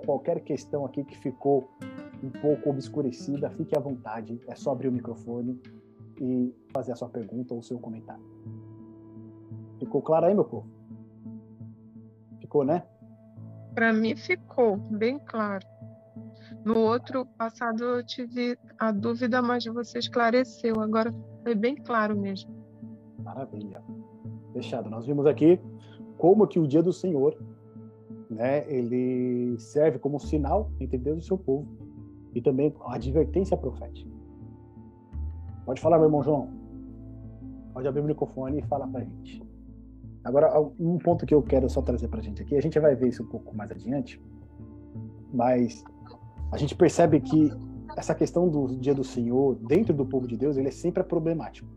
qualquer 0.05 0.41
questão 0.41 0.85
aqui 0.85 1.05
que 1.05 1.17
ficou 1.17 1.69
um 2.21 2.29
pouco 2.29 2.69
obscurecida, 2.69 3.49
fique 3.51 3.77
à 3.77 3.79
vontade. 3.79 4.41
É 4.45 4.55
só 4.55 4.73
abrir 4.73 4.89
o 4.89 4.91
microfone 4.91 5.57
e 6.19 6.53
fazer 6.73 6.91
a 6.91 6.95
sua 6.97 7.07
pergunta 7.07 7.53
ou 7.53 7.61
o 7.61 7.63
seu 7.63 7.79
comentário. 7.79 8.23
Ficou 9.79 10.01
claro 10.01 10.25
aí, 10.25 10.33
meu 10.33 10.43
povo? 10.43 10.67
Ficou, 12.41 12.65
né? 12.65 12.83
Para 13.73 13.93
mim 13.93 14.17
ficou 14.17 14.75
bem 14.75 15.17
claro. 15.19 15.65
No 16.65 16.77
outro 16.77 17.25
passado 17.25 17.85
eu 17.85 18.05
tive 18.05 18.57
a 18.77 18.91
dúvida, 18.91 19.41
mas 19.41 19.63
você 19.63 19.99
esclareceu. 19.99 20.81
Agora 20.81 21.13
foi 21.41 21.55
bem 21.55 21.75
claro 21.75 22.17
mesmo. 22.17 22.53
Maravilha. 23.23 23.81
Fechado. 24.53 24.89
Nós 24.89 25.05
vimos 25.05 25.25
aqui 25.25 25.59
como 26.17 26.47
que 26.47 26.59
o 26.59 26.67
dia 26.67 26.83
do 26.83 26.91
Senhor, 26.91 27.37
né, 28.29 28.69
ele 28.71 29.57
serve 29.57 29.99
como 29.99 30.19
sinal 30.19 30.71
entre 30.79 30.97
Deus 30.97 31.23
e 31.23 31.27
seu 31.27 31.37
povo 31.37 31.67
e 32.33 32.41
também 32.41 32.73
advertência 32.85 33.55
profética. 33.57 34.09
Pode 35.65 35.81
falar, 35.81 35.97
meu 35.97 36.07
irmão 36.07 36.23
João. 36.23 36.49
Pode 37.73 37.87
abrir 37.87 38.01
o 38.01 38.05
microfone 38.05 38.59
e 38.59 38.63
falar 38.63 38.87
para 38.87 39.01
a 39.01 39.03
gente. 39.03 39.41
Agora, 40.23 40.59
um 40.79 40.97
ponto 40.97 41.25
que 41.25 41.33
eu 41.33 41.41
quero 41.41 41.69
só 41.69 41.81
trazer 41.81 42.07
para 42.07 42.19
a 42.19 42.23
gente 42.23 42.41
aqui, 42.41 42.55
a 42.55 42.61
gente 42.61 42.77
vai 42.79 42.95
ver 42.95 43.07
isso 43.07 43.23
um 43.23 43.27
pouco 43.27 43.55
mais 43.55 43.71
adiante, 43.71 44.21
mas 45.33 45.83
a 46.51 46.57
gente 46.57 46.75
percebe 46.75 47.19
que 47.21 47.51
essa 47.95 48.13
questão 48.13 48.49
do 48.49 48.67
dia 48.77 48.93
do 48.93 49.03
Senhor 49.03 49.55
dentro 49.55 49.93
do 49.93 50.05
povo 50.05 50.27
de 50.27 50.37
Deus, 50.37 50.57
ele 50.57 50.67
é 50.67 50.71
sempre 50.71 51.03
problemático, 51.03 51.69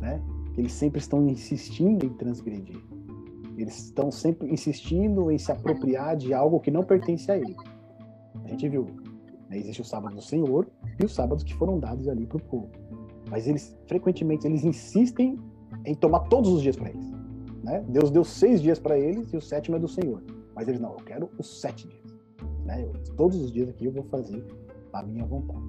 né? 0.00 0.22
Eles 0.56 0.72
sempre 0.72 0.98
estão 0.98 1.26
insistindo 1.28 2.06
em 2.06 2.10
transgredir. 2.10 2.80
Eles 3.56 3.78
estão 3.84 4.10
sempre 4.10 4.50
insistindo 4.52 5.30
em 5.30 5.38
se 5.38 5.50
apropriar 5.50 6.16
de 6.16 6.34
algo 6.34 6.60
que 6.60 6.70
não 6.70 6.82
pertence 6.82 7.30
a 7.30 7.36
ele. 7.36 7.56
A 8.44 8.48
gente 8.48 8.68
viu, 8.68 8.86
né? 9.48 9.58
existe 9.58 9.80
o 9.80 9.84
sábado 9.84 10.14
do 10.14 10.22
Senhor 10.22 10.66
e 11.00 11.04
os 11.04 11.14
sábados 11.14 11.42
que 11.42 11.54
foram 11.54 11.78
dados 11.78 12.08
ali 12.08 12.26
para 12.26 12.36
o 12.36 12.40
povo. 12.40 12.70
Mas 13.30 13.46
eles 13.46 13.76
frequentemente 13.86 14.46
eles 14.46 14.64
insistem 14.64 15.38
em 15.84 15.94
tomar 15.94 16.20
todos 16.20 16.50
os 16.50 16.62
dias 16.62 16.76
para 16.76 16.90
eles. 16.90 17.10
Né? 17.62 17.84
Deus 17.88 18.10
deu 18.10 18.24
seis 18.24 18.62
dias 18.62 18.78
para 18.78 18.98
eles 18.98 19.32
e 19.32 19.36
o 19.36 19.40
sétimo 19.40 19.76
é 19.76 19.78
do 19.78 19.88
Senhor. 19.88 20.22
Mas 20.54 20.68
eles 20.68 20.80
não, 20.80 20.92
eu 20.92 21.04
quero 21.04 21.30
os 21.38 21.60
sete 21.60 21.88
dias. 21.88 22.16
Né? 22.64 22.84
Eu, 22.84 22.92
todos 23.14 23.36
os 23.40 23.50
dias 23.50 23.68
aqui 23.68 23.86
eu 23.86 23.92
vou 23.92 24.04
fazer 24.04 24.44
a 24.92 25.02
minha 25.02 25.24
vontade. 25.24 25.64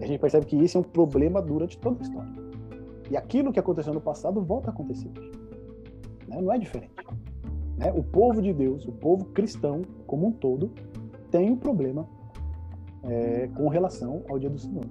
E 0.00 0.04
a 0.04 0.06
gente 0.06 0.20
percebe 0.20 0.46
que 0.46 0.56
isso 0.56 0.76
é 0.76 0.80
um 0.80 0.84
problema 0.84 1.40
durante 1.40 1.78
toda 1.78 1.98
a 1.98 2.02
história. 2.02 2.47
E 3.10 3.16
aquilo 3.16 3.52
que 3.52 3.58
aconteceu 3.58 3.94
no 3.94 4.00
passado 4.00 4.42
volta 4.42 4.70
a 4.70 4.72
acontecer 4.72 5.10
hoje. 5.16 5.32
Né? 6.26 6.40
Não 6.40 6.52
é 6.52 6.58
diferente. 6.58 6.94
Né? 7.76 7.92
O 7.92 8.02
povo 8.02 8.42
de 8.42 8.52
Deus, 8.52 8.86
o 8.86 8.92
povo 8.92 9.26
cristão 9.26 9.82
como 10.06 10.26
um 10.26 10.32
todo, 10.32 10.70
tem 11.30 11.50
um 11.50 11.56
problema 11.56 12.06
é, 13.02 13.48
com 13.48 13.68
relação 13.68 14.22
ao 14.28 14.38
dia 14.38 14.50
do 14.50 14.58
Senhor. 14.58 14.84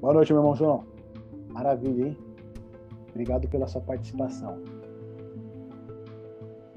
Boa 0.00 0.14
noite, 0.14 0.32
meu 0.32 0.40
irmão 0.40 0.54
João. 0.54 0.84
Maravilha, 1.48 2.08
hein? 2.08 2.16
Obrigado 3.08 3.48
pela 3.48 3.66
sua 3.66 3.80
participação. 3.80 4.62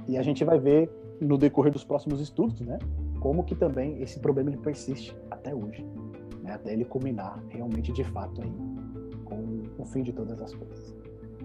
E 0.08 0.18
a 0.18 0.24
gente 0.24 0.44
vai 0.44 0.58
ver 0.58 0.90
no 1.20 1.38
decorrer 1.38 1.72
dos 1.72 1.84
próximos 1.84 2.22
estudos, 2.22 2.62
né, 2.62 2.80
como 3.20 3.44
que 3.44 3.56
também 3.56 4.02
esse 4.02 4.20
problema 4.20 4.50
ele 4.50 4.58
persiste 4.58 5.16
até 5.30 5.54
hoje, 5.54 5.86
né, 6.42 6.54
até 6.54 6.74
ele 6.74 6.86
culminar 6.86 7.44
realmente 7.50 7.92
de 7.92 8.04
fato 8.04 8.42
aí 8.42 8.52
com 9.26 9.64
o 9.78 9.86
fim 9.86 10.04
de 10.04 10.14
todas 10.14 10.40
as 10.42 10.54
coisas. 10.54 10.96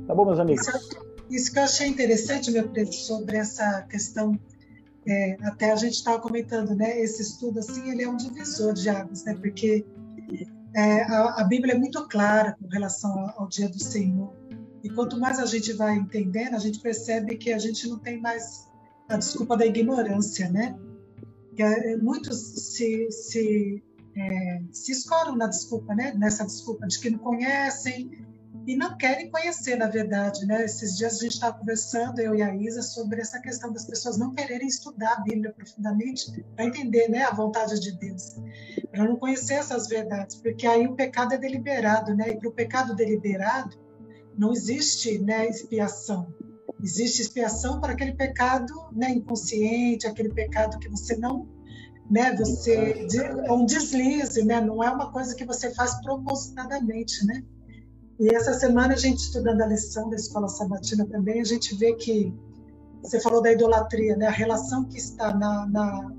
Tá 0.07 0.15
bom, 0.15 0.25
meus 0.25 0.39
amigos? 0.39 0.67
Isso, 1.31 1.53
que 1.53 1.59
eu 1.59 1.63
achei 1.65 1.89
interessante, 1.89 2.51
meu 2.51 2.69
preto, 2.69 2.95
sobre 2.95 3.37
essa 3.37 3.83
questão 3.83 4.39
é, 5.07 5.37
até 5.43 5.71
a 5.71 5.77
gente 5.77 5.95
estava 5.95 6.19
comentando, 6.19 6.75
né? 6.75 6.99
Esse 7.01 7.23
estudo 7.23 7.59
assim, 7.59 7.91
ele 7.91 8.03
é 8.03 8.09
um 8.09 8.17
divisor 8.17 8.73
de 8.73 8.89
águas, 8.89 9.25
né? 9.25 9.35
Porque 9.35 9.85
é, 10.75 11.03
a, 11.03 11.41
a, 11.41 11.45
Bíblia 11.45 11.75
é 11.75 11.79
muito 11.79 12.07
clara 12.09 12.57
com 12.61 12.67
relação 12.69 13.11
ao, 13.19 13.43
ao 13.43 13.49
Dia 13.49 13.69
do 13.69 13.83
Senhor. 13.83 14.33
E 14.83 14.89
quanto 14.91 15.19
mais 15.19 15.39
a 15.39 15.47
gente 15.47 15.73
vai 15.75 15.95
entendendo, 15.97 16.55
a 16.55 16.59
gente 16.59 16.81
percebe 16.81 17.37
que 17.37 17.53
a 17.53 17.59
gente 17.59 17.87
não 17.89 17.99
tem 17.99 18.21
mais 18.21 18.67
a 19.09 19.17
desculpa 19.17 19.57
da 19.57 19.67
ignorância, 19.67 20.51
né? 20.51 20.75
Que 21.55 21.63
é, 21.63 21.97
muitos 21.97 22.39
se, 22.75 23.11
se, 23.11 23.83
é, 24.17 24.63
se 24.73 24.93
escoram 24.93 25.37
na 25.37 25.47
desculpa, 25.47 25.95
né? 25.95 26.13
Nessa 26.17 26.45
desculpa 26.45 26.87
de 26.87 26.99
que 27.01 27.11
não 27.11 27.19
conhecem 27.19 28.11
e 28.67 28.77
não 28.77 28.97
querem 28.97 29.31
conhecer, 29.31 29.77
na 29.77 29.89
verdade, 29.89 30.47
né? 30.47 30.65
Esses 30.65 30.97
dias 30.97 31.19
a 31.19 31.23
gente 31.23 31.33
estava 31.33 31.59
conversando, 31.59 32.21
eu 32.21 32.35
e 32.35 32.43
a 32.43 32.55
Isa, 32.55 32.83
sobre 32.83 33.21
essa 33.21 33.39
questão 33.41 33.73
das 33.73 33.85
pessoas 33.85 34.17
não 34.17 34.33
quererem 34.33 34.67
estudar 34.67 35.15
a 35.15 35.21
Bíblia 35.21 35.53
profundamente 35.53 36.43
para 36.57 36.65
entender, 36.65 37.09
né, 37.09 37.25
a 37.25 37.35
vontade 37.35 37.79
de 37.79 37.93
Deus, 37.93 38.37
para 38.91 39.05
não 39.05 39.17
conhecer 39.17 39.55
essas 39.55 39.87
verdades, 39.87 40.37
porque 40.37 40.67
aí 40.67 40.87
o 40.87 40.95
pecado 40.95 41.35
é 41.35 41.39
deliberado, 41.39 42.15
né? 42.15 42.31
E 42.31 42.39
para 42.39 42.49
o 42.49 42.53
pecado 42.53 42.95
deliberado, 42.95 43.77
não 44.37 44.53
existe 44.53 45.19
né, 45.19 45.47
expiação. 45.47 46.33
Existe 46.83 47.23
expiação 47.23 47.81
para 47.81 47.93
aquele 47.93 48.13
pecado 48.13 48.73
né, 48.93 49.11
inconsciente, 49.11 50.07
aquele 50.07 50.29
pecado 50.29 50.79
que 50.79 50.89
você 50.89 51.17
não, 51.17 51.49
né, 52.11 52.35
você 52.37 53.07
é 53.47 53.53
um 53.53 53.65
deslize, 53.65 54.45
né, 54.45 54.61
não 54.61 54.83
é 54.83 54.91
uma 54.91 55.11
coisa 55.11 55.35
que 55.35 55.45
você 55.45 55.73
faz 55.75 56.01
propositadamente, 56.03 57.25
né? 57.27 57.43
E 58.19 58.35
essa 58.35 58.55
semana 58.55 58.95
a 58.95 58.97
gente 58.97 59.19
estudando 59.19 59.63
a 59.63 59.67
lição 59.67 60.09
da 60.09 60.17
escola 60.17 60.49
sabatina 60.49 61.07
também, 61.07 61.41
a 61.41 61.45
gente 61.45 61.75
vê 61.75 61.95
que 61.95 62.33
você 63.03 63.21
falou 63.21 63.43
da 63.43 63.53
idolatria, 63.53 64.17
né, 64.17 64.27
a 64.27 64.31
relação 64.31 64.85
que 64.85 64.99
está 64.99 65.35
na, 65.35 65.67
na 65.67 66.13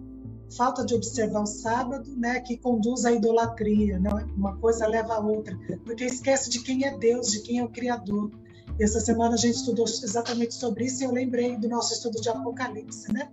falta 0.55 0.85
de 0.85 0.93
observar 0.93 1.41
o 1.41 1.47
sábado, 1.47 2.15
né, 2.15 2.39
que 2.39 2.57
conduz 2.57 3.05
à 3.05 3.11
idolatria, 3.11 3.99
né? 3.99 4.09
Uma 4.35 4.55
coisa 4.57 4.87
leva 4.87 5.15
a 5.15 5.19
outra, 5.19 5.57
porque 5.83 6.05
esquece 6.05 6.49
de 6.49 6.61
quem 6.61 6.85
é 6.85 6.97
Deus, 6.97 7.31
de 7.31 7.41
quem 7.41 7.59
é 7.59 7.63
o 7.63 7.69
Criador. 7.69 8.31
Essa 8.79 8.99
semana 8.99 9.35
a 9.35 9.37
gente 9.37 9.55
estudou 9.55 9.85
exatamente 9.85 10.53
sobre 10.53 10.85
isso 10.85 11.03
e 11.03 11.05
eu 11.05 11.11
lembrei 11.11 11.57
do 11.57 11.69
nosso 11.69 11.93
estudo 11.93 12.19
de 12.19 12.29
Apocalipse, 12.29 13.11
né? 13.11 13.29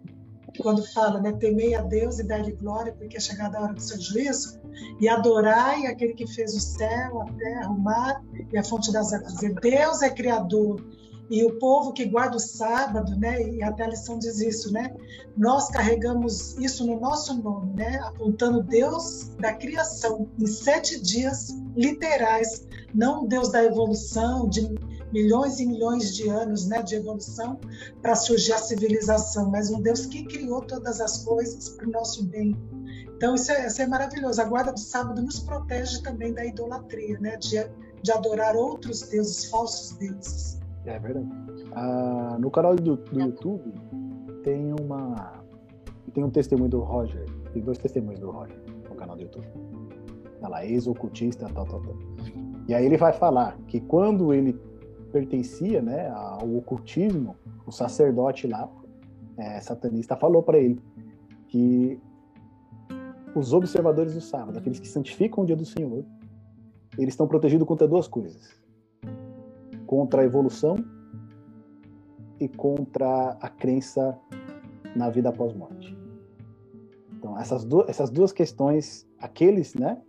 Quando 0.58 0.84
fala, 0.92 1.20
né, 1.20 1.32
temei 1.32 1.74
a 1.74 1.80
Deus 1.80 2.18
e 2.18 2.24
dai-lhe 2.24 2.52
glória, 2.52 2.92
porque 2.92 3.16
é 3.16 3.20
chegada 3.20 3.58
a 3.58 3.62
hora 3.62 3.72
do 3.72 3.80
seu 3.80 3.98
juízo, 3.98 4.60
e 5.00 5.08
adorai 5.08 5.86
aquele 5.86 6.12
que 6.12 6.26
fez 6.26 6.54
o 6.54 6.60
céu, 6.60 7.22
a 7.22 7.24
terra, 7.32 7.70
o 7.70 7.80
mar 7.80 8.22
e 8.52 8.58
a 8.58 8.62
fonte 8.62 8.92
das 8.92 9.14
águas. 9.14 9.36
Deus 9.62 10.02
é 10.02 10.10
criador, 10.10 10.84
e 11.30 11.42
o 11.44 11.58
povo 11.58 11.94
que 11.94 12.04
guarda 12.04 12.36
o 12.36 12.40
sábado, 12.40 13.16
né? 13.16 13.42
E 13.42 13.62
até 13.62 13.84
a 13.84 13.88
lição 13.88 14.18
diz 14.18 14.38
isso, 14.40 14.70
né? 14.70 14.94
Nós 15.34 15.70
carregamos 15.70 16.58
isso 16.58 16.86
no 16.86 17.00
nosso 17.00 17.34
nome, 17.42 17.72
né? 17.72 17.98
Apontando 18.04 18.62
Deus 18.62 19.30
da 19.38 19.54
criação 19.54 20.28
em 20.38 20.46
sete 20.46 21.00
dias 21.00 21.48
literais, 21.74 22.66
não 22.94 23.26
Deus 23.26 23.50
da 23.50 23.64
evolução 23.64 24.46
de 24.46 24.74
milhões 25.12 25.60
e 25.60 25.66
milhões 25.66 26.14
de 26.14 26.28
anos, 26.28 26.66
né? 26.66 26.82
De 26.82 26.94
evolução 26.94 27.58
para 28.00 28.14
surgir 28.14 28.52
a 28.52 28.58
civilização, 28.58 29.50
mas 29.50 29.70
um 29.70 29.80
Deus 29.80 30.06
que 30.06 30.24
criou 30.24 30.62
todas 30.62 31.00
as 31.00 31.24
coisas 31.24 31.68
para 31.70 31.86
o 31.86 31.90
nosso 31.90 32.24
bem. 32.24 32.56
Então 33.16 33.34
isso 33.34 33.52
é, 33.52 33.66
isso 33.66 33.82
é 33.82 33.86
maravilhoso. 33.86 34.40
A 34.40 34.44
guarda 34.44 34.72
do 34.72 34.80
sábado 34.80 35.22
nos 35.22 35.38
protege 35.38 36.02
também 36.02 36.32
da 36.32 36.44
idolatria, 36.44 37.18
né? 37.20 37.36
De, 37.36 37.64
de 38.02 38.12
adorar 38.12 38.56
outros 38.56 39.02
deuses, 39.02 39.44
falsos 39.46 39.96
deuses. 39.96 40.60
É 40.84 40.98
verdade. 40.98 41.28
Ah, 41.72 42.36
no 42.40 42.50
canal 42.50 42.74
do, 42.74 42.96
do 42.96 43.20
YouTube 43.20 43.72
tem 44.42 44.74
uma 44.80 45.40
tem 46.12 46.24
um 46.24 46.30
testemunho 46.30 46.68
do 46.68 46.80
Roger. 46.80 47.24
Tem 47.52 47.62
dois 47.62 47.78
testemunhos 47.78 48.20
do 48.20 48.30
Roger 48.30 48.56
no 48.88 48.94
canal 48.94 49.16
do 49.16 49.22
YouTube. 49.22 49.46
Tá 50.40 50.48
lá, 50.48 50.66
ex-ocultista, 50.66 51.48
tal, 51.54 51.64
tal, 51.66 51.80
tal. 51.80 51.96
E 52.68 52.74
aí 52.74 52.84
ele 52.84 52.96
vai 52.96 53.12
falar 53.12 53.56
que 53.66 53.80
quando 53.80 54.32
ele 54.32 54.52
pertencia 55.12 55.82
né, 55.82 56.08
ao 56.08 56.56
ocultismo, 56.56 57.36
o 57.66 57.70
sacerdote 57.70 58.46
lá, 58.46 58.68
é, 59.36 59.60
satanista, 59.60 60.16
falou 60.16 60.42
para 60.42 60.58
ele 60.58 60.80
que 61.48 62.00
os 63.34 63.52
observadores 63.52 64.14
do 64.14 64.20
sábado, 64.20 64.58
aqueles 64.58 64.80
que 64.80 64.88
santificam 64.88 65.44
o 65.44 65.46
dia 65.46 65.56
do 65.56 65.64
Senhor, 65.64 66.04
eles 66.98 67.14
estão 67.14 67.26
protegidos 67.26 67.66
contra 67.66 67.86
duas 67.86 68.08
coisas 68.08 68.62
contra 69.92 70.22
a 70.22 70.24
evolução 70.24 70.76
e 72.40 72.48
contra 72.48 73.36
a 73.38 73.48
crença 73.50 74.18
na 74.96 75.10
vida 75.10 75.28
após 75.28 75.52
morte. 75.52 75.94
Então, 77.12 77.38
essas, 77.38 77.62
duas, 77.62 77.90
essas 77.90 78.08
duas 78.08 78.32
questões, 78.32 79.06
aqueles 79.18 79.74
né, 79.74 80.00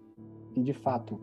que 0.53 0.61
de 0.61 0.71
fato 0.71 1.19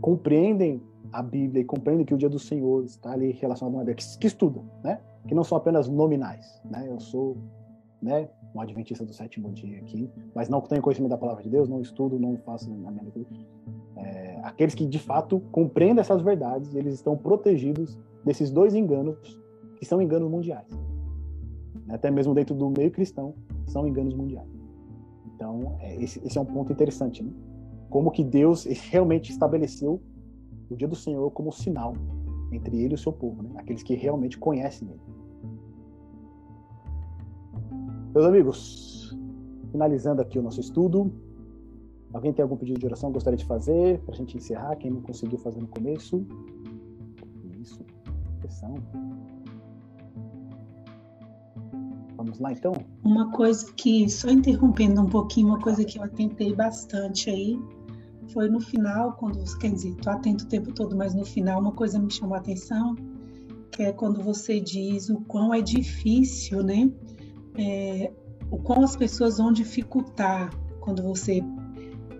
compreendem 0.00 0.80
a 1.12 1.22
Bíblia 1.22 1.62
e 1.62 1.64
compreendem 1.64 2.04
que 2.04 2.14
o 2.14 2.18
dia 2.18 2.28
do 2.28 2.38
Senhor 2.38 2.84
está 2.84 3.12
ali 3.12 3.32
relacionado 3.32 3.74
a 3.74 3.76
uma 3.78 3.84
Bíblia, 3.84 3.96
que, 3.96 4.18
que 4.18 4.26
estudam, 4.26 4.64
né? 4.82 5.00
que 5.26 5.34
não 5.34 5.44
são 5.44 5.56
apenas 5.58 5.88
nominais, 5.88 6.60
né? 6.64 6.86
Eu 6.88 6.98
sou, 6.98 7.36
né, 8.00 8.28
um 8.54 8.60
adventista 8.60 9.04
do 9.04 9.12
sétimo 9.12 9.50
dia 9.52 9.78
aqui, 9.78 10.10
mas 10.34 10.48
não 10.48 10.60
tenho 10.60 10.80
conhecimento 10.80 11.10
da 11.10 11.18
palavra 11.18 11.42
de 11.42 11.50
Deus, 11.50 11.68
não 11.68 11.80
estudo, 11.80 12.18
não 12.18 12.36
faço 12.38 12.70
a 12.70 12.90
minha 12.90 13.02
é, 13.96 14.40
aqueles 14.42 14.74
que 14.74 14.86
de 14.86 14.98
fato 14.98 15.40
compreendem 15.52 16.00
essas 16.00 16.22
verdades, 16.22 16.74
eles 16.74 16.94
estão 16.94 17.16
protegidos 17.16 17.98
desses 18.24 18.50
dois 18.50 18.74
enganos 18.74 19.38
que 19.76 19.84
são 19.84 20.00
enganos 20.00 20.30
mundiais. 20.30 20.68
Até 21.88 22.10
mesmo 22.10 22.34
dentro 22.34 22.54
do 22.54 22.70
meio 22.70 22.90
cristão, 22.90 23.34
são 23.66 23.86
enganos 23.86 24.14
mundiais. 24.14 24.48
Então, 25.34 25.76
é, 25.80 25.96
esse, 26.02 26.24
esse, 26.24 26.38
é 26.38 26.40
um 26.40 26.44
ponto 26.44 26.72
interessante, 26.72 27.22
né? 27.22 27.32
Como 27.88 28.10
que 28.10 28.22
Deus 28.22 28.64
realmente 28.64 29.30
estabeleceu 29.30 30.00
o 30.70 30.76
dia 30.76 30.88
do 30.88 30.96
Senhor 30.96 31.30
como 31.32 31.52
sinal 31.52 31.94
entre 32.52 32.76
ele 32.82 32.94
e 32.94 32.96
o 32.96 32.98
seu 32.98 33.12
povo, 33.12 33.42
né? 33.42 33.50
Aqueles 33.56 33.82
que 33.82 33.94
realmente 33.94 34.38
conhecem 34.38 34.88
ele. 34.88 35.00
Meus 38.12 38.26
amigos, 38.26 39.16
finalizando 39.70 40.20
aqui 40.20 40.38
o 40.38 40.42
nosso 40.42 40.60
estudo, 40.60 41.12
alguém 42.12 42.32
tem 42.32 42.42
algum 42.42 42.56
pedido 42.56 42.78
de 42.78 42.86
oração 42.86 43.10
que 43.10 43.14
gostaria 43.14 43.36
de 43.36 43.44
fazer 43.44 44.00
para 44.00 44.14
a 44.14 44.16
gente 44.16 44.36
encerrar? 44.36 44.76
Quem 44.76 44.90
não 44.90 45.00
conseguiu 45.00 45.38
fazer 45.38 45.60
no 45.60 45.68
começo? 45.68 46.26
Isso, 47.60 47.84
pressão. 48.40 48.74
Vamos 52.16 52.38
lá, 52.38 52.52
então? 52.52 52.72
Uma 53.04 53.30
coisa 53.30 53.72
que, 53.74 54.08
só 54.10 54.28
interrompendo 54.28 55.00
um 55.00 55.06
pouquinho, 55.06 55.48
uma 55.48 55.60
coisa 55.60 55.84
que 55.84 55.98
eu 55.98 56.02
atentei 56.02 56.54
bastante 56.54 57.30
aí, 57.30 57.58
foi 58.32 58.48
no 58.48 58.60
final, 58.60 59.12
quando, 59.14 59.42
quer 59.58 59.72
dizer, 59.72 59.94
tô 59.96 60.10
atento 60.10 60.44
o 60.44 60.48
tempo 60.48 60.72
todo, 60.72 60.96
mas 60.96 61.14
no 61.14 61.24
final 61.24 61.60
uma 61.60 61.72
coisa 61.72 61.98
me 61.98 62.10
chamou 62.10 62.34
a 62.34 62.38
atenção, 62.38 62.96
que 63.70 63.82
é 63.82 63.92
quando 63.92 64.22
você 64.22 64.60
diz 64.60 65.08
o 65.08 65.20
quão 65.22 65.54
é 65.54 65.60
difícil, 65.60 66.62
né? 66.62 66.90
É, 67.58 68.12
o 68.50 68.58
quão 68.58 68.82
as 68.82 68.96
pessoas 68.96 69.38
vão 69.38 69.52
dificultar 69.52 70.50
quando 70.80 71.02
você 71.02 71.40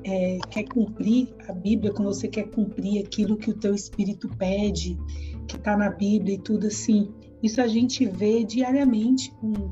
é, 0.05 0.39
quer 0.49 0.65
cumprir 0.65 1.35
a 1.49 1.53
Bíblia, 1.53 1.93
quando 1.93 2.09
você 2.09 2.29
quer 2.29 2.51
cumprir 2.51 3.05
aquilo 3.05 3.37
que 3.37 3.51
o 3.51 3.55
teu 3.55 3.75
espírito 3.75 4.29
pede, 4.37 4.99
que 5.47 5.57
está 5.57 5.77
na 5.77 5.91
Bíblia 5.91 6.35
e 6.35 6.39
tudo 6.39 6.67
assim. 6.67 7.13
Isso 7.43 7.61
a 7.61 7.67
gente 7.67 8.07
vê 8.07 8.45
diariamente 8.45 9.33
com 9.33 9.71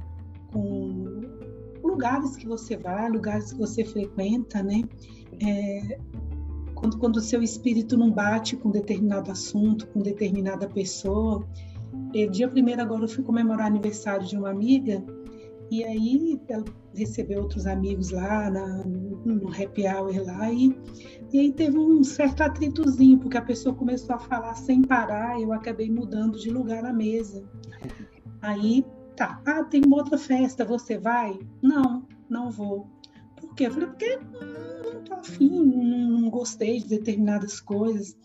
com 0.52 1.20
lugares 1.82 2.36
que 2.36 2.47
você 2.47 2.77
vai, 2.77 3.09
lugares 3.09 3.52
que 3.52 3.59
você 3.59 3.85
frequenta, 3.85 4.62
né? 4.62 4.82
É, 5.40 5.98
quando, 6.79 6.99
quando 6.99 7.17
o 7.17 7.21
seu 7.21 7.43
espírito 7.43 7.97
não 7.97 8.11
bate 8.11 8.57
com 8.57 8.71
determinado 8.71 9.31
assunto, 9.31 9.87
com 9.89 10.01
determinada 10.01 10.69
pessoa. 10.69 11.47
E, 12.13 12.27
dia 12.29 12.49
primeiro 12.49 12.83
agora 12.83 13.05
eu 13.05 13.09
fui 13.09 13.25
comemorar 13.25 13.67
aniversário 13.67 14.27
de 14.27 14.37
uma 14.37 14.51
amiga 14.51 15.03
e 15.71 15.85
aí 15.85 16.41
ela 16.49 16.65
recebeu 16.95 17.43
outros 17.43 17.67
amigos 17.67 18.11
lá 18.11 18.51
na, 18.51 18.85
no 18.87 19.49
happy 19.49 19.87
hour 19.87 20.25
lá 20.25 20.51
e, 20.51 20.75
e 21.33 21.39
aí 21.39 21.53
teve 21.53 21.79
um 21.79 22.03
certo 22.03 22.43
atritozinho, 22.43 23.19
porque 23.19 23.37
a 23.37 23.43
pessoa 23.43 23.75
começou 23.75 24.17
a 24.17 24.19
falar 24.19 24.55
sem 24.55 24.83
parar, 24.83 25.41
eu 25.41 25.53
acabei 25.53 25.91
mudando 25.91 26.39
de 26.39 26.51
lugar 26.51 26.83
na 26.83 26.93
mesa. 26.93 27.45
Aí 28.41 28.85
Tá. 29.19 29.43
Ah, 29.45 29.65
tem 29.65 29.83
uma 29.85 29.97
outra 29.97 30.17
festa, 30.17 30.65
você 30.65 30.97
vai? 30.97 31.37
Não, 31.61 32.07
não 32.31 32.53
vou. 32.53 32.87
Por 33.35 33.53
quê? 33.57 33.67
Eu 33.67 33.73
falei, 33.73 33.89
porque 33.89 34.17
não 35.19 35.20
afim, 35.20 35.65
não, 35.65 36.20
não 36.20 36.31
gostei 36.31 36.78
de 36.81 36.89
determinadas 36.89 37.61
coisas. 37.61 38.16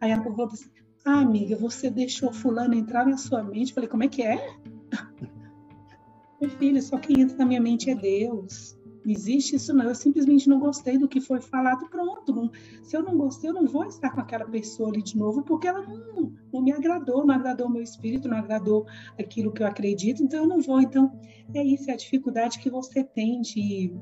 Aí 0.00 0.10
ela 0.10 0.22
falou 0.22 0.46
assim, 0.46 0.70
ah, 1.04 1.20
amiga, 1.20 1.56
você 1.56 1.90
deixou 1.90 2.32
fulano 2.32 2.74
entrar 2.74 3.06
na 3.06 3.16
sua 3.16 3.42
mente? 3.42 3.70
Eu 3.70 3.74
falei, 3.74 3.88
como 3.88 4.04
é 4.04 4.08
que 4.08 4.22
é? 4.22 4.56
Meu 6.40 6.50
filho, 6.50 6.82
só 6.82 6.98
quem 6.98 7.20
entra 7.20 7.36
na 7.36 7.46
minha 7.46 7.60
mente 7.60 7.90
é 7.90 7.94
Deus. 7.94 8.78
Não 9.04 9.12
existe 9.12 9.56
isso 9.56 9.72
não. 9.72 9.86
Eu 9.86 9.94
simplesmente 9.94 10.48
não 10.48 10.58
gostei 10.58 10.98
do 10.98 11.08
que 11.08 11.20
foi 11.20 11.40
falado. 11.40 11.88
Pronto. 11.88 12.50
Se 12.82 12.96
eu 12.96 13.02
não 13.02 13.16
gostei, 13.16 13.50
eu 13.50 13.54
não 13.54 13.66
vou 13.66 13.84
estar 13.84 14.10
com 14.10 14.20
aquela 14.20 14.44
pessoa 14.44 14.90
ali 14.90 15.02
de 15.02 15.16
novo, 15.16 15.42
porque 15.42 15.68
ela 15.68 15.82
não, 15.86 16.32
não 16.52 16.62
me 16.62 16.72
agradou, 16.72 17.24
não 17.24 17.34
agradou 17.34 17.66
o 17.66 17.70
meu 17.70 17.82
espírito, 17.82 18.28
não 18.28 18.38
agradou 18.38 18.86
aquilo 19.18 19.52
que 19.52 19.62
eu 19.62 19.66
acredito, 19.66 20.22
então 20.22 20.40
eu 20.40 20.48
não 20.48 20.60
vou. 20.60 20.80
Então, 20.80 21.18
é 21.54 21.62
isso, 21.62 21.90
é 21.90 21.94
a 21.94 21.96
dificuldade 21.96 22.58
que 22.58 22.70
você 22.70 23.02
tem 23.02 23.40
de 23.40 23.92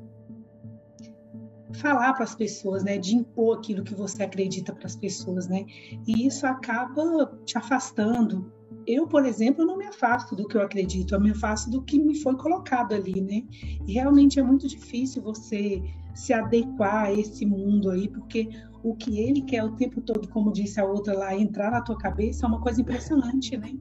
falar 1.73 2.13
para 2.13 2.23
as 2.23 2.35
pessoas, 2.35 2.83
né, 2.83 2.97
de 2.97 3.15
impor 3.15 3.57
aquilo 3.57 3.83
que 3.83 3.93
você 3.93 4.23
acredita 4.23 4.73
para 4.73 4.87
as 4.87 4.95
pessoas, 4.95 5.47
né? 5.47 5.65
E 6.07 6.25
isso 6.25 6.45
acaba 6.45 7.39
te 7.45 7.57
afastando, 7.57 8.51
eu, 8.87 9.05
por 9.07 9.25
exemplo, 9.25 9.65
não 9.65 9.77
me 9.77 9.85
afasto 9.85 10.35
do 10.35 10.47
que 10.47 10.57
eu 10.57 10.61
acredito, 10.61 11.13
eu 11.13 11.21
me 11.21 11.31
afasto 11.31 11.69
do 11.69 11.81
que 11.81 11.99
me 11.99 12.19
foi 12.19 12.35
colocado 12.35 12.93
ali, 12.93 13.21
né? 13.21 13.43
E 13.85 13.93
realmente 13.93 14.39
é 14.39 14.43
muito 14.43 14.67
difícil 14.67 15.21
você 15.21 15.81
se 16.15 16.33
adequar 16.33 17.05
a 17.05 17.13
esse 17.13 17.45
mundo 17.45 17.91
aí, 17.91 18.07
porque 18.07 18.49
o 18.83 18.95
que 18.95 19.19
ele 19.19 19.41
quer 19.41 19.63
o 19.63 19.75
tempo 19.75 20.01
todo, 20.01 20.27
como 20.29 20.51
disse 20.51 20.79
a 20.79 20.85
outra 20.85 21.17
lá, 21.17 21.35
entrar 21.35 21.71
na 21.71 21.81
tua 21.81 21.97
cabeça 21.97 22.45
é 22.45 22.49
uma 22.49 22.61
coisa 22.61 22.81
impressionante, 22.81 23.55
né? 23.57 23.73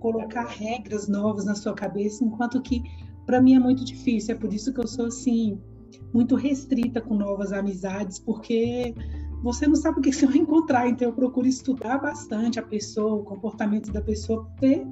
Colocar 0.00 0.46
regras 0.46 1.08
novas 1.08 1.44
na 1.44 1.54
sua 1.54 1.74
cabeça, 1.74 2.24
enquanto 2.24 2.60
que 2.60 2.82
para 3.26 3.40
mim 3.40 3.54
é 3.54 3.58
muito 3.58 3.84
difícil. 3.84 4.34
É 4.34 4.38
por 4.38 4.52
isso 4.52 4.72
que 4.72 4.80
eu 4.80 4.86
sou 4.86 5.06
assim 5.06 5.60
muito 6.12 6.34
restrita 6.34 7.00
com 7.00 7.14
novas 7.14 7.52
amizades, 7.52 8.18
porque 8.18 8.94
você 9.42 9.66
não 9.66 9.76
sabe 9.76 10.00
o 10.00 10.02
que 10.02 10.12
você 10.12 10.26
vai 10.26 10.38
encontrar, 10.38 10.88
então 10.88 11.08
eu 11.08 11.14
procuro 11.14 11.46
estudar 11.46 11.98
bastante 11.98 12.58
a 12.58 12.62
pessoa, 12.62 13.14
o 13.14 13.24
comportamento 13.24 13.92
da 13.92 14.00
pessoa, 14.00 14.48
ver 14.60 14.86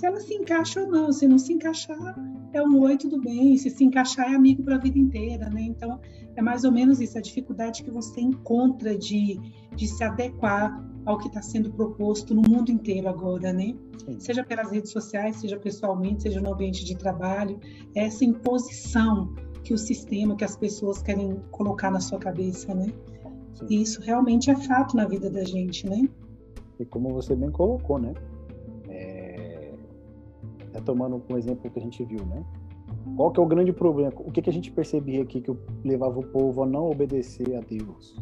se 0.00 0.06
ela 0.06 0.18
se 0.18 0.32
encaixa 0.34 0.80
ou 0.80 0.90
não. 0.90 1.12
Se 1.12 1.28
não 1.28 1.38
se 1.38 1.52
encaixar, 1.52 2.16
é 2.54 2.62
um 2.62 2.80
oi, 2.80 2.96
tudo 2.96 3.20
bem. 3.20 3.58
Se 3.58 3.68
se 3.68 3.84
encaixar, 3.84 4.32
é 4.32 4.34
amigo 4.34 4.62
para 4.62 4.76
a 4.76 4.78
vida 4.78 4.98
inteira, 4.98 5.50
né? 5.50 5.60
Então, 5.60 6.00
é 6.34 6.40
mais 6.40 6.64
ou 6.64 6.72
menos 6.72 7.02
isso, 7.02 7.18
a 7.18 7.20
dificuldade 7.20 7.82
que 7.82 7.90
você 7.90 8.20
encontra 8.20 8.96
de, 8.96 9.38
de 9.76 9.86
se 9.86 10.02
adequar 10.02 10.82
ao 11.04 11.18
que 11.18 11.28
está 11.28 11.42
sendo 11.42 11.70
proposto 11.70 12.34
no 12.34 12.40
mundo 12.40 12.70
inteiro 12.70 13.08
agora, 13.08 13.52
né? 13.52 13.74
Sim. 13.98 14.18
Seja 14.18 14.42
pelas 14.42 14.70
redes 14.70 14.90
sociais, 14.90 15.36
seja 15.36 15.58
pessoalmente, 15.58 16.22
seja 16.22 16.40
no 16.40 16.54
ambiente 16.54 16.82
de 16.82 16.96
trabalho, 16.96 17.60
essa 17.94 18.24
imposição 18.24 19.34
que 19.62 19.74
o 19.74 19.78
sistema, 19.78 20.36
que 20.36 20.44
as 20.44 20.56
pessoas 20.56 21.02
querem 21.02 21.36
colocar 21.50 21.90
na 21.90 22.00
sua 22.00 22.18
cabeça, 22.18 22.74
né? 22.74 22.92
Sim. 23.54 23.66
E 23.68 23.82
isso 23.82 24.00
realmente 24.00 24.50
é 24.50 24.56
fato 24.56 24.96
na 24.96 25.06
vida 25.06 25.30
da 25.30 25.44
gente, 25.44 25.88
né? 25.88 26.08
E 26.78 26.84
como 26.84 27.10
você 27.10 27.36
bem 27.36 27.50
colocou, 27.50 27.98
né? 27.98 28.14
É... 28.88 29.72
tomando 30.84 31.22
um 31.28 31.36
exemplo 31.36 31.70
que 31.70 31.78
a 31.78 31.82
gente 31.82 32.04
viu, 32.04 32.24
né? 32.26 32.44
Qual 33.16 33.30
que 33.30 33.40
é 33.40 33.42
o 33.42 33.46
grande 33.46 33.72
problema? 33.72 34.12
O 34.16 34.30
que, 34.30 34.42
que 34.42 34.50
a 34.50 34.52
gente 34.52 34.70
percebia 34.70 35.22
aqui 35.22 35.40
que 35.40 35.54
levava 35.84 36.18
o 36.18 36.22
povo 36.22 36.62
a 36.62 36.66
não 36.66 36.90
obedecer 36.90 37.54
a 37.56 37.60
Deus? 37.60 38.16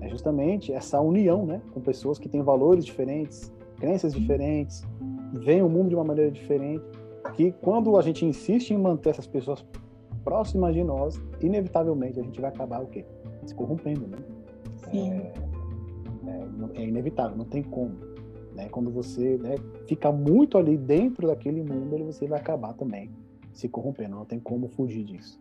É 0.00 0.08
justamente 0.08 0.72
essa 0.72 1.00
união, 1.00 1.46
né? 1.46 1.60
Com 1.72 1.80
pessoas 1.80 2.18
que 2.18 2.28
têm 2.28 2.42
valores 2.42 2.84
diferentes, 2.84 3.52
crenças 3.76 4.12
diferentes, 4.14 4.82
veem 5.32 5.62
o 5.62 5.68
mundo 5.68 5.90
de 5.90 5.94
uma 5.94 6.04
maneira 6.04 6.30
diferente. 6.30 6.84
Que 7.34 7.52
quando 7.52 7.96
a 7.96 8.02
gente 8.02 8.24
insiste 8.24 8.72
em 8.72 8.78
manter 8.78 9.10
essas 9.10 9.26
pessoas 9.26 9.64
próximas 10.24 10.74
de 10.74 10.82
nós, 10.82 11.20
inevitavelmente 11.40 12.18
a 12.18 12.22
gente 12.22 12.40
vai 12.40 12.50
acabar 12.50 12.82
o 12.82 12.86
quê? 12.86 13.04
se 13.46 13.54
corrompendo, 13.54 14.06
né? 14.06 14.18
Sim. 14.90 15.10
É, 15.10 15.32
é, 16.26 16.82
é, 16.82 16.88
inevitável, 16.88 17.36
não 17.36 17.44
tem 17.44 17.62
como. 17.62 17.94
Né? 18.54 18.68
Quando 18.68 18.90
você 18.90 19.38
né, 19.38 19.54
fica 19.86 20.12
muito 20.12 20.58
ali 20.58 20.76
dentro 20.76 21.26
daquele 21.26 21.62
mundo, 21.62 22.04
você 22.04 22.26
vai 22.26 22.38
acabar 22.40 22.74
também 22.74 23.10
se 23.52 23.68
corrompendo, 23.68 24.16
não 24.16 24.24
tem 24.24 24.40
como 24.40 24.68
fugir 24.68 25.04
disso. 25.04 25.40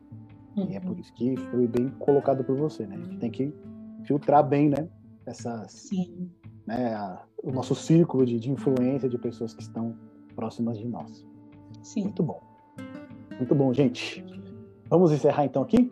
Uhum. 0.55 0.67
E 0.69 0.75
é 0.75 0.79
por 0.79 0.91
uhum. 0.91 0.99
isso 0.99 1.13
que 1.13 1.37
foi 1.37 1.67
bem 1.67 1.89
colocado 1.99 2.43
por 2.43 2.57
você, 2.57 2.85
né? 2.85 2.95
A 2.95 2.99
gente 2.99 3.17
tem 3.19 3.31
que 3.31 3.53
filtrar 4.03 4.47
bem, 4.47 4.69
né? 4.69 4.87
Essas, 5.25 5.71
Sim. 5.71 6.29
Né, 6.65 6.93
a, 6.93 7.23
o 7.41 7.51
nosso 7.51 7.75
círculo 7.75 8.25
de, 8.25 8.39
de 8.39 8.51
influência 8.51 9.07
de 9.07 9.17
pessoas 9.17 9.53
que 9.53 9.61
estão 9.61 9.95
próximas 10.35 10.77
de 10.77 10.87
nós. 10.87 11.25
Sim. 11.81 12.03
Muito 12.03 12.23
bom. 12.23 12.41
Muito 13.37 13.55
bom, 13.55 13.73
gente. 13.73 14.25
Vamos 14.91 15.13
encerrar 15.13 15.45
então 15.45 15.63
aqui? 15.63 15.89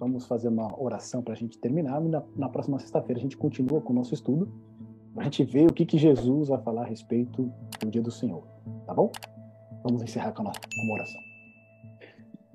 Vamos 0.00 0.26
fazer 0.26 0.48
uma 0.48 0.74
oração 0.82 1.20
para 1.20 1.34
a 1.34 1.36
gente 1.36 1.58
terminar. 1.58 2.02
E 2.02 2.08
na, 2.08 2.22
na 2.34 2.48
próxima 2.48 2.78
sexta-feira 2.78 3.20
a 3.20 3.22
gente 3.22 3.36
continua 3.36 3.78
com 3.82 3.92
o 3.92 3.96
nosso 3.96 4.14
estudo. 4.14 4.48
Para 5.12 5.20
a 5.20 5.24
gente 5.24 5.44
ver 5.44 5.70
o 5.70 5.72
que, 5.72 5.84
que 5.84 5.98
Jesus 5.98 6.48
vai 6.48 6.58
falar 6.62 6.84
a 6.84 6.86
respeito 6.86 7.52
do 7.78 7.90
dia 7.90 8.00
do 8.00 8.10
Senhor. 8.10 8.42
Tá 8.86 8.94
bom? 8.94 9.12
Vamos 9.82 10.00
encerrar 10.00 10.32
com, 10.32 10.40
a 10.40 10.44
nossa, 10.46 10.60
com 10.60 10.82
uma 10.82 10.94
oração. 10.94 11.20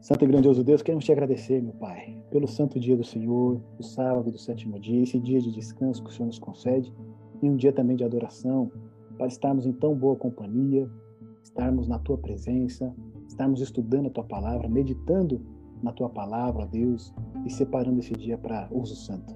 Santo 0.02 0.26
e 0.26 0.28
grandioso 0.28 0.64
Deus, 0.64 0.82
queremos 0.82 1.06
te 1.06 1.12
agradecer, 1.12 1.62
meu 1.62 1.74
Pai, 1.74 2.20
pelo 2.32 2.48
santo 2.48 2.80
dia 2.80 2.98
do 2.98 3.04
Senhor, 3.04 3.62
o 3.78 3.84
sábado 3.84 4.32
do 4.32 4.40
sétimo 4.40 4.80
dia, 4.80 5.04
esse 5.04 5.20
dia 5.20 5.40
de 5.40 5.52
descanso 5.52 6.04
que 6.04 6.10
o 6.10 6.12
Senhor 6.12 6.26
nos 6.26 6.40
concede, 6.40 6.92
e 7.40 7.48
um 7.48 7.56
dia 7.56 7.72
também 7.72 7.96
de 7.96 8.04
adoração, 8.04 8.72
para 9.16 9.28
estarmos 9.28 9.68
em 9.68 9.74
tão 9.74 9.94
boa 9.94 10.16
companhia, 10.16 10.90
estarmos 11.44 11.88
na 11.88 12.00
tua 12.00 12.18
presença, 12.18 12.92
estarmos 13.40 13.62
estudando 13.62 14.08
a 14.08 14.10
tua 14.10 14.26
palavra, 14.26 14.68
meditando 14.68 15.42
na 15.82 15.94
tua 15.94 16.10
palavra, 16.10 16.66
Deus, 16.66 17.14
e 17.46 17.50
separando 17.50 18.00
esse 18.00 18.14
dia 18.14 18.38
para 18.38 18.68
uso 18.70 18.96
santo. 18.98 19.34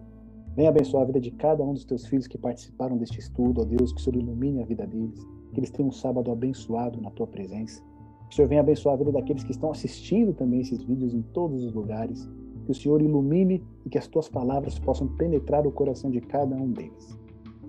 Venha 0.57 0.67
abençoar 0.67 1.03
a 1.03 1.05
vida 1.05 1.21
de 1.21 1.31
cada 1.31 1.63
um 1.63 1.73
dos 1.73 1.85
teus 1.85 2.05
filhos 2.05 2.27
que 2.27 2.37
participaram 2.37 2.97
deste 2.97 3.19
estudo, 3.19 3.61
ó 3.61 3.63
Deus, 3.63 3.93
que 3.93 4.01
o 4.01 4.03
Senhor 4.03 4.21
ilumine 4.21 4.61
a 4.61 4.65
vida 4.65 4.85
deles, 4.85 5.25
que 5.53 5.59
eles 5.59 5.71
tenham 5.71 5.87
um 5.87 5.91
sábado 5.91 6.29
abençoado 6.29 6.99
na 6.99 7.09
tua 7.11 7.25
presença. 7.25 7.81
Que 8.27 8.33
o 8.33 8.35
Senhor 8.35 8.47
venha 8.49 8.59
abençoar 8.59 8.95
a 8.95 8.97
vida 8.97 9.11
daqueles 9.13 9.43
que 9.45 9.51
estão 9.51 9.71
assistindo 9.71 10.33
também 10.33 10.59
esses 10.59 10.83
vídeos 10.83 11.13
em 11.13 11.21
todos 11.21 11.63
os 11.63 11.73
lugares. 11.73 12.29
Que 12.65 12.71
o 12.71 12.75
Senhor 12.75 13.01
ilumine 13.01 13.63
e 13.85 13.89
que 13.89 13.97
as 13.97 14.07
tuas 14.07 14.27
palavras 14.27 14.77
possam 14.79 15.07
penetrar 15.07 15.65
o 15.65 15.71
coração 15.71 16.11
de 16.11 16.19
cada 16.19 16.55
um 16.55 16.71
deles. 16.71 17.17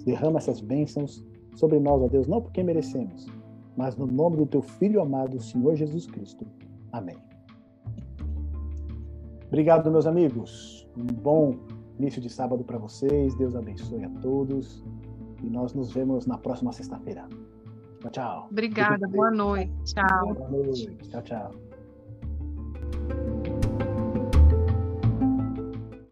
Derrama 0.05 0.39
essas 0.39 0.61
bênçãos 0.61 1.25
sobre 1.55 1.79
nós, 1.79 2.03
ó 2.03 2.09
Deus, 2.09 2.27
não 2.27 2.43
porque 2.43 2.63
merecemos, 2.63 3.27
mas 3.77 3.97
no 3.97 4.07
nome 4.07 4.37
do 4.37 4.47
teu 4.47 4.63
Filho 4.63 5.01
amado, 5.01 5.41
Senhor 5.41 5.75
Jesus 5.75 6.07
Cristo. 6.07 6.47
Amém. 6.93 7.17
Obrigado, 9.49 9.91
meus 9.91 10.07
amigos. 10.07 10.89
Um 10.97 11.07
bom 11.07 11.57
início 11.99 12.21
de 12.21 12.29
sábado 12.29 12.65
para 12.65 12.79
vocês. 12.79 13.35
Deus 13.37 13.55
abençoe 13.55 14.05
a 14.05 14.11
todos. 14.21 14.85
E 15.43 15.47
nós 15.49 15.75
nos 15.75 15.93
vemos 15.93 16.27
na 16.27 16.39
próxima 16.39 16.73
sexta-feira. 16.73 17.29
Tchau, 18.01 18.11
tchau. 18.11 18.49
Obrigada. 18.51 19.07
Boa 19.09 19.31
noite. 19.31 19.73
Tchau. 19.85 20.35
Boa 20.35 20.51
noite. 20.51 20.97
Tchau, 21.09 21.23
tchau. 21.23 21.51